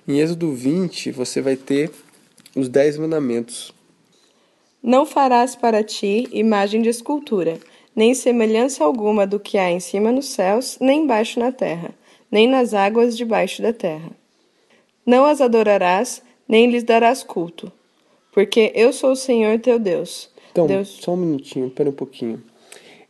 Em 0.07 0.21
Êxodo 0.21 0.53
20, 0.53 1.11
você 1.11 1.43
vai 1.43 1.57
ter 1.57 1.91
os 2.55 2.69
Dez 2.69 2.97
Mandamentos. 2.97 3.75
Não 4.81 5.05
farás 5.05 5.57
para 5.57 5.83
ti 5.83 6.29
imagem 6.31 6.81
de 6.81 6.89
escultura, 6.89 7.59
nem 7.95 8.15
semelhança 8.15 8.85
alguma 8.85 9.27
do 9.27 9.41
que 9.41 9.59
há 9.59 9.71
em 9.71 9.81
cima 9.81 10.13
nos 10.13 10.27
céus, 10.27 10.79
nem 10.81 11.03
embaixo 11.03 11.41
na 11.41 11.51
terra, 11.51 11.93
nem 12.31 12.49
nas 12.49 12.75
águas 12.75 13.17
debaixo 13.17 13.63
da 13.63 13.73
terra. 13.73 14.11
Não 15.05 15.25
as 15.25 15.41
adorarás, 15.41 16.23
nem 16.49 16.71
lhes 16.71 16.83
darás 16.83 17.23
culto, 17.23 17.73
porque 18.33 18.73
eu 18.75 18.93
sou 18.93 19.13
o 19.13 19.17
Senhor 19.17 19.59
teu 19.59 19.79
Deus. 19.79 20.31
Então, 20.51 20.67
Deus... 20.67 20.89
só 20.89 21.15
um 21.15 21.17
minutinho, 21.17 21.71
pera 21.71 21.89
um 21.89 21.93
pouquinho. 21.93 22.43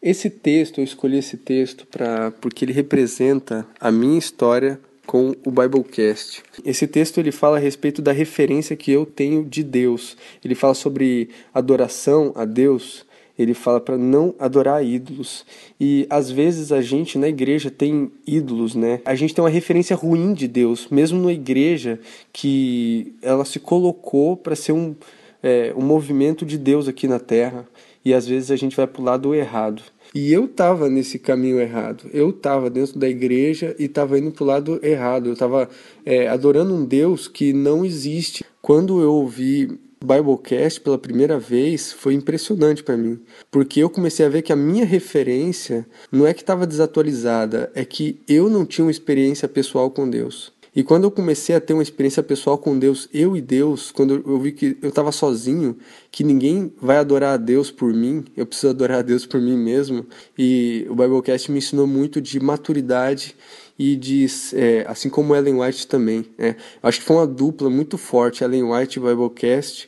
Esse 0.00 0.30
texto, 0.30 0.78
eu 0.78 0.84
escolhi 0.84 1.18
esse 1.18 1.36
texto 1.36 1.86
pra, 1.86 2.30
porque 2.40 2.64
ele 2.64 2.72
representa 2.72 3.66
a 3.80 3.90
minha 3.90 4.18
história 4.18 4.78
com 5.08 5.34
o 5.44 5.50
Biblecast. 5.50 6.42
Esse 6.64 6.86
texto 6.86 7.18
ele 7.18 7.32
fala 7.32 7.56
a 7.56 7.60
respeito 7.60 8.02
da 8.02 8.12
referência 8.12 8.76
que 8.76 8.92
eu 8.92 9.06
tenho 9.06 9.42
de 9.42 9.64
Deus. 9.64 10.16
Ele 10.44 10.54
fala 10.54 10.74
sobre 10.74 11.30
adoração 11.52 12.30
a 12.36 12.44
Deus. 12.44 13.06
Ele 13.38 13.54
fala 13.54 13.80
para 13.80 13.96
não 13.96 14.34
adorar 14.38 14.84
ídolos. 14.84 15.46
E 15.80 16.06
às 16.10 16.30
vezes 16.30 16.72
a 16.72 16.80
gente 16.80 17.16
na 17.16 17.28
igreja 17.28 17.70
tem 17.70 18.10
ídolos, 18.26 18.74
né? 18.74 19.00
A 19.04 19.14
gente 19.14 19.34
tem 19.34 19.42
uma 19.42 19.50
referência 19.50 19.94
ruim 19.94 20.32
de 20.32 20.48
Deus, 20.48 20.88
mesmo 20.90 21.22
na 21.22 21.32
igreja 21.32 22.00
que 22.32 23.14
ela 23.22 23.44
se 23.44 23.60
colocou 23.60 24.36
para 24.36 24.56
ser 24.56 24.72
um, 24.72 24.94
é, 25.42 25.72
um 25.76 25.82
movimento 25.82 26.44
de 26.44 26.58
Deus 26.58 26.88
aqui 26.88 27.06
na 27.06 27.20
terra. 27.20 27.66
E 28.04 28.12
às 28.12 28.26
vezes 28.26 28.50
a 28.50 28.56
gente 28.56 28.76
vai 28.76 28.86
para 28.86 29.02
o 29.02 29.04
lado 29.04 29.34
errado. 29.34 29.82
E 30.14 30.32
eu 30.32 30.46
estava 30.46 30.88
nesse 30.88 31.18
caminho 31.18 31.60
errado. 31.60 32.08
Eu 32.12 32.30
estava 32.30 32.70
dentro 32.70 32.98
da 32.98 33.08
igreja 33.08 33.76
e 33.78 33.84
estava 33.84 34.18
indo 34.18 34.30
para 34.30 34.42
o 34.42 34.46
lado 34.46 34.80
errado. 34.82 35.26
Eu 35.26 35.34
estava 35.34 35.68
é, 36.04 36.28
adorando 36.28 36.74
um 36.74 36.84
Deus 36.84 37.28
que 37.28 37.52
não 37.52 37.84
existe. 37.84 38.44
Quando 38.62 39.00
eu 39.02 39.12
ouvi 39.12 39.78
Biblecast 40.04 40.80
pela 40.80 40.98
primeira 40.98 41.38
vez, 41.38 41.92
foi 41.92 42.14
impressionante 42.14 42.82
para 42.82 42.96
mim, 42.96 43.20
porque 43.50 43.80
eu 43.80 43.90
comecei 43.90 44.24
a 44.24 44.28
ver 44.28 44.42
que 44.42 44.52
a 44.52 44.56
minha 44.56 44.84
referência 44.84 45.86
não 46.10 46.26
é 46.26 46.32
que 46.32 46.42
estava 46.42 46.66
desatualizada, 46.66 47.70
é 47.74 47.84
que 47.84 48.20
eu 48.28 48.48
não 48.48 48.64
tinha 48.64 48.84
uma 48.84 48.90
experiência 48.90 49.48
pessoal 49.48 49.90
com 49.90 50.08
Deus. 50.08 50.52
E 50.78 50.82
quando 50.84 51.02
eu 51.02 51.10
comecei 51.10 51.56
a 51.56 51.60
ter 51.60 51.72
uma 51.72 51.82
experiência 51.82 52.22
pessoal 52.22 52.56
com 52.56 52.78
Deus, 52.78 53.08
eu 53.12 53.36
e 53.36 53.40
Deus, 53.40 53.90
quando 53.90 54.22
eu 54.24 54.38
vi 54.38 54.52
que 54.52 54.78
eu 54.80 54.90
estava 54.90 55.10
sozinho, 55.10 55.76
que 56.08 56.22
ninguém 56.22 56.72
vai 56.80 56.98
adorar 56.98 57.34
a 57.34 57.36
Deus 57.36 57.68
por 57.68 57.92
mim, 57.92 58.24
eu 58.36 58.46
preciso 58.46 58.70
adorar 58.70 59.00
a 59.00 59.02
Deus 59.02 59.26
por 59.26 59.40
mim 59.40 59.56
mesmo. 59.56 60.06
E 60.38 60.86
o 60.88 60.94
Biblecast 60.94 61.50
me 61.50 61.58
ensinou 61.58 61.84
muito 61.84 62.20
de 62.20 62.38
maturidade 62.38 63.34
e 63.78 63.96
de, 63.96 64.26
é, 64.54 64.84
assim 64.86 65.08
como 65.08 65.34
Ellen 65.34 65.60
White 65.60 65.86
também. 65.86 66.26
É. 66.38 66.54
Acho 66.82 67.00
que 67.00 67.04
foi 67.04 67.16
uma 67.16 67.26
dupla 67.26 67.70
muito 67.70 67.98
forte, 67.98 68.44
Ellen 68.44 68.64
White 68.64 68.98
e 68.98 69.02
Biblecast, 69.02 69.87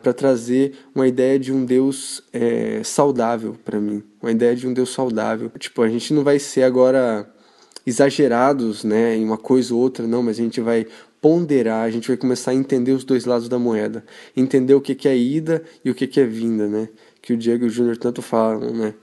para 0.00 0.12
trazer 0.12 0.72
uma 0.94 1.06
ideia 1.06 1.38
de 1.38 1.52
um 1.52 1.64
Deus 1.64 2.22
é, 2.32 2.80
saudável 2.82 3.56
para 3.64 3.78
mim, 3.78 4.02
uma 4.22 4.30
ideia 4.30 4.56
de 4.56 4.66
um 4.66 4.72
Deus 4.72 4.90
saudável. 4.90 5.50
Tipo, 5.58 5.82
a 5.82 5.88
gente 5.88 6.14
não 6.14 6.24
vai 6.24 6.38
ser 6.38 6.62
agora 6.62 7.28
exagerados 7.86 8.84
né, 8.84 9.16
em 9.16 9.24
uma 9.24 9.38
coisa 9.38 9.74
ou 9.74 9.80
outra, 9.80 10.06
não, 10.06 10.22
mas 10.22 10.38
a 10.38 10.42
gente 10.42 10.60
vai 10.60 10.86
ponderar, 11.20 11.84
a 11.84 11.90
gente 11.90 12.08
vai 12.08 12.16
começar 12.16 12.52
a 12.52 12.54
entender 12.54 12.92
os 12.92 13.04
dois 13.04 13.24
lados 13.24 13.48
da 13.48 13.58
moeda, 13.58 14.04
entender 14.36 14.74
o 14.74 14.80
que, 14.80 14.94
que 14.94 15.08
é 15.08 15.16
ida 15.16 15.62
e 15.84 15.90
o 15.90 15.94
que, 15.94 16.06
que 16.06 16.20
é 16.20 16.24
vinda, 16.24 16.66
né? 16.66 16.88
Que 17.20 17.32
o 17.32 17.36
Diego 17.36 17.64
e 17.64 17.68
o 17.68 17.70
Júnior 17.70 17.96
tanto 17.96 18.22
falam, 18.22 18.72
né? 18.72 18.94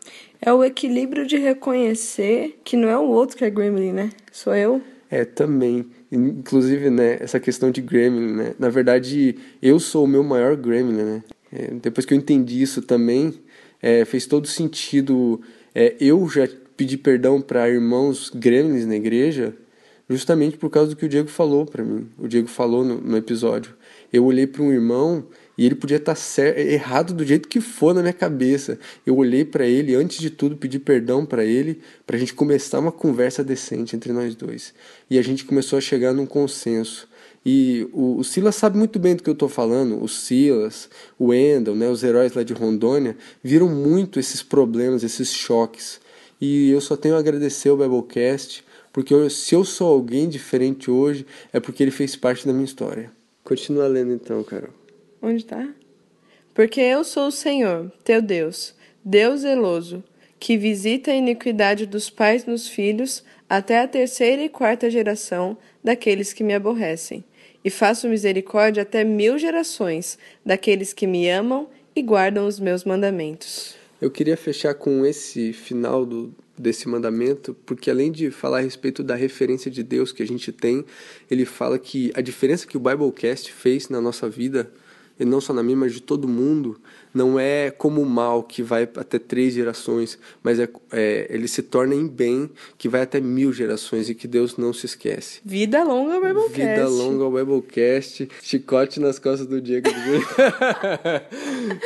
É 0.42 0.54
o 0.54 0.64
equilíbrio 0.64 1.26
de 1.26 1.38
reconhecer 1.38 2.60
que 2.64 2.78
não 2.78 2.88
é 2.88 2.98
o 2.98 3.04
outro 3.04 3.36
que 3.36 3.44
é 3.44 3.50
Gremlin, 3.50 3.92
né? 3.92 4.12
Sou 4.32 4.56
eu. 4.56 4.82
É, 5.10 5.26
também. 5.26 5.86
Inclusive, 6.12 6.90
né, 6.90 7.18
essa 7.20 7.40
questão 7.40 7.72
de 7.72 7.82
Gremlin, 7.82 8.34
né? 8.34 8.56
Na 8.60 8.70
verdade, 8.70 9.36
eu 9.62 9.80
sou 9.80 10.06
o 10.06 10.08
meu 10.08 10.24
maior 10.24 10.56
Gremlin, 10.56 11.04
né? 11.04 11.24
É, 11.52 11.74
depois 11.82 12.06
que 12.06 12.14
eu 12.14 12.18
entendi 12.18 12.62
isso 12.62 12.82
também, 12.82 13.34
é, 13.82 14.04
fez 14.06 14.26
todo 14.26 14.48
sentido 14.48 15.42
é, 15.74 15.96
eu 16.00 16.28
já 16.30 16.48
pedir 16.76 16.98
perdão 16.98 17.42
para 17.42 17.70
irmãos 17.70 18.30
gremlins 18.30 18.86
na 18.86 18.96
igreja, 18.96 19.54
justamente 20.10 20.58
por 20.58 20.70
causa 20.70 20.90
do 20.90 20.96
que 20.96 21.06
o 21.06 21.10
Diego 21.10 21.30
falou 21.30 21.66
para 21.66 21.84
mim. 21.84 22.08
O 22.18 22.28
Diego 22.28 22.48
falou 22.48 22.84
no, 22.84 23.00
no 23.00 23.18
episódio. 23.18 23.74
Eu 24.12 24.26
olhei 24.26 24.46
para 24.46 24.62
um 24.62 24.72
irmão 24.72 25.26
e 25.58 25.66
ele 25.66 25.76
podia 25.76 25.98
estar 25.98 26.16
tá 26.16 26.60
errado 26.60 27.14
do 27.14 27.26
jeito 27.26 27.48
que 27.48 27.62
for 27.62 27.94
na 27.94 28.02
minha 28.02 28.14
cabeça. 28.14 28.78
Eu 29.06 29.16
olhei 29.18 29.46
para 29.46 29.66
ele, 29.66 29.96
antes 29.96 30.20
de 30.20 30.30
tudo, 30.30 30.58
pedi 30.58 30.80
perdão 30.80 31.26
para 31.26 31.46
ele, 31.46 31.82
para 32.06 32.16
a 32.16 32.20
gente 32.20 32.34
começar 32.34 32.80
uma 32.80 32.92
conversa 32.92 33.44
decente 33.44 33.96
entre 33.96 34.12
nós 34.12 34.36
dois. 34.36 34.74
E 35.10 35.18
a 35.18 35.22
gente 35.22 35.46
começou 35.46 35.78
a 35.78 35.82
chegar 35.82 36.14
num 36.14 36.26
consenso. 36.26 37.08
E 37.46 37.88
o, 37.94 38.18
o 38.18 38.24
Silas 38.24 38.56
sabe 38.56 38.78
muito 38.78 38.98
bem 38.98 39.16
do 39.16 39.24
que 39.24 39.30
eu 39.30 39.34
estou 39.34 39.48
falando. 39.48 40.04
O 40.04 40.08
Silas, 40.08 40.90
o 41.18 41.34
Endel, 41.34 41.76
né, 41.76 41.88
os 41.88 42.04
heróis 42.04 42.34
lá 42.34 42.44
de 42.44 42.54
Rondônia, 42.54 43.16
viram 43.44 43.70
muito 43.70 44.20
esses 44.20 44.42
problemas, 44.42 45.04
esses 45.04 45.32
choques. 45.32 46.02
E 46.42 46.72
eu 46.72 46.82
só 46.82 46.98
tenho 46.98 47.16
a 47.16 47.20
agradecer 47.20 47.70
o 47.70 47.78
Biblecast, 47.78 48.66
porque 48.92 49.14
eu, 49.14 49.30
se 49.30 49.54
eu 49.56 49.64
sou 49.64 49.94
alguém 49.94 50.28
diferente 50.28 50.90
hoje, 50.90 51.26
é 51.54 51.60
porque 51.60 51.84
ele 51.84 51.92
fez 51.92 52.16
parte 52.16 52.46
da 52.46 52.52
minha 52.52 52.66
história. 52.66 53.12
Continua 53.44 53.88
lendo 53.88 54.12
então, 54.12 54.44
Carol. 54.44 54.85
Onde 55.26 55.44
tá? 55.44 55.68
Porque 56.54 56.80
eu 56.80 57.04
sou 57.04 57.30
o 57.30 57.32
Senhor, 57.32 57.92
teu 58.04 58.22
Deus, 58.22 58.76
Deus 59.04 59.42
zeloso, 59.42 60.04
que 60.40 60.56
visita 60.56 61.10
a 61.10 61.16
iniquidade 61.16 61.88
dos 61.88 62.12
pais 62.12 62.46
nos 62.46 62.68
filhos 62.68 63.24
até 63.50 63.82
a 63.82 63.88
terceira 63.88 64.44
e 64.44 64.50
quarta 64.50 64.88
geração 64.88 65.58
daqueles 65.84 66.32
que 66.32 66.44
me 66.44 66.54
aborrecem, 66.54 67.24
e 67.64 67.72
faço 67.72 68.08
misericórdia 68.08 68.84
até 68.84 69.04
mil 69.04 69.40
gerações 69.40 70.20
daqueles 70.46 70.94
que 70.94 71.08
me 71.08 71.28
amam 71.28 71.68
e 71.96 72.04
guardam 72.04 72.46
os 72.46 72.60
meus 72.60 72.84
mandamentos. 72.84 73.76
Eu 74.00 74.12
queria 74.12 74.38
fechar 74.38 74.76
com 74.76 75.04
esse 75.08 75.54
final 75.54 76.06
do, 76.06 76.32
desse 76.56 76.88
mandamento, 76.88 77.56
porque 77.66 77.90
além 77.90 78.12
de 78.12 78.30
falar 78.30 78.60
a 78.60 78.62
respeito 78.62 79.02
da 79.02 79.16
referência 79.16 79.72
de 79.72 79.82
Deus 79.82 80.12
que 80.12 80.22
a 80.22 80.28
gente 80.28 80.52
tem, 80.52 80.86
ele 81.32 81.46
fala 81.46 81.80
que 81.80 82.12
a 82.14 82.22
diferença 82.22 82.68
que 82.68 82.78
o 82.78 82.80
Biblecast 82.80 83.52
fez 83.52 83.90
na 83.90 84.00
nossa 84.00 84.30
vida, 84.30 84.72
e 85.20 85.26
não 85.26 85.40
só 85.40 85.54
na 85.54 85.64
minha, 85.64 85.78
mas 85.78 85.94
de 85.94 86.02
todo 86.02 86.28
mundo, 86.28 86.80
não 87.14 87.40
é 87.40 87.72
como 87.72 88.02
o 88.02 88.06
mal 88.06 88.44
que 88.44 88.62
vai 88.62 88.84
até 88.84 89.18
três 89.18 89.54
gerações, 89.54 90.20
mas 90.44 90.60
é, 90.60 90.68
é, 90.92 91.28
ele 91.30 91.48
se 91.48 91.62
torna 91.62 91.96
em 91.96 92.06
bem 92.06 92.50
que 92.78 92.90
vai 92.90 93.02
até 93.02 93.22
mil 93.22 93.54
gerações 93.54 94.10
e 94.10 94.16
que 94.16 94.28
Deus 94.28 94.58
não 94.58 94.74
se 94.74 94.86
esquece. 94.86 95.40
Vida 95.46 95.82
longa 95.84 96.16
ao 96.16 96.22
Biblecast. 96.22 96.60
Vida 96.60 96.88
longa 96.90 97.24
ao 97.24 97.32
Biblecast. 97.32 98.28
Chicote 98.42 99.00
nas 99.00 99.18
costas 99.18 99.48
do 99.48 99.62
Diego. 99.62 99.90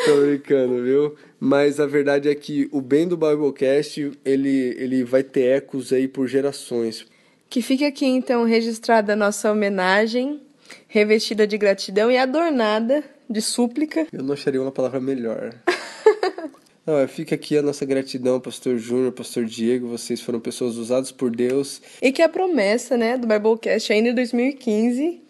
Tô 0.06 0.22
brincando, 0.22 0.82
viu? 0.84 1.16
Mas 1.40 1.80
a 1.80 1.86
verdade 1.86 2.28
é 2.28 2.34
que 2.34 2.68
o 2.72 2.82
bem 2.82 3.08
do 3.08 3.16
Biblecast, 3.16 4.12
ele, 4.26 4.76
ele 4.78 5.04
vai 5.04 5.22
ter 5.22 5.58
ecos 5.58 5.94
aí 5.94 6.08
por 6.08 6.28
gerações. 6.28 7.06
Que 7.48 7.62
fique 7.62 7.86
aqui 7.86 8.06
então 8.06 8.44
registrada 8.46 9.14
a 9.14 9.16
nossa 9.16 9.52
homenagem, 9.52 10.42
revestida 10.90 11.48
de 11.48 11.58
gratidão 11.58 12.12
e 12.12 12.18
adornada 12.18 13.02
de 13.30 13.42
súplica. 13.42 14.08
Eu 14.12 14.24
não 14.24 14.34
acharia 14.34 14.62
uma 14.62 14.72
palavra 14.72 15.00
melhor. 15.00 15.56
Não, 16.86 17.08
fica 17.08 17.36
aqui 17.36 17.56
a 17.56 17.62
nossa 17.62 17.86
gratidão, 17.86 18.40
Pastor 18.40 18.80
Júnior, 18.80 19.12
Pastor 19.12 19.46
Diego. 19.46 19.88
Vocês 19.88 20.22
foram 20.22 20.40
pessoas 20.40 20.76
usadas 20.76 21.12
por 21.12 21.30
Deus. 21.30 21.80
E 22.02 22.12
que 22.12 22.24
a 22.24 22.28
promessa 22.28 22.98
né, 22.98 23.16
do 23.16 23.28
Biblecast 23.28 23.94
ainda 23.94 24.10
em 24.10 24.16
2015 24.16 25.22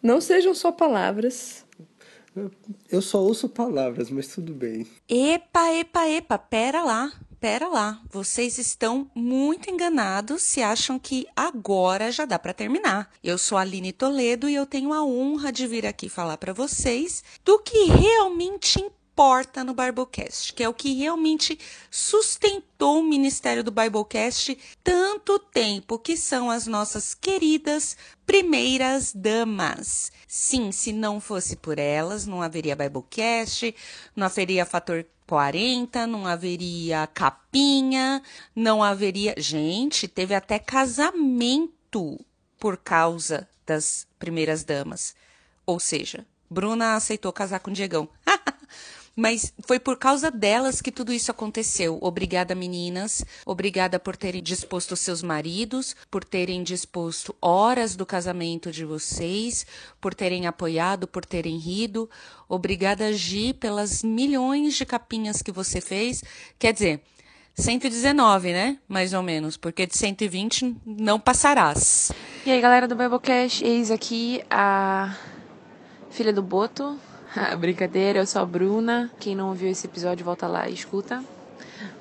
não 0.00 0.20
sejam 0.20 0.54
só 0.54 0.70
palavras, 0.70 1.64
eu 2.90 3.02
só 3.02 3.20
ouço 3.20 3.48
palavras, 3.48 4.08
mas 4.08 4.28
tudo 4.28 4.54
bem. 4.54 4.86
Epa, 5.08 5.72
epa, 5.74 6.08
epa, 6.08 6.38
pera 6.38 6.82
lá, 6.84 7.12
pera 7.40 7.68
lá. 7.68 8.00
Vocês 8.10 8.58
estão 8.58 9.10
muito 9.14 9.70
enganados 9.70 10.42
se 10.42 10.62
acham 10.62 10.98
que 10.98 11.26
agora 11.34 12.12
já 12.12 12.26
dá 12.26 12.38
para 12.38 12.52
terminar. 12.52 13.10
Eu 13.24 13.38
sou 13.38 13.56
a 13.56 13.62
Aline 13.62 13.92
Toledo 13.92 14.48
e 14.48 14.54
eu 14.54 14.66
tenho 14.66 14.92
a 14.92 15.02
honra 15.02 15.50
de 15.50 15.66
vir 15.66 15.86
aqui 15.86 16.08
falar 16.08 16.36
para 16.36 16.52
vocês 16.52 17.24
do 17.44 17.58
que 17.58 17.84
realmente 17.84 18.78
importa 18.78 19.64
no 19.64 19.74
Biblecast, 19.74 20.52
que 20.52 20.62
é 20.62 20.68
o 20.68 20.74
que 20.74 20.94
realmente 20.94 21.58
sustentou 21.90 23.00
o 23.00 23.02
ministério 23.02 23.64
do 23.64 23.70
Biblecast 23.70 24.56
tanto 24.84 25.38
tempo, 25.38 25.98
que 25.98 26.16
são 26.16 26.50
as 26.50 26.66
nossas 26.66 27.14
queridas 27.14 27.96
primeiras 28.24 29.12
damas. 29.12 30.12
Sim, 30.26 30.72
se 30.72 30.92
não 30.92 31.20
fosse 31.20 31.56
por 31.56 31.78
elas, 31.78 32.26
não 32.26 32.40
haveria 32.40 32.76
Biblecast, 32.76 33.74
não 34.14 34.26
haveria 34.26 34.64
Fator 34.64 35.04
40, 35.30 36.08
não 36.08 36.26
haveria 36.26 37.06
capinha, 37.06 38.20
não 38.52 38.82
haveria. 38.82 39.32
Gente, 39.38 40.08
teve 40.08 40.34
até 40.34 40.58
casamento 40.58 42.18
por 42.58 42.76
causa 42.76 43.48
das 43.64 44.08
primeiras 44.18 44.64
damas. 44.64 45.14
Ou 45.64 45.78
seja, 45.78 46.26
Bruna 46.50 46.96
aceitou 46.96 47.32
casar 47.32 47.60
com 47.60 47.70
Diegão. 47.70 48.08
Mas 49.20 49.52
foi 49.66 49.78
por 49.78 49.98
causa 49.98 50.30
delas 50.30 50.80
que 50.80 50.90
tudo 50.90 51.12
isso 51.12 51.30
aconteceu. 51.30 51.98
Obrigada, 52.00 52.54
meninas. 52.54 53.22
Obrigada 53.44 54.00
por 54.00 54.16
terem 54.16 54.42
disposto 54.42 54.96
seus 54.96 55.22
maridos, 55.22 55.94
por 56.10 56.24
terem 56.24 56.62
disposto 56.62 57.36
horas 57.38 57.94
do 57.94 58.06
casamento 58.06 58.72
de 58.72 58.82
vocês, 58.82 59.66
por 60.00 60.14
terem 60.14 60.46
apoiado, 60.46 61.06
por 61.06 61.22
terem 61.22 61.58
rido. 61.58 62.08
Obrigada, 62.48 63.12
Gi, 63.12 63.52
pelas 63.52 64.02
milhões 64.02 64.74
de 64.74 64.86
capinhas 64.86 65.42
que 65.42 65.52
você 65.52 65.82
fez. 65.82 66.24
Quer 66.58 66.72
dizer, 66.72 67.02
119, 67.54 68.54
né? 68.54 68.78
Mais 68.88 69.12
ou 69.12 69.22
menos, 69.22 69.58
porque 69.58 69.86
de 69.86 69.98
120 69.98 70.76
não 70.86 71.20
passarás. 71.20 72.10
E 72.46 72.50
aí, 72.50 72.58
galera 72.58 72.88
do 72.88 72.96
Biblecast, 72.96 73.62
eis 73.62 73.90
aqui 73.90 74.42
a 74.48 75.14
filha 76.08 76.32
do 76.32 76.42
Boto, 76.42 76.98
Brincadeira, 77.58 78.18
eu 78.18 78.26
sou 78.26 78.42
a 78.42 78.46
Bruna. 78.46 79.10
Quem 79.18 79.36
não 79.36 79.48
ouviu 79.50 79.68
esse 79.68 79.86
episódio, 79.86 80.24
volta 80.24 80.46
lá 80.46 80.68
e 80.68 80.74
escuta. 80.74 81.22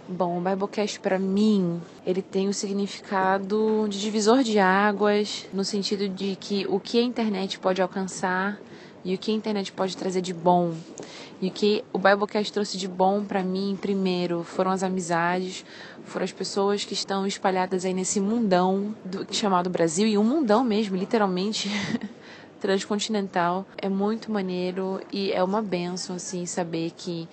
Bom, 0.08 0.40
o 0.40 0.42
Biblecast 0.42 1.00
para 1.00 1.20
mim, 1.20 1.80
ele 2.06 2.22
tem 2.22 2.48
o 2.48 2.50
um 2.50 2.54
significado 2.54 3.88
de 3.88 4.00
divisor 4.00 4.42
de 4.42 4.58
águas, 4.58 5.46
no 5.54 5.64
sentido 5.64 6.10
de 6.10 6.36
que 6.36 6.66
o 6.68 6.80
que 6.80 7.00
a 7.00 7.04
internet 7.04 7.60
pode 7.60 7.80
alcançar 7.80 8.60
e 9.06 9.14
o 9.14 9.18
que 9.20 9.32
a 9.32 9.34
internet 9.36 9.72
pode 9.72 9.96
trazer 9.96 10.22
de 10.22 10.34
bom. 10.34 10.74
E 11.40 11.48
o 11.48 11.52
que 11.52 11.84
o 11.94 12.00
Biblecast 12.00 12.52
trouxe 12.52 12.78
de 12.78 12.88
bom 12.88 13.24
para 13.24 13.44
mim, 13.44 13.78
primeiro, 13.80 14.44
foram 14.44 14.72
as 14.72 14.82
amizades, 14.82 15.64
foram 16.06 16.24
as 16.24 16.32
pessoas 16.32 16.84
que 16.84 16.94
estão 16.94 17.26
espalhadas 17.28 17.86
aí 17.86 17.94
nesse 17.94 18.20
mundão 18.20 18.96
do, 19.06 19.28
chamado 19.32 19.70
Brasil, 19.70 20.08
e 20.08 20.18
um 20.18 20.24
mundão 20.24 20.64
mesmo, 20.64 20.98
literalmente, 20.98 21.70
transcontinental. 22.60 23.66
É 23.78 23.90
muito 23.90 24.32
maneiro 24.32 25.02
e 25.12 25.32
é 25.32 25.44
uma 25.44 25.62
benção, 25.62 26.16
assim, 26.16 26.46
saber 26.46 26.92
que 26.96 27.28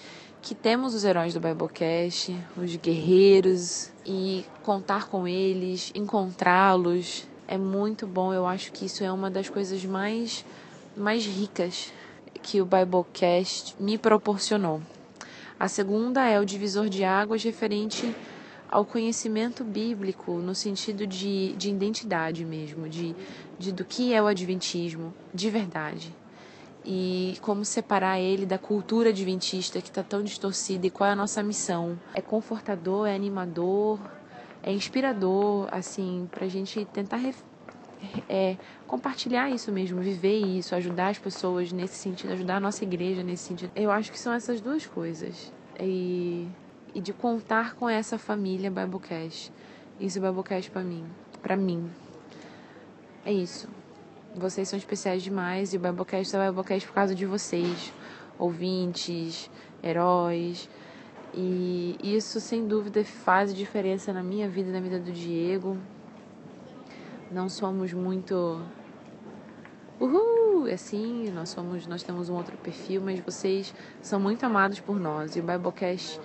que 0.47 0.55
temos 0.55 0.94
os 0.94 1.03
heróis 1.03 1.35
do 1.35 1.40
Biblecast, 1.40 2.32
os 2.57 2.77
guerreiros, 2.77 3.90
e 4.07 4.44
contar 4.62 5.09
com 5.09 5.27
eles, 5.27 5.90
encontrá-los, 5.93 7.27
é 7.48 7.59
muito 7.59 8.07
bom. 8.07 8.32
Eu 8.32 8.47
acho 8.47 8.70
que 8.70 8.86
isso 8.86 9.03
é 9.03 9.11
uma 9.11 9.28
das 9.28 9.48
coisas 9.48 9.85
mais, 9.85 10.44
mais 10.97 11.27
ricas 11.27 11.93
que 12.44 12.62
o 12.62 12.65
Biblecast 12.65 13.74
me 13.81 13.98
proporcionou. 13.98 14.81
A 15.59 15.66
segunda 15.66 16.24
é 16.28 16.39
o 16.39 16.44
divisor 16.44 16.89
de 16.89 17.03
águas 17.03 17.43
referente 17.43 18.15
ao 18.68 18.84
conhecimento 18.84 19.64
bíblico, 19.64 20.32
no 20.38 20.55
sentido 20.55 21.06
de, 21.06 21.55
de 21.56 21.70
identidade 21.70 22.44
mesmo, 22.44 22.88
de, 22.88 23.14
de 23.59 23.72
do 23.72 23.84
que 23.84 24.12
é 24.12 24.22
o 24.22 24.26
Adventismo 24.26 25.14
de 25.34 25.51
verdade 25.51 26.12
e 26.86 27.36
como 27.43 27.64
separar 27.64 28.20
ele 28.20 28.47
da 28.47 28.59
cultura 28.59 29.10
adventista 29.10 29.80
que 29.80 29.88
está 29.88 30.05
tão 30.05 30.22
distorcida 30.22 30.86
e 30.86 30.90
qual 30.90 31.10
é 31.10 31.12
a 31.12 31.16
nossa 31.16 31.43
missão. 31.43 31.98
É 32.14 32.22
confortador, 32.22 33.09
é 33.09 33.14
animador, 33.14 33.98
é 34.62 34.72
inspirador, 34.72 35.68
assim, 35.72 36.28
para 36.32 36.44
a 36.44 36.48
gente 36.48 36.84
tentar 36.86 37.20
é, 38.28 38.56
compartilhar 38.86 39.51
isso 39.51 39.72
mesmo, 39.72 40.01
viver 40.01 40.38
isso, 40.38 40.76
ajudar 40.76 41.09
as 41.09 41.18
pessoas 41.18 41.72
nesse 41.72 41.97
sentido, 41.97 42.32
ajudar 42.32 42.56
a 42.56 42.60
nossa 42.60 42.84
igreja 42.84 43.22
nesse 43.22 43.44
sentido. 43.44 43.72
Eu 43.74 43.90
acho 43.90 44.12
que 44.12 44.18
são 44.18 44.32
essas 44.32 44.60
duas 44.60 44.86
coisas. 44.86 45.52
E, 45.80 46.47
e 46.97 47.01
de 47.02 47.12
contar 47.12 47.74
com 47.74 47.86
essa 47.86 48.16
família 48.16 48.70
Biblecast. 48.70 49.52
Isso 50.01 50.16
é 50.18 50.23
Biblecast 50.23 50.70
para 50.70 50.81
mim. 50.81 51.05
Para 51.43 51.55
mim. 51.55 51.90
É 53.23 53.31
isso. 53.31 53.68
Vocês 54.35 54.66
são 54.66 54.78
especiais 54.78 55.23
demais 55.23 55.74
e 55.74 55.77
o 55.77 55.81
Biblecast 55.81 56.35
é 56.35 56.39
o 56.39 56.51
Biblecast 56.51 56.89
por 56.89 56.94
causa 56.94 57.14
de 57.14 57.27
vocês, 57.27 57.93
ouvintes, 58.39 59.51
heróis. 59.82 60.70
E 61.35 61.98
isso, 62.02 62.40
sem 62.40 62.66
dúvida, 62.66 63.05
faz 63.05 63.55
diferença 63.55 64.10
na 64.10 64.23
minha 64.23 64.48
vida 64.48 64.70
e 64.70 64.73
na 64.73 64.81
vida 64.81 64.98
do 64.98 65.12
Diego. 65.12 65.77
Não 67.31 67.51
somos 67.51 67.93
muito. 67.93 68.59
Uhul! 70.01 70.66
Assim, 70.73 71.31
nós 71.31 71.51
somos, 71.51 71.86
nós 71.86 72.02
temos 72.02 72.31
um 72.31 72.35
outro 72.35 72.56
perfil, 72.56 73.02
mas 73.05 73.20
vocês 73.20 73.74
são 74.01 74.18
muito 74.18 74.47
amados 74.47 74.81
por 74.81 74.98
nós. 74.98 75.36
E 75.36 75.40
o 75.40 75.43
Biblecast, 75.43 76.18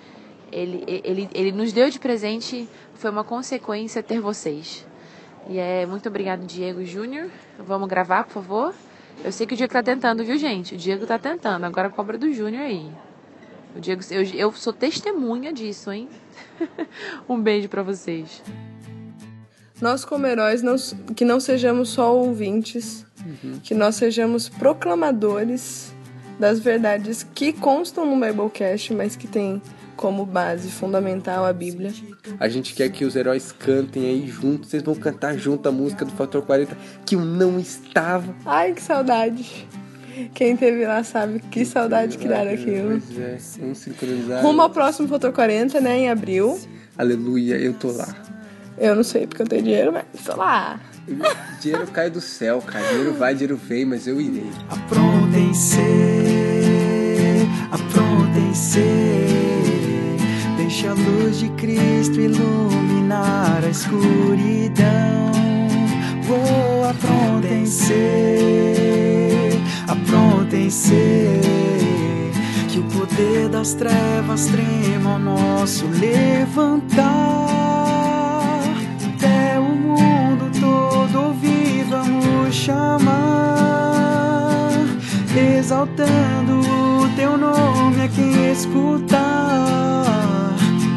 ele, 0.52 0.84
ele, 0.88 1.30
ele 1.34 1.52
nos 1.52 1.72
deu 1.72 1.90
de 1.90 2.00
presente, 2.00 2.68
foi 2.96 3.10
uma 3.10 3.24
consequência 3.24 4.04
ter 4.04 4.20
vocês. 4.20 4.86
E 5.50 5.58
é 5.58 5.86
muito 5.86 6.08
obrigado, 6.08 6.46
Diego 6.46 6.86
Júnior. 6.86 7.30
Vamos 7.60 7.90
gravar, 7.90 8.26
por 8.26 8.34
favor? 8.34 8.74
Eu 9.24 9.32
sei 9.32 9.46
que 9.46 9.54
o 9.54 9.58
Diego 9.58 9.74
tá 9.74 9.84
tentando, 9.84 10.24
viu, 10.24 10.38
gente? 10.38 10.76
O 10.76 10.78
Diego 10.78 11.06
tá 11.06 11.18
tentando. 11.18 11.64
Agora 11.66 11.90
cobra 11.90 12.18
do 12.18 12.32
Júnior 12.32 12.64
aí. 12.64 12.90
O 13.76 13.80
Diego, 13.80 14.02
eu, 14.12 14.24
eu 14.24 14.52
sou 14.52 14.74
testemunha 14.74 15.54
disso, 15.54 15.92
hein? 15.92 16.10
um 17.28 17.40
beijo 17.40 17.70
para 17.70 17.84
vocês. 17.84 18.42
Nós, 19.82 20.06
como 20.06 20.28
heróis, 20.28 20.62
não, 20.62 20.76
que 21.16 21.26
não 21.26 21.40
sejamos 21.40 21.90
só 21.90 22.16
ouvintes, 22.16 23.06
uhum. 23.26 23.60
que 23.64 23.74
nós 23.74 23.96
sejamos 23.96 24.48
proclamadores 24.48 25.94
das 26.40 26.60
verdades 26.60 27.24
que 27.24 27.52
constam 27.54 28.06
no 28.06 28.26
Biblecast, 28.26 28.94
mas 28.94 29.16
que 29.16 29.28
tem 29.28 29.62
como 30.02 30.26
base 30.26 30.70
fundamental 30.72 31.46
a 31.46 31.54
Bíblia. 31.54 31.94
A 32.40 32.50
gente 32.50 32.74
quer 32.74 32.90
que 32.90 33.06
os 33.06 33.16
heróis 33.16 33.52
cantem 33.52 34.08
aí 34.08 34.28
juntos, 34.28 34.72
vocês 34.72 34.82
vão 34.82 34.96
cantar 34.96 35.38
junto 35.38 35.70
a 35.70 35.72
música 35.72 36.04
do 36.04 36.12
Fator 36.12 36.42
40 36.42 36.76
que 37.06 37.16
eu 37.16 37.22
não 37.22 37.60
estava. 37.60 38.36
Ai, 38.44 38.74
que 38.74 38.82
saudade. 38.82 39.68
Quem 40.34 40.58
teve 40.58 40.86
lá 40.86 41.04
sabe 41.04 41.40
que 41.40 41.64
saudade 41.64 42.18
que 42.18 42.28
era 42.28 42.52
aquilo. 42.52 43.00
Pois 43.00 43.20
é, 43.20 43.38
vamos 43.60 43.78
sincronizar. 43.78 44.42
Rumo 44.42 44.64
ao 44.64 44.70
próximo 44.72 45.08
Fator 45.08 45.32
40, 45.32 45.80
né, 45.80 46.00
em 46.00 46.10
abril. 46.10 46.60
Aleluia, 46.98 47.56
eu 47.58 47.74
tô 47.74 47.92
lá. 47.92 48.14
Eu 48.78 48.96
não 48.96 49.04
sei 49.04 49.28
porque 49.28 49.44
eu 49.44 49.48
tenho 49.48 49.62
dinheiro, 49.64 49.94
mas 49.94 50.06
tô 50.26 50.36
lá. 50.36 50.80
Dinheiro 51.62 51.86
cai 51.88 52.10
do 52.10 52.20
céu, 52.20 52.60
cara. 52.62 52.86
Dinheiro 52.88 53.14
vai, 53.14 53.34
dinheiro 53.36 53.56
vem, 53.56 53.86
mas 53.86 54.08
eu 54.08 54.20
irei. 54.20 54.50
Aprontem-se, 54.68 55.78
aprontem-se. 57.72 59.41
Deixe 60.62 60.88
a 60.88 60.94
luz 60.94 61.40
de 61.40 61.50
Cristo 61.50 62.22
iluminar 62.22 63.64
a 63.66 63.70
escuridão. 63.70 65.32
Vou 66.22 66.88
aprontem-se, 66.88 67.96
aprontem-se. 69.88 71.42
Que 72.70 72.78
o 72.78 72.84
poder 72.84 73.50
das 73.50 73.74
trevas 73.74 74.46
trema 74.46 75.14
ao 75.14 75.20
nosso 75.20 75.88
levantar. 75.88 77.02
Até 79.16 79.60
o 79.60 79.64
mundo 79.64 80.52
todo 80.60 81.24
ouvir, 81.26 81.86
vamos 81.90 82.54
chamar. 82.54 83.10
Exaltando 85.58 86.60
o 86.60 87.10
teu 87.16 87.36
nome 87.36 88.04
a 88.04 88.08
quem 88.08 88.52
escutar 88.52 90.11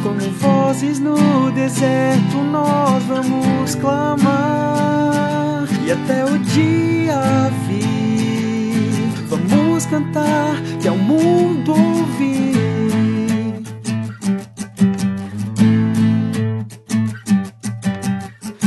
como 0.05 0.21
vozes 0.33 1.01
no 1.01 1.51
deserto, 1.53 2.37
nós 2.53 3.03
vamos 3.05 3.75
clamar. 3.77 5.65
E 5.87 5.91
até 5.91 6.27
o 6.27 6.39
dia 6.39 7.51
vir, 7.67 9.09
vamos 9.29 9.87
cantar 9.87 10.61
que 10.81 10.87
ao 10.87 10.99
mundo 10.99 11.73
ouvir. 11.73 12.55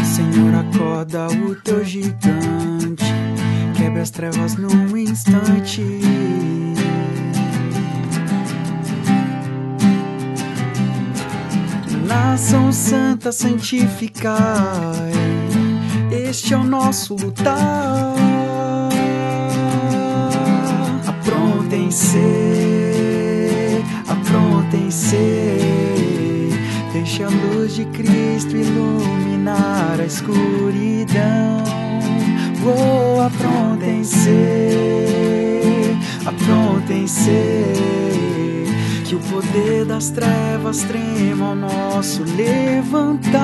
Senhor, 0.04 0.56
acorda 0.56 1.28
o 1.28 1.54
teu 1.54 1.86
gigante, 1.86 3.14
quebra 3.76 4.02
as 4.02 4.10
trevas 4.10 4.56
num 4.56 4.98
instante. 4.98 6.67
Nação 12.08 12.72
santa 12.72 13.32
santificai, 13.32 15.12
este 16.10 16.54
é 16.54 16.58
o 16.58 16.64
nosso 16.64 17.16
lutar. 17.16 18.16
Aprontem-se, 21.06 22.18
aprontem-se, 24.08 25.18
deixe 26.94 27.24
a 27.24 27.30
luz 27.30 27.76
de 27.76 27.86
Cristo 27.86 28.56
iluminar 28.56 30.00
a 30.00 30.06
escuridão. 30.06 31.64
Oh, 32.66 33.22
aprontem-se, 33.22 34.30
aprontem-se 36.26 38.37
que 39.08 39.16
o 39.16 39.20
poder 39.20 39.86
das 39.86 40.10
trevas 40.10 40.80
trema 40.80 41.52
ao 41.52 41.56
nosso 41.56 42.24
levantar. 42.36 43.40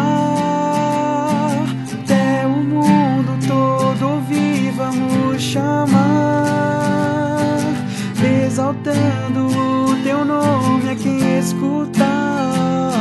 Até 2.04 2.46
o 2.46 2.50
mundo 2.50 3.40
todo 3.48 4.10
ouvir, 4.16 4.72
vamos 4.72 5.42
chamar, 5.42 6.02
exaltando 8.46 9.48
o 9.48 9.96
teu 10.04 10.26
nome 10.26 10.90
a 10.90 10.96
quem 10.98 11.40
escutar. 11.40 12.92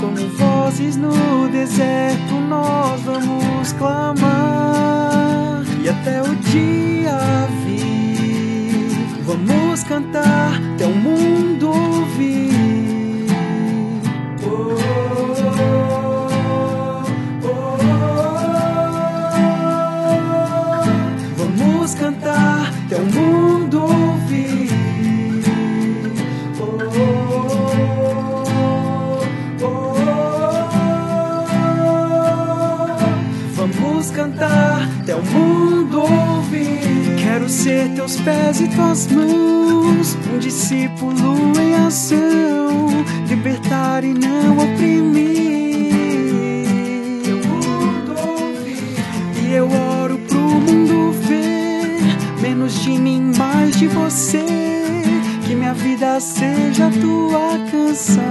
Como 0.00 0.16
vozes 0.30 0.96
no 0.96 1.46
deserto, 1.50 2.32
nós 2.48 3.02
vamos 3.02 3.74
clamar, 3.74 5.62
e 5.84 5.90
até 5.90 6.22
o 6.22 6.34
dia 6.36 7.18
vir, 7.66 8.88
vamos 9.26 9.84
cantar 9.84 10.58
até 10.74 10.86
o 10.86 10.94
mundo 10.94 11.65
ouvir. 12.16 13.26
Oh, 14.42 14.48
oh, 16.54 17.44
oh. 17.44 17.76
Vamos 21.36 21.94
cantar 21.94 22.72
até 22.86 22.96
o 22.96 23.06
mundo 23.06 23.82
ouvir. 23.82 24.70
Vamos 33.54 34.10
cantar 34.10 34.88
até 35.02 35.14
o 35.14 35.55
ouvir. 37.48 38.60
e 38.60 38.68
tuas 38.68 39.06
mãos, 39.06 40.16
um 40.34 40.38
discípulo 40.38 41.52
em 41.60 41.74
ação, 41.86 42.88
libertar 43.28 44.04
e 44.04 44.12
não 44.12 44.58
oprimir. 44.58 45.36
E 49.42 49.52
eu 49.54 49.68
oro 49.70 50.18
pro 50.18 50.40
mundo 50.40 51.12
ver 51.22 52.00
menos 52.40 52.74
de 52.82 52.90
mim, 52.90 53.32
mais 53.36 53.76
de 53.76 53.86
você. 53.86 54.44
Que 55.46 55.54
minha 55.54 55.74
vida 55.74 56.18
seja 56.18 56.90
tua 56.90 57.58
canção. 57.70 58.24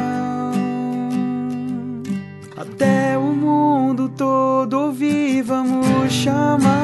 Até 2.57 3.17
o 3.17 3.33
mundo 3.33 4.09
todo 4.09 4.73
ouvir, 4.73 5.41
vamos 5.43 6.11
chamar, 6.11 6.74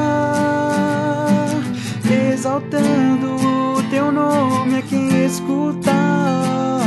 exaltando 2.51 3.35
o 3.77 3.83
teu 3.89 4.11
nome 4.11 4.79
a 4.79 4.81
quem 4.81 5.25
escutar. 5.25 6.81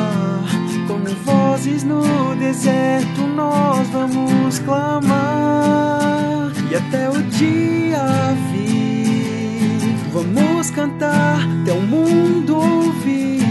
Como 0.87 1.07
vozes 1.25 1.83
no 1.83 2.03
deserto, 2.37 3.23
nós 3.23 3.89
vamos 3.89 4.59
clamar, 4.59 6.53
e 6.71 6.75
até 6.75 7.09
o 7.09 7.23
dia 7.23 8.05
vir, 8.53 9.97
vamos 10.13 10.71
cantar 10.71 11.41
até 11.63 11.73
o 11.73 11.81
mundo 11.81 12.57
ouvir. 12.57 13.44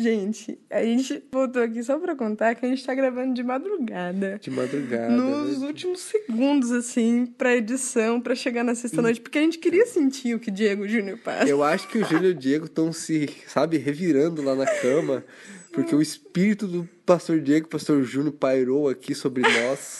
Gente, 0.00 0.58
a 0.70 0.82
gente 0.82 1.22
voltou 1.30 1.62
aqui 1.62 1.82
só 1.82 1.98
pra 1.98 2.16
contar 2.16 2.54
que 2.54 2.64
a 2.64 2.68
gente 2.68 2.84
tá 2.84 2.94
gravando 2.94 3.34
de 3.34 3.42
madrugada. 3.42 4.38
De 4.40 4.50
madrugada. 4.50 5.10
Nos 5.10 5.60
né? 5.60 5.66
últimos 5.66 6.00
segundos, 6.00 6.70
assim, 6.70 7.26
pra 7.26 7.56
edição, 7.56 8.20
pra 8.20 8.34
chegar 8.34 8.64
na 8.64 8.74
sexta-noite, 8.74 9.20
porque 9.20 9.38
a 9.38 9.42
gente 9.42 9.58
queria 9.58 9.86
sentir 9.86 10.34
o 10.34 10.40
que 10.40 10.50
Diego 10.50 10.86
Júnior 10.86 11.18
passa. 11.18 11.48
Eu 11.48 11.62
acho 11.62 11.88
que 11.88 11.98
o 11.98 12.04
Júlio 12.04 12.30
e 12.30 12.32
o 12.32 12.34
Diego 12.34 12.66
estão 12.66 12.92
se, 12.92 13.28
sabe, 13.46 13.78
revirando 13.78 14.42
lá 14.42 14.54
na 14.54 14.66
cama, 14.66 15.24
porque 15.72 15.94
o 15.94 16.02
espírito 16.02 16.66
do 16.66 16.88
pastor 17.04 17.40
Diego 17.40 17.66
e 17.66 17.70
pastor 17.70 18.02
Júnior 18.02 18.32
pairou 18.32 18.88
aqui 18.88 19.14
sobre 19.14 19.42
nós. 19.42 19.98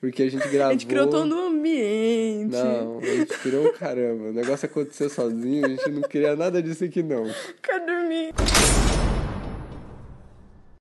Porque 0.00 0.22
a 0.22 0.30
gente 0.30 0.46
gravou. 0.48 0.68
A 0.68 0.72
gente 0.72 0.86
criou 0.86 1.06
todo 1.06 1.34
um 1.34 1.46
ambiente. 1.46 2.52
Não, 2.52 2.98
a 2.98 3.06
gente 3.06 3.38
criou 3.38 3.68
um 3.68 3.72
caramba. 3.72 4.24
O 4.24 4.32
negócio 4.34 4.66
aconteceu 4.66 5.08
sozinho, 5.08 5.64
a 5.64 5.68
gente 5.70 5.90
não 5.90 6.02
queria 6.02 6.36
nada 6.36 6.62
disso 6.62 6.84
aqui, 6.84 7.02
não. 7.02 7.24
Quer 7.62 7.80
dormir? 7.86 8.34